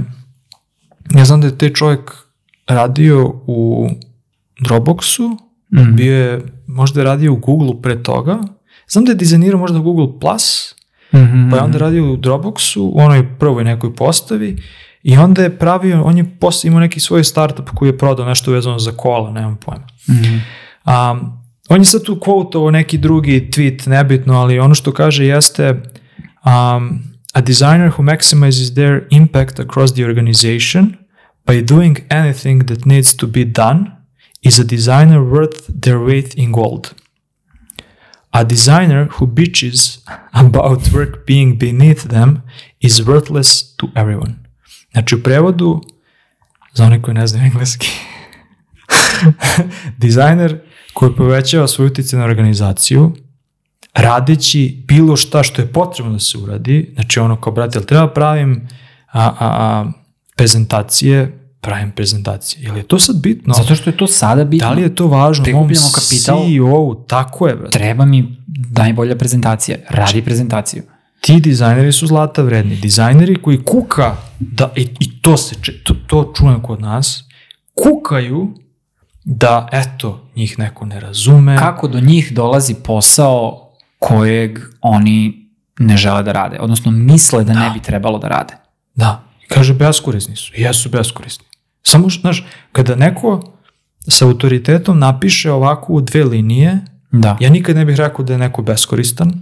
ja 1.12 1.26
znam 1.26 1.42
da 1.42 1.48
je 1.48 1.58
taj 1.58 1.74
čovjek 1.74 2.12
radio 2.68 3.28
u 3.48 3.90
Dropboxu, 4.60 5.38
Mm. 5.72 5.96
bio 5.96 6.18
je, 6.18 6.42
možda 6.68 7.00
je 7.00 7.06
radio 7.06 7.34
u 7.34 7.38
Google 7.38 7.82
pre 7.82 8.04
toga. 8.04 8.40
Znam 8.88 9.06
da 9.06 9.12
je 9.12 9.16
dizajnirao 9.16 9.60
možda 9.60 9.80
Google 9.80 10.20
Plus, 10.20 10.76
Mhm. 11.14 11.50
pa 11.50 11.58
je 11.58 11.64
onda 11.64 11.78
radio 11.78 12.14
u 12.14 12.18
Dropboxu, 12.18 12.80
u 12.84 13.00
onoj 13.00 13.38
prvoj 13.40 13.64
nekoj 13.64 13.96
postavi 13.96 14.58
i 15.04 15.18
onda 15.18 15.44
je 15.44 15.58
pravio, 15.60 16.04
on 16.04 16.18
je 16.18 16.38
posle 16.40 16.68
imao 16.68 16.80
neki 16.80 17.00
svoj 17.00 17.24
startup 17.24 17.70
koji 17.70 17.90
je 17.90 17.98
prodao 17.98 18.26
nešto 18.26 18.52
vezano 18.52 18.80
za 18.80 18.92
kola, 18.92 19.32
nemam 19.32 19.58
pojma. 19.58 19.88
Mhm. 20.10 20.36
Um, 20.86 21.43
on 21.70 21.82
je 21.82 21.86
sad 21.86 22.04
tu 22.04 22.16
quote 22.16 22.72
neki 22.72 22.98
drugi 22.98 23.50
tweet, 23.54 23.88
nebitno, 23.88 24.34
ali 24.34 24.60
ono 24.60 24.76
što 24.76 24.92
kaže 24.92 25.26
jeste 25.26 25.70
um, 26.46 27.00
a 27.34 27.42
designer 27.42 27.90
who 27.90 28.04
maximizes 28.04 28.74
their 28.74 29.08
impact 29.12 29.60
across 29.60 29.94
the 29.94 30.06
organization 30.06 30.98
by 31.46 31.62
doing 31.62 32.00
anything 32.10 32.64
that 32.66 32.86
needs 32.86 33.16
to 33.16 33.28
be 33.28 33.46
done 33.46 33.86
is 34.42 34.60
a 34.60 34.64
designer 34.64 35.20
worth 35.20 35.82
their 35.82 35.98
weight 35.98 36.36
in 36.36 36.52
gold. 36.52 36.94
A 38.32 38.44
designer 38.44 39.06
who 39.06 39.28
bitches 39.28 40.02
about 40.34 40.92
work 40.94 41.26
being 41.26 41.58
beneath 41.60 42.10
them 42.10 42.42
is 42.80 43.02
worthless 43.02 43.76
to 43.78 43.88
everyone. 43.96 44.36
Znači 44.92 45.16
u 45.16 45.24
prevodu, 45.24 45.82
za 46.74 46.86
one 46.86 47.02
koji 47.02 47.16
ne 47.16 47.28
znaju 47.28 47.46
engleski, 47.46 47.88
dizajner 49.98 50.62
koji 50.94 51.16
povećava 51.16 51.68
svoj 51.68 51.88
utjecaj 51.88 52.20
na 52.20 52.26
organizaciju, 52.26 53.12
radeći 53.94 54.84
bilo 54.88 55.16
šta 55.16 55.44
što 55.44 55.62
je 55.62 55.68
potrebno 55.68 56.14
da 56.14 56.20
se 56.20 56.38
uradi, 56.38 56.92
znači 56.94 57.20
ono 57.20 57.42
kao, 57.42 57.54
brate, 57.54 57.80
jel 57.80 57.86
treba 57.86 58.08
pravim 58.08 58.68
a, 59.12 59.26
a, 59.26 59.34
a, 59.40 59.92
prezentacije, 60.36 61.40
pravim 61.62 61.92
prezentacije. 61.92 62.64
Jel 62.64 62.78
je 62.78 62.84
to 62.84 63.00
sad 63.00 63.16
bitno? 63.22 63.54
Zato 63.54 63.76
što 63.76 63.90
je 63.90 63.98
to 63.98 64.08
sada 64.08 64.44
bitno. 64.44 64.68
Da 64.68 64.74
li 64.74 64.82
je 64.82 64.96
to 64.96 65.08
važno? 65.08 65.44
Prikupljamo 65.44 65.88
kapital. 65.96 66.38
CEO-u, 66.38 66.96
tako 66.96 67.48
je, 67.48 67.56
brate. 67.56 67.80
Treba 67.80 68.06
mi 68.06 68.38
najbolja 68.72 69.16
prezentacija. 69.16 69.78
Radi 69.90 70.22
prezentaciju. 70.22 70.84
Ti 71.22 71.40
dizajneri 71.40 71.92
su 71.92 72.08
zlata 72.08 72.42
vredni. 72.42 72.76
Dizajneri 72.76 73.42
koji 73.42 73.64
kuka, 73.64 74.16
da, 74.40 74.72
i, 74.76 74.88
i 75.00 75.22
to, 75.22 75.38
se, 75.38 75.56
to, 75.84 75.94
to 76.08 76.34
čujem 76.38 76.62
kod 76.62 76.82
nas, 76.82 77.24
kukaju 77.74 78.54
da, 79.24 79.68
eto, 79.72 80.30
njih 80.36 80.60
neko 80.60 80.86
ne 80.86 81.00
razume. 81.00 81.58
Kako 81.58 81.88
do 81.88 82.00
njih 82.00 82.34
dolazi 82.34 82.76
posao 82.84 83.72
kojeg 84.00 84.60
oni 84.82 85.48
ne 85.80 85.98
žele 85.98 86.24
da 86.24 86.32
rade, 86.32 86.60
odnosno 86.60 86.92
misle 86.92 87.44
da, 87.44 87.54
ne 87.54 87.70
bi 87.74 87.80
trebalo 87.80 88.20
da 88.20 88.28
rade. 88.28 88.54
Da. 88.96 89.24
I 89.44 89.48
kaže, 89.48 89.74
beskorisni 89.74 90.36
su. 90.36 90.52
Jesu 90.56 90.90
beskorisni. 90.90 91.46
Samo, 91.84 92.10
znaš, 92.10 92.46
kada 92.72 92.96
neko 92.96 93.54
sa 94.08 94.26
autoritetom 94.26 95.00
napiše 95.00 95.52
ovako 95.52 95.94
u 95.94 96.02
dve 96.02 96.24
linije, 96.24 96.80
Da. 97.12 97.38
ja 97.40 97.50
nikad 97.50 97.76
ne 97.76 97.86
bih 97.86 97.96
rekao 97.96 98.26
da 98.26 98.34
je 98.34 98.40
neko 98.40 98.62
beskoristan, 98.62 99.42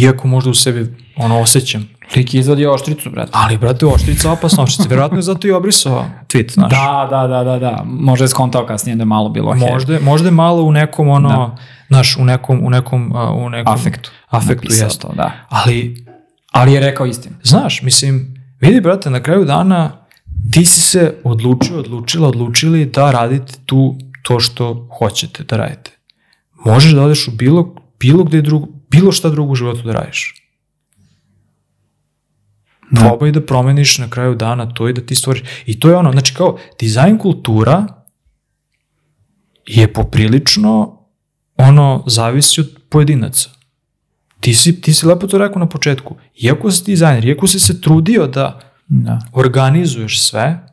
iako 0.00 0.28
možda 0.28 0.50
u 0.50 0.54
sebi 0.54 0.96
ono 1.16 1.40
osjećam. 1.40 1.88
Lik 2.16 2.34
je 2.34 2.40
izvadio 2.40 2.74
oštricu, 2.74 3.10
brate. 3.10 3.30
Ali, 3.34 3.58
brate, 3.58 3.86
oštrica, 3.86 4.32
opasna 4.32 4.62
oštrica. 4.62 4.88
Vjerojatno 4.88 5.18
je 5.18 5.22
zato 5.22 5.48
i 5.48 5.50
obrisao 5.50 6.06
tweet, 6.28 6.52
znaš. 6.52 6.70
Da, 6.70 7.06
da, 7.10 7.26
da, 7.26 7.44
da, 7.44 7.58
da. 7.58 7.82
Možda 7.84 8.24
je 8.24 8.28
skontao 8.28 8.66
kasnije 8.66 8.96
da 8.96 9.02
je 9.02 9.06
malo 9.06 9.28
bilo. 9.28 9.54
Možda, 9.54 9.98
možda 10.00 10.28
je 10.28 10.32
malo 10.32 10.62
u 10.62 10.72
nekom 10.72 11.08
ono, 11.08 11.56
znaš, 11.88 12.16
u 12.16 12.24
nekom, 12.24 12.60
u 12.66 12.70
nekom, 12.70 13.12
u 13.36 13.50
nekom 13.50 13.74
Afektu. 13.74 14.10
afektu 14.30 14.68
jeste. 14.70 14.98
to, 14.98 15.12
da. 15.16 15.32
Ali, 15.48 16.04
Ali 16.52 16.72
je 16.72 16.80
rekao 16.80 17.06
istinu. 17.06 17.36
znaš, 17.42 17.82
mislim, 17.82 18.34
vidi, 18.60 18.80
brate, 18.80 19.10
na 19.10 19.22
kraju 19.22 19.44
dana 19.44 20.06
ti 20.52 20.64
si 20.64 20.80
se 20.80 21.14
odlučio, 21.24 21.78
odlučila, 21.78 22.28
odlučili 22.28 22.86
da 22.86 23.10
radite 23.10 23.52
tu 23.66 23.96
to 24.22 24.40
što 24.40 24.88
hoćete 24.98 25.44
da 25.44 25.56
radite. 25.56 25.90
Možeš 26.64 26.92
da 26.92 27.02
odeš 27.02 27.28
u 27.28 27.30
bilo, 27.30 27.74
bilo 28.00 28.24
gde 28.24 28.42
drugo, 28.42 28.66
bilo 28.90 29.12
šta 29.12 29.30
drugo 29.30 29.52
u 29.52 29.54
životu 29.54 29.82
da 29.82 29.92
radiš. 29.92 30.43
Da. 32.94 33.00
Probaj 33.00 33.32
da 33.32 33.40
promeniš 33.46 33.98
na 33.98 34.10
kraju 34.10 34.34
dana 34.34 34.66
to 34.74 34.88
i 34.88 34.92
da 34.92 35.00
ti 35.00 35.14
stvoriš. 35.14 35.42
I 35.66 35.80
to 35.80 35.88
je 35.88 35.96
ono, 35.96 36.12
znači 36.12 36.34
kao, 36.34 36.56
dizajn 36.80 37.18
kultura 37.18 37.86
je 39.66 39.92
poprilično 39.92 40.98
ono, 41.56 42.04
zavisi 42.06 42.60
od 42.60 42.76
pojedinaca. 42.88 43.50
Ti 44.40 44.54
si, 44.54 44.80
ti 44.80 44.94
si 44.94 45.06
lepo 45.06 45.26
to 45.26 45.38
rekao 45.38 45.58
na 45.58 45.68
početku. 45.68 46.16
Iako 46.42 46.70
si 46.70 46.84
dizajner, 46.84 47.24
iako 47.24 47.46
si 47.46 47.60
se 47.60 47.80
trudio 47.80 48.26
da 48.26 48.60
Da. 48.88 49.18
organizuješ 49.32 50.20
sve, 50.20 50.66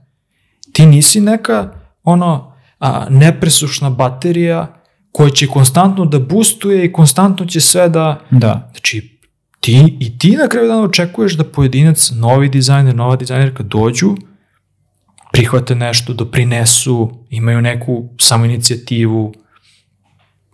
ti 0.73 0.85
nisi 0.85 1.21
neka 1.21 1.73
ono 2.03 2.53
a, 2.79 3.05
nepresušna 3.09 3.89
baterija 3.89 4.81
koja 5.11 5.29
će 5.29 5.47
konstantno 5.47 6.05
da 6.05 6.19
boostuje 6.19 6.85
i 6.85 6.91
konstantno 6.93 7.45
će 7.45 7.61
sve 7.61 7.89
da... 7.89 8.19
Da. 8.31 8.69
Znači, 8.71 9.20
ti, 9.61 9.97
i 9.99 10.17
ti 10.17 10.31
na 10.31 10.47
kraju 10.47 10.67
dana 10.67 10.83
očekuješ 10.83 11.33
da 11.33 11.43
pojedinac, 11.43 12.11
novi 12.15 12.49
dizajner, 12.49 12.95
nova 12.95 13.15
dizajnerka 13.15 13.63
dođu, 13.63 14.15
prihvate 15.31 15.75
nešto, 15.75 16.13
doprinesu, 16.13 17.25
imaju 17.29 17.61
neku 17.61 18.09
samoinicijativu, 18.19 19.33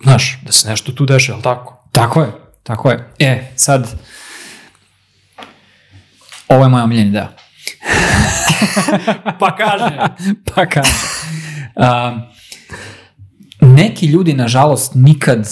znaš, 0.03 0.39
da 0.45 0.51
se 0.51 0.69
nešto 0.69 0.91
tu 0.91 1.05
deša, 1.05 1.33
ali 1.33 1.43
tako? 1.43 1.83
Tako 1.91 2.21
je, 2.21 2.31
tako 2.63 2.91
je. 2.91 3.13
E, 3.19 3.51
sad, 3.55 3.99
ovo 6.47 6.63
je 6.63 6.69
moj 6.69 6.81
omiljeni 6.81 7.11
deo. 7.11 7.27
Pa 9.39 9.55
kaže. 9.55 9.97
pa 10.55 10.65
kaže. 10.65 10.91
Um, 11.75 12.21
neki 13.61 14.05
ljudi, 14.05 14.33
nažalost, 14.33 14.91
nikad 14.95 15.47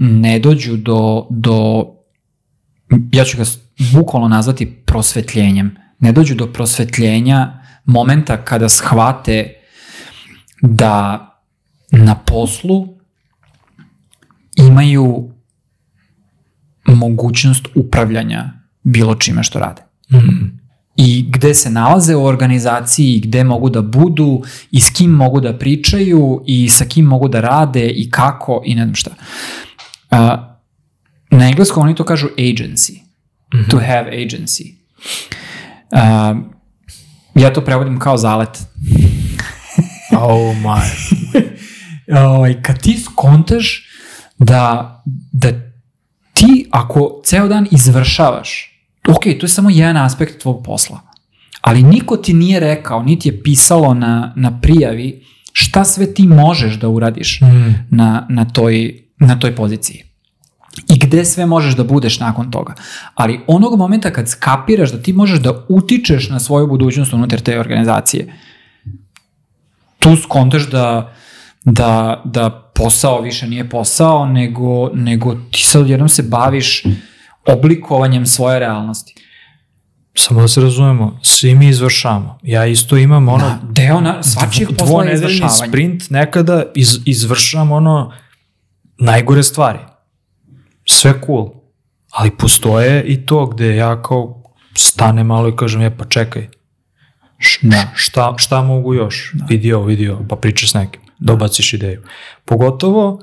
ne 0.00 0.38
dođu 0.38 0.76
do, 0.76 1.26
do 1.30 1.86
ja 3.12 3.24
ću 3.24 3.36
ga 3.36 3.44
bukvalno 3.92 4.28
nazvati 4.28 4.66
prosvetljenjem. 4.66 5.76
Ne 5.98 6.12
dođu 6.12 6.34
do 6.34 6.52
prosvetljenja 6.52 7.62
momenta 7.84 8.44
kada 8.44 8.68
shvate 8.68 9.54
da 10.62 11.24
na 11.90 12.14
poslu 12.14 12.88
imaju 14.56 15.30
mogućnost 16.86 17.68
upravljanja 17.74 18.52
bilo 18.82 19.14
čime 19.14 19.42
što 19.42 19.58
rade. 19.58 19.82
Mm. 20.12 20.57
I 21.00 21.24
gde 21.28 21.54
se 21.54 21.70
nalaze 21.70 22.16
u 22.16 22.24
organizaciji, 22.24 23.20
gde 23.20 23.44
mogu 23.44 23.70
da 23.70 23.82
budu 23.82 24.42
i 24.70 24.80
s 24.80 24.90
kim 24.90 25.10
mogu 25.10 25.40
da 25.40 25.58
pričaju 25.58 26.42
i 26.46 26.68
sa 26.68 26.84
kim 26.84 27.04
mogu 27.04 27.28
da 27.28 27.40
rade 27.40 27.88
i 27.88 28.10
kako 28.10 28.62
i 28.64 28.74
ne 28.74 28.82
znam 28.82 28.94
šta. 28.94 29.10
Uh, 30.10 30.18
na 31.30 31.48
engleskom 31.48 31.82
oni 31.82 31.94
to 31.94 32.04
kažu 32.04 32.28
agency. 32.38 32.92
Mm 33.54 33.58
-hmm. 33.58 33.70
To 33.70 33.78
have 33.78 34.10
agency. 34.12 34.74
Uh, 35.92 36.38
ja 37.34 37.52
to 37.52 37.60
prevodim 37.60 37.98
kao 37.98 38.16
zalet. 38.16 38.58
Oh 40.12 40.56
my. 40.56 40.80
ovaj, 42.28 42.62
kad 42.62 42.82
ti 42.82 43.00
skontaš 43.04 43.88
da, 44.38 44.94
da 45.32 45.48
ti 46.32 46.66
ako 46.70 47.20
ceo 47.24 47.48
dan 47.48 47.66
izvršavaš, 47.70 48.77
ok, 49.08 49.22
to 49.40 49.44
je 49.46 49.48
samo 49.48 49.70
jedan 49.70 49.96
aspekt 49.96 50.42
tvog 50.42 50.62
posla, 50.64 51.00
ali 51.60 51.82
niko 51.82 52.16
ti 52.16 52.32
nije 52.34 52.60
rekao, 52.60 53.02
niti 53.02 53.28
je 53.28 53.42
pisalo 53.42 53.94
na, 53.94 54.32
na 54.36 54.60
prijavi 54.60 55.24
šta 55.52 55.84
sve 55.84 56.14
ti 56.14 56.26
možeš 56.26 56.74
da 56.74 56.88
uradiš 56.88 57.40
Mm. 57.40 57.74
na, 57.90 58.26
na, 58.30 58.44
toj, 58.44 59.04
na 59.18 59.38
toj 59.38 59.56
poziciji. 59.56 60.04
I 60.88 60.98
gde 60.98 61.24
sve 61.24 61.46
možeš 61.46 61.76
da 61.76 61.84
budeš 61.84 62.20
nakon 62.20 62.50
toga. 62.50 62.74
Ali 63.14 63.40
onog 63.46 63.78
momenta 63.78 64.10
kad 64.12 64.28
skapiraš 64.28 64.92
da 64.92 65.02
ti 65.02 65.12
možeš 65.12 65.38
da 65.40 65.66
utičeš 65.68 66.28
na 66.28 66.40
svoju 66.40 66.66
budućnost 66.66 67.12
unutar 67.12 67.40
te 67.40 67.60
organizacije, 67.60 68.34
tu 69.98 70.16
skontaš 70.16 70.70
da, 70.70 71.14
da, 71.64 72.22
da 72.24 72.70
posao 72.74 73.20
više 73.20 73.46
nije 73.46 73.68
posao, 73.70 74.26
nego, 74.26 74.90
nego 74.94 75.34
ti 75.34 75.62
sad 75.64 75.88
jednom 75.88 76.08
se 76.08 76.22
baviš 76.22 76.82
oblikovanjem 77.46 78.26
svoje 78.26 78.58
realnosti. 78.58 79.14
Samo 80.14 80.40
da 80.40 80.48
se 80.48 80.60
razumemo, 80.60 81.18
svi 81.22 81.54
mi 81.54 81.68
izvršamo. 81.68 82.38
Ja 82.42 82.66
isto 82.66 82.96
imam 82.96 83.28
ono... 83.28 83.44
Da, 83.44 83.58
deo 83.62 84.00
na, 84.00 84.22
svačijeg 84.22 84.68
posla 84.78 85.04
je 85.04 85.14
izvršavanje. 85.14 85.68
sprint 85.68 86.10
nekada 86.10 86.62
iz, 86.74 87.00
izvršam 87.06 87.72
ono 87.72 88.12
najgore 88.98 89.42
stvari. 89.42 89.78
Sve 90.86 91.20
cool. 91.26 91.50
Ali 92.10 92.30
postoje 92.30 93.02
i 93.02 93.26
to 93.26 93.46
gde 93.46 93.76
ja 93.76 94.02
kao 94.02 94.42
stane 94.74 95.24
malo 95.24 95.48
i 95.48 95.56
kažem, 95.56 95.80
je 95.80 95.96
pa 95.96 96.04
čekaj, 96.04 96.48
Š, 97.38 97.58
Da. 97.62 97.84
šta, 97.94 98.34
šta 98.36 98.62
mogu 98.62 98.94
još? 98.94 99.30
Da. 99.34 99.44
Vidi 99.48 99.72
ovo, 99.72 99.84
vidi 99.84 100.08
ovo, 100.08 100.24
pa 100.28 100.36
pričaš 100.36 100.70
s 100.70 100.74
nekim, 100.74 101.00
dobaciš 101.18 101.72
ideju. 101.72 102.02
Pogotovo, 102.44 103.22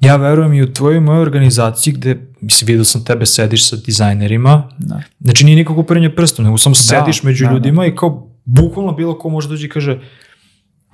ja 0.00 0.16
verujem 0.16 0.52
i 0.52 0.62
u 0.62 0.72
tvojoj 0.72 1.00
mojoj 1.00 1.22
organizaciji 1.22 1.92
gde, 1.92 2.30
mislim, 2.40 2.66
vidio 2.66 2.84
sam 2.84 3.04
tebe 3.04 3.26
sediš 3.26 3.68
sa 3.68 3.76
dizajnerima, 3.76 4.68
Da. 4.78 5.02
Znači 5.20 5.44
nije 5.44 5.56
nikako 5.56 5.82
prnje 5.82 6.14
prstom, 6.14 6.44
nego 6.44 6.58
samo 6.58 6.74
sediš 6.74 7.22
među 7.22 7.44
da, 7.44 7.48
da. 7.48 7.54
ljudima 7.54 7.86
i 7.86 7.96
kao 7.96 8.30
bukvalno 8.44 8.92
bilo 8.92 9.18
ko 9.18 9.28
može 9.28 9.48
dođe 9.48 9.66
i 9.66 9.70
kaže 9.70 9.98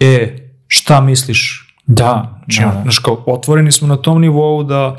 e, 0.00 0.36
šta 0.66 1.00
misliš? 1.00 1.60
Da, 1.86 2.40
Znači, 2.44 2.60
da, 2.60 2.66
da. 2.66 2.82
znaš, 2.82 2.98
kao, 2.98 3.24
otvoreni 3.26 3.72
smo 3.72 3.88
na 3.88 3.96
tom 3.96 4.20
nivou 4.20 4.62
da 4.64 4.96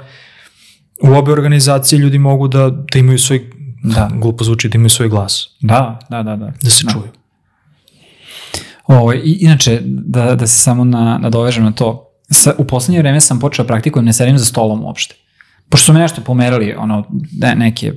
u 1.04 1.14
obe 1.14 1.32
organizacije 1.32 2.00
ljudi 2.00 2.20
mogu 2.20 2.48
da, 2.48 2.70
da 2.70 3.00
imaju 3.00 3.20
svoj, 3.20 3.50
Da. 3.84 4.12
glupo 4.16 4.44
zvuči, 4.44 4.70
da 4.70 4.76
imaju 4.76 4.90
svoj 4.90 5.10
glas, 5.10 5.58
Da, 5.62 6.00
da, 6.10 6.24
da. 6.24 6.36
Da, 6.36 6.52
da 6.64 6.70
se 6.70 6.84
Da. 6.86 6.92
čuju. 6.92 7.08
Ovo, 8.88 9.14
i, 9.14 9.38
inače, 9.42 9.82
da, 9.86 10.36
da 10.36 10.48
se 10.48 10.60
samo 10.60 10.84
na, 10.84 11.18
nadovežem 11.18 11.64
na 11.64 11.72
to, 11.72 12.05
sa, 12.30 12.54
u 12.58 12.66
poslednje 12.66 13.00
vreme 13.00 13.22
sam 13.22 13.40
počeo 13.40 13.64
da 13.64 13.68
praktikujem, 13.68 14.06
ne 14.06 14.14
sedim 14.14 14.38
za 14.38 14.46
stolom 14.46 14.84
uopšte. 14.84 15.16
Pošto 15.70 15.86
su 15.86 15.94
me 15.94 16.00
nešto 16.00 16.22
pomerali, 16.22 16.76
ono, 16.78 17.04
ne, 17.40 17.56
neke 17.56 17.88
m, 17.88 17.96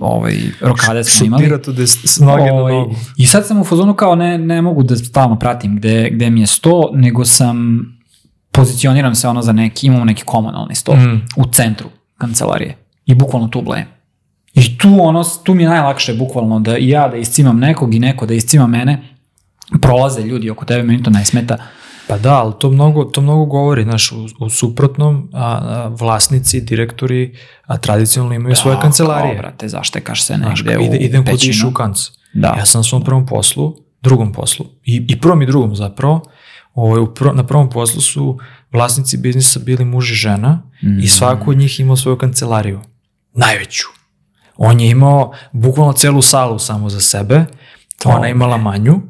ovaj, 0.00 0.36
rokade 0.60 1.04
smo 1.04 1.26
imali. 1.26 1.42
Šutira 1.44 1.62
tu 1.62 1.72
da 1.72 1.80
je 1.80 1.86
s 1.86 2.04
s 2.04 2.18
noge 2.20 2.44
na 2.44 2.52
Ovaj, 2.52 2.72
nogu. 2.74 2.94
I 3.16 3.26
sad 3.26 3.46
sam 3.46 3.60
u 3.60 3.64
fazonu 3.64 3.94
kao 3.94 4.14
ne, 4.14 4.38
ne 4.38 4.62
mogu 4.62 4.82
da 4.82 4.96
stalno 4.96 5.38
pratim 5.38 5.76
gde, 5.76 6.10
gde 6.12 6.30
mi 6.30 6.40
je 6.40 6.46
sto, 6.46 6.90
nego 6.94 7.24
sam 7.24 7.84
pozicioniram 8.52 9.14
se 9.14 9.28
ono 9.28 9.42
za 9.42 9.52
neki, 9.52 9.86
imamo 9.86 10.04
neki 10.04 10.22
komunalni 10.24 10.74
sto 10.74 10.92
Mm. 10.96 11.22
u 11.36 11.44
centru 11.52 11.88
kancelarije 12.18 12.76
i 13.06 13.14
bukvalno 13.14 13.48
tu 13.48 13.62
blejem. 13.62 13.86
I 14.54 14.78
tu, 14.78 14.96
ono, 15.00 15.24
tu 15.44 15.54
mi 15.54 15.62
je 15.62 15.68
najlakše 15.68 16.14
bukvalno 16.14 16.60
da 16.60 16.78
i 16.78 16.88
ja 16.88 17.08
da 17.08 17.16
iscimam 17.16 17.58
nekog 17.58 17.94
i 17.94 17.98
neko 17.98 18.26
da 18.26 18.34
iscima 18.34 18.66
mene, 18.66 19.02
prolaze 19.80 20.22
ljudi 20.22 20.50
oko 20.50 20.64
tebe, 20.64 20.82
meni 20.82 21.02
to 21.02 21.10
ne 21.10 21.24
smeta. 21.24 21.56
Pa 22.06 22.18
da, 22.18 22.34
ali 22.34 22.52
to 22.58 22.70
mnogo, 22.70 23.04
to 23.04 23.20
mnogo 23.20 23.44
govori, 23.44 23.82
znaš, 23.82 24.12
u, 24.12 24.26
u 24.38 24.50
suprotnom, 24.50 25.30
a, 25.32 25.44
a, 25.44 25.88
vlasnici, 25.88 26.60
direktori, 26.60 27.36
a 27.66 27.76
tradicionalno 27.76 28.34
imaju 28.34 28.56
svoje 28.56 28.76
Da, 28.76 28.82
kancelarije. 28.82 29.34
Kao, 29.34 29.42
brate, 29.42 29.68
zaštekaš 29.68 30.22
se 30.22 30.34
Znaš, 30.34 30.62
negde 30.62 30.84
ide, 30.84 30.98
u 30.98 31.00
idem 31.00 31.24
kod 31.26 31.42
išu 31.42 31.68
u 31.68 31.72
kanc. 31.72 31.98
Da. 32.34 32.54
Ja 32.58 32.66
sam 32.66 32.78
na 32.78 32.82
svom 32.82 33.04
prvom 33.04 33.26
poslu, 33.26 33.76
drugom 34.02 34.32
poslu, 34.32 34.66
i, 34.84 35.06
i 35.08 35.20
prvom 35.20 35.42
i 35.42 35.46
drugom 35.46 35.76
zapravo, 35.76 36.22
ovaj, 36.74 37.00
u 37.00 37.14
prvo, 37.14 37.32
na 37.32 37.46
prvom 37.46 37.70
poslu 37.70 38.00
su 38.00 38.38
vlasnici 38.72 39.16
biznisa 39.16 39.60
bili 39.60 39.84
muž 39.84 40.10
i 40.10 40.14
žena 40.14 40.62
Mm. 40.82 40.98
i 40.98 41.08
svako 41.08 41.50
od 41.50 41.56
njih 41.56 41.80
imao 41.80 41.96
svoju 41.96 42.18
kancelariju. 42.18 42.80
Najveću. 43.34 43.84
On 44.56 44.80
je 44.80 44.90
imao 44.90 45.32
bukvalno 45.52 45.92
celu 45.92 46.22
salu 46.22 46.58
samo 46.58 46.90
za 46.90 47.00
sebe, 47.00 47.44
ona 48.04 48.26
je 48.26 48.30
imala 48.30 48.56
manju, 48.56 49.02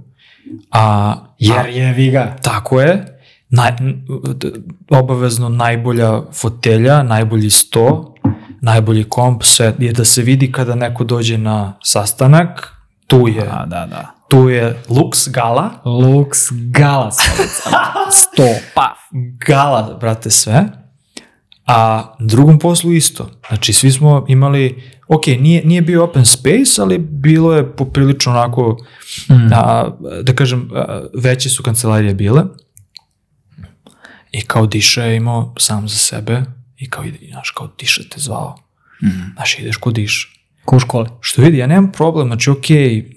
a, 0.70 1.14
Jer 1.38 1.66
je 1.66 1.92
viga. 1.92 2.36
Tako 2.42 2.80
je. 2.80 3.20
Naj, 3.48 3.72
obavezno 4.90 5.48
najbolja 5.48 6.22
fotelja, 6.32 7.02
najbolji 7.02 7.50
sto, 7.50 8.14
najbolji 8.60 9.04
komp, 9.04 9.42
sve 9.42 9.74
je 9.78 9.92
da 9.92 10.04
se 10.04 10.22
vidi 10.22 10.52
kada 10.52 10.74
neko 10.74 11.04
dođe 11.04 11.38
na 11.38 11.78
sastanak, 11.82 12.74
tu 13.06 13.28
je, 13.28 13.44
Da, 13.44 13.64
da, 13.66 13.86
da. 13.86 14.14
tu 14.28 14.48
je 14.48 14.82
Lux 14.88 15.30
Gala, 15.30 15.70
Lux 15.84 16.50
Gala. 16.70 17.10
Sto, 18.22 18.48
paf. 18.74 18.98
Gala, 19.46 19.96
brate, 20.00 20.30
sve, 20.30 20.64
a 21.66 22.02
drugom 22.18 22.58
poslu 22.58 22.92
isto. 22.92 23.30
Znači, 23.48 23.72
svi 23.72 23.92
smo 23.92 24.24
imali, 24.28 24.82
ok, 25.08 25.26
nije, 25.26 25.64
nije 25.64 25.82
bio 25.82 26.04
open 26.04 26.24
space, 26.24 26.82
ali 26.82 26.98
bilo 26.98 27.54
je 27.54 27.76
poprilično 27.76 28.32
onako, 28.32 28.76
Mm. 29.28 29.52
a, 29.52 29.90
da 30.22 30.32
kažem, 30.34 30.70
a, 30.74 31.02
veće 31.14 31.48
su 31.48 31.62
kancelarije 31.62 32.14
bile 32.14 32.42
i 34.32 34.40
kao 34.40 34.66
Diša 34.66 35.02
je 35.04 35.16
imao 35.16 35.54
sam 35.58 35.88
za 35.88 35.96
sebe 35.96 36.42
i 36.76 36.90
kao, 36.90 37.04
ide, 37.04 37.18
znaš, 37.30 37.50
kao 37.50 37.68
Diša 37.78 38.02
te 38.10 38.20
zvao. 38.20 38.56
Mm. 39.02 39.32
Znaš, 39.34 39.58
ideš 39.58 39.76
kod 39.76 39.94
Diša. 39.94 40.28
Ko 40.64 40.76
u 40.76 40.78
školi? 40.78 41.08
Što 41.20 41.42
vidi, 41.42 41.58
ja 41.58 41.66
nemam 41.66 41.92
problem, 41.92 42.26
znači 42.26 42.50
ok, 42.50 42.64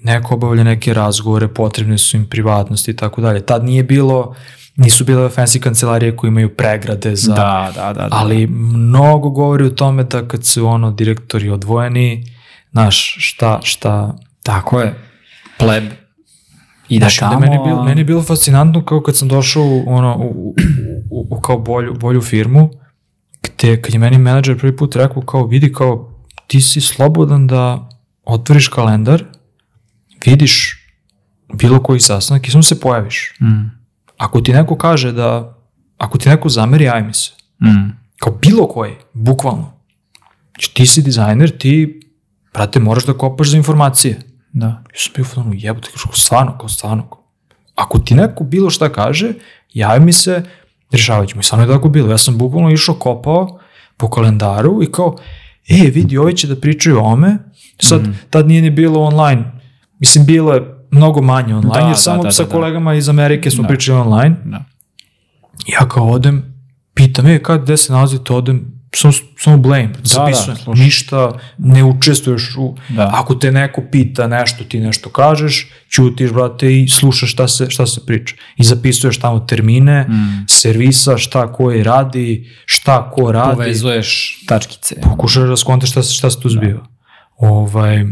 neko 0.02 0.34
obavlja 0.34 0.64
neke 0.64 0.94
razgovore, 0.94 1.48
potrebne 1.48 1.98
su 1.98 2.16
im 2.16 2.26
privatnosti 2.26 2.90
i 2.90 2.96
tako 2.96 3.20
dalje. 3.20 3.46
Tad 3.46 3.64
nije 3.64 3.82
bilo, 3.82 4.36
nisu 4.78 5.04
bile 5.04 5.28
fancy 5.28 5.60
kancelarije 5.60 6.16
koje 6.16 6.28
imaju 6.28 6.56
pregrade 6.56 7.16
za... 7.16 7.34
Da, 7.34 7.72
da, 7.74 7.92
da. 7.92 7.92
da. 7.92 8.08
Ali 8.10 8.46
mnogo 8.46 9.30
govori 9.30 9.64
o 9.64 9.70
tome 9.70 10.04
da 10.04 10.28
kad 10.28 10.46
su 10.46 10.66
ono 10.66 10.90
direktori 10.90 11.50
odvojeni, 11.50 12.24
znaš, 12.72 13.16
šta, 13.18 13.60
šta, 13.62 14.16
Tako 14.48 14.80
je. 14.80 14.94
Pleb. 15.58 15.84
Znaš, 16.90 17.22
onda 17.22 17.34
tamo... 17.34 17.40
meni, 17.40 17.54
je 17.54 17.60
bilo, 17.64 17.84
meni 17.84 18.00
je 18.00 18.04
bilo 18.04 18.22
fascinantno 18.22 18.84
kao 18.84 19.02
kad 19.02 19.16
sam 19.16 19.28
došao 19.28 19.62
u, 19.62 19.84
ono, 19.86 20.16
u, 20.16 20.22
u, 20.22 20.54
u, 21.10 21.26
u 21.30 21.40
kao 21.40 21.58
bolju, 21.58 21.94
bolju 21.94 22.20
firmu, 22.20 22.70
gde 23.42 23.82
kad 23.82 23.94
je 23.94 24.00
meni 24.00 24.18
menadžer 24.18 24.58
prvi 24.58 24.76
put 24.76 24.96
rekao 24.96 25.22
kao 25.22 25.46
vidi 25.46 25.72
kao 25.72 26.24
ti 26.46 26.60
si 26.60 26.80
slobodan 26.80 27.46
da 27.46 27.88
otvoriš 28.24 28.68
kalendar, 28.68 29.24
vidiš 30.26 30.84
bilo 31.54 31.82
koji 31.82 32.00
sastanak 32.00 32.48
i 32.48 32.50
samo 32.50 32.62
se 32.62 32.80
pojaviš. 32.80 33.34
Mm. 33.40 33.77
Ako 34.18 34.40
ti 34.40 34.52
neko 34.52 34.76
kaže 34.76 35.12
da, 35.12 35.58
ako 35.98 36.18
ti 36.18 36.28
neko 36.28 36.48
zameri, 36.48 36.84
javi 36.84 37.02
mi 37.02 37.14
se. 37.14 37.30
Mm. 37.62 37.90
Kao 38.18 38.32
bilo 38.32 38.68
koji, 38.68 38.92
bukvalno. 39.12 39.72
Znači, 40.52 40.74
ti 40.74 40.86
si 40.86 41.02
dizajner, 41.02 41.58
ti, 41.58 42.00
brate, 42.54 42.80
moraš 42.80 43.04
da 43.04 43.12
kopaš 43.12 43.50
za 43.50 43.56
informacije. 43.56 44.18
Da. 44.52 44.66
Ja 44.66 44.82
sam 44.94 45.12
bio 45.14 45.24
u 45.50 45.54
jebote, 45.54 45.88
kao 46.04 46.12
stvarno, 46.12 46.58
kao 46.58 46.68
stvarno. 46.68 47.08
Ako 47.74 47.98
ti 47.98 48.14
neko 48.14 48.44
bilo 48.44 48.70
šta 48.70 48.88
kaže, 48.88 49.32
javi 49.74 50.04
mi 50.04 50.12
se, 50.12 50.42
rešavat 50.92 51.28
ćemo. 51.28 51.40
I 51.40 51.44
stvarno 51.44 51.66
je 51.66 51.72
tako 51.72 51.88
bilo. 51.88 52.10
Ja 52.10 52.18
sam 52.18 52.38
bukvalno 52.38 52.70
išao 52.70 52.94
kopao 52.94 53.58
po 53.96 54.10
kalendaru 54.10 54.82
i 54.82 54.92
kao, 54.92 55.16
e, 55.68 55.90
vidi, 55.90 56.18
ovi 56.18 56.36
će 56.36 56.46
da 56.46 56.56
pričaju 56.60 56.98
o 56.98 57.02
ome. 57.02 57.38
Sad, 57.80 58.02
Mhm. 58.02 58.10
tad 58.30 58.48
nije 58.48 58.62
ni 58.62 58.70
bilo 58.70 59.00
online. 59.00 59.52
Mislim, 59.98 60.26
bilo 60.26 60.54
je 60.54 60.77
mnogo 60.90 61.22
manje 61.22 61.54
online, 61.54 61.74
Da, 61.74 61.80
jer 61.80 61.88
da, 61.88 61.94
samo 61.94 62.22
da, 62.22 62.30
sa 62.30 62.42
da, 62.42 62.46
da. 62.46 62.52
kolegama 62.52 62.94
iz 62.94 63.08
Amerike 63.08 63.50
smo 63.50 63.62
Da. 63.62 63.68
pričali 63.68 63.98
online. 64.00 64.36
Da. 64.44 64.64
Ja 65.68 65.88
kao 65.88 66.08
odem, 66.08 66.54
pitam, 66.94 67.26
e, 67.26 67.38
kad, 67.38 67.62
gde 67.62 67.76
se 67.76 67.92
nalazite, 67.92 68.32
odem, 68.32 68.64
samo, 68.94 69.12
samo 69.38 69.56
blame, 69.56 69.86
da, 69.88 69.98
zapisujem, 70.04 70.56
slušaj. 70.56 70.84
ništa, 70.84 71.32
ne 71.58 71.84
učestvuješ 71.84 72.54
u, 72.56 72.76
Da. 72.88 73.10
ako 73.14 73.34
te 73.34 73.52
neko 73.52 73.82
pita 73.92 74.26
nešto, 74.26 74.64
ti 74.64 74.80
nešto 74.80 75.10
kažeš, 75.10 75.66
ćutiš, 75.90 76.30
brate, 76.32 76.74
i 76.74 76.88
slušaš 76.88 77.32
šta 77.32 77.48
se, 77.48 77.70
šta 77.70 77.86
se 77.86 78.06
priča. 78.06 78.34
I 78.56 78.64
zapisuješ 78.64 79.18
tamo 79.18 79.40
termine, 79.40 80.02
Mm. 80.02 80.44
servisa, 80.48 81.18
šta 81.18 81.52
koji 81.52 81.82
radi, 81.82 82.46
šta 82.66 83.10
ko 83.10 83.32
radi. 83.32 83.56
Povezuješ 83.56 84.38
tačkice. 84.46 84.94
Pokušaš 85.02 85.48
da 85.48 85.56
skontaš 85.56 85.90
šta, 85.90 86.02
šta 86.02 86.30
se 86.30 86.40
tu 86.40 86.48
zbiva. 86.48 86.86
Ovaj, 87.36 88.04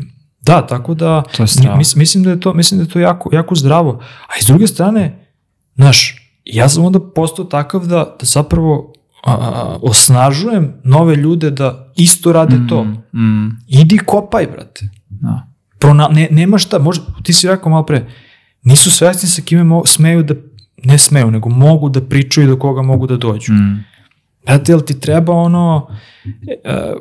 da, 0.47 0.67
tako 0.67 0.95
da, 0.95 1.23
To 1.37 1.43
je 1.43 1.77
mis, 1.77 1.97
mislim 1.97 2.25
da 2.25 2.31
je 2.31 2.41
to, 2.41 2.55
mislim 2.55 2.79
da 2.79 2.85
je 2.85 2.91
to 2.91 2.99
jako, 2.99 3.31
jako 3.33 3.55
zdravo. 3.55 4.01
A 4.27 4.39
iz 4.41 4.47
druge 4.47 4.67
strane, 4.67 5.29
znaš, 5.75 6.27
ja 6.45 6.69
sam 6.69 6.85
onda 6.85 7.01
postao 7.15 7.45
takav 7.45 7.87
da, 7.87 7.97
da 7.97 8.27
zapravo 8.27 8.93
a, 9.25 9.77
osnažujem 9.83 10.75
nove 10.85 11.17
ljude 11.17 11.51
da 11.51 11.93
isto 11.97 12.33
rade 12.33 12.57
to. 12.69 12.85
Mm, 12.85 13.49
Idi 13.67 13.99
kopaj, 13.99 14.47
brate. 14.47 14.89
da. 15.09 15.47
Prona, 15.79 16.09
ne, 16.09 16.29
nema 16.31 16.59
šta, 16.59 16.79
može, 16.79 17.01
ti 17.23 17.33
si 17.33 17.49
rekao 17.49 17.71
malo 17.71 17.87
pre, 17.87 18.07
nisu 18.63 18.91
svesni 18.91 19.29
sa 19.29 19.43
kime 19.43 19.65
mo, 19.65 19.83
smeju 19.87 20.23
da, 20.23 20.35
ne 20.85 20.99
smeju, 20.99 21.31
nego 21.31 21.49
mogu 21.49 21.89
da 21.89 22.01
pričaju 22.01 22.47
i 22.47 22.51
do 22.51 22.59
koga 22.59 22.83
mogu 22.83 23.07
da 23.07 23.17
dođu. 23.17 23.53
Mm. 23.53 23.85
Brate, 24.47 24.73
jel 24.73 24.81
ti 24.81 25.01
treba 25.01 25.33
ono 25.33 25.89
e, 26.65 26.95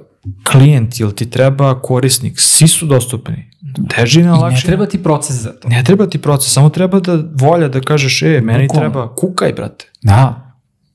klijent, 0.52 1.00
jel 1.00 1.12
ti 1.12 1.30
treba 1.30 1.82
korisnik, 1.82 2.34
svi 2.40 2.68
su 2.68 2.86
dostupni. 2.86 3.52
Teži 3.90 4.24
na 4.24 4.30
I 4.30 4.34
ne 4.34 4.40
lakše. 4.40 4.68
treba 4.68 4.86
ti 4.86 5.04
proces 5.04 5.36
za 5.36 5.52
to. 5.52 5.68
ne 5.70 5.84
treba 5.84 6.08
ti 6.08 6.22
proces, 6.22 6.54
samo 6.54 6.70
treba 6.70 7.00
da 7.00 7.20
volja 7.34 7.68
da 7.68 7.82
kažeš, 7.82 8.22
e, 8.22 8.42
meni 8.42 8.68
Bukvalno. 8.68 8.90
treba, 8.90 9.16
kukaj, 9.16 9.54
brate. 9.54 9.92
Da. 10.02 10.52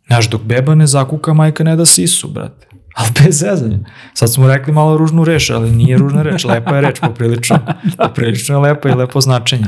Znaš, 0.06 0.30
dok 0.30 0.42
beba 0.42 0.74
ne 0.74 0.86
zakuka, 0.86 1.32
majka 1.32 1.64
ne 1.64 1.76
da 1.76 1.86
sisu, 1.86 2.28
brate. 2.28 2.66
Ali 2.96 3.08
bez 3.24 3.38
zezanja. 3.38 3.78
Sad 4.14 4.32
smo 4.32 4.48
rekli 4.48 4.72
malo 4.72 4.96
ružnu 4.96 5.24
reč, 5.24 5.50
ali 5.50 5.70
nije 5.70 5.98
ružna 5.98 6.22
reč, 6.22 6.44
lepa 6.44 6.76
je 6.76 6.82
reč, 6.82 7.00
poprilično. 7.00 7.58
Poprilično 7.98 8.54
je 8.54 8.60
lepa 8.60 8.88
i 8.88 8.94
lepo 8.94 9.20
značenje. 9.20 9.64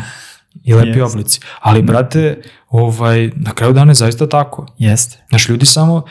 I 0.64 0.74
lepi 0.74 0.98
Jest. 0.98 1.14
oblici. 1.14 1.40
Ali, 1.60 1.82
brate, 1.82 2.42
ovaj, 2.68 3.30
na 3.36 3.52
kraju 3.52 3.72
dana 3.72 3.90
je 3.90 3.94
zaista 3.94 4.28
tako. 4.28 4.66
Jeste. 4.78 5.24
Znaš, 5.28 5.48
ljudi 5.48 5.66
samo, 5.66 6.04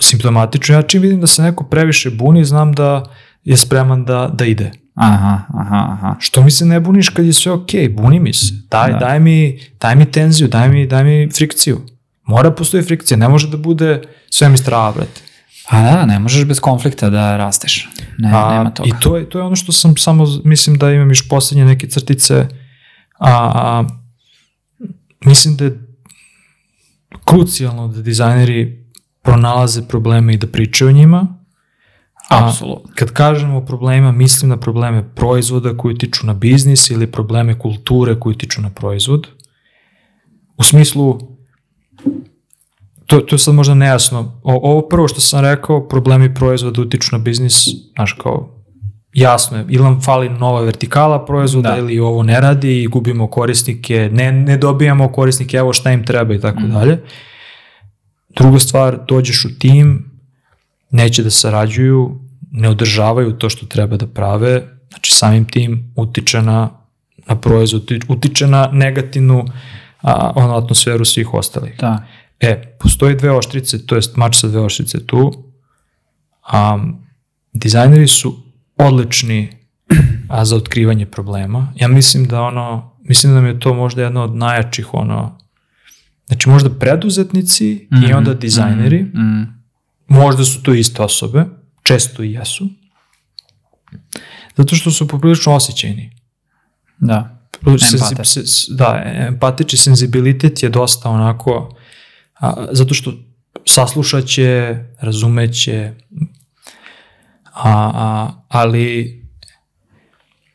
simptomatično, 0.00 0.74
ja 0.74 0.82
čim 0.82 1.02
vidim 1.02 1.20
da 1.20 1.26
se 1.26 1.42
neko 1.42 1.64
previše 1.64 2.10
buni, 2.10 2.44
znam 2.44 2.72
da 2.72 3.04
je 3.44 3.56
spreman 3.56 4.04
da, 4.04 4.30
da 4.34 4.44
ide. 4.44 4.70
Aha, 4.94 5.40
aha, 5.54 5.86
aha. 5.92 6.16
Što 6.18 6.42
mi 6.42 6.50
se 6.50 6.64
ne 6.66 6.80
buniš 6.80 7.08
kad 7.08 7.26
je 7.26 7.32
sve 7.32 7.52
okej, 7.52 7.88
buni 7.88 8.20
mi 8.20 8.32
se. 8.32 8.54
Daj, 8.70 8.92
Da. 8.92 8.98
daj, 8.98 9.20
mi, 9.20 9.60
daj 9.80 9.96
mi 9.96 10.10
tenziju, 10.10 10.48
daj 10.48 10.68
mi, 10.68 10.86
daj 10.86 11.04
mi 11.04 11.28
frikciju. 11.36 11.80
Mora 12.24 12.50
postoji 12.50 12.82
frikcija, 12.82 13.18
ne 13.18 13.28
može 13.28 13.48
da 13.48 13.56
bude 13.56 14.02
sve 14.30 14.48
mi 14.48 14.58
strava, 14.58 14.92
brate. 14.92 15.20
Pa 15.70 15.76
da, 15.80 16.06
ne 16.06 16.18
možeš 16.18 16.44
bez 16.44 16.60
konflikta 16.60 17.10
da 17.10 17.36
rasteš. 17.36 17.88
Ne, 18.18 18.32
A, 18.34 18.54
nema 18.54 18.70
toga. 18.70 18.88
I 18.88 18.92
to 19.00 19.16
je, 19.16 19.28
to 19.30 19.38
je 19.38 19.44
ono 19.44 19.56
što 19.56 19.72
sam 19.72 19.96
samo, 19.96 20.26
mislim 20.44 20.78
da 20.78 20.92
imam 20.92 21.08
još 21.08 21.28
poslednje 21.28 21.64
neke 21.64 21.86
crtice, 21.86 22.46
a, 23.18 23.52
a 23.54 23.84
mislim 25.24 25.56
da 25.56 25.64
je 25.64 25.80
krucijalno 27.24 27.88
da 27.88 28.02
dizajneri 28.02 28.77
pronalaze 29.28 29.88
probleme 29.88 30.34
i 30.34 30.36
da 30.36 30.46
pričaju 30.46 30.88
o 30.88 30.92
njima. 30.92 31.26
A 32.30 32.48
Apsolutno. 32.48 32.90
kad 32.94 33.12
kažemo 33.12 33.60
problema, 33.60 34.12
mislim 34.12 34.48
na 34.48 34.56
probleme 34.56 35.14
proizvoda 35.14 35.76
koji 35.76 35.98
tiču 35.98 36.26
na 36.26 36.34
biznis 36.34 36.90
ili 36.90 37.06
probleme 37.06 37.58
kulture 37.58 38.20
koji 38.20 38.38
tiču 38.38 38.60
na 38.62 38.70
proizvod. 38.70 39.26
U 40.56 40.62
smislu, 40.62 41.18
to, 43.06 43.20
to 43.20 43.34
je 43.34 43.38
sad 43.38 43.54
možda 43.54 43.74
nejasno. 43.74 44.40
O, 44.42 44.70
ovo 44.70 44.88
prvo 44.88 45.08
što 45.08 45.20
sam 45.20 45.40
rekao, 45.40 45.88
problemi 45.88 46.34
proizvoda 46.34 46.82
utiču 46.82 47.08
na 47.12 47.18
biznis, 47.18 47.68
znaš 47.94 48.12
kao, 48.12 48.48
jasno 49.12 49.58
je, 49.58 49.64
ili 49.68 49.84
nam 49.84 50.00
fali 50.00 50.28
nova 50.28 50.60
vertikala 50.60 51.24
proizvoda 51.24 51.70
Da. 51.70 51.78
ili 51.78 51.98
ovo 51.98 52.22
ne 52.22 52.40
radi 52.40 52.82
i 52.82 52.86
gubimo 52.86 53.26
korisnike, 53.26 54.10
ne, 54.12 54.32
ne 54.32 54.56
dobijamo 54.56 55.08
korisnike, 55.12 55.56
evo 55.56 55.72
šta 55.72 55.92
im 55.92 56.04
treba 56.04 56.34
i 56.34 56.40
tako 56.40 56.60
dalje. 56.60 56.98
Druga 58.38 58.58
stvar, 58.58 58.98
dođeš 59.08 59.44
u 59.44 59.58
tim, 59.58 60.10
neće 60.90 61.22
da 61.22 61.30
sarađuju, 61.30 62.20
ne 62.50 62.68
održavaju 62.68 63.32
to 63.32 63.50
što 63.50 63.66
treba 63.66 63.96
da 63.96 64.06
prave, 64.06 64.62
znači 64.88 65.14
samim 65.14 65.44
tim 65.44 65.92
utiče 65.96 66.42
na, 66.42 66.70
na 67.26 67.40
proizvod, 67.40 67.82
uti- 67.82 68.00
utiče 68.08 68.46
na 68.46 68.68
negativnu 68.72 69.44
a, 70.02 70.32
ono, 70.34 70.56
atmosferu 70.56 71.04
svih 71.04 71.34
ostalih. 71.34 71.76
Da. 71.78 72.06
E, 72.40 72.76
postoji 72.78 73.16
dve 73.16 73.30
oštrice, 73.30 73.86
to 73.86 73.94
jest 73.94 74.16
mač 74.16 74.40
sa 74.40 74.48
dve 74.48 74.60
oštrice 74.60 75.06
tu. 75.06 75.32
Um, 76.52 76.96
dizajneri 77.52 78.08
su 78.08 78.36
odlični 78.76 79.48
a, 80.28 80.44
za 80.44 80.56
otkrivanje 80.56 81.06
problema. 81.06 81.72
Ja 81.76 81.88
mislim 81.88 82.26
da 82.26 82.42
ono, 82.42 82.96
mislim 83.02 83.32
da 83.32 83.40
nam 83.40 83.46
je 83.46 83.60
to 83.60 83.74
možda 83.74 84.02
jedno 84.02 84.24
od 84.24 84.36
najjačih 84.36 84.94
ono, 84.94 85.38
znači 86.28 86.48
možda 86.48 86.70
preduzetnici 86.70 87.68
i 88.02 88.12
onda 88.12 88.34
dizajneri, 88.34 89.02
Mm. 89.04 89.42
možda 90.08 90.44
su 90.44 90.62
to 90.62 90.74
iste 90.74 91.02
osobe, 91.02 91.44
često 91.82 92.22
i 92.22 92.32
jesu, 92.32 92.68
zato 94.56 94.76
što 94.76 94.90
su 94.90 95.08
poprilično 95.08 95.54
osjećajni. 95.54 96.10
Da. 96.98 97.48
Se- 98.24 98.46
s- 98.46 98.68
da, 98.68 99.02
empatični 99.06 99.78
senzibilitet 99.78 100.62
je 100.62 100.68
dosta 100.68 101.10
onako, 101.10 101.76
a, 102.34 102.66
zato 102.70 102.94
što 102.94 103.12
saslušaće, 103.66 104.76
razumeće, 105.00 105.92
a, 107.54 107.90
a, 107.94 108.30
ali 108.48 109.18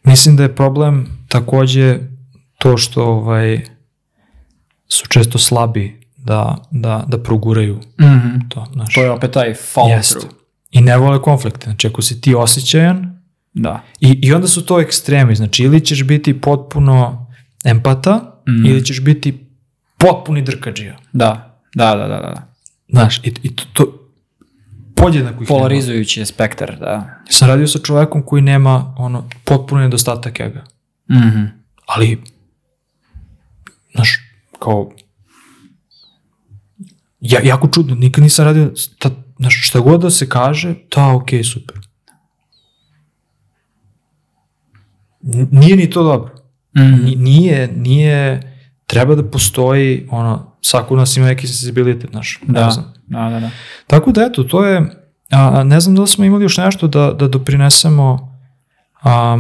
mislim 0.03 0.35
da 0.35 0.43
je 0.43 0.55
problem 0.55 1.25
takođe 1.27 1.99
to 2.57 2.77
što 2.77 3.03
ovaj, 3.05 3.61
su 4.93 5.07
često 5.07 5.37
slabi 5.37 5.99
da, 6.17 6.57
da, 6.71 7.05
da 7.07 7.17
proguraju 7.19 7.79
Mhm. 8.01 8.37
to. 8.49 8.65
Znaš. 8.73 8.93
To 8.93 9.03
je 9.03 9.11
opet 9.11 9.31
taj 9.31 9.53
follow 9.53 9.89
Jeste. 9.89 10.19
through. 10.19 10.35
I 10.71 10.81
ne 10.81 10.97
vole 10.97 11.21
konflikte. 11.21 11.63
Znači, 11.63 11.87
ako 11.87 12.01
si 12.01 12.21
ti 12.21 12.35
osjećajan, 12.35 13.13
Da. 13.55 13.81
I, 13.99 14.19
I 14.21 14.33
onda 14.33 14.47
su 14.47 14.65
to 14.65 14.79
ekstremi, 14.79 15.35
znači 15.35 15.63
ili 15.63 15.81
ćeš 15.81 16.03
biti 16.03 16.41
potpuno 16.41 17.27
empata 17.65 18.29
Mm. 18.47 18.65
ili 18.65 18.85
ćeš 18.85 19.01
biti 19.01 19.47
potpuni 19.97 20.41
drkađija. 20.41 20.97
Da. 21.13 21.59
Da, 21.75 21.85
da, 21.87 22.07
da, 22.07 22.19
da. 22.19 22.47
Znaš, 22.89 23.17
i, 23.17 23.33
i 23.43 23.55
to, 23.55 23.63
to 23.73 24.09
podjednako 24.95 25.43
ih. 25.43 25.47
Polarizujući 25.47 26.19
je 26.19 26.25
spektar, 26.25 26.77
da. 26.79 27.19
Sam 27.29 27.47
radio 27.47 27.67
sa 27.67 27.79
čovekom 27.79 28.23
koji 28.23 28.41
nema 28.41 28.95
ono, 28.97 29.29
potpuno 29.43 29.81
nedostatak 29.81 30.39
ega. 30.39 30.63
Mhm. 31.11 31.43
Ali, 31.85 32.21
znaš, 33.93 34.19
kao, 34.63 34.91
ja, 37.21 37.39
jako 37.41 37.67
čudno, 37.67 37.95
nikad 37.95 38.23
nisam 38.23 38.45
radio, 38.45 38.71
ta, 38.99 39.09
znaš, 39.39 39.67
šta 39.67 39.79
god 39.79 40.01
da 40.01 40.09
se 40.09 40.29
kaže, 40.29 40.75
ta, 40.89 41.13
okej, 41.13 41.43
super. 41.43 41.77
Nije 45.51 45.75
ni 45.75 45.89
to 45.89 46.03
dobro. 46.03 46.31
Ni- 46.73 47.15
nije, 47.15 47.67
nije, 47.67 48.41
treba 48.85 49.15
da 49.15 49.23
postoji, 49.25 50.07
ono, 50.11 50.55
svako 50.61 50.93
od 50.93 50.99
nas 50.99 51.17
ima 51.17 51.25
neki 51.25 51.47
sensibilitet, 51.47 52.09
znaš, 52.11 52.39
ne 52.47 52.59
Da. 52.59 52.69
znam. 52.71 52.93
Da, 53.07 53.29
da, 53.29 53.39
da. 53.39 53.49
Tako 53.87 54.11
da, 54.11 54.21
eto, 54.23 54.43
to 54.43 54.65
je, 54.65 54.81
a, 55.31 55.63
ne 55.63 55.79
znam 55.79 55.95
da 55.95 56.01
li 56.01 56.07
smo 56.07 56.25
imali 56.25 56.45
još 56.45 56.57
nešto 56.57 56.87
da, 56.87 57.13
da 57.13 57.27
doprinesemo 57.27 58.37
a, 59.01 59.37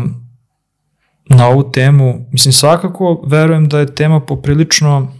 na 1.25 1.47
ovu 1.47 1.71
temu. 1.71 2.25
Mislim, 2.31 2.53
svakako 2.53 3.23
verujem 3.27 3.69
da 3.69 3.79
je 3.79 3.95
tema 3.95 4.19
poprilično 4.19 5.13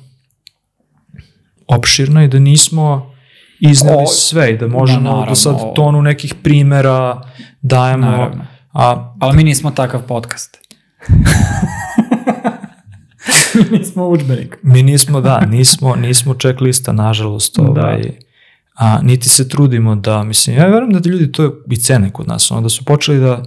opširna 1.68 2.24
i 2.24 2.28
da 2.28 2.40
nismo 2.40 3.14
izneli 3.60 4.04
O, 4.04 4.08
sve 4.08 4.54
i 4.54 4.58
da 4.58 4.68
možemo 4.68 5.00
da, 5.00 5.10
naravno. 5.10 5.26
da 5.26 5.36
sad 5.36 5.56
tonu 5.76 6.02
nekih 6.02 6.36
primera 6.44 7.22
dajemo. 7.62 8.08
Naravno. 8.08 8.46
A, 8.74 9.16
Ali 9.20 9.38
mi 9.38 9.44
nismo 9.44 9.72
takav 9.72 10.02
podcast. 10.08 10.58
mi 13.56 13.78
nismo 13.78 14.08
učbenik. 14.08 14.58
Mi 14.64 14.84
nismo, 14.84 15.22
da, 15.22 15.40
nismo, 15.40 15.96
nismo 15.96 16.34
checklista, 16.34 16.92
nažalost, 16.92 17.60
ovaj, 17.60 18.02
a, 18.76 19.00
niti 19.02 19.30
se 19.30 19.50
trudimo 19.50 19.96
da, 19.96 20.24
mislim, 20.24 20.58
ja 20.58 20.66
verujem 20.66 20.94
da 20.94 21.10
ljudi 21.10 21.32
to 21.32 21.64
i 21.70 21.78
cene 21.78 22.12
kod 22.12 22.28
nas, 22.28 22.52
ono, 22.52 22.62
da 22.62 22.70
su 22.70 22.86
počeli 22.86 23.20
da, 23.20 23.44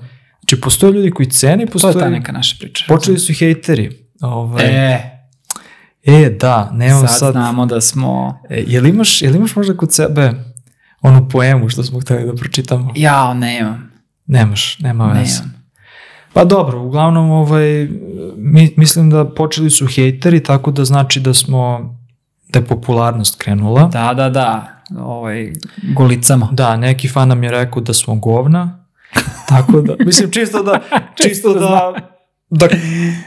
znači, 0.48 0.60
postoje 0.60 0.92
ljudi 0.92 1.10
koji 1.10 1.30
ceni, 1.30 1.56
To 1.56 1.62
je 1.62 1.72
postoje, 1.72 1.94
ta 1.98 2.10
neka 2.10 2.32
naša 2.32 2.56
priča. 2.60 2.84
počeli 2.88 3.18
su 3.18 3.32
hejteri. 3.32 4.06
Ovaj, 4.20 4.64
e, 4.66 5.16
E, 6.06 6.30
da, 6.40 6.70
nemam 6.72 7.08
sad, 7.08 7.18
sad, 7.18 7.32
znamo 7.32 7.66
da 7.66 7.80
smo... 7.80 8.40
e, 8.50 8.64
jel, 8.66 8.86
imaš, 8.86 9.22
jel 9.22 9.36
imaš 9.36 9.56
možda 9.56 9.76
kod 9.76 9.92
sebe 9.92 10.32
onu 11.00 11.28
poemu 11.28 11.68
što 11.68 11.82
smo 11.82 12.00
hteli 12.00 12.26
da 12.26 12.34
pročitamo? 12.34 12.92
Jao, 12.96 13.34
nemam. 13.34 13.90
Nemaš, 14.26 14.78
nema 14.78 15.06
veze. 15.06 15.40
Nemam. 15.40 15.56
Pa 16.32 16.44
dobro, 16.44 16.82
uglavnom 16.82 17.30
ovaj, 17.30 17.88
mi, 18.36 18.74
mislim 18.76 19.10
da 19.10 19.34
počeli 19.34 19.70
su 19.70 19.86
hejteri, 19.86 20.42
tako 20.42 20.70
da 20.70 20.84
znači 20.84 21.20
da 21.20 21.34
smo 21.34 21.94
da 22.48 22.58
je 22.58 22.64
popularnost 22.64 23.42
krenula. 23.42 23.88
Da, 23.88 24.14
da, 24.14 24.30
da. 24.30 24.82
Ovaj, 24.98 25.52
golicamo. 25.94 26.48
Da, 26.52 26.76
neki 26.76 27.08
fan 27.08 27.28
nam 27.28 27.44
je 27.44 27.50
rekao 27.50 27.82
da 27.82 27.94
smo 27.94 28.14
govna, 28.14 28.85
tako 29.48 29.80
da, 29.80 29.94
mislim, 29.98 30.30
čisto 30.30 30.62
da, 30.62 30.80
čisto 31.22 31.54
da, 31.54 31.92
da, 32.50 32.68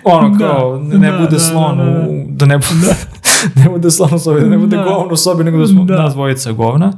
ono, 0.03 0.37
kao, 0.39 0.77
da, 0.79 0.97
ne 0.97 1.11
da, 1.11 1.17
bude 1.17 1.29
da, 1.29 1.39
slon, 1.39 1.77
da, 1.77 1.83
da. 1.83 1.89
u, 2.01 2.25
da 2.29 2.45
ne 2.45 2.57
bude, 2.57 2.95
ne 3.63 3.69
bude 3.69 3.91
slon 3.91 4.13
u 4.13 4.19
sobi, 4.19 4.41
da 4.41 4.47
ne 4.47 4.57
bude 4.57 4.77
Da. 4.77 4.83
govno 4.83 5.13
u 5.13 5.17
sobi, 5.17 5.43
nego 5.43 5.57
da 5.57 5.67
smo 5.67 5.83
Da. 5.83 5.95
nas 5.95 6.13
dvojica 6.13 6.51
govna. 6.51 6.93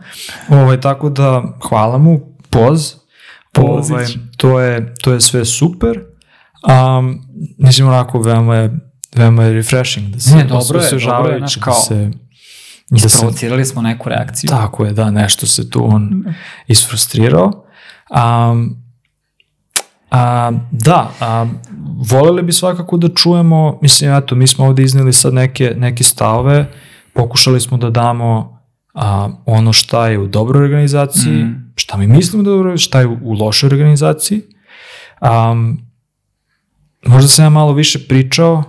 Ovaj, 0.50 0.82
tako 0.82 1.10
da, 1.10 1.44
hvala 1.62 1.98
mu, 1.98 2.20
poz. 2.50 2.94
Pozić. 3.54 3.92
Ovaj, 3.92 4.06
to, 4.38 4.60
je, 4.60 4.94
to 4.96 5.14
je 5.14 5.22
sve 5.22 5.46
super. 5.46 6.00
Um, 6.98 7.22
mislim, 7.58 7.88
onako, 7.88 8.20
veoma 8.20 8.56
je, 8.56 8.80
veoma 9.16 9.44
je 9.44 9.54
refreshing 9.54 10.08
da 10.08 10.20
se 10.20 10.36
Ne, 10.36 10.44
dobro 10.44 10.80
je, 10.82 10.90
dobro 11.00 11.32
je, 11.32 11.38
znaš, 11.38 11.56
da 11.56 11.62
kao- 11.62 11.74
se, 11.74 12.12
da 12.92 13.00
se 13.00 13.18
Provocirali 13.18 13.66
smo 13.66 13.82
neku 13.82 14.10
reakciju. 14.10 14.48
Tako 14.48 14.86
je, 14.86 14.94
da, 14.94 15.12
nešto 15.12 15.48
se 15.48 15.70
tu 15.70 15.86
on 15.86 16.24
isfrustrirao. 16.68 17.52
Um, 18.52 18.81
a, 20.12 20.52
da, 20.72 21.12
a, 21.20 21.46
voleli 22.12 22.42
bi 22.42 22.52
svakako 22.52 22.98
da 22.98 23.10
čujemo, 23.10 23.80
mislim, 23.82 24.14
eto, 24.14 24.36
mi 24.36 24.48
smo 24.48 24.66
ovde 24.66 24.84
iznili 24.84 25.14
sad 25.14 25.34
neke, 25.34 25.74
neke 25.78 26.04
stavove, 26.04 26.72
pokušali 27.14 27.60
smo 27.60 27.78
da 27.78 27.90
damo 27.90 28.60
a, 28.94 29.30
ono 29.46 29.74
šta 29.74 30.08
je 30.08 30.20
u 30.20 30.28
dobroj 30.28 30.64
organizaciji, 30.64 31.34
Mm. 31.34 31.72
šta 31.76 31.98
mi 31.98 32.08
mislimo 32.08 32.44
da 32.44 32.50
je 32.50 32.56
dobro, 32.56 32.78
šta 32.78 33.00
je 33.00 33.08
u, 33.08 33.18
u 33.22 33.34
lošoj 33.34 33.68
organizaciji. 33.68 34.42
Um, 35.22 35.80
možda 37.06 37.28
sam 37.28 37.46
ja 37.46 37.50
malo 37.50 37.74
više 37.74 38.08
pričao, 38.08 38.64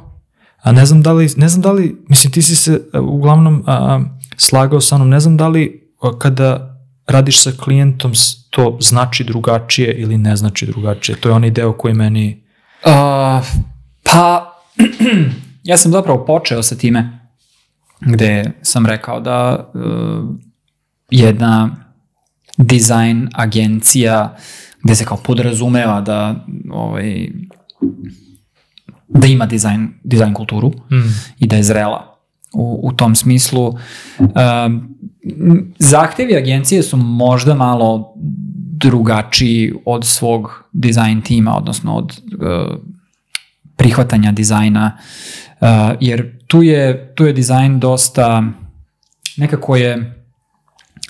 a 0.62 0.73
ne 0.73 0.86
znam 0.86 1.02
da 1.02 1.12
li, 1.12 1.28
ne 1.36 1.48
znam 1.48 1.62
da 1.62 1.73
li, 1.73 2.05
mislim 2.09 2.32
ti 2.32 2.43
si 2.43 2.56
se 2.56 2.81
uglavnom 3.01 3.64
a, 3.66 4.01
slagao 4.36 4.81
sa 4.81 4.97
mnom, 4.97 5.09
ne 5.09 5.20
znam 5.20 5.36
da 5.36 5.48
li 5.48 5.90
a, 6.02 6.19
kada 6.19 6.72
radiš 7.12 7.43
sa 7.43 7.51
klijentom 7.60 8.12
to 8.51 8.78
znači 8.80 9.24
drugačije 9.24 9.94
ili 9.94 10.18
ne 10.18 10.36
znači 10.36 10.66
drugačije. 10.66 11.16
To 11.16 11.28
je 11.28 11.34
onaj 11.34 11.51
deo 11.51 11.72
koji 11.72 11.94
meni... 11.94 12.43
Uh, 12.84 13.47
pa, 14.02 14.55
ja 15.70 15.76
sam 15.76 15.93
zapravo 15.93 16.24
počeo 16.24 16.62
sa 16.62 16.76
time 16.76 17.18
gde 18.01 18.52
sam 18.62 18.86
rekao 18.86 19.20
da 19.20 19.70
uh, 19.74 20.36
jedna 21.10 21.76
dizajn 22.56 23.28
agencija 23.34 24.36
gde 24.82 24.94
se 24.94 25.05
kao 25.05 25.16
podrazumeva 25.16 26.01
da 26.01 26.47
ovaj, 26.70 27.28
da 29.09 29.26
ima 29.26 29.47
dizajn, 29.47 29.89
dizajn 30.05 30.34
kulturu 30.34 30.68
Mm. 30.70 31.14
i 31.39 31.47
da 31.47 31.56
je 31.56 31.62
zrela 31.62 32.18
u, 32.55 32.80
u 32.82 32.93
tom 32.93 33.14
smislu. 33.14 33.74
Um, 34.18 34.98
zahtevi 35.78 36.36
agencije 36.36 36.82
su 36.82 36.97
možda 36.97 37.55
malo 37.55 38.15
drugačiji 38.82 39.73
od 39.85 40.07
svog 40.07 40.65
dizajn 40.73 41.20
tima, 41.23 41.57
odnosno 41.57 41.94
od 41.94 42.12
uh, 42.12 42.77
prihvatanja 43.77 44.32
dizajna, 44.32 44.99
uh, 45.61 45.69
jer 46.01 46.39
tu 46.47 46.62
je, 46.62 47.15
tu 47.15 47.24
je 47.24 47.32
dizajn 47.32 47.81
dosta, 47.81 48.43
nekako 49.36 49.77
je, 49.77 50.23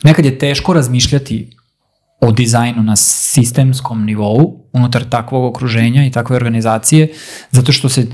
nekad 0.03 0.25
je 0.25 0.39
teško 0.39 0.73
razmišljati 0.73 1.57
o 2.21 2.33
dizajnu 2.33 2.83
na 2.83 2.97
sistemskom 2.97 4.05
nivou 4.05 4.65
unutar 4.73 5.05
takvog 5.05 5.45
okruženja 5.45 6.07
i 6.07 6.11
takve 6.11 6.37
organizacije, 6.37 7.09
zato 7.51 7.73
što 7.73 7.89
se 7.89 8.07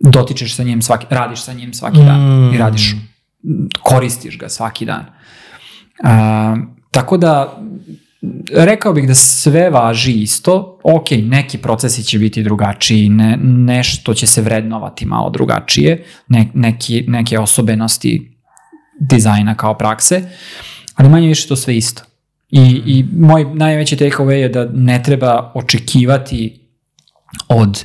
dotičeš 0.00 0.56
sa 0.56 0.62
njim 0.62 0.82
svaki, 0.82 1.06
radiš 1.10 1.42
sa 1.42 1.52
njim 1.52 1.74
svaki 1.74 1.98
dan 1.98 2.20
Mm. 2.20 2.54
i 2.54 2.58
radiš, 2.58 2.94
koristiš 3.82 4.38
ga 4.38 4.48
svaki 4.48 4.84
dan. 4.84 5.04
A, 6.04 6.56
tako 6.90 7.16
da, 7.16 7.62
rekao 8.54 8.92
bih 8.92 9.08
da 9.08 9.14
sve 9.14 9.70
važi 9.70 10.12
isto, 10.12 10.78
ok, 10.82 11.10
neki 11.10 11.58
procesi 11.58 12.04
će 12.04 12.18
biti 12.18 12.42
drugačiji, 12.42 13.08
ne, 13.08 13.36
nešto 13.42 14.14
će 14.14 14.26
se 14.26 14.42
vrednovati 14.42 15.06
malo 15.06 15.30
drugačije, 15.30 16.04
ne, 16.28 16.48
neki, 16.54 17.04
neke 17.08 17.38
osobenosti 17.38 18.36
dizajna 19.00 19.54
kao 19.54 19.78
prakse, 19.78 20.22
ali 20.94 21.08
manje 21.08 21.28
više 21.28 21.48
to 21.48 21.56
sve 21.56 21.76
isto. 21.76 22.02
I, 22.50 22.82
i 22.86 23.04
moj 23.16 23.44
najveći 23.54 23.96
takeaway 23.96 24.30
je 24.30 24.48
da 24.48 24.64
ne 24.64 25.02
treba 25.02 25.52
očekivati 25.54 26.60
od 27.48 27.84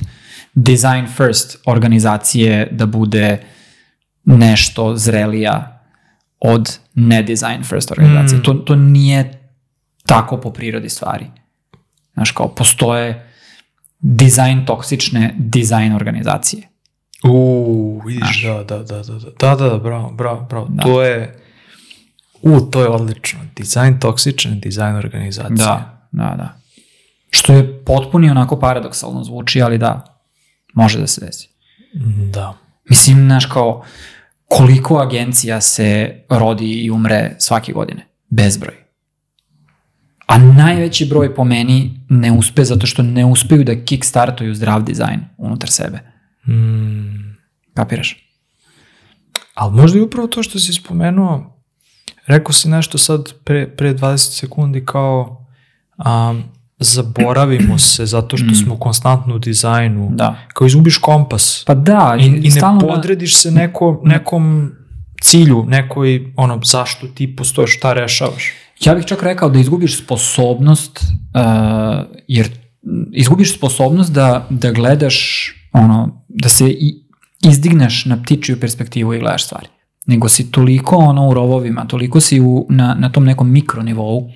design 0.54 1.06
first 1.16 1.58
organizacije 1.66 2.68
da 2.70 2.86
bude 2.86 3.38
nešto 4.36 4.96
zrelija 4.96 5.80
od 6.40 6.78
ne 6.94 7.22
design 7.22 7.62
first 7.64 7.92
organizacije. 7.92 8.38
Mm. 8.38 8.42
To, 8.42 8.54
to 8.54 8.76
nije 8.76 9.50
tako 10.06 10.40
po 10.40 10.52
prirodi 10.52 10.88
stvari. 10.88 11.26
Znaš, 12.14 12.30
kao 12.30 12.48
postoje 12.48 13.32
dizajn 14.00 14.66
toksične 14.66 15.34
dizajn 15.38 15.92
organizacije. 15.92 16.62
Uuu, 17.24 18.02
vidiš, 18.06 18.42
da, 18.42 18.64
da, 18.64 18.78
da, 18.78 19.02
da, 19.02 19.18
da, 19.40 19.54
da, 19.54 19.68
da, 19.68 19.78
bravo, 19.78 20.10
bravo, 20.10 20.46
bravo. 20.50 20.66
Da. 20.70 20.82
To 20.82 21.02
je, 21.02 21.40
u, 22.42 22.60
to 22.60 22.80
je 22.80 22.88
odlično. 22.88 23.38
Dizajn 23.56 24.00
toksične 24.00 24.54
dizajn 24.54 24.96
organizacije. 24.96 25.56
Da, 25.56 26.08
da, 26.12 26.34
da. 26.36 26.60
Što 27.30 27.52
je 27.52 27.84
potpuni 27.84 28.30
onako 28.30 28.58
paradoksalno 28.58 29.24
zvuči, 29.24 29.62
ali 29.62 29.78
da, 29.78 30.20
može 30.74 31.00
da 31.00 31.06
se 31.06 31.26
desi. 31.26 31.48
Da. 32.32 32.54
Mislim, 32.90 33.16
znaš, 33.16 33.46
kao, 33.46 33.68
uh, 33.68 33.86
koliko 34.48 34.98
agencija 34.98 35.60
se 35.60 36.20
rodi 36.28 36.72
i 36.72 36.90
umre 36.90 37.36
svake 37.38 37.72
godine? 37.72 38.06
Bezbroj. 38.28 38.74
A 40.26 40.38
najveći 40.38 41.06
broj 41.06 41.34
po 41.34 41.44
meni 41.44 42.00
ne 42.08 42.32
uspe 42.32 42.64
zato 42.64 42.86
što 42.86 43.02
ne 43.02 43.24
uspeju 43.24 43.64
da 43.64 43.84
kickstartuju 43.84 44.54
zdrav 44.54 44.82
dizajn 44.82 45.20
unutar 45.36 45.70
sebe. 45.70 45.98
Mm. 46.48 47.36
Kapiraš? 47.74 48.16
Ali 49.54 49.74
možda 49.74 49.98
i 49.98 50.02
upravo 50.02 50.28
to 50.28 50.42
što 50.42 50.58
si 50.58 50.72
spomenuo, 50.72 51.62
rekao 52.26 52.52
si 52.52 52.68
nešto 52.68 52.98
sad 52.98 53.32
pre, 53.44 53.76
pre 53.76 53.94
20 53.94 54.16
sekundi 54.16 54.84
kao 54.84 55.46
um, 55.96 56.44
zaboravimo 56.78 57.78
se 57.78 58.06
zato 58.06 58.36
što 58.36 58.54
smo 58.54 58.78
konstantno 58.78 59.34
u 59.34 59.38
dizajnu. 59.38 60.10
Da. 60.12 60.36
Kao 60.54 60.66
izgubiš 60.66 60.98
kompas. 60.98 61.64
Pa 61.66 61.74
da, 61.74 62.16
I, 62.20 62.26
i 62.26 62.50
ne 62.50 62.60
da- 62.60 62.78
podrediš 62.80 63.36
se 63.36 63.50
neko, 63.50 64.00
nekom 64.04 64.72
cilju, 65.22 65.64
nekoj, 65.68 66.32
ono, 66.36 66.60
zašto 66.64 67.06
ti 67.06 67.36
postojiš, 67.36 67.76
šta 67.76 67.92
rešavaš. 67.92 68.52
Ja 68.84 68.94
bih 68.94 69.04
čak 69.04 69.22
rekao 69.22 69.50
da 69.50 69.58
izgubiš 69.58 70.02
sposobnost, 70.04 71.00
uh, 71.00 72.06
jer 72.28 72.50
izgubiš 73.12 73.56
sposobnost 73.56 74.12
da, 74.12 74.46
da 74.50 74.72
gledaš, 74.72 75.50
ono, 75.72 76.24
da 76.28 76.48
se 76.48 76.70
i, 76.70 77.04
izdigneš 77.44 78.04
na 78.04 78.22
ptičiju 78.22 78.60
perspektivu 78.60 79.14
i 79.14 79.18
gledaš 79.18 79.44
stvari. 79.44 79.66
Nego 80.06 80.28
si 80.28 80.50
toliko 80.50 80.96
ono 80.96 81.28
u 81.28 81.34
rovovima, 81.34 81.86
toliko 81.86 82.20
si 82.20 82.40
u, 82.40 82.66
na, 82.70 82.94
na 82.94 83.12
tom 83.12 83.24
nekom 83.24 83.50
mikronivou 83.50 84.18
uh, 84.18 84.30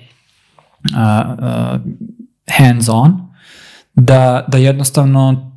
uh, 0.93 1.81
hands 2.49 2.89
on, 2.89 3.33
da, 3.95 4.45
da 4.47 4.57
jednostavno 4.57 5.51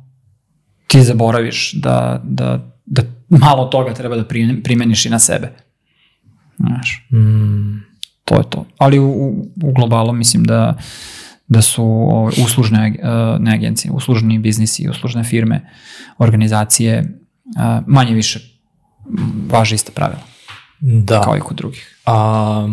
ti 0.87 1.01
zaboraviš 1.01 1.73
da, 1.73 2.21
da, 2.23 2.59
da 2.85 3.01
malo 3.29 3.65
toga 3.65 3.93
treba 3.93 4.15
da 4.15 4.23
pri- 4.23 4.63
primeniš 4.63 5.05
i 5.05 5.09
na 5.09 5.19
sebe. 5.19 5.53
Znaš 6.57 7.07
Mm. 7.11 7.77
to 8.25 8.35
je 8.35 8.43
to. 8.43 8.65
Ali 8.77 8.99
u, 8.99 9.05
u, 9.63 9.73
globalu 9.73 10.13
mislim 10.13 10.43
da 10.43 10.77
da 11.47 11.61
su 11.61 11.83
ovaj, 11.85 12.33
uslužne, 12.37 12.79
ag- 12.81 12.99
ne 13.39 13.53
agencije, 13.53 13.91
uslužni 13.91 14.39
biznisi, 14.39 14.89
uslužne 14.89 15.23
firme, 15.23 15.69
organizacije, 16.17 17.19
a, 17.57 17.81
manje 17.87 18.13
više 18.13 18.39
važe 19.49 19.75
ista 19.75 19.91
pravila, 19.91 20.21
Da. 20.79 21.21
kao 21.21 21.37
i 21.37 21.41
kod 21.41 21.57
drugih. 21.57 22.01
A, 22.05 22.67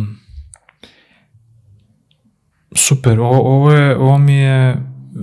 super, 2.75 3.21
o, 3.21 3.27
ovo, 3.27 3.73
je, 3.73 3.97
ovo 3.97 4.19
mi 4.19 4.35
je 4.35 4.77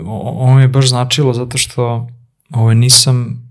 ovo 0.06 0.56
mi 0.56 0.62
je 0.62 0.68
baš 0.68 0.90
značilo 0.90 1.34
zato 1.34 1.58
što 1.58 2.08
ovo 2.50 2.74
nisam 2.74 3.42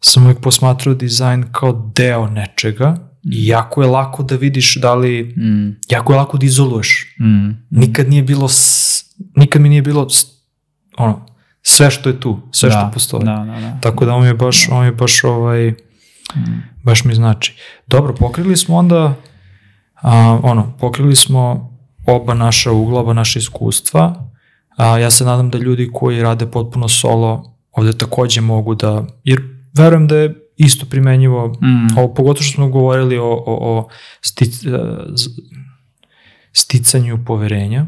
sam 0.00 0.22
uvijek 0.22 0.40
posmatrao 0.40 0.94
dizajn 0.94 1.44
kao 1.52 1.90
deo 1.94 2.26
nečega 2.26 2.96
i 3.24 3.46
jako 3.46 3.82
je 3.82 3.88
lako 3.88 4.22
da 4.22 4.36
vidiš 4.36 4.76
da 4.76 4.94
li, 4.94 5.34
Mm, 5.36 5.76
jako 5.88 6.12
je 6.12 6.18
lako 6.18 6.38
da 6.38 6.46
izoluješ. 6.46 7.16
mm, 7.20 7.50
Nikad 7.70 8.08
nije 8.08 8.22
bilo, 8.22 8.48
s, 8.48 8.60
nikad 9.36 9.62
mi 9.62 9.68
nije 9.68 9.82
bilo 9.82 10.10
s, 10.10 10.26
ono, 10.98 11.26
sve 11.62 11.90
što 11.90 12.08
je 12.08 12.20
tu, 12.20 12.40
sve 12.52 12.68
da, 12.68 12.72
što 12.74 12.90
postoji. 12.94 13.24
Da, 13.24 13.32
da, 13.46 13.60
da. 13.60 13.78
Tako 13.80 14.04
da 14.04 14.12
ovo 14.12 14.20
mi 14.20 14.26
je 14.26 14.34
baš, 14.34 14.68
ovo 14.68 14.80
mi 14.80 14.86
je 14.86 14.92
baš 14.92 15.24
ovaj, 15.24 15.74
Mm. 16.36 16.40
baš 16.82 17.04
mi 17.04 17.14
znači. 17.14 17.54
Dobro, 17.86 18.14
pokrili 18.14 18.56
smo 18.56 18.76
onda, 18.76 19.14
a, 19.94 20.40
ono, 20.42 20.76
pokrili 20.76 21.16
smo 21.16 21.70
oba 22.08 22.34
naša 22.34 22.72
ugla, 22.72 23.00
oba 23.00 23.12
naša 23.12 23.38
iskustva. 23.38 24.30
A, 24.76 24.98
ja 24.98 25.10
se 25.10 25.24
nadam 25.24 25.50
da 25.50 25.58
ljudi 25.58 25.90
koji 25.94 26.22
rade 26.22 26.46
potpuno 26.46 26.88
solo 26.88 27.56
ovde 27.72 27.92
takođe 27.92 28.40
mogu 28.40 28.74
da, 28.74 29.04
jer 29.24 29.42
verujem 29.76 30.06
da 30.08 30.16
je 30.16 30.34
isto 30.56 30.86
primenjivo, 30.86 31.48
Mm. 31.48 31.98
ovo, 31.98 32.14
pogotovo 32.14 32.42
što 32.42 32.54
smo 32.54 32.68
govorili 32.68 33.18
o, 33.18 33.24
o, 33.26 33.42
o 33.46 33.88
stic, 34.20 34.64
e, 34.64 34.68
sticanju 36.52 37.24
poverenja. 37.26 37.86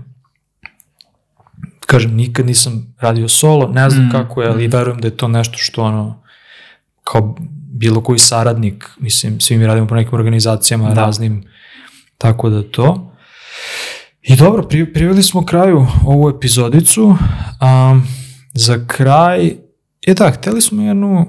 Kažem, 1.87 2.15
nikad 2.15 2.47
nisam 2.47 2.95
radio 3.01 3.29
solo, 3.29 3.69
ne 3.69 3.91
znam 3.91 4.07
Mm, 4.07 4.11
kako 4.11 4.43
je, 4.43 4.49
ali 4.49 4.69
verujem 4.69 5.01
da 5.01 5.09
je 5.09 5.17
to 5.17 5.29
nešto 5.29 5.59
što 5.59 5.83
ono, 5.83 6.23
kao 7.05 7.37
bilo 7.73 8.01
koji 8.01 8.19
saradnik, 8.19 8.91
mislim, 9.01 9.41
svi 9.41 9.57
mi 9.59 9.67
radimo 9.67 9.87
po 9.87 9.95
nekim 9.95 10.15
organizacijama 10.15 10.89
Da. 10.89 10.95
raznim, 10.95 11.45
tako 12.19 12.51
da 12.51 12.63
to. 12.63 13.10
I 14.23 14.37
dobro, 14.37 14.63
pri, 14.63 14.93
priveli 14.93 15.23
smo 15.23 15.47
kraju 15.47 15.87
ovu 16.07 16.29
epizodicu. 16.29 17.05
Um, 17.07 18.07
za 18.55 18.85
kraj, 18.87 19.45
je 20.07 20.15
da, 20.15 20.31
hteli 20.31 20.61
smo 20.61 20.83
jednu, 20.83 21.27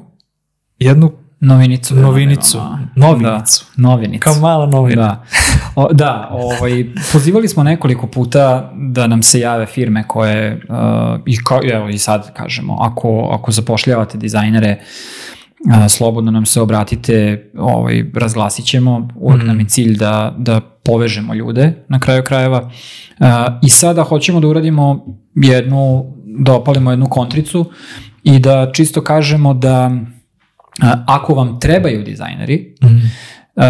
jednu 0.79 1.11
Novinicu. 1.39 1.95
Novinicu. 1.95 2.57
Da, 2.57 2.79
Novinicu. 2.95 3.65
Da, 3.75 3.81
novinicu. 3.81 4.23
kao 4.23 4.35
mala 4.35 4.65
novina. 4.65 5.01
Da, 5.01 5.25
o, 5.75 5.93
da 5.93 6.29
ovaj, 6.31 6.85
pozivali 7.11 7.47
smo 7.47 7.63
nekoliko 7.63 8.07
puta 8.07 8.71
da 8.75 9.07
nam 9.07 9.23
se 9.23 9.39
jave 9.39 9.65
firme 9.65 10.03
koje, 10.07 10.61
uh, 10.69 11.19
i 11.25 11.37
kao, 11.43 11.59
evo 11.73 11.89
i 11.89 11.97
sad 11.97 12.33
kažemo, 12.33 12.77
ako, 12.81 13.29
ako 13.31 13.51
zapošljavate 13.51 14.17
dizajnere, 14.17 14.77
uh, 14.79 15.20
slobodno 15.89 16.31
nam 16.31 16.45
se 16.45 16.61
obratite, 16.61 17.49
ovaj, 17.57 18.05
razglasit 18.13 18.65
ćemo, 18.65 19.07
uvek 19.15 19.43
Mm. 19.43 19.47
nam 19.47 19.59
je 19.59 19.67
cilj 19.67 19.97
da, 19.97 20.35
da 20.37 20.59
povežemo 20.59 21.33
ljude 21.33 21.85
na 21.89 21.99
kraju 21.99 22.23
krajeva. 22.23 22.61
Uh, 23.19 23.27
I 23.61 23.69
sada 23.69 24.03
hoćemo 24.03 24.39
da 24.39 24.47
uradimo 24.47 25.05
jednu, 25.35 26.13
da 26.39 26.53
opalimo 26.53 26.91
jednu 26.91 27.05
kontricu 27.09 27.65
i 28.23 28.39
da 28.39 28.71
čisto 28.73 29.03
kažemo 29.03 29.53
da 29.53 29.91
uh, 30.83 30.89
ako 31.07 31.33
vam 31.33 31.59
trebaju 31.59 32.03
dizajneri, 32.03 32.75
Mm. 32.83 33.01
Uh, 33.55 33.63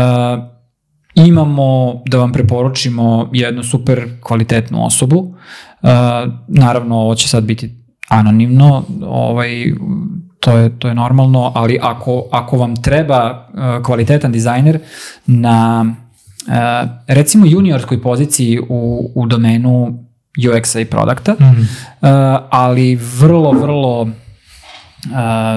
imamo 1.16 1.94
da 2.10 2.18
vam 2.18 2.32
preporučimo 2.32 3.30
jednu 3.34 3.64
super 3.64 4.08
kvalitetnu 4.24 4.86
osobu. 4.86 5.18
Uh, 5.18 5.90
naravno, 6.48 6.96
ovo 6.96 7.16
će 7.16 7.28
sad 7.28 7.44
biti 7.44 7.76
anonimno, 8.10 8.84
ovaj, 9.06 9.74
to 10.42 10.58
je, 10.58 10.80
to 10.80 10.88
je 10.88 10.96
normalno, 10.96 11.52
ali 11.56 11.78
ako, 11.82 12.28
ako 12.32 12.58
vam 12.58 12.76
treba 12.82 13.48
uh, 13.54 13.86
kvalitetan 13.86 14.32
dizajner 14.32 14.80
na 15.26 15.86
uh, 15.86 16.90
recimo 17.08 17.46
juniorskoj 17.46 18.02
poziciji 18.02 18.60
u, 18.70 19.12
u 19.16 19.26
domenu 19.26 20.04
UX-a 20.50 20.80
i 20.80 20.86
produkta, 20.86 21.36
Mm. 21.40 21.46
uh, 21.46 21.68
ali 22.50 22.96
vrlo, 22.96 23.52
vrlo 23.52 24.02
uh, 24.02 24.10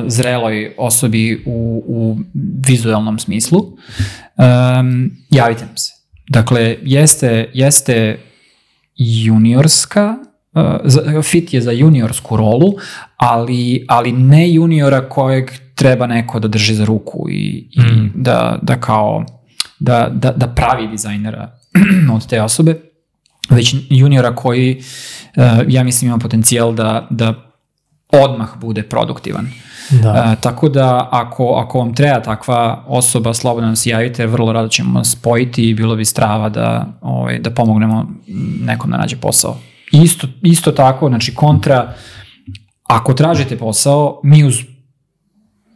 zreloj 0.07 0.75
osobi 0.79 1.43
u, 1.47 1.83
u 1.87 2.19
vizualnom 2.67 3.19
smislu, 3.19 3.59
um, 3.59 5.11
javite 5.31 5.67
nam 5.67 5.77
se. 5.77 5.93
Dakle, 6.29 6.77
jeste, 6.83 7.51
jeste 7.55 8.19
juniorska, 8.97 10.17
fit 11.23 11.55
je 11.55 11.61
za 11.61 11.73
juniorsku 11.73 12.37
rolu, 12.37 12.75
ali, 13.17 13.85
ali 13.89 14.13
ne 14.13 14.53
juniora 14.53 15.09
kojeg 15.09 15.51
treba 15.75 16.07
neko 16.07 16.41
da 16.41 16.49
drži 16.49 16.75
za 16.75 16.85
ruku 16.85 17.27
i, 17.31 17.69
i 17.71 17.81
Mm. 17.81 18.13
da, 18.15 18.59
da 18.63 18.81
kao 18.81 19.25
da, 19.79 20.11
da, 20.13 20.33
da 20.33 20.47
pravi 20.47 20.89
dizajnera 20.89 21.51
od 22.15 22.27
te 22.27 22.43
osobe, 22.43 22.81
već 23.51 23.75
juniora 23.91 24.35
koji 24.35 24.83
uh, 25.37 25.45
ja 25.69 25.85
mislim 25.85 26.09
ima 26.09 26.19
potencijal 26.19 26.75
da, 26.75 27.07
da 27.11 27.35
odmah 28.13 28.49
bude 28.61 28.83
produktivan. 28.83 29.49
Da. 29.91 30.33
E, 30.33 30.41
tako 30.41 30.69
da 30.69 31.09
ako, 31.13 31.55
ako 31.55 31.79
vam 31.79 31.95
treba 31.95 32.21
takva 32.21 32.85
osoba, 32.87 33.35
slobodno 33.35 33.67
nam 33.67 33.77
se 33.77 33.91
javite, 33.91 34.27
vrlo 34.27 34.53
rado 34.53 34.69
ćemo 34.69 35.05
spojiti 35.05 35.71
i 35.71 35.75
bilo 35.75 35.97
bi 35.97 36.05
strava 36.05 36.49
da, 36.49 36.87
ovaj, 37.01 37.39
da 37.39 37.51
pomognemo 37.51 38.07
nekom 38.61 38.91
da 38.91 38.97
nađe 38.97 39.17
posao. 39.17 39.59
Isto, 39.93 40.27
isto 40.43 40.73
tako, 40.73 41.09
znači 41.09 41.35
kontra, 41.35 41.95
ako 42.83 43.15
tražite 43.15 43.59
posao, 43.59 44.21
mi 44.25 44.45
uz 44.45 44.55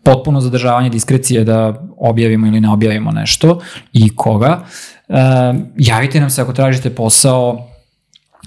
potpuno 0.05 0.41
zadržavanje 0.41 0.91
diskrecije 0.91 1.45
da 1.45 1.89
objavimo 1.97 2.47
ili 2.47 2.61
ne 2.61 2.71
objavimo 2.71 3.11
nešto 3.11 3.61
i 3.93 4.17
koga, 4.17 4.65
e, 5.09 5.15
javite 5.77 6.21
nam 6.21 6.31
se 6.31 6.43
ako 6.43 6.53
tražite 6.53 6.95
posao, 6.95 7.69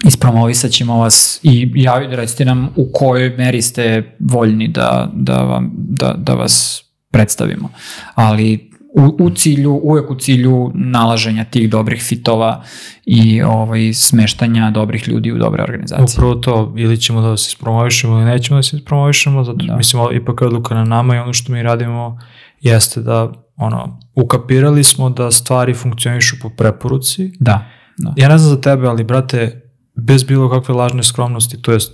ispromovisat 0.04 0.70
ćemo 0.70 0.98
vas 0.98 1.40
i 1.42 1.72
javite, 1.74 2.16
recite 2.16 2.44
nam 2.44 2.68
u 2.76 2.88
kojoj 2.92 3.30
meri 3.30 3.62
ste 3.62 4.16
voljni 4.20 4.68
da, 4.68 5.10
da, 5.14 5.36
vam, 5.36 5.70
da, 5.74 6.14
da 6.18 6.34
vas 6.34 6.84
predstavimo. 7.10 7.70
Ali 8.14 8.71
u, 8.94 9.24
u 9.24 9.30
cilju, 9.30 9.80
uvek 9.82 10.10
u 10.10 10.14
cilju 10.14 10.70
nalaženja 10.74 11.44
tih 11.44 11.70
dobrih 11.70 12.02
fitova 12.02 12.62
i 13.04 13.42
ovaj, 13.42 13.92
smeštanja 13.92 14.70
dobrih 14.70 15.08
ljudi 15.08 15.32
u 15.32 15.38
dobre 15.38 15.62
organizacije. 15.62 16.16
Upravo 16.16 16.34
to, 16.34 16.74
ili 16.76 17.00
ćemo 17.00 17.20
da 17.20 17.36
se 17.36 17.48
ispromovišemo 17.48 18.16
ili 18.16 18.24
nećemo 18.24 18.58
da 18.58 18.62
se 18.62 18.76
ispromovišemo, 18.76 19.44
zato 19.44 19.66
Da. 19.66 19.76
mislim, 19.76 20.02
ipak 20.12 20.40
je 20.40 20.46
odluka 20.46 20.74
na 20.74 20.84
nama 20.84 21.16
i 21.16 21.18
ono 21.18 21.32
što 21.32 21.52
mi 21.52 21.62
radimo 21.62 22.18
jeste 22.60 23.00
da, 23.00 23.32
ono, 23.56 24.00
ukapirali 24.14 24.84
smo 24.84 25.10
da 25.10 25.30
stvari 25.30 25.74
funkcionišu 25.74 26.36
po 26.42 26.50
preporuci. 26.50 27.32
Da, 27.40 27.66
da. 27.98 28.14
Ja 28.16 28.28
ne 28.28 28.38
znam 28.38 28.50
za 28.50 28.60
tebe, 28.60 28.86
ali 28.88 29.04
brate, 29.04 29.70
bez 29.94 30.24
bilo 30.24 30.50
kakve 30.50 30.74
lažne 30.74 31.02
skromnosti, 31.02 31.62
to 31.62 31.72
jest, 31.72 31.92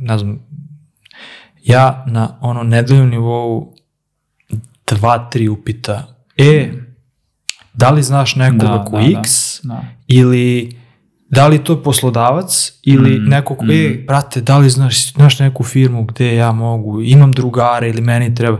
ne 0.00 0.18
znam, 0.18 0.38
ja 1.64 2.04
na 2.08 2.38
ono 2.40 2.62
nedeljnom 2.62 3.10
nivou 3.10 3.74
dva, 4.86 5.28
tri 5.30 5.48
upita, 5.48 6.24
e, 6.36 6.72
da 7.74 7.90
li 7.90 8.02
znaš 8.02 8.36
nekoga 8.36 8.64
Da, 8.64 8.84
ko 8.84 8.96
da, 8.98 9.02
da. 9.02 9.20
X, 9.20 9.60
da. 9.62 9.84
ili 10.06 10.76
da 11.28 11.46
li 11.46 11.64
to 11.64 11.72
je 11.72 11.82
poslodavac 11.82 12.72
ili 12.82 13.18
Mm, 13.18 13.24
neko 13.24 13.54
ko, 13.56 13.64
mm. 13.64 13.70
e, 13.70 14.04
brate, 14.06 14.40
da 14.40 14.58
li 14.58 14.70
znaš, 14.70 15.12
znaš 15.12 15.38
neku 15.38 15.64
firmu 15.64 16.04
gde 16.04 16.34
ja 16.36 16.52
mogu, 16.52 17.02
imam 17.02 17.32
drugare 17.32 17.88
ili 17.88 18.00
meni 18.00 18.34
treba, 18.34 18.58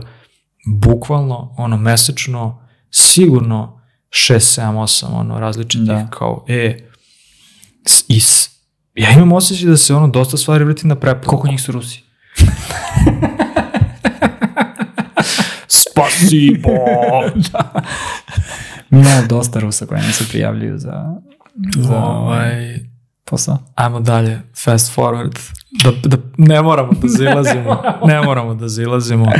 bukvalno, 0.67 1.55
ono, 1.57 1.77
mesečno, 1.77 2.67
sigurno 2.91 3.81
6, 4.09 4.61
7, 4.61 4.73
8, 4.73 5.05
ono, 5.13 5.39
različitih, 5.39 5.87
Da. 5.87 6.07
kao, 6.09 6.45
e, 6.47 6.89
s, 7.85 8.05
i 8.07 8.19
s, 8.19 8.49
ja 8.95 9.11
imam 9.11 9.31
osjećaj 9.31 9.69
da 9.69 9.77
se 9.77 9.95
ono 9.95 10.07
dosta 10.07 10.37
stvari 10.37 10.63
vrti 10.63 10.87
na 10.87 10.95
preporuku. 10.95 11.29
Koliko 11.29 11.47
njih 11.47 11.61
su 11.61 11.71
Rusi? 11.71 12.03
Spasibo! 15.93 16.71
Mi 18.89 18.99
imamo 18.99 19.27
dosta 19.29 19.59
Rusa 19.59 19.85
koji 19.85 20.01
nam 20.01 20.11
se 20.11 20.27
prijavljuju 20.29 20.77
za, 20.77 21.15
za 21.75 21.97
ovaj, 21.97 22.79
posao. 23.25 23.57
ajmo 23.75 23.99
dalje, 23.99 24.41
fast 24.63 24.95
forward, 24.95 25.39
da, 25.83 25.91
da 26.03 26.17
ne 26.37 26.61
moramo 26.61 26.91
da 27.01 27.07
zilazimo, 27.07 27.81
ne 28.07 28.21
moramo 28.21 28.55
da 28.55 28.67
zilazimo. 28.67 29.31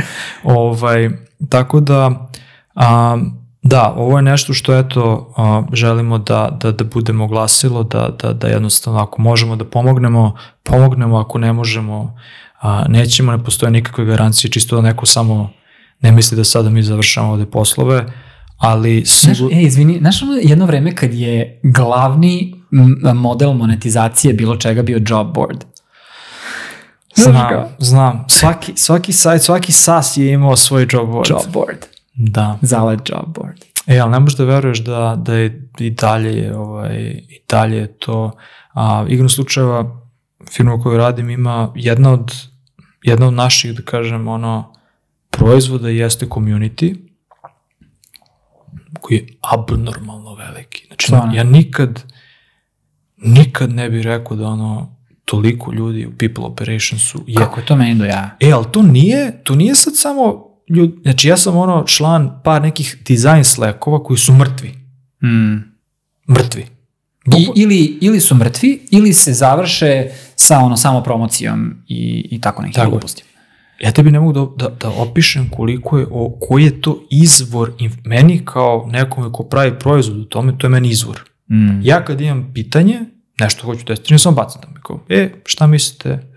Ovaj, 0.44 1.10
tako 1.48 1.80
da, 1.80 2.28
a, 2.74 3.18
da, 3.62 3.94
ovo 3.96 4.18
je 4.18 4.22
nešto 4.22 4.54
što 4.54 4.78
eto, 4.78 5.34
a, 5.36 5.62
želimo 5.72 6.18
da, 6.18 6.58
da, 6.60 6.72
da 6.72 6.84
budemo 6.84 7.26
glasilo, 7.26 7.82
da, 7.82 8.08
da, 8.22 8.32
da 8.32 8.48
jednostavno 8.48 9.00
ako 9.00 9.22
možemo 9.22 9.56
da 9.56 9.64
pomognemo, 9.64 10.34
pomognemo, 10.62 11.18
ako 11.18 11.38
ne 11.38 11.52
možemo, 11.52 12.16
a, 12.60 12.84
nećemo, 12.88 13.32
ne 13.32 13.44
postoje 13.44 13.70
nikakve 13.70 14.04
garancije, 14.04 14.50
čisto 14.50 14.76
da 14.76 14.82
neko 14.82 15.06
samo 15.06 15.50
ne 16.04 16.12
misli 16.12 16.36
da 16.36 16.44
sada 16.44 16.70
mi 16.70 16.82
završamo 16.82 17.32
ovde 17.32 17.46
poslove, 17.46 18.06
ali 18.56 19.04
Znaš, 19.06 19.36
sigur... 19.36 19.52
e, 19.52 19.60
izvini, 19.60 19.98
znaš 19.98 20.22
ono 20.22 20.32
jedno 20.42 20.66
vreme 20.66 20.94
kad 20.94 21.14
je 21.14 21.60
glavni 21.62 22.54
model 23.14 23.52
monetizacije 23.52 24.34
bilo 24.34 24.56
čega 24.56 24.82
bio 24.82 25.00
job 25.08 25.34
board? 25.34 25.64
Znaš 27.14 27.30
Znam, 27.30 27.64
znam. 27.78 28.24
Svaki, 28.28 28.72
svaki 28.76 29.12
sajt, 29.12 29.42
svaki 29.42 29.72
SAS 29.72 30.16
je 30.16 30.32
imao 30.32 30.56
svoj 30.56 30.86
job 30.90 31.10
board. 31.10 31.30
Job 31.30 31.52
board. 31.52 31.78
Da. 32.14 32.58
Zalet 32.62 33.00
job 33.08 33.26
board. 33.26 33.64
E, 33.86 33.98
ali 33.98 34.10
ne 34.10 34.20
možeš 34.20 34.38
da 34.38 34.44
veruješ 34.44 34.78
da, 34.84 35.16
da 35.18 35.34
je 35.34 35.68
i 35.78 35.90
dalje, 35.90 36.36
je, 36.36 36.56
ovaj, 36.56 36.96
i 37.28 37.40
dalje 37.48 37.76
je 37.76 37.98
to. 37.98 38.32
A, 38.74 39.04
igrom 39.08 39.28
slučajeva, 39.28 40.00
firma 40.52 40.80
koju 40.82 40.98
radim 40.98 41.30
ima 41.30 41.72
jedna 41.74 42.12
od, 42.12 42.32
jedna 43.02 43.26
od 43.26 43.34
naših, 43.34 43.74
da 43.74 43.82
kažem, 43.82 44.28
ono, 44.28 44.73
proizvoda 45.36 45.88
jeste 45.88 46.26
community, 46.26 46.96
koji 49.00 49.16
je 49.16 49.26
abnormalno 49.40 50.34
veliki. 50.34 50.86
Znači, 50.86 51.06
Stvarno? 51.06 51.34
ja 51.34 51.44
nikad, 51.44 52.04
nikad 53.16 53.72
ne 53.72 53.90
bih 53.90 54.02
rekao 54.02 54.36
da 54.36 54.46
ono, 54.46 54.96
toliko 55.24 55.72
ljudi 55.72 56.06
u 56.06 56.12
people 56.18 56.44
operationsu 56.44 57.24
je 57.26 57.36
Kako 57.36 57.60
je 57.60 57.66
to 57.66 57.76
meni 57.76 57.94
do 57.94 58.04
ja? 58.04 58.36
E, 58.40 58.50
ali 58.52 58.66
to 58.72 58.82
nije, 58.82 59.40
to 59.44 59.54
nije 59.54 59.74
sad 59.74 59.92
samo 59.96 60.44
ljud, 60.68 60.94
znači 61.02 61.28
ja 61.28 61.36
sam 61.36 61.56
ono 61.56 61.84
član 61.86 62.40
par 62.44 62.62
nekih 62.62 62.96
design 63.08 63.44
slackova 63.44 64.02
koji 64.02 64.18
su 64.18 64.32
mrtvi. 64.32 64.74
Mm. 65.22 65.56
Mrtvi. 66.32 66.66
I, 67.26 67.30
Bukva- 67.30 67.52
ili, 67.56 67.98
ili 68.00 68.20
su 68.20 68.34
mrtvi, 68.34 68.86
ili 68.90 69.12
se 69.12 69.32
završe 69.32 70.06
sa 70.36 70.58
ono 70.58 70.76
samo 70.76 71.02
promocijom 71.02 71.74
i, 71.88 72.28
i 72.30 72.40
tako 72.40 72.62
je. 72.62 72.70
glupostima. 72.90 73.28
Ja 73.80 73.92
tebi 73.92 74.10
ne 74.10 74.20
mogu 74.20 74.32
da, 74.32 74.68
da, 74.68 74.74
da 74.74 74.90
opišem 74.90 75.48
koliko 75.50 75.98
je, 75.98 76.06
o, 76.10 76.38
koji 76.40 76.64
je 76.64 76.80
to 76.80 77.06
izvor, 77.10 77.72
meni 78.04 78.44
kao 78.44 78.88
nekome 78.92 79.32
ko 79.32 79.42
pravi 79.42 79.78
proizvod 79.78 80.18
u 80.18 80.24
tome, 80.24 80.58
to 80.58 80.66
je 80.66 80.70
meni 80.70 80.88
izvor. 80.88 81.20
Mm. 81.50 81.80
Ja 81.82 82.04
kad 82.04 82.20
imam 82.20 82.50
pitanje, 82.54 83.00
nešto 83.40 83.66
hoću 83.66 83.84
testirati, 83.84 84.22
samo 84.22 84.36
bacam 84.36 84.62
tamo. 84.62 84.74
Kao, 84.82 85.00
e, 85.08 85.30
šta 85.46 85.66
mislite? 85.66 86.30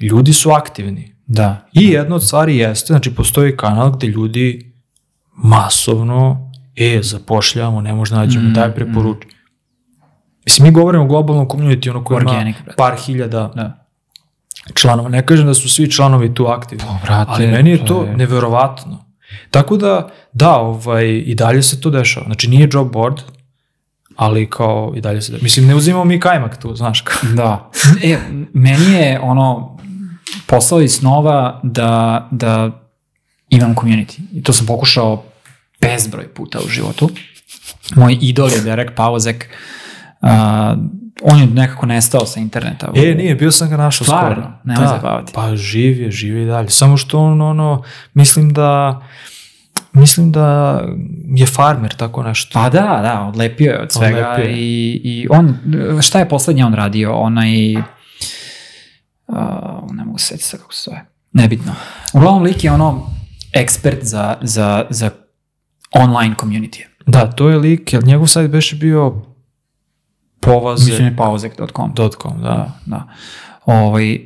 Ljudi 0.00 0.32
su 0.32 0.50
aktivni. 0.50 1.14
Da. 1.26 1.68
I 1.72 1.88
jedna 1.88 2.14
od 2.14 2.24
stvari 2.24 2.56
jeste, 2.56 2.86
znači 2.86 3.14
postoji 3.14 3.56
kanal 3.56 3.92
gde 3.92 4.06
ljudi 4.06 4.72
masovno, 5.36 6.52
e, 6.76 7.00
zapošljavamo, 7.02 7.80
ne 7.80 7.94
možda 7.94 8.16
nađemo, 8.16 8.48
Mm, 8.48 8.52
daj 8.52 8.74
preporuči. 8.74 9.28
Mislim, 10.44 10.68
mi 10.68 10.72
govorimo 10.72 11.04
o 11.04 11.06
globalnom 11.06 11.48
community, 11.48 11.90
ono 11.90 12.04
koji 12.04 12.16
Organic, 12.16 12.56
ima 12.56 12.72
par 12.76 12.96
hiljada 12.96 13.52
Da. 13.54 13.79
Članova. 14.74 15.08
Ne 15.08 15.26
kažem 15.26 15.46
da 15.46 15.54
su 15.54 15.68
svi 15.68 15.90
članovi 15.90 16.34
tu 16.34 16.46
aktivni, 16.46 16.84
Pa, 16.84 16.98
brate, 17.04 17.30
ali 17.32 17.46
meni 17.46 17.70
je 17.70 17.78
to 17.78 17.84
to 17.84 18.02
je- 18.04 18.16
neverovatno. 18.16 19.04
Tako 19.50 19.76
da, 19.76 20.08
da, 20.32 20.56
ovaj, 20.56 21.06
i 21.08 21.34
dalje 21.34 21.62
se 21.62 21.80
to 21.80 21.90
dešava. 21.90 22.26
Znači, 22.26 22.50
nije 22.50 22.68
job 22.72 22.92
board, 22.92 23.16
ali 24.16 24.50
kao 24.50 24.92
i 24.96 25.00
dalje 25.00 25.22
se 25.22 25.32
dešava. 25.32 25.42
Mislim, 25.44 25.66
ne 25.66 25.74
uzimamo 25.74 26.04
mi 26.04 26.20
kajmak 26.20 26.60
tu, 26.62 26.74
znaš 26.74 27.00
kao. 27.00 27.30
Da. 27.32 27.70
E, 28.04 28.18
meni 28.54 28.92
je 28.92 29.20
ono 29.20 29.78
posao 30.46 30.80
iz 30.80 30.92
snova 30.92 31.60
da, 31.62 32.28
da 32.30 32.70
imam 33.48 33.74
community. 33.74 34.20
I 34.32 34.42
to 34.42 34.52
sam 34.52 34.66
pokušao 34.66 35.22
bezbroj 35.80 36.28
puta 36.28 36.58
u 36.58 36.68
životu. 36.68 37.10
Moj 37.96 38.18
idol 38.20 38.50
je 38.50 38.60
Derek 38.60 38.94
Pauzek. 38.94 39.48
Uh, 40.22 40.28
on 41.22 41.40
je 41.40 41.46
nekako 41.46 41.86
nestao 41.86 42.26
sa 42.26 42.40
interneta. 42.40 42.92
E, 42.94 43.14
nije, 43.14 43.34
bio 43.34 43.50
sam 43.50 43.68
ga 43.68 43.76
našao 43.76 44.04
Stvarno? 44.04 44.42
skoro. 44.42 44.52
Nemoj 44.64 44.86
zabavati. 44.86 45.32
Pa 45.34 45.56
živ 45.56 46.00
je, 46.00 46.10
živ 46.10 46.36
je 46.36 46.42
i 46.42 46.46
dalje. 46.46 46.70
Samo 46.70 46.96
što 46.96 47.18
on, 47.18 47.40
ono, 47.40 47.82
mislim 48.14 48.52
da, 48.52 49.00
mislim 49.92 50.32
da 50.32 50.80
je 51.34 51.46
farmer, 51.46 51.94
tako 51.94 52.22
nešto. 52.22 52.50
Pa 52.60 52.68
da, 52.68 53.00
da, 53.02 53.26
odlepio 53.28 53.72
je 53.72 53.82
od 53.82 53.92
svega 53.92 54.30
Odlepio 54.30 54.50
i, 54.56 55.00
i 55.04 55.26
on, 55.30 55.56
šta 56.02 56.18
je 56.18 56.28
poslednje 56.28 56.64
on 56.64 56.74
radio? 56.74 57.14
Onaj, 57.14 57.76
uh, 57.76 57.84
ne 59.92 60.04
mogu 60.04 60.18
se 60.18 60.26
setiti 60.26 60.44
sad 60.44 60.60
kako 60.60 60.74
se 60.74 60.90
zove, 60.90 61.06
nebitno. 61.32 61.74
Uglavnom 62.12 62.42
lik 62.42 62.64
je 62.64 62.72
ono 62.72 63.06
ekspert 63.52 64.04
za, 64.04 64.36
za, 64.40 64.84
za 64.90 65.10
online 65.90 66.34
community. 66.40 66.84
Da, 67.06 67.30
to 67.30 67.48
je 67.48 67.58
lik, 67.58 67.92
jer 67.92 68.04
njegov 68.04 68.26
sajt 68.26 68.50
beše 68.50 68.76
bio 68.76 69.29
povaze.com, 70.40 70.90
Mislim 70.90 71.06
je 71.06 71.16
pauzek.com. 71.16 71.92
da. 71.94 72.48
Da, 72.48 72.72
da. 72.86 73.08
Ovaj, 73.64 74.20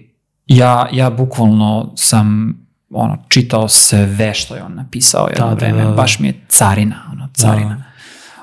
ja, 0.47 0.89
ja 0.93 1.11
bukvalno 1.11 1.93
sam 1.97 2.55
ono, 2.91 3.19
čitao 3.29 3.69
sve 3.69 4.35
što 4.35 4.55
je 4.55 4.63
on 4.63 4.75
napisao 4.75 5.29
jedno 5.29 5.45
Da, 5.45 5.55
da, 5.55 5.55
vreme. 5.55 5.83
da, 5.83 5.89
da. 5.89 5.95
Baš 5.95 6.19
mi 6.19 6.29
je 6.29 6.41
carina, 6.49 6.97
ono, 7.13 7.29
carina. 7.35 7.85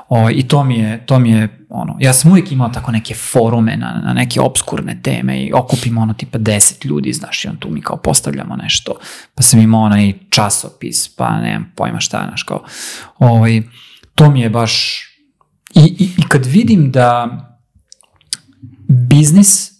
O, 0.09 0.29
I 0.29 0.43
to 0.47 0.63
mi 0.63 0.79
je, 0.79 1.05
to 1.05 1.19
mi 1.19 1.31
je, 1.31 1.65
ono, 1.69 1.95
ja 1.99 2.13
sam 2.13 2.31
uvijek 2.31 2.51
imao 2.51 2.69
tako 2.69 2.91
neke 2.91 3.15
forume 3.15 3.77
na, 3.77 4.01
na 4.05 4.13
neke 4.13 4.41
obskurne 4.41 4.99
teme 5.03 5.43
i 5.43 5.53
okupimo 5.53 6.01
ono 6.01 6.13
tipa 6.13 6.37
deset 6.37 6.85
ljudi, 6.85 7.13
znaš, 7.13 7.45
i 7.45 7.47
on 7.47 7.55
tu 7.57 7.69
mi 7.69 7.81
kao 7.81 7.97
postavljamo 7.97 8.55
nešto, 8.55 8.93
pa 9.35 9.43
sam 9.43 9.59
imao 9.59 9.81
onaj 9.81 10.13
časopis, 10.29 11.15
pa 11.15 11.41
nemam 11.41 11.71
pojma 11.75 11.99
šta, 11.99 12.25
znaš, 12.27 12.43
kao, 12.43 12.63
ovaj, 13.19 13.61
to 14.15 14.29
mi 14.29 14.41
je 14.41 14.49
baš, 14.49 15.03
i, 15.75 15.95
i, 15.99 16.09
i 16.17 16.23
kad 16.27 16.45
vidim 16.45 16.91
da 16.91 17.27
biznis 18.91 19.71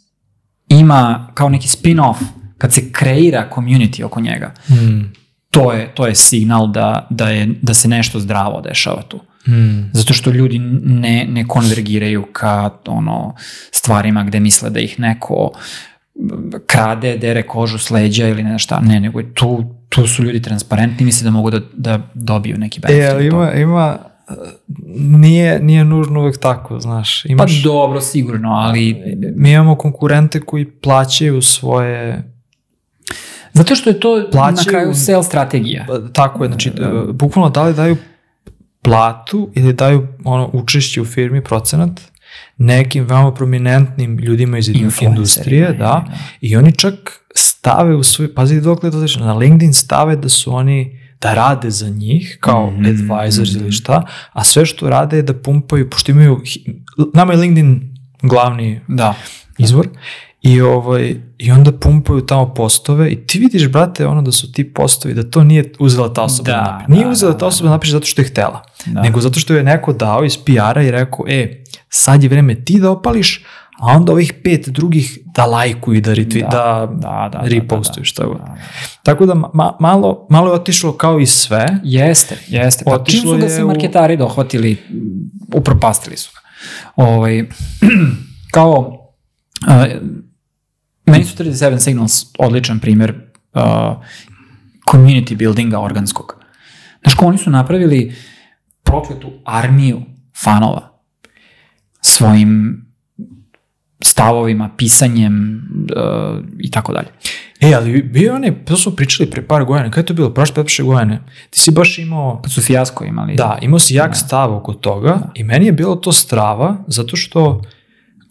ima 0.68 1.28
kao 1.34 1.50
neki 1.50 1.68
spin-off, 1.68 2.16
kad 2.58 2.74
se 2.74 2.92
kreira 2.92 3.50
community 3.56 4.04
oko 4.04 4.22
njega, 4.22 4.54
Mm. 4.70 5.14
to 5.50 5.72
je, 5.72 5.96
to 5.96 6.08
je 6.08 6.16
signal 6.16 6.72
da, 6.72 7.08
da, 7.10 7.30
je, 7.30 7.50
da 7.62 7.74
se 7.74 7.88
nešto 7.88 8.20
zdravo 8.20 8.62
dešava 8.62 9.02
tu. 9.02 9.20
Mm. 9.48 9.90
Zato 9.94 10.14
što 10.14 10.32
ljudi 10.32 10.60
ne, 10.84 11.26
ne 11.30 11.48
konvergiraju 11.48 12.26
ka 12.34 12.70
ono, 12.88 13.36
stvarima 13.72 14.24
gde 14.24 14.40
misle 14.40 14.70
da 14.70 14.80
ih 14.80 15.00
neko 15.00 15.52
krade, 16.68 17.18
dere 17.18 17.44
kožu 17.44 17.78
s 17.78 17.90
leđa 17.90 18.28
ili 18.28 18.44
ne 18.44 18.60
šta. 18.60 18.80
Ne, 18.80 19.00
nego 19.00 19.24
tu, 19.24 19.76
tu 19.90 20.08
su 20.08 20.24
ljudi 20.24 20.42
transparentni 20.42 21.06
misle 21.06 21.24
da 21.24 21.32
mogu 21.32 21.50
da, 21.50 21.60
da 21.74 22.00
dobiju 22.14 22.58
neki 22.58 22.80
benefit. 22.80 23.04
E, 23.04 23.08
ali 23.08 23.28
ima, 23.28 23.52
ima, 23.54 23.98
nije, 24.98 25.60
nije 25.60 25.86
nužno 25.86 26.20
uvek 26.20 26.38
tako, 26.38 26.80
znaš. 26.80 27.24
Pa 27.24 27.30
Imaš, 27.30 27.64
dobro, 27.64 28.02
sigurno, 28.02 28.50
ali 28.50 29.04
mi 29.36 29.52
imamo 29.52 29.76
konkurente 29.76 30.40
koji 30.40 30.66
plaćaju 30.72 31.42
svoje 31.42 32.24
zato 33.54 33.76
što 33.76 33.90
je 33.90 34.00
to 34.00 34.18
na 34.18 34.26
Plaćaju- 34.32 34.70
kraju 34.70 34.94
sales 34.94 35.26
strategija. 35.26 35.86
Pa, 35.88 36.00
Tako 36.14 36.44
je, 36.44 36.50
znači, 36.50 36.70
e, 36.70 36.74
bukvalno 37.14 37.50
da 37.50 37.64
li 37.64 37.74
daju 37.74 37.98
platu 38.82 39.50
ili 39.56 39.74
daju 39.74 40.08
ono 40.24 40.50
učešće 40.54 41.02
u 41.02 41.06
firmi 41.06 41.44
procenat 41.44 42.02
nekim 42.58 43.04
veoma 43.04 43.34
prominentnim 43.34 44.18
ljudima 44.18 44.58
iz 44.58 44.70
industrije, 45.02 45.62
je, 45.62 45.72
da, 45.74 45.76
da. 45.78 46.06
i 46.42 46.56
oni 46.56 46.72
čak 46.72 46.94
stave 47.36 47.96
u 47.96 48.04
svoj, 48.04 48.34
pazi 48.34 48.62
dokle 48.62 48.88
je 48.88 48.92
to 48.92 48.98
znači, 48.98 49.20
na 49.20 49.34
LinkedIn 49.34 49.74
stave 49.74 50.16
da 50.16 50.30
su 50.30 50.54
oni 50.56 51.01
da 51.22 51.34
rade 51.34 51.70
za 51.70 51.90
njih 51.90 52.38
kao 52.40 52.72
Mhm, 52.72 52.86
advisors 52.86 53.52
mhm. 53.52 53.60
ili 53.60 53.72
šta, 53.72 54.04
a 54.34 54.44
sve 54.44 54.66
što 54.66 54.90
rade 54.90 55.16
je 55.16 55.24
da 55.24 55.34
pumpaju, 55.34 55.90
pošto 55.90 56.12
imaju, 56.12 56.42
nama 57.14 57.34
je 57.34 57.40
LinkedIn 57.40 57.98
glavni 58.22 58.82
Da. 58.88 59.14
izvor 59.58 59.88
i 60.42 60.62
ovaj 60.62 61.16
i 61.38 61.52
onda 61.52 61.72
pumpaju 61.72 62.22
tamo 62.22 62.54
postove 62.54 63.10
i 63.10 63.28
ti 63.28 63.40
vidiš 63.40 63.68
brate 63.68 64.08
ono 64.08 64.22
da 64.22 64.32
su 64.32 64.52
ti 64.52 64.74
postovi 64.74 65.14
da 65.14 65.24
to 65.24 65.44
nije 65.44 65.72
uzela 65.80 66.14
ta 66.14 66.22
osoba 66.22 66.52
Da, 66.52 66.58
da, 66.58 66.72
napiše. 66.72 66.92
Nije 66.92 67.04
da, 67.06 67.12
uzela 67.12 67.32
da, 67.32 67.38
ta 67.38 67.46
osoba 67.46 67.70
da 67.70 67.76
napiše 67.76 67.92
zato 67.92 68.06
što 68.06 68.22
je 68.22 68.26
htela, 68.26 68.64
Da. 68.86 69.02
nego 69.02 69.22
zato 69.22 69.40
što 69.40 69.54
je 69.54 69.64
neko 69.64 69.94
dao 69.94 70.24
iz 70.26 70.38
PR-a 70.38 70.82
i 70.82 70.92
rekao, 70.92 71.26
e, 71.28 71.64
sad 71.90 72.24
je 72.24 72.30
vreme 72.30 72.56
ti 72.56 72.80
da 72.80 72.92
opališ, 72.92 73.46
a 73.82 73.96
onda 73.96 74.12
ovih 74.12 74.34
pet 74.44 74.70
drugih 74.70 75.20
da 75.36 75.46
lajkuju 75.46 75.98
i 75.98 76.02
da, 76.02 76.12
retweet, 76.14 76.52
da, 76.52 76.88
da, 76.92 77.30
da, 77.32 77.40
da, 77.40 77.48
repostuju 77.48 78.02
da, 78.02 78.06
šta 78.06 78.26
god. 78.26 78.38
da, 78.38 78.44
da. 78.44 78.58
Tako 79.04 79.26
da 79.26 79.36
ma, 79.36 79.78
malo, 79.80 80.28
malo 80.30 80.48
je 80.48 80.54
otišlo 80.54 80.94
kao 80.98 81.20
i 81.20 81.26
sve. 81.26 81.80
Jeste, 81.84 82.38
jeste. 82.48 82.86
Pa 82.86 83.04
čim 83.04 83.22
su 83.22 83.38
ga 83.38 83.50
se 83.50 83.64
u- 83.64 83.68
marketari 83.68 84.18
dohvatili, 84.18 84.78
upropastili 85.54 86.18
su 86.18 86.32
ga. 86.34 86.40
Ovaj, 86.96 87.46
kao, 88.56 88.78
uh, 89.68 90.02
meni 91.06 91.24
su 91.26 91.44
37 91.44 91.80
Signals 91.80 92.26
odličan 92.40 92.80
primjer 92.80 93.12
uh, 93.54 93.62
community 94.92 95.38
buildinga 95.38 95.80
organskog. 95.80 96.36
Znaš, 97.04 97.16
kao 97.16 97.28
oni 97.28 97.38
su 97.38 97.50
napravili 97.50 98.16
prokletu 98.84 99.32
armiju 99.46 100.02
fanova 100.44 101.02
svojim 102.02 102.81
stavovima, 104.02 104.70
pisanjem 104.78 105.62
uh, 105.96 106.40
i 106.60 106.72
tako 106.72 106.94
dalje. 106.94 107.08
E, 107.60 107.74
ali 107.74 108.02
bio 108.02 108.36
onaj, 108.36 108.66
to 108.66 108.78
smo 108.78 108.92
pričali 108.92 109.30
pre 109.30 109.48
par 109.48 109.66
godina, 109.66 109.90
kada 109.90 110.02
je 110.02 110.06
to 110.06 110.14
bilo, 110.14 110.34
prošle 110.34 110.54
pretprošle 110.54 110.86
godine, 110.86 111.22
ti 111.50 111.60
si 111.60 111.72
baš 111.72 111.98
imao 111.98 112.40
Kad 112.44 112.52
su 112.52 112.62
fijasko 112.62 113.04
imali. 113.06 113.36
Da, 113.36 113.58
imao 113.62 113.80
si 113.80 113.96
jak 113.96 114.16
stav 114.16 114.56
oko 114.56 114.74
toga 114.74 115.20
i 115.36 115.44
meni 115.44 115.66
je 115.66 115.72
bilo 115.72 115.96
to 115.96 116.12
strava 116.12 116.78
zato 116.88 117.16
što 117.16 117.62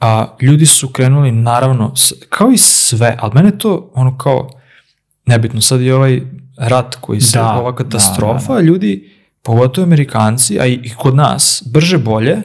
a, 0.01 0.37
ljudi 0.41 0.67
su 0.67 0.89
krenuli 0.89 1.33
naravno, 1.33 1.95
kao 2.29 2.51
i 2.51 2.59
sve, 2.59 3.17
ali 3.21 3.33
mene 3.35 3.59
to 3.59 3.91
ono 3.95 4.19
kao, 4.19 4.51
nebitno, 5.27 5.61
sad 5.61 5.81
je 5.81 5.95
ovaj 5.95 6.21
rat 6.57 6.95
koji 6.95 7.21
se, 7.21 7.39
Da, 7.39 7.53
ova 7.53 7.75
katastrofa, 7.75 8.55
da, 8.55 8.61
ljudi, 8.61 9.11
pogotovo 9.43 9.85
Amerikanci, 9.85 10.61
a 10.61 10.67
i, 10.67 10.73
i 10.73 10.91
kod 10.91 11.15
nas, 11.15 11.63
brže 11.67 11.99
bolje, 11.99 12.43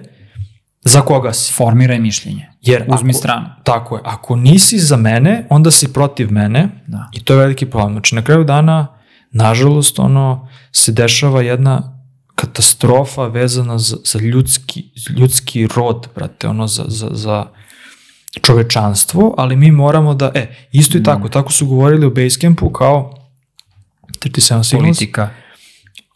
za 0.85 1.01
koga 1.01 1.33
si. 1.33 1.53
Formiraj 1.53 1.99
mišljenje. 1.99 2.49
Jer 2.61 2.85
Uzmi 2.87 3.09
ako- 3.09 3.17
stranu. 3.17 3.45
Tako 3.63 3.95
je, 3.95 4.01
ako 4.05 4.35
nisi 4.35 4.79
za 4.79 4.97
mene, 4.97 5.47
onda 5.49 5.71
si 5.71 5.93
protiv 5.93 6.31
mene 6.31 6.69
Da. 6.87 7.09
i 7.13 7.23
to 7.23 7.33
je 7.33 7.39
veliki 7.39 7.65
problem. 7.65 7.93
Znači, 7.93 8.15
na 8.15 8.21
kraju 8.21 8.43
dana, 8.43 8.87
nažalost, 9.31 9.99
ono, 9.99 10.47
se 10.71 10.91
dešava 10.91 11.41
jedna 11.41 11.91
katastrofa 12.35 13.23
vezana 13.23 13.77
za, 13.77 13.97
za 14.05 14.19
ljudski, 14.19 14.83
ljudski 15.09 15.67
rod, 15.67 16.07
brate, 16.15 16.47
ono, 16.47 16.67
za, 16.67 16.85
za, 16.87 17.07
za 17.11 17.45
čovečanstvo, 18.41 19.35
ali 19.37 19.55
mi 19.55 19.71
moramo 19.71 20.13
da, 20.13 20.31
e, 20.33 20.67
isto 20.71 20.97
i 20.97 21.03
tako, 21.03 21.29
tako 21.29 21.51
su 21.51 21.67
govorili 21.67 22.05
u 22.05 22.11
Basecampu 22.11 22.69
kao 22.69 23.13
37 24.15 24.39
Signals, 24.39 24.71
Politika. 24.71 25.29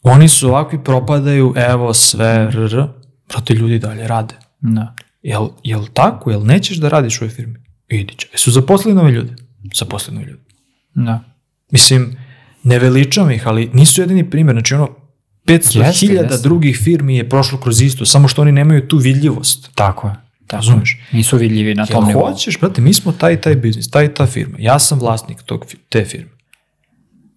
oni 0.04 0.28
su 0.28 0.48
ovakvi, 0.50 0.84
propadaju, 0.84 1.54
evo, 1.58 1.94
sve, 1.94 2.52
rr, 2.52 2.88
brate, 3.30 3.54
ljudi 3.54 3.80
dalje 3.80 4.08
rade. 4.08 4.36
Da. 4.60 4.96
Jel, 5.22 5.48
jel 5.64 5.86
tako? 5.94 6.32
Jel 6.32 6.46
nećeš 6.46 6.78
da 6.78 6.90
radiš 6.90 7.22
u 7.22 7.24
ovoj 7.24 7.36
firmi? 7.36 7.60
Idi 7.90 8.14
će. 8.16 8.28
Jesu 8.32 8.52
zaposlili 8.52 8.96
nove 8.96 9.12
ljude? 9.12 9.34
Zaposlili 9.76 10.20
nove 10.20 10.32
ljude. 10.32 10.44
Da. 10.94 11.24
Mislim, 11.72 12.18
ne 12.64 12.80
veličam 12.80 13.32
ih, 13.32 13.48
ali 13.48 13.70
nisu 13.74 14.02
jedini 14.02 14.30
primjer. 14.30 14.56
Znači 14.56 14.74
ono, 14.74 14.90
500.000 15.46 15.80
Jeste, 15.86 16.08
hiljada 16.08 16.34
jeste. 16.34 16.48
drugih 16.48 16.80
firmi 16.84 17.18
je 17.18 17.30
prošlo 17.30 17.60
kroz 17.60 17.82
isto, 17.82 18.06
samo 18.06 18.28
što 18.28 18.42
oni 18.42 18.52
nemaju 18.52 18.88
tu 18.88 18.98
vidljivost. 18.98 19.70
Tako 19.76 20.08
je. 20.08 20.14
Tako 20.48 20.62
Razumeš? 20.62 21.00
Nisu 21.12 21.38
vidljivi 21.38 21.76
na 21.76 21.86
tom 21.86 22.08
nivou. 22.08 22.32
hoćeš, 22.32 22.60
brate, 22.60 22.82
mi 22.82 22.94
smo 22.94 23.12
taj 23.12 23.42
taj 23.42 23.56
biznis, 23.56 23.90
taj 23.90 24.14
ta 24.14 24.26
firma. 24.26 24.58
Ja 24.60 24.80
sam 24.80 25.00
vlasnik 25.00 25.42
tog, 25.42 25.66
te 25.90 26.06
firme. 26.06 26.32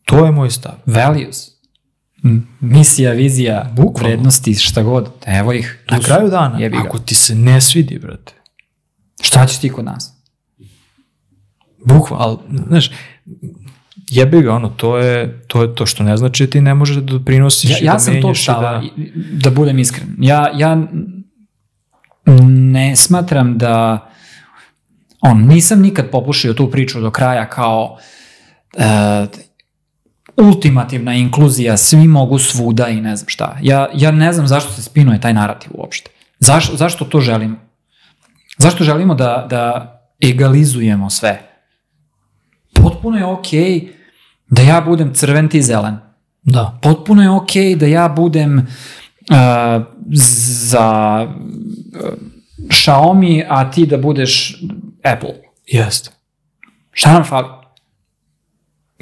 To 0.05 0.25
je 0.27 0.33
moj 0.33 0.51
stav. 0.51 0.73
Values. 0.87 1.52
Misija, 2.61 3.13
vizija, 3.13 3.71
Bukvalno. 3.77 4.09
vrednosti, 4.09 4.55
šta 4.55 4.83
god. 4.83 5.09
Evo 5.27 5.53
ih. 5.53 5.85
Na 5.91 5.97
su. 5.99 6.05
kraju 6.05 6.29
dana, 6.31 6.59
Jebi 6.59 6.77
ga. 6.77 6.83
ako 6.83 6.99
ti 6.99 7.15
se 7.15 7.35
ne 7.35 7.61
svidi, 7.61 7.99
brate, 7.99 8.33
Šta 9.23 9.47
ćeš 9.47 9.59
ti 9.59 9.69
kod 9.69 9.85
nas? 9.85 10.13
bukvalno, 11.87 12.25
ali, 12.25 12.39
znaš, 12.67 12.91
jebi 14.11 14.43
ga, 14.43 14.55
ono, 14.55 14.69
to 14.69 14.99
je, 14.99 15.43
to 15.47 15.63
je 15.63 15.75
to 15.75 15.87
što 15.87 16.03
ne 16.05 16.17
znači 16.17 16.47
da 16.47 16.51
ti 16.51 16.61
ne 16.61 16.75
možeš 16.75 16.97
da 16.97 17.03
doprinosiš 17.03 17.71
Ja, 17.71 17.79
i 17.79 17.85
ja 17.85 17.93
da 17.93 17.99
sam 17.99 18.21
tog 18.23 18.33
i 18.33 18.39
stava, 18.39 18.83
da... 18.97 19.05
da 19.33 19.51
budem 19.51 19.79
iskren. 19.79 20.09
Ja, 20.19 20.51
ja 20.55 20.87
ne 22.49 22.97
smatram 22.97 23.59
da 23.59 24.07
on, 25.21 25.47
nisam 25.47 25.81
nikad 25.81 26.11
popušio 26.11 26.55
tu 26.55 26.71
priču 26.71 27.01
do 27.01 27.11
kraja 27.11 27.49
kao 27.49 27.99
e, 28.77 29.27
ultimativna 30.37 31.15
inkluzija, 31.15 31.77
svi 31.77 32.09
mogu 32.09 32.39
svuda 32.39 32.89
i 32.89 33.01
ne 33.01 33.17
znam 33.17 33.29
šta. 33.29 33.57
Ja, 33.63 33.89
ja 33.95 34.11
ne 34.11 34.33
znam 34.33 34.47
zašto 34.47 34.73
se 34.73 34.83
spinuje 34.83 35.21
taj 35.21 35.35
narativ 35.35 35.71
uopšte. 35.75 36.11
Zašto, 36.39 36.77
zašto 36.77 37.05
to 37.05 37.21
želimo? 37.21 37.57
Zašto 38.59 38.85
želimo 38.85 39.15
da, 39.15 39.47
da 39.51 39.99
egalizujemo 40.25 41.11
sve? 41.11 41.43
Potpuno 42.75 43.19
je 43.19 43.25
okej 43.25 43.89
da 44.49 44.63
ja 44.63 44.81
budem 44.81 45.15
crven 45.15 45.49
ti 45.49 45.63
zelen 45.63 45.97
Da. 46.43 46.79
potpuno 46.83 47.23
je 47.23 47.31
okej 47.31 47.77
da 47.77 47.87
ja 47.87 48.09
budem 48.09 48.59
uh, 48.59 49.85
za 50.67 51.27
uh, 51.29 52.11
Xiaomi, 52.69 53.45
a 53.49 53.71
ti 53.71 53.87
da 53.87 53.97
budeš 53.97 54.63
Apple. 55.05 55.35
Jeste. 55.67 56.11
Šta 56.93 57.13
nam 57.13 57.25
fali? 57.25 57.49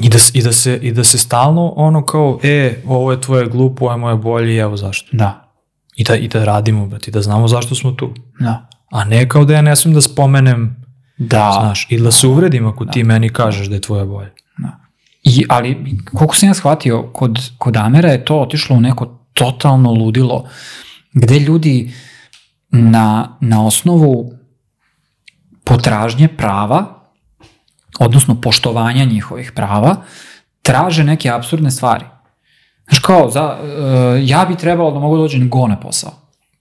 I 0.01 0.09
da, 0.09 0.19
i, 0.35 0.43
da 0.43 0.53
se, 0.53 0.79
I 0.83 0.93
da 0.93 1.05
se 1.05 1.19
stalno 1.19 1.73
ono 1.77 2.07
kao, 2.07 2.39
e, 2.43 2.83
ovo 2.87 3.13
je 3.13 3.21
tvoje 3.21 3.47
glupo, 3.47 3.85
ovo 3.85 3.93
je 3.93 3.99
moje 3.99 4.17
bolje 4.17 4.55
i 4.55 4.59
evo 4.59 4.77
zašto. 4.77 5.17
Da. 5.17 5.53
I 5.97 6.05
da, 6.05 6.17
i 6.17 6.29
da 6.29 6.45
radimo, 6.45 6.87
brate, 6.87 7.11
i 7.11 7.13
da 7.13 7.23
znamo 7.23 7.49
zašto 7.49 7.75
smo 7.75 7.93
tu. 7.93 8.15
Da. 8.41 8.69
A 8.91 9.05
ne 9.05 9.29
kao 9.29 9.45
da 9.45 9.55
ja 9.55 9.63
ne 9.63 9.77
smijem 9.77 9.95
da 9.95 10.01
spomenem, 10.01 10.77
Da. 11.19 11.59
znaš, 11.61 11.87
ili 11.91 12.03
da 12.03 12.11
se 12.11 12.27
uvredim 12.27 12.67
ako 12.67 12.85
ti 12.85 13.05
meni 13.05 13.29
kažeš 13.29 13.67
da 13.67 13.75
je 13.75 13.81
tvoje 13.81 14.05
bolje. 14.05 14.33
I, 15.23 15.45
ali, 15.49 15.99
koliko 16.15 16.37
sam 16.37 16.49
ja 16.49 16.55
shvatio, 16.55 17.03
kod, 17.13 17.51
kod 17.59 17.77
Amera 17.77 18.09
je 18.09 18.25
to 18.25 18.41
otišlo 18.41 18.77
u 18.77 18.81
neko 18.81 19.07
totalno 19.35 19.93
ludilo, 19.93 20.49
gde 21.13 21.39
ljudi 21.39 21.93
na, 22.71 23.37
na 23.41 23.67
osnovu 23.67 24.33
potražnje 25.65 26.29
prava, 26.29 27.00
odnosno 28.01 28.41
poštovanja 28.41 29.05
njihovih 29.05 29.53
prava, 29.53 29.97
traže 30.63 31.05
neke 31.05 31.31
absurdne 31.31 31.71
stvari. 31.71 32.05
Znaš 32.89 32.99
kao, 32.99 33.31
za, 33.31 33.59
e, 33.63 34.21
ja 34.25 34.45
bi 34.49 34.57
trebalo 34.57 34.91
da 34.91 34.99
mogu 34.99 35.17
da 35.17 35.23
dođem 35.23 35.51
go 35.51 35.67
na 35.67 35.81
posao. 35.81 36.13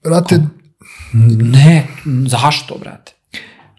Brate, 0.04 0.40
Ne, 1.52 1.86
zašto, 2.26 2.78
brate? 2.78 3.12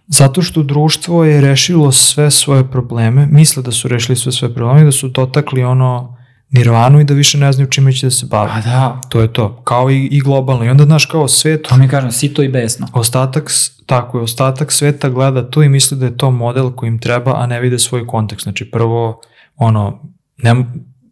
zato 0.08 0.42
što 0.42 0.64
društvo 0.64 1.24
je 1.26 1.42
rešilo 1.42 1.92
sve 1.92 2.32
svoje 2.32 2.72
probleme, 2.72 3.26
misle 3.26 3.64
da 3.64 3.72
su 3.72 3.88
rešili 3.88 4.16
sve 4.16 4.32
svoje 4.32 4.54
probleme 4.54 4.84
da 4.84 4.92
su 4.92 5.08
dotakli 5.08 5.64
ono 5.64 6.18
nirvanu 6.52 7.00
i 7.00 7.04
da 7.04 7.14
više 7.14 7.38
ne 7.38 7.52
znaju 7.52 7.70
čime 7.70 7.94
će 7.94 8.08
da 8.08 8.12
se 8.12 8.26
bave. 8.26 8.50
Pa 8.50 8.62
da, 8.62 9.02
To 9.10 9.22
je 9.22 9.34
to, 9.34 9.62
kao 9.64 9.92
i, 9.92 10.06
i 10.06 10.20
globalno. 10.20 10.66
I 10.66 10.70
onda, 10.70 10.84
znaš, 10.84 11.06
kao 11.06 11.28
svet, 11.28 11.62
to 11.70 11.78
mi 11.78 11.88
kažem, 11.88 12.12
sito 12.12 12.44
i 12.44 12.50
besno. 12.50 12.88
ostatak, 12.94 13.52
tako 13.86 14.18
je, 14.18 14.24
ostatak 14.24 14.72
sveta 14.72 15.10
gleda 15.10 15.50
to 15.50 15.64
i 15.64 15.70
misli 15.70 15.98
da 15.98 16.06
je 16.06 16.18
to 16.18 16.32
model 16.32 16.72
koji 16.72 16.88
im 16.88 17.00
treba, 17.00 17.34
a 17.42 17.46
ne 17.46 17.60
vide 17.60 17.80
svoj 17.80 18.08
kontekst. 18.08 18.44
Znači, 18.44 18.72
prvo, 18.72 19.22
ono, 19.56 20.00
ne, 20.38 20.66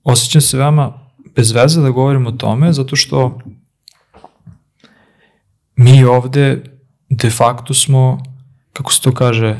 osjećam 0.03 0.41
se 0.41 0.57
veoma 0.57 0.93
bez 1.35 1.51
veze 1.51 1.81
da 1.81 1.89
govorim 1.89 2.27
o 2.27 2.31
tome, 2.31 2.73
zato 2.73 2.95
što 2.95 3.39
mi 5.75 6.03
ovde 6.03 6.63
de 7.09 7.29
facto 7.29 7.73
smo, 7.73 8.23
kako 8.73 8.93
se 8.93 9.01
to 9.01 9.13
kaže, 9.13 9.59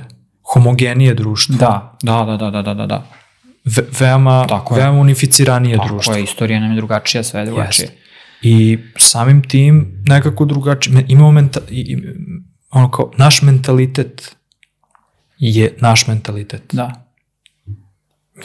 homogenije 0.53 1.13
društvo. 1.13 1.55
Da, 1.59 1.97
da, 2.03 2.25
da, 2.25 2.37
da, 2.37 2.51
da, 2.51 2.61
da, 2.61 2.73
da, 2.73 2.85
da. 2.85 3.03
Veoma, 3.99 4.45
Tako 4.47 4.75
je. 4.75 4.81
veoma 4.83 4.99
unificiranije 4.99 5.77
Tako 5.77 5.87
društvo. 5.87 6.13
je, 6.13 6.23
istorija 6.23 6.59
nam 6.59 6.71
je 6.71 6.75
drugačija, 6.75 7.23
sve 7.23 7.39
je 7.41 7.45
drugačije. 7.45 7.83
Jeste. 7.85 7.99
I 8.41 8.79
samim 8.97 9.41
tim 9.49 10.03
nekako 10.05 10.45
drugačije, 10.45 11.05
imamo 11.07 11.31
menta, 11.31 11.59
ono 12.71 12.91
kao, 12.91 13.11
naš 13.17 13.41
mentalitet 13.41 14.35
je 15.37 15.75
naš 15.81 16.07
mentalitet. 16.07 16.61
Da. 16.71 17.05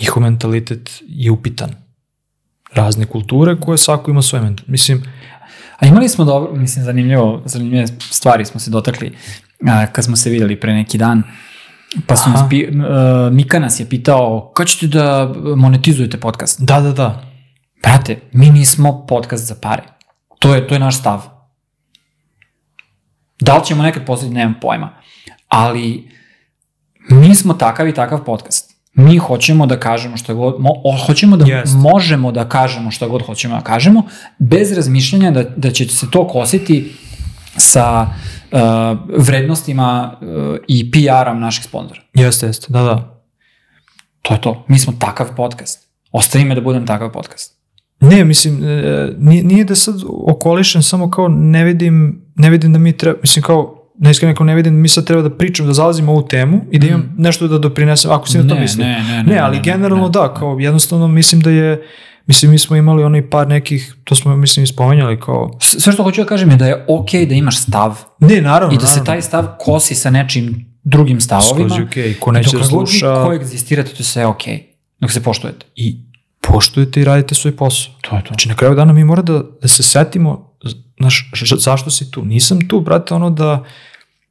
Njihov 0.01 0.23
mentalitet 0.23 1.03
je 1.09 1.31
upitan. 1.31 1.71
Razne 2.73 3.07
kulture 3.07 3.57
koje 3.61 3.79
svako 3.79 4.11
ima 4.11 4.23
svoj 4.23 4.41
mentalitet. 4.41 4.69
Mislim, 4.69 5.05
A 5.79 5.87
imali 5.87 6.09
smo 6.09 6.25
dobro, 6.25 6.53
mislim, 6.55 6.85
zanimljivo, 6.85 7.43
zanimljive 7.45 7.87
stvari 8.01 8.45
smo 8.45 8.61
se 8.61 8.71
dotakli 8.71 9.13
a, 9.67 9.87
kad 9.87 10.05
smo 10.05 10.17
se 10.17 10.31
videli 10.31 10.61
pre 10.61 10.73
neki 10.73 10.99
dan. 10.99 11.23
Pa 12.07 12.17
su 12.17 12.31
nas 12.31 12.41
pi, 12.51 12.67
a, 12.67 13.29
Mika 13.33 13.59
nas 13.59 13.81
je 13.81 13.89
pitao, 13.89 14.53
kad 14.55 14.67
ćete 14.67 14.87
da 14.87 15.33
monetizujete 15.57 16.21
podcast? 16.21 16.61
da, 16.61 16.81
da, 16.81 16.93
da. 16.93 17.23
Brate, 17.83 18.21
mi 18.33 18.51
nismo 18.51 19.07
podcast 19.07 19.47
za 19.47 19.55
pare. 19.61 19.83
To 20.39 20.55
je, 20.55 20.69
to 20.69 20.75
je 20.75 20.79
naš 20.79 20.99
stav. 20.99 21.23
Da 23.41 23.57
li 23.57 23.65
ćemo 23.65 23.83
nekad 23.83 24.07
postaviti, 24.07 24.35
nemam 24.35 24.55
pojma. 24.61 24.91
Ali 25.49 26.11
mi 27.09 27.35
smo 27.35 27.55
takav 27.55 27.89
i 27.89 27.95
takav 27.95 28.25
podcast. 28.25 28.75
Mi 28.95 29.19
hoćemo 29.19 29.67
da 29.67 29.81
kažemo 29.81 30.17
što 30.17 30.35
god, 30.35 30.61
mo, 30.61 30.73
hoćemo 31.07 31.37
da 31.37 31.47
Jest. 31.47 31.75
možemo 31.77 32.33
da 32.33 32.49
kažemo 32.49 32.91
što 32.91 33.09
god 33.09 33.27
hoćemo 33.27 33.57
da 33.57 33.61
kažemo, 33.61 34.03
bez 34.39 34.73
razmišljanja 34.73 35.31
da, 35.31 35.43
da 35.43 35.71
će 35.71 35.89
se 35.89 36.11
to 36.11 36.29
kositi 36.29 36.93
sa 37.57 38.03
uh, 38.03 38.34
vrednostima 39.17 40.13
uh, 40.21 40.57
i 40.69 40.91
PR-om 40.91 41.41
naših 41.41 41.65
sponzora. 41.65 42.01
Jeste, 42.15 42.47
jeste, 42.47 42.67
da, 42.69 42.83
da. 42.83 43.23
To 44.23 44.35
je 44.35 44.41
to. 44.41 44.65
Mi 44.69 44.79
smo 44.79 44.93
takav 44.99 45.27
podcast. 45.37 45.89
Ostavi 46.13 46.45
me 46.45 46.55
da 46.55 46.61
budem 46.61 46.87
takav 46.87 47.13
podcast. 47.13 47.55
Ne, 48.01 48.25
mislim, 48.25 48.65
e, 48.65 49.13
nije, 49.19 49.45
nije 49.45 49.65
da 49.65 49.75
sad 49.75 49.95
okolišem, 50.27 50.83
samo 50.83 51.11
kao 51.11 51.29
ne 51.29 51.65
vidim, 51.65 52.23
ne 52.35 52.51
vidim 52.51 52.73
da 52.73 52.79
mi 52.79 52.97
treba, 52.97 53.19
mislim 53.21 53.43
kao, 53.43 53.91
neiskreno 53.99 54.35
kao 54.35 54.47
ne 54.47 54.55
vidim 54.55 54.75
da 54.75 54.81
mi 54.81 54.89
sad 54.89 55.07
treba 55.07 55.23
da 55.23 55.37
pričam, 55.37 55.67
da 55.67 55.73
zalazimo 55.73 56.13
u 56.13 56.15
ovu 56.15 56.29
temu 56.29 56.61
i 56.71 56.79
da 56.79 56.87
imam 56.87 57.15
nešto 57.19 57.49
da 57.49 57.59
doprinesem, 57.59 58.11
ako 58.11 58.29
si 58.29 58.39
na 58.39 58.49
to 58.49 58.55
Ne, 58.55 58.61
mislim. 58.61 58.89
ne, 58.89 59.03
ne, 59.03 59.23
ne, 59.23 59.23
ne, 59.23 59.39
ali 59.39 59.57
ne, 59.57 59.63
ne, 59.63 59.65
generalno 59.65 60.05
ne. 60.05 60.11
da, 60.11 60.35
kao 60.35 60.59
jednostavno 60.61 61.09
mislim 61.09 61.41
da 61.41 61.51
je, 61.51 61.83
mislim 62.27 62.51
mi 62.51 62.59
smo 62.59 62.77
imali 62.77 63.05
onaj 63.05 63.31
par 63.31 63.49
nekih, 63.49 63.95
to 64.05 64.15
smo 64.15 64.37
mislim 64.37 64.65
ispomenjali 64.65 65.21
kao, 65.21 65.59
Sve 65.61 65.93
što 65.93 66.03
hoću 66.03 66.21
da 66.21 66.27
kažem 66.27 66.51
je 66.51 66.57
da 66.57 66.67
je 66.67 66.85
okej 66.89 67.27
da 67.27 67.35
imaš 67.35 67.59
stav 67.59 68.05
ne, 68.21 68.41
naravno, 68.41 68.75
i 68.75 68.79
da 68.79 68.87
se 68.87 68.91
naravno. 68.91 69.07
taj 69.07 69.23
stav 69.23 69.47
kosi 69.59 69.95
sa 69.95 70.11
nečim 70.11 70.75
drugim 70.85 71.21
stavovima. 71.21 71.69
Skroz 71.69 71.79
je 71.79 71.85
okej, 71.85 72.15
ko 72.21 72.31
I 72.31 72.35
neće 72.35 72.51
da 72.51 72.63
dok 72.63 72.71
god 72.71 72.81
vi 72.81 72.87
sluša 72.87 73.25
koegzistirate, 73.25 73.91
to 73.91 73.97
je 73.99 74.05
sve 74.05 74.27
okej. 74.27 74.63
Dok 75.01 75.13
se 75.13 75.23
poštujete. 75.23 75.67
i 75.77 76.01
poštujete 76.41 77.01
i 77.01 77.05
radite 77.05 77.35
svoj 77.35 77.57
posao. 77.57 77.93
To 78.01 78.17
je 78.17 78.23
to. 78.23 78.29
Znači, 78.29 78.49
na 78.49 78.55
kraju 78.55 78.75
dana 78.75 78.93
mi 78.93 79.05
mora 79.05 79.23
da, 79.23 79.43
da 79.63 79.69
se 79.69 79.83
setimo, 79.83 80.57
znaš, 80.99 81.31
zašto 81.59 81.91
si 81.91 82.11
tu? 82.11 82.25
Nisam 82.25 82.69
tu, 82.69 82.81
brate, 82.81 83.15
ono 83.15 83.31
da, 83.31 83.65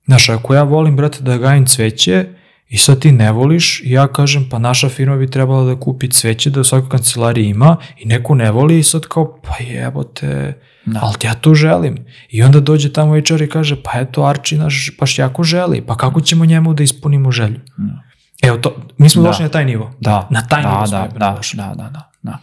znaš, 0.05 0.29
ako 0.29 0.55
ja 0.55 0.63
volim, 0.63 0.95
brate, 0.95 1.17
da 1.21 1.37
gajim 1.37 1.65
cveće 1.65 2.27
i 2.73 2.77
sad 2.77 2.99
ti 2.99 3.11
ne 3.11 3.31
voliš 3.31 3.81
i 3.83 3.91
ja 3.91 4.07
kažem, 4.07 4.47
pa 4.49 4.59
naša 4.59 4.89
firma 4.89 5.17
bi 5.17 5.29
trebala 5.29 5.63
da 5.63 5.79
kupi 5.79 6.09
cveće 6.09 6.49
da 6.49 6.59
u 6.59 6.63
svakoj 6.63 6.89
kancelariji 6.89 7.45
ima 7.47 7.77
i 7.97 8.05
neko 8.07 8.35
ne 8.35 8.51
voli 8.51 8.79
i 8.79 8.83
sad 8.83 9.01
kao, 9.01 9.39
pa 9.41 9.63
jebote, 9.63 10.59
Da. 10.85 10.99
ali 11.03 11.15
ja 11.23 11.33
to 11.33 11.53
želim. 11.53 12.05
I 12.29 12.43
onda 12.43 12.59
dođe 12.59 12.93
tamo 12.93 13.13
HR 13.19 13.41
i 13.41 13.49
kaže, 13.49 13.83
pa 13.83 13.91
eto, 13.99 14.23
Arči 14.25 14.57
naš 14.57 14.91
baš 14.99 15.19
jako 15.19 15.43
želi, 15.43 15.81
pa 15.81 15.97
kako 15.97 16.21
ćemo 16.21 16.45
njemu 16.45 16.73
da 16.73 16.83
ispunimo 16.83 17.31
želju? 17.31 17.59
Da. 17.77 18.47
Evo 18.47 18.57
to, 18.57 18.75
mi 18.97 19.09
smo 19.09 19.21
Da. 19.23 19.27
došli 19.29 19.43
na 19.43 19.49
taj 19.49 19.65
nivo. 19.65 19.91
Da. 19.99 20.27
Na 20.31 20.47
taj 20.47 20.63
da, 20.63 20.69
nivo 20.71 20.87
smo 20.87 20.97
da, 20.97 21.07
da, 21.19 21.35
došli. 21.37 21.57
da, 21.57 21.67
da, 21.77 21.89
da, 21.89 22.11
da. 22.21 22.37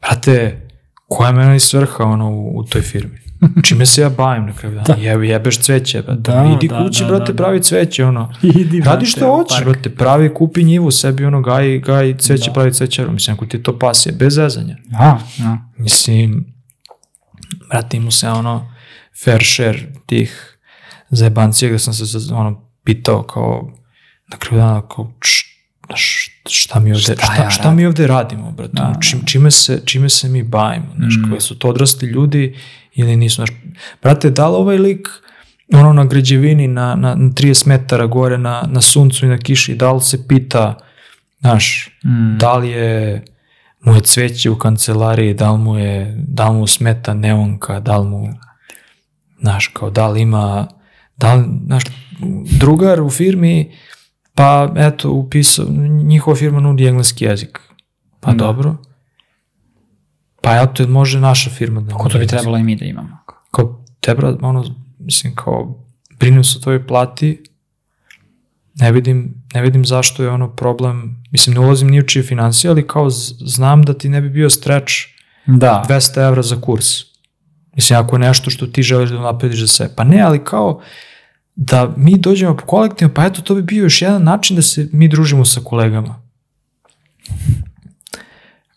Brate, 0.00 0.68
koja 1.08 1.28
je 1.28 1.34
meni 1.34 1.60
svrha 1.60 2.04
ono, 2.04 2.30
u, 2.30 2.58
u 2.58 2.64
toj 2.64 2.82
firmi? 2.82 3.18
Čime 3.62 3.86
se 3.86 4.00
ja 4.00 4.08
bavim 4.10 4.46
na 4.46 4.52
kraju 4.52 4.74
dana? 4.74 4.84
Da. 4.86 4.94
Jebe, 4.94 5.26
jebeš 5.26 5.58
cveće, 5.58 6.02
brate. 6.02 6.20
Da, 6.22 6.52
Idi 6.54 6.68
da, 6.68 6.78
kući, 6.78 7.02
da, 7.02 7.08
brate, 7.08 7.32
da, 7.32 7.36
pravi 7.36 7.62
cveće, 7.62 8.04
ono. 8.04 8.32
Idi, 8.42 8.80
Radi 8.80 9.06
što 9.06 9.26
hoćeš, 9.28 9.64
brate, 9.64 9.90
pravi, 9.90 10.34
kupi 10.34 10.64
njivu 10.64 10.90
sebi, 10.90 11.24
ono, 11.24 11.40
gaj, 11.40 11.78
gaj 11.78 12.16
cveće, 12.16 12.46
Da. 12.46 12.52
pravi 12.52 12.72
cvećaru. 12.72 13.12
Mislim, 13.12 13.34
ako 13.34 13.46
ti 13.46 13.62
to 13.62 13.78
pasije, 13.78 14.12
bez 14.12 14.34
zezanja. 14.34 14.76
Da, 14.84 15.18
da. 15.38 15.58
Mislim, 15.78 16.54
brate, 17.70 17.96
imao 17.96 18.10
se 18.10 18.28
ono 18.28 18.72
fair 19.24 19.42
share 19.44 19.78
tih 20.06 20.58
zajebancija 21.10 21.68
gde 21.68 21.78
sam 21.78 21.94
se 21.94 22.04
ono, 22.34 22.62
pitao 22.84 23.22
kao, 23.22 23.70
na 24.32 24.36
kraju 24.36 24.62
dana, 24.62 24.88
kao, 24.88 25.12
šta 26.48 26.80
mi 26.80 26.90
ovde, 26.90 27.02
Šta 27.02 27.14
šta, 27.16 27.34
ja 27.34 27.50
šta, 27.50 27.70
mi 27.70 27.86
ovde 27.86 28.06
radimo, 28.06 28.52
brate, 28.52 28.72
Da, 28.72 28.82
ono, 28.82 28.92
da. 28.92 29.00
čim, 29.00 29.20
čime, 29.26 29.50
se, 29.50 29.82
čime 29.84 30.08
se 30.08 30.28
mi 30.28 30.42
bavimo, 30.42 30.86
znaš, 30.96 31.14
Mm. 31.16 31.40
su 31.40 31.58
to 31.58 31.68
odrasli 31.68 32.08
ljudi 32.08 32.56
ili 32.96 33.16
nisu, 33.16 33.34
znaš, 33.34 33.50
brate, 34.02 34.30
da 34.30 34.48
li 34.48 34.56
ovaj 34.56 34.78
lik 34.78 35.08
ono 35.74 35.92
na 35.92 36.04
građevini 36.04 36.68
na, 36.68 36.94
na, 36.94 37.14
na 37.14 37.30
30 37.30 37.66
metara 37.66 38.06
gore 38.06 38.38
na, 38.38 38.62
na 38.70 38.80
suncu 38.80 39.26
i 39.26 39.28
na 39.28 39.38
kiši, 39.38 39.74
da 39.74 39.92
li 39.92 40.00
se 40.00 40.28
pita, 40.28 40.78
znaš, 41.40 41.92
Mm. 42.04 42.38
da 42.38 42.56
li 42.56 42.68
je 42.68 43.24
mu 43.80 43.94
je 43.94 44.00
cveće 44.00 44.50
u 44.50 44.58
kancelariji, 44.58 45.34
da 45.34 45.50
li 45.52 45.58
mu 45.58 45.78
je, 45.78 46.14
da 46.28 46.48
li 46.48 46.56
mu 46.58 46.66
smeta 46.66 47.14
neonka, 47.14 47.80
da 47.80 47.98
li 47.98 48.08
mu, 48.08 48.28
znaš, 49.40 49.66
kao 49.68 49.90
da 49.90 50.08
li 50.08 50.20
ima, 50.20 50.68
da 51.16 51.34
li, 51.34 51.44
znaš, 51.66 51.84
drugar 52.58 53.00
u 53.00 53.10
firmi, 53.10 53.72
pa 54.34 54.72
eto, 54.76 55.10
upisao, 55.12 55.66
njihova 56.04 56.36
firma 56.36 56.60
nudi 56.60 56.86
engleski 56.86 57.24
jezik. 57.24 57.60
Pa 58.20 58.30
Da. 58.32 58.36
dobro. 58.36 58.76
Pa 60.46 60.62
eto, 60.62 60.88
može 60.88 61.20
naša 61.20 61.50
firma 61.50 61.80
da 61.80 61.94
Ko 61.94 62.08
to 62.08 62.18
bi 62.18 62.26
trebalo 62.26 62.58
i 62.58 62.62
mi 62.62 62.76
da 62.76 62.84
imamo. 62.84 63.18
Kao, 63.50 63.84
tebra, 64.00 64.36
ono, 64.40 64.64
mislim, 64.98 65.34
kao, 65.34 65.84
brinem 66.18 66.44
se 66.44 66.58
o 66.58 66.60
tvojoj 66.60 66.86
plati, 66.86 67.44
ne 68.74 68.92
vidim, 68.92 69.34
ne 69.54 69.62
vidim 69.62 69.84
zašto 69.84 70.22
je 70.22 70.30
ono 70.30 70.56
problem, 70.56 71.22
mislim, 71.30 71.54
ne 71.54 71.60
ulazim 71.60 71.88
ni 71.88 72.00
u 72.00 72.06
čije 72.06 72.22
financije, 72.22 72.70
ali 72.70 72.86
kao 72.86 73.10
znam 73.10 73.82
da 73.82 73.94
ti 73.94 74.08
ne 74.08 74.20
bi 74.20 74.28
bio 74.28 74.50
stretch 74.50 74.92
Da. 75.46 75.84
200 75.88 76.26
evra 76.28 76.42
za 76.42 76.60
kurs. 76.60 76.86
Mislim, 77.74 77.98
ako 77.98 78.16
je 78.16 78.20
nešto 78.20 78.50
što 78.50 78.66
ti 78.66 78.82
želiš 78.82 79.10
da 79.10 79.20
naprediš 79.20 79.60
za 79.60 79.66
sebe. 79.66 79.92
Pa 79.96 80.04
ne, 80.04 80.20
ali 80.20 80.44
kao 80.44 80.80
da 81.56 81.94
mi 81.96 82.18
dođemo 82.18 82.56
po 82.56 82.66
kolektivno, 82.66 83.14
pa 83.14 83.24
eto, 83.24 83.42
to 83.42 83.54
bi 83.54 83.62
bio 83.62 83.82
još 83.82 84.02
jedan 84.02 84.22
način 84.22 84.56
da 84.56 84.62
se 84.62 84.88
mi 84.92 85.08
družimo 85.08 85.44
sa 85.44 85.60
kolegama. 85.64 86.22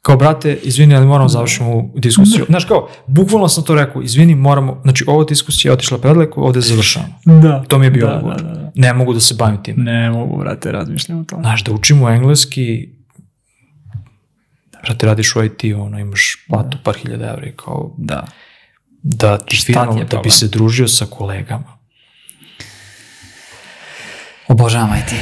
Kao, 0.10 0.18
brate, 0.18 0.58
izvini, 0.64 0.96
ali 0.96 1.06
moramo 1.06 1.30
završiti 1.30 1.64
ovu 1.64 1.94
diskusiju. 1.96 2.46
Znaš, 2.50 2.66
kao, 2.66 2.90
bukvalno 3.08 3.48
sam 3.48 3.64
to 3.64 3.76
rekao, 3.76 4.02
izvini, 4.02 4.36
moramo, 4.36 4.80
znači, 4.84 5.04
ova 5.08 5.24
diskusija 5.24 5.70
je 5.70 5.74
otišla 5.74 5.98
predaleko, 5.98 6.42
ovde 6.42 6.62
završavamo. 6.62 7.14
Da. 7.26 7.64
To 7.64 7.80
mi 7.80 7.86
je 7.86 7.92
bio 7.92 8.08
Da, 8.08 8.16
odgovor. 8.16 8.42
da, 8.42 8.44
da, 8.44 8.54
da. 8.54 8.72
Ne 8.76 8.94
mogu 8.94 9.14
da 9.14 9.20
se 9.20 9.34
bavim 9.34 9.64
tim. 9.64 9.76
Ne 9.78 10.10
mogu, 10.10 10.38
brate, 10.38 10.72
razmišljam 10.72 11.20
o 11.20 11.24
tome. 11.24 11.42
Znaš, 11.42 11.64
da 11.64 11.72
učimo 11.72 12.10
engleski, 12.10 12.90
brate, 14.84 15.06
radiš 15.06 15.36
u 15.36 15.44
IT, 15.44 15.64
ono, 15.78 16.00
imaš 16.00 16.46
platu 16.50 16.78
par 16.84 16.96
hiljada 16.96 17.26
evra 17.28 17.46
i 17.48 17.54
kao, 17.56 17.96
Da. 17.98 18.26
da 19.04 19.38
ti 19.38 19.58
je 19.98 20.06
da 20.06 20.18
bi 20.18 20.30
se 20.30 20.48
družio 20.48 20.88
sa 20.88 21.06
kolegama. 21.06 21.78
Obožavam 24.48 24.90
IT. 24.96 25.14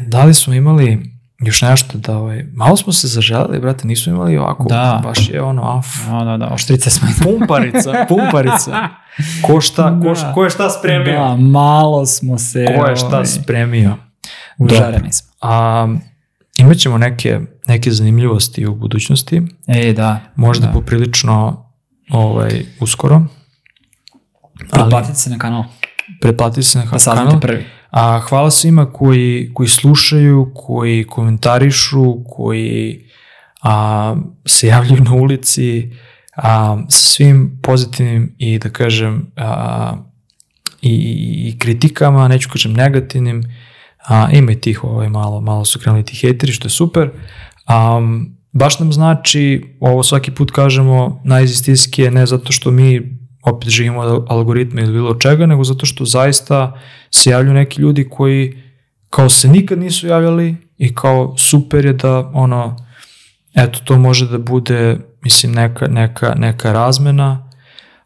Da 0.00 0.24
li 0.24 0.34
smo 0.34 0.54
imali 0.54 1.13
još 1.46 1.62
nešto 1.62 1.98
da, 1.98 2.16
ovaj, 2.16 2.44
malo 2.52 2.76
smo 2.76 2.92
se 2.92 3.08
zaželeli, 3.08 3.60
brate, 3.60 3.86
nismo 3.86 4.12
imali 4.12 4.38
ovako, 4.38 4.64
Da. 4.68 5.00
baš 5.04 5.28
je 5.28 5.42
ono, 5.42 5.62
af, 5.62 5.86
Da, 6.10 6.24
da, 6.24 6.36
da, 6.36 6.46
oštrice 6.46 6.90
smo 6.90 7.08
pumparica, 7.22 7.92
pumparica. 8.08 8.88
Ko 9.42 9.60
šta, 9.60 10.00
ko, 10.02 10.14
šta, 10.14 10.32
ko 10.32 10.44
je 10.44 10.50
šta 10.50 10.70
spremio? 10.70 11.12
Da, 11.20 11.36
malo 11.36 12.06
smo 12.06 12.38
se... 12.38 12.66
Ko 12.78 12.86
je 12.86 12.96
šta 12.96 13.06
ovaj, 13.06 13.26
spremio? 13.26 13.96
Užareni 14.58 15.12
smo. 15.12 15.32
A, 15.40 15.88
imat 16.56 16.76
ćemo 16.76 16.98
neke, 16.98 17.40
neke 17.66 17.90
zanimljivosti 17.90 18.66
u 18.66 18.74
budućnosti, 18.74 19.42
E, 19.66 19.92
da. 19.92 20.20
možda 20.36 20.66
da. 20.66 20.72
poprilično 20.72 21.66
ovaj, 22.10 22.64
uskoro. 22.80 23.22
Pretplatite 24.70 25.14
se 25.14 25.30
na 25.30 25.38
kanal, 25.38 25.64
pretplatite 26.20 26.62
se 26.62 26.78
na 26.78 26.84
pa 26.84 26.88
kanal. 26.88 26.98
saznate 27.00 27.40
prvi. 27.40 27.66
A 27.94 28.20
hvala 28.20 28.50
svima 28.50 28.92
koji, 28.92 29.50
koji 29.54 29.68
slušaju, 29.68 30.52
koji 30.54 31.04
komentarišu, 31.04 32.24
koji 32.24 33.04
a, 33.62 34.16
se 34.46 34.66
javljaju 34.66 35.04
na 35.04 35.12
ulici, 35.14 35.90
a, 36.36 36.76
sa 36.88 37.08
svim 37.08 37.60
pozitivnim 37.62 38.34
i 38.38 38.58
da 38.58 38.68
kažem 38.68 39.32
a, 39.36 39.96
i, 40.82 40.94
i, 41.48 41.58
kritikama, 41.58 42.28
neću 42.28 42.48
kažem 42.52 42.72
negativnim, 42.72 43.44
a, 44.08 44.28
ima 44.32 44.52
i 44.52 44.60
tih 44.60 44.84
ovaj, 44.84 45.08
malo, 45.08 45.40
malo 45.40 45.64
su 45.64 45.78
krenuli 45.78 46.04
ti 46.04 46.16
hejteri, 46.16 46.52
što 46.52 46.66
je 46.66 46.70
super. 46.70 47.10
A, 47.66 48.00
baš 48.52 48.78
nam 48.78 48.92
znači, 48.92 49.76
ovo 49.80 50.02
svaki 50.02 50.30
put 50.30 50.50
kažemo 50.50 51.20
najizistinskije, 51.24 52.10
ne 52.10 52.26
zato 52.26 52.52
što 52.52 52.70
mi 52.70 53.18
opet 53.44 53.68
živimo 53.68 54.00
od 54.00 54.24
algoritma 54.28 54.80
ili 54.80 54.92
bilo 54.92 55.14
čega, 55.14 55.46
nego 55.46 55.64
zato 55.64 55.86
što 55.86 56.04
zaista 56.04 56.80
se 57.10 57.30
javljaju 57.30 57.54
neki 57.54 57.80
ljudi 57.80 58.08
koji 58.08 58.62
kao 59.10 59.28
se 59.28 59.48
nikad 59.48 59.78
nisu 59.78 60.06
javljali 60.06 60.56
i 60.78 60.94
kao 60.94 61.36
super 61.38 61.84
je 61.84 61.92
da 61.92 62.30
ono, 62.34 62.76
eto 63.54 63.78
to 63.84 63.98
može 63.98 64.28
da 64.28 64.38
bude 64.38 64.98
mislim 65.22 65.52
neka, 65.52 65.86
neka, 65.86 66.34
neka 66.34 66.72
razmena. 66.72 67.50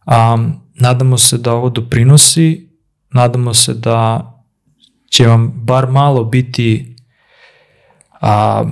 Um, 0.06 0.60
nadamo 0.74 1.18
se 1.18 1.38
da 1.38 1.52
ovo 1.52 1.70
doprinosi, 1.70 2.68
nadamo 3.10 3.54
se 3.54 3.74
da 3.74 4.32
će 5.10 5.26
vam 5.26 5.52
bar 5.54 5.90
malo 5.90 6.24
biti 6.24 6.96
a, 8.20 8.64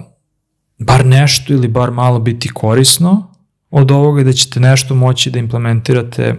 bar 0.79 1.07
nešto 1.07 1.53
ili 1.53 1.69
bar 1.69 1.91
malo 1.91 2.19
biti 2.19 2.49
korisno 2.49 3.35
od 3.71 3.91
ovoga 3.91 4.21
i 4.21 4.25
da 4.25 4.33
ćete 4.33 4.61
nešto 4.61 4.95
moći 4.95 5.31
da 5.31 5.39
implementirate 5.39 6.35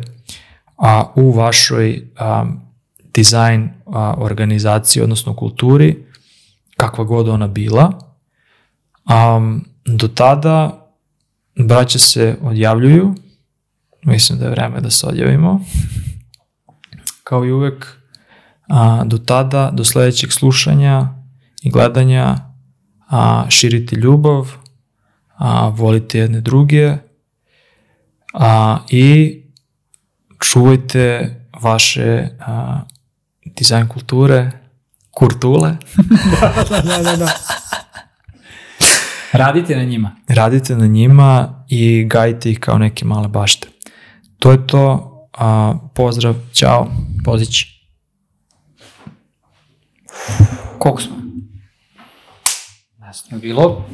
a, 0.77 1.11
u 1.15 1.31
vašoj 1.31 2.09
a, 2.17 2.45
dizajn 3.13 3.69
a, 3.85 4.13
organizaciji, 4.17 5.03
odnosno 5.03 5.35
kulturi, 5.35 6.05
kakva 6.77 7.03
god 7.03 7.29
ona 7.29 7.47
bila. 7.47 7.99
Um, 9.37 9.65
do 9.85 10.07
tada 10.07 10.87
braća 11.55 11.99
se 11.99 12.37
odjavljuju, 12.41 13.15
mislim 14.05 14.39
da 14.39 14.45
je 14.45 14.51
vreme 14.51 14.81
da 14.81 14.89
se 14.89 15.07
odjavimo, 15.07 15.61
kao 17.23 17.45
i 17.45 17.51
uvek, 17.51 17.97
a, 18.69 19.03
do 19.05 19.17
tada, 19.17 19.71
do 19.73 19.83
sledećeg 19.83 20.31
slušanja 20.31 21.09
i 21.61 21.71
gledanja, 21.71 22.37
a, 23.09 23.45
širite 23.49 23.95
ljubav, 23.95 24.51
a, 25.37 25.67
volite 25.67 26.19
jedne 26.19 26.41
druge 26.41 26.97
a, 28.33 28.79
i 28.89 29.36
čuvajte 30.39 31.35
vaše 31.61 32.29
a, 32.39 32.81
dizajn 33.45 33.87
kulture, 33.87 34.51
kurtule, 35.11 35.77
da, 36.85 37.01
da, 37.03 37.15
da. 37.15 37.31
Radite 39.31 39.75
na 39.75 39.83
njima. 39.83 40.15
radite 40.27 40.75
na 40.75 40.87
njima 40.87 41.65
i 41.69 42.05
gajite 42.05 42.51
ih 42.51 42.59
kao 42.59 42.77
neke 42.77 43.05
male 43.05 43.27
bašte. 43.27 43.67
To 44.39 44.51
je 44.51 44.67
to, 44.67 45.13
a, 45.37 45.73
pozdrav, 45.95 46.35
ćao, 46.53 46.87
pozić. 47.25 47.65
Koliko 50.79 51.01
smo? 51.01 51.15
Ne 52.99 53.13
znam, 53.13 53.39
bilo 53.41 53.85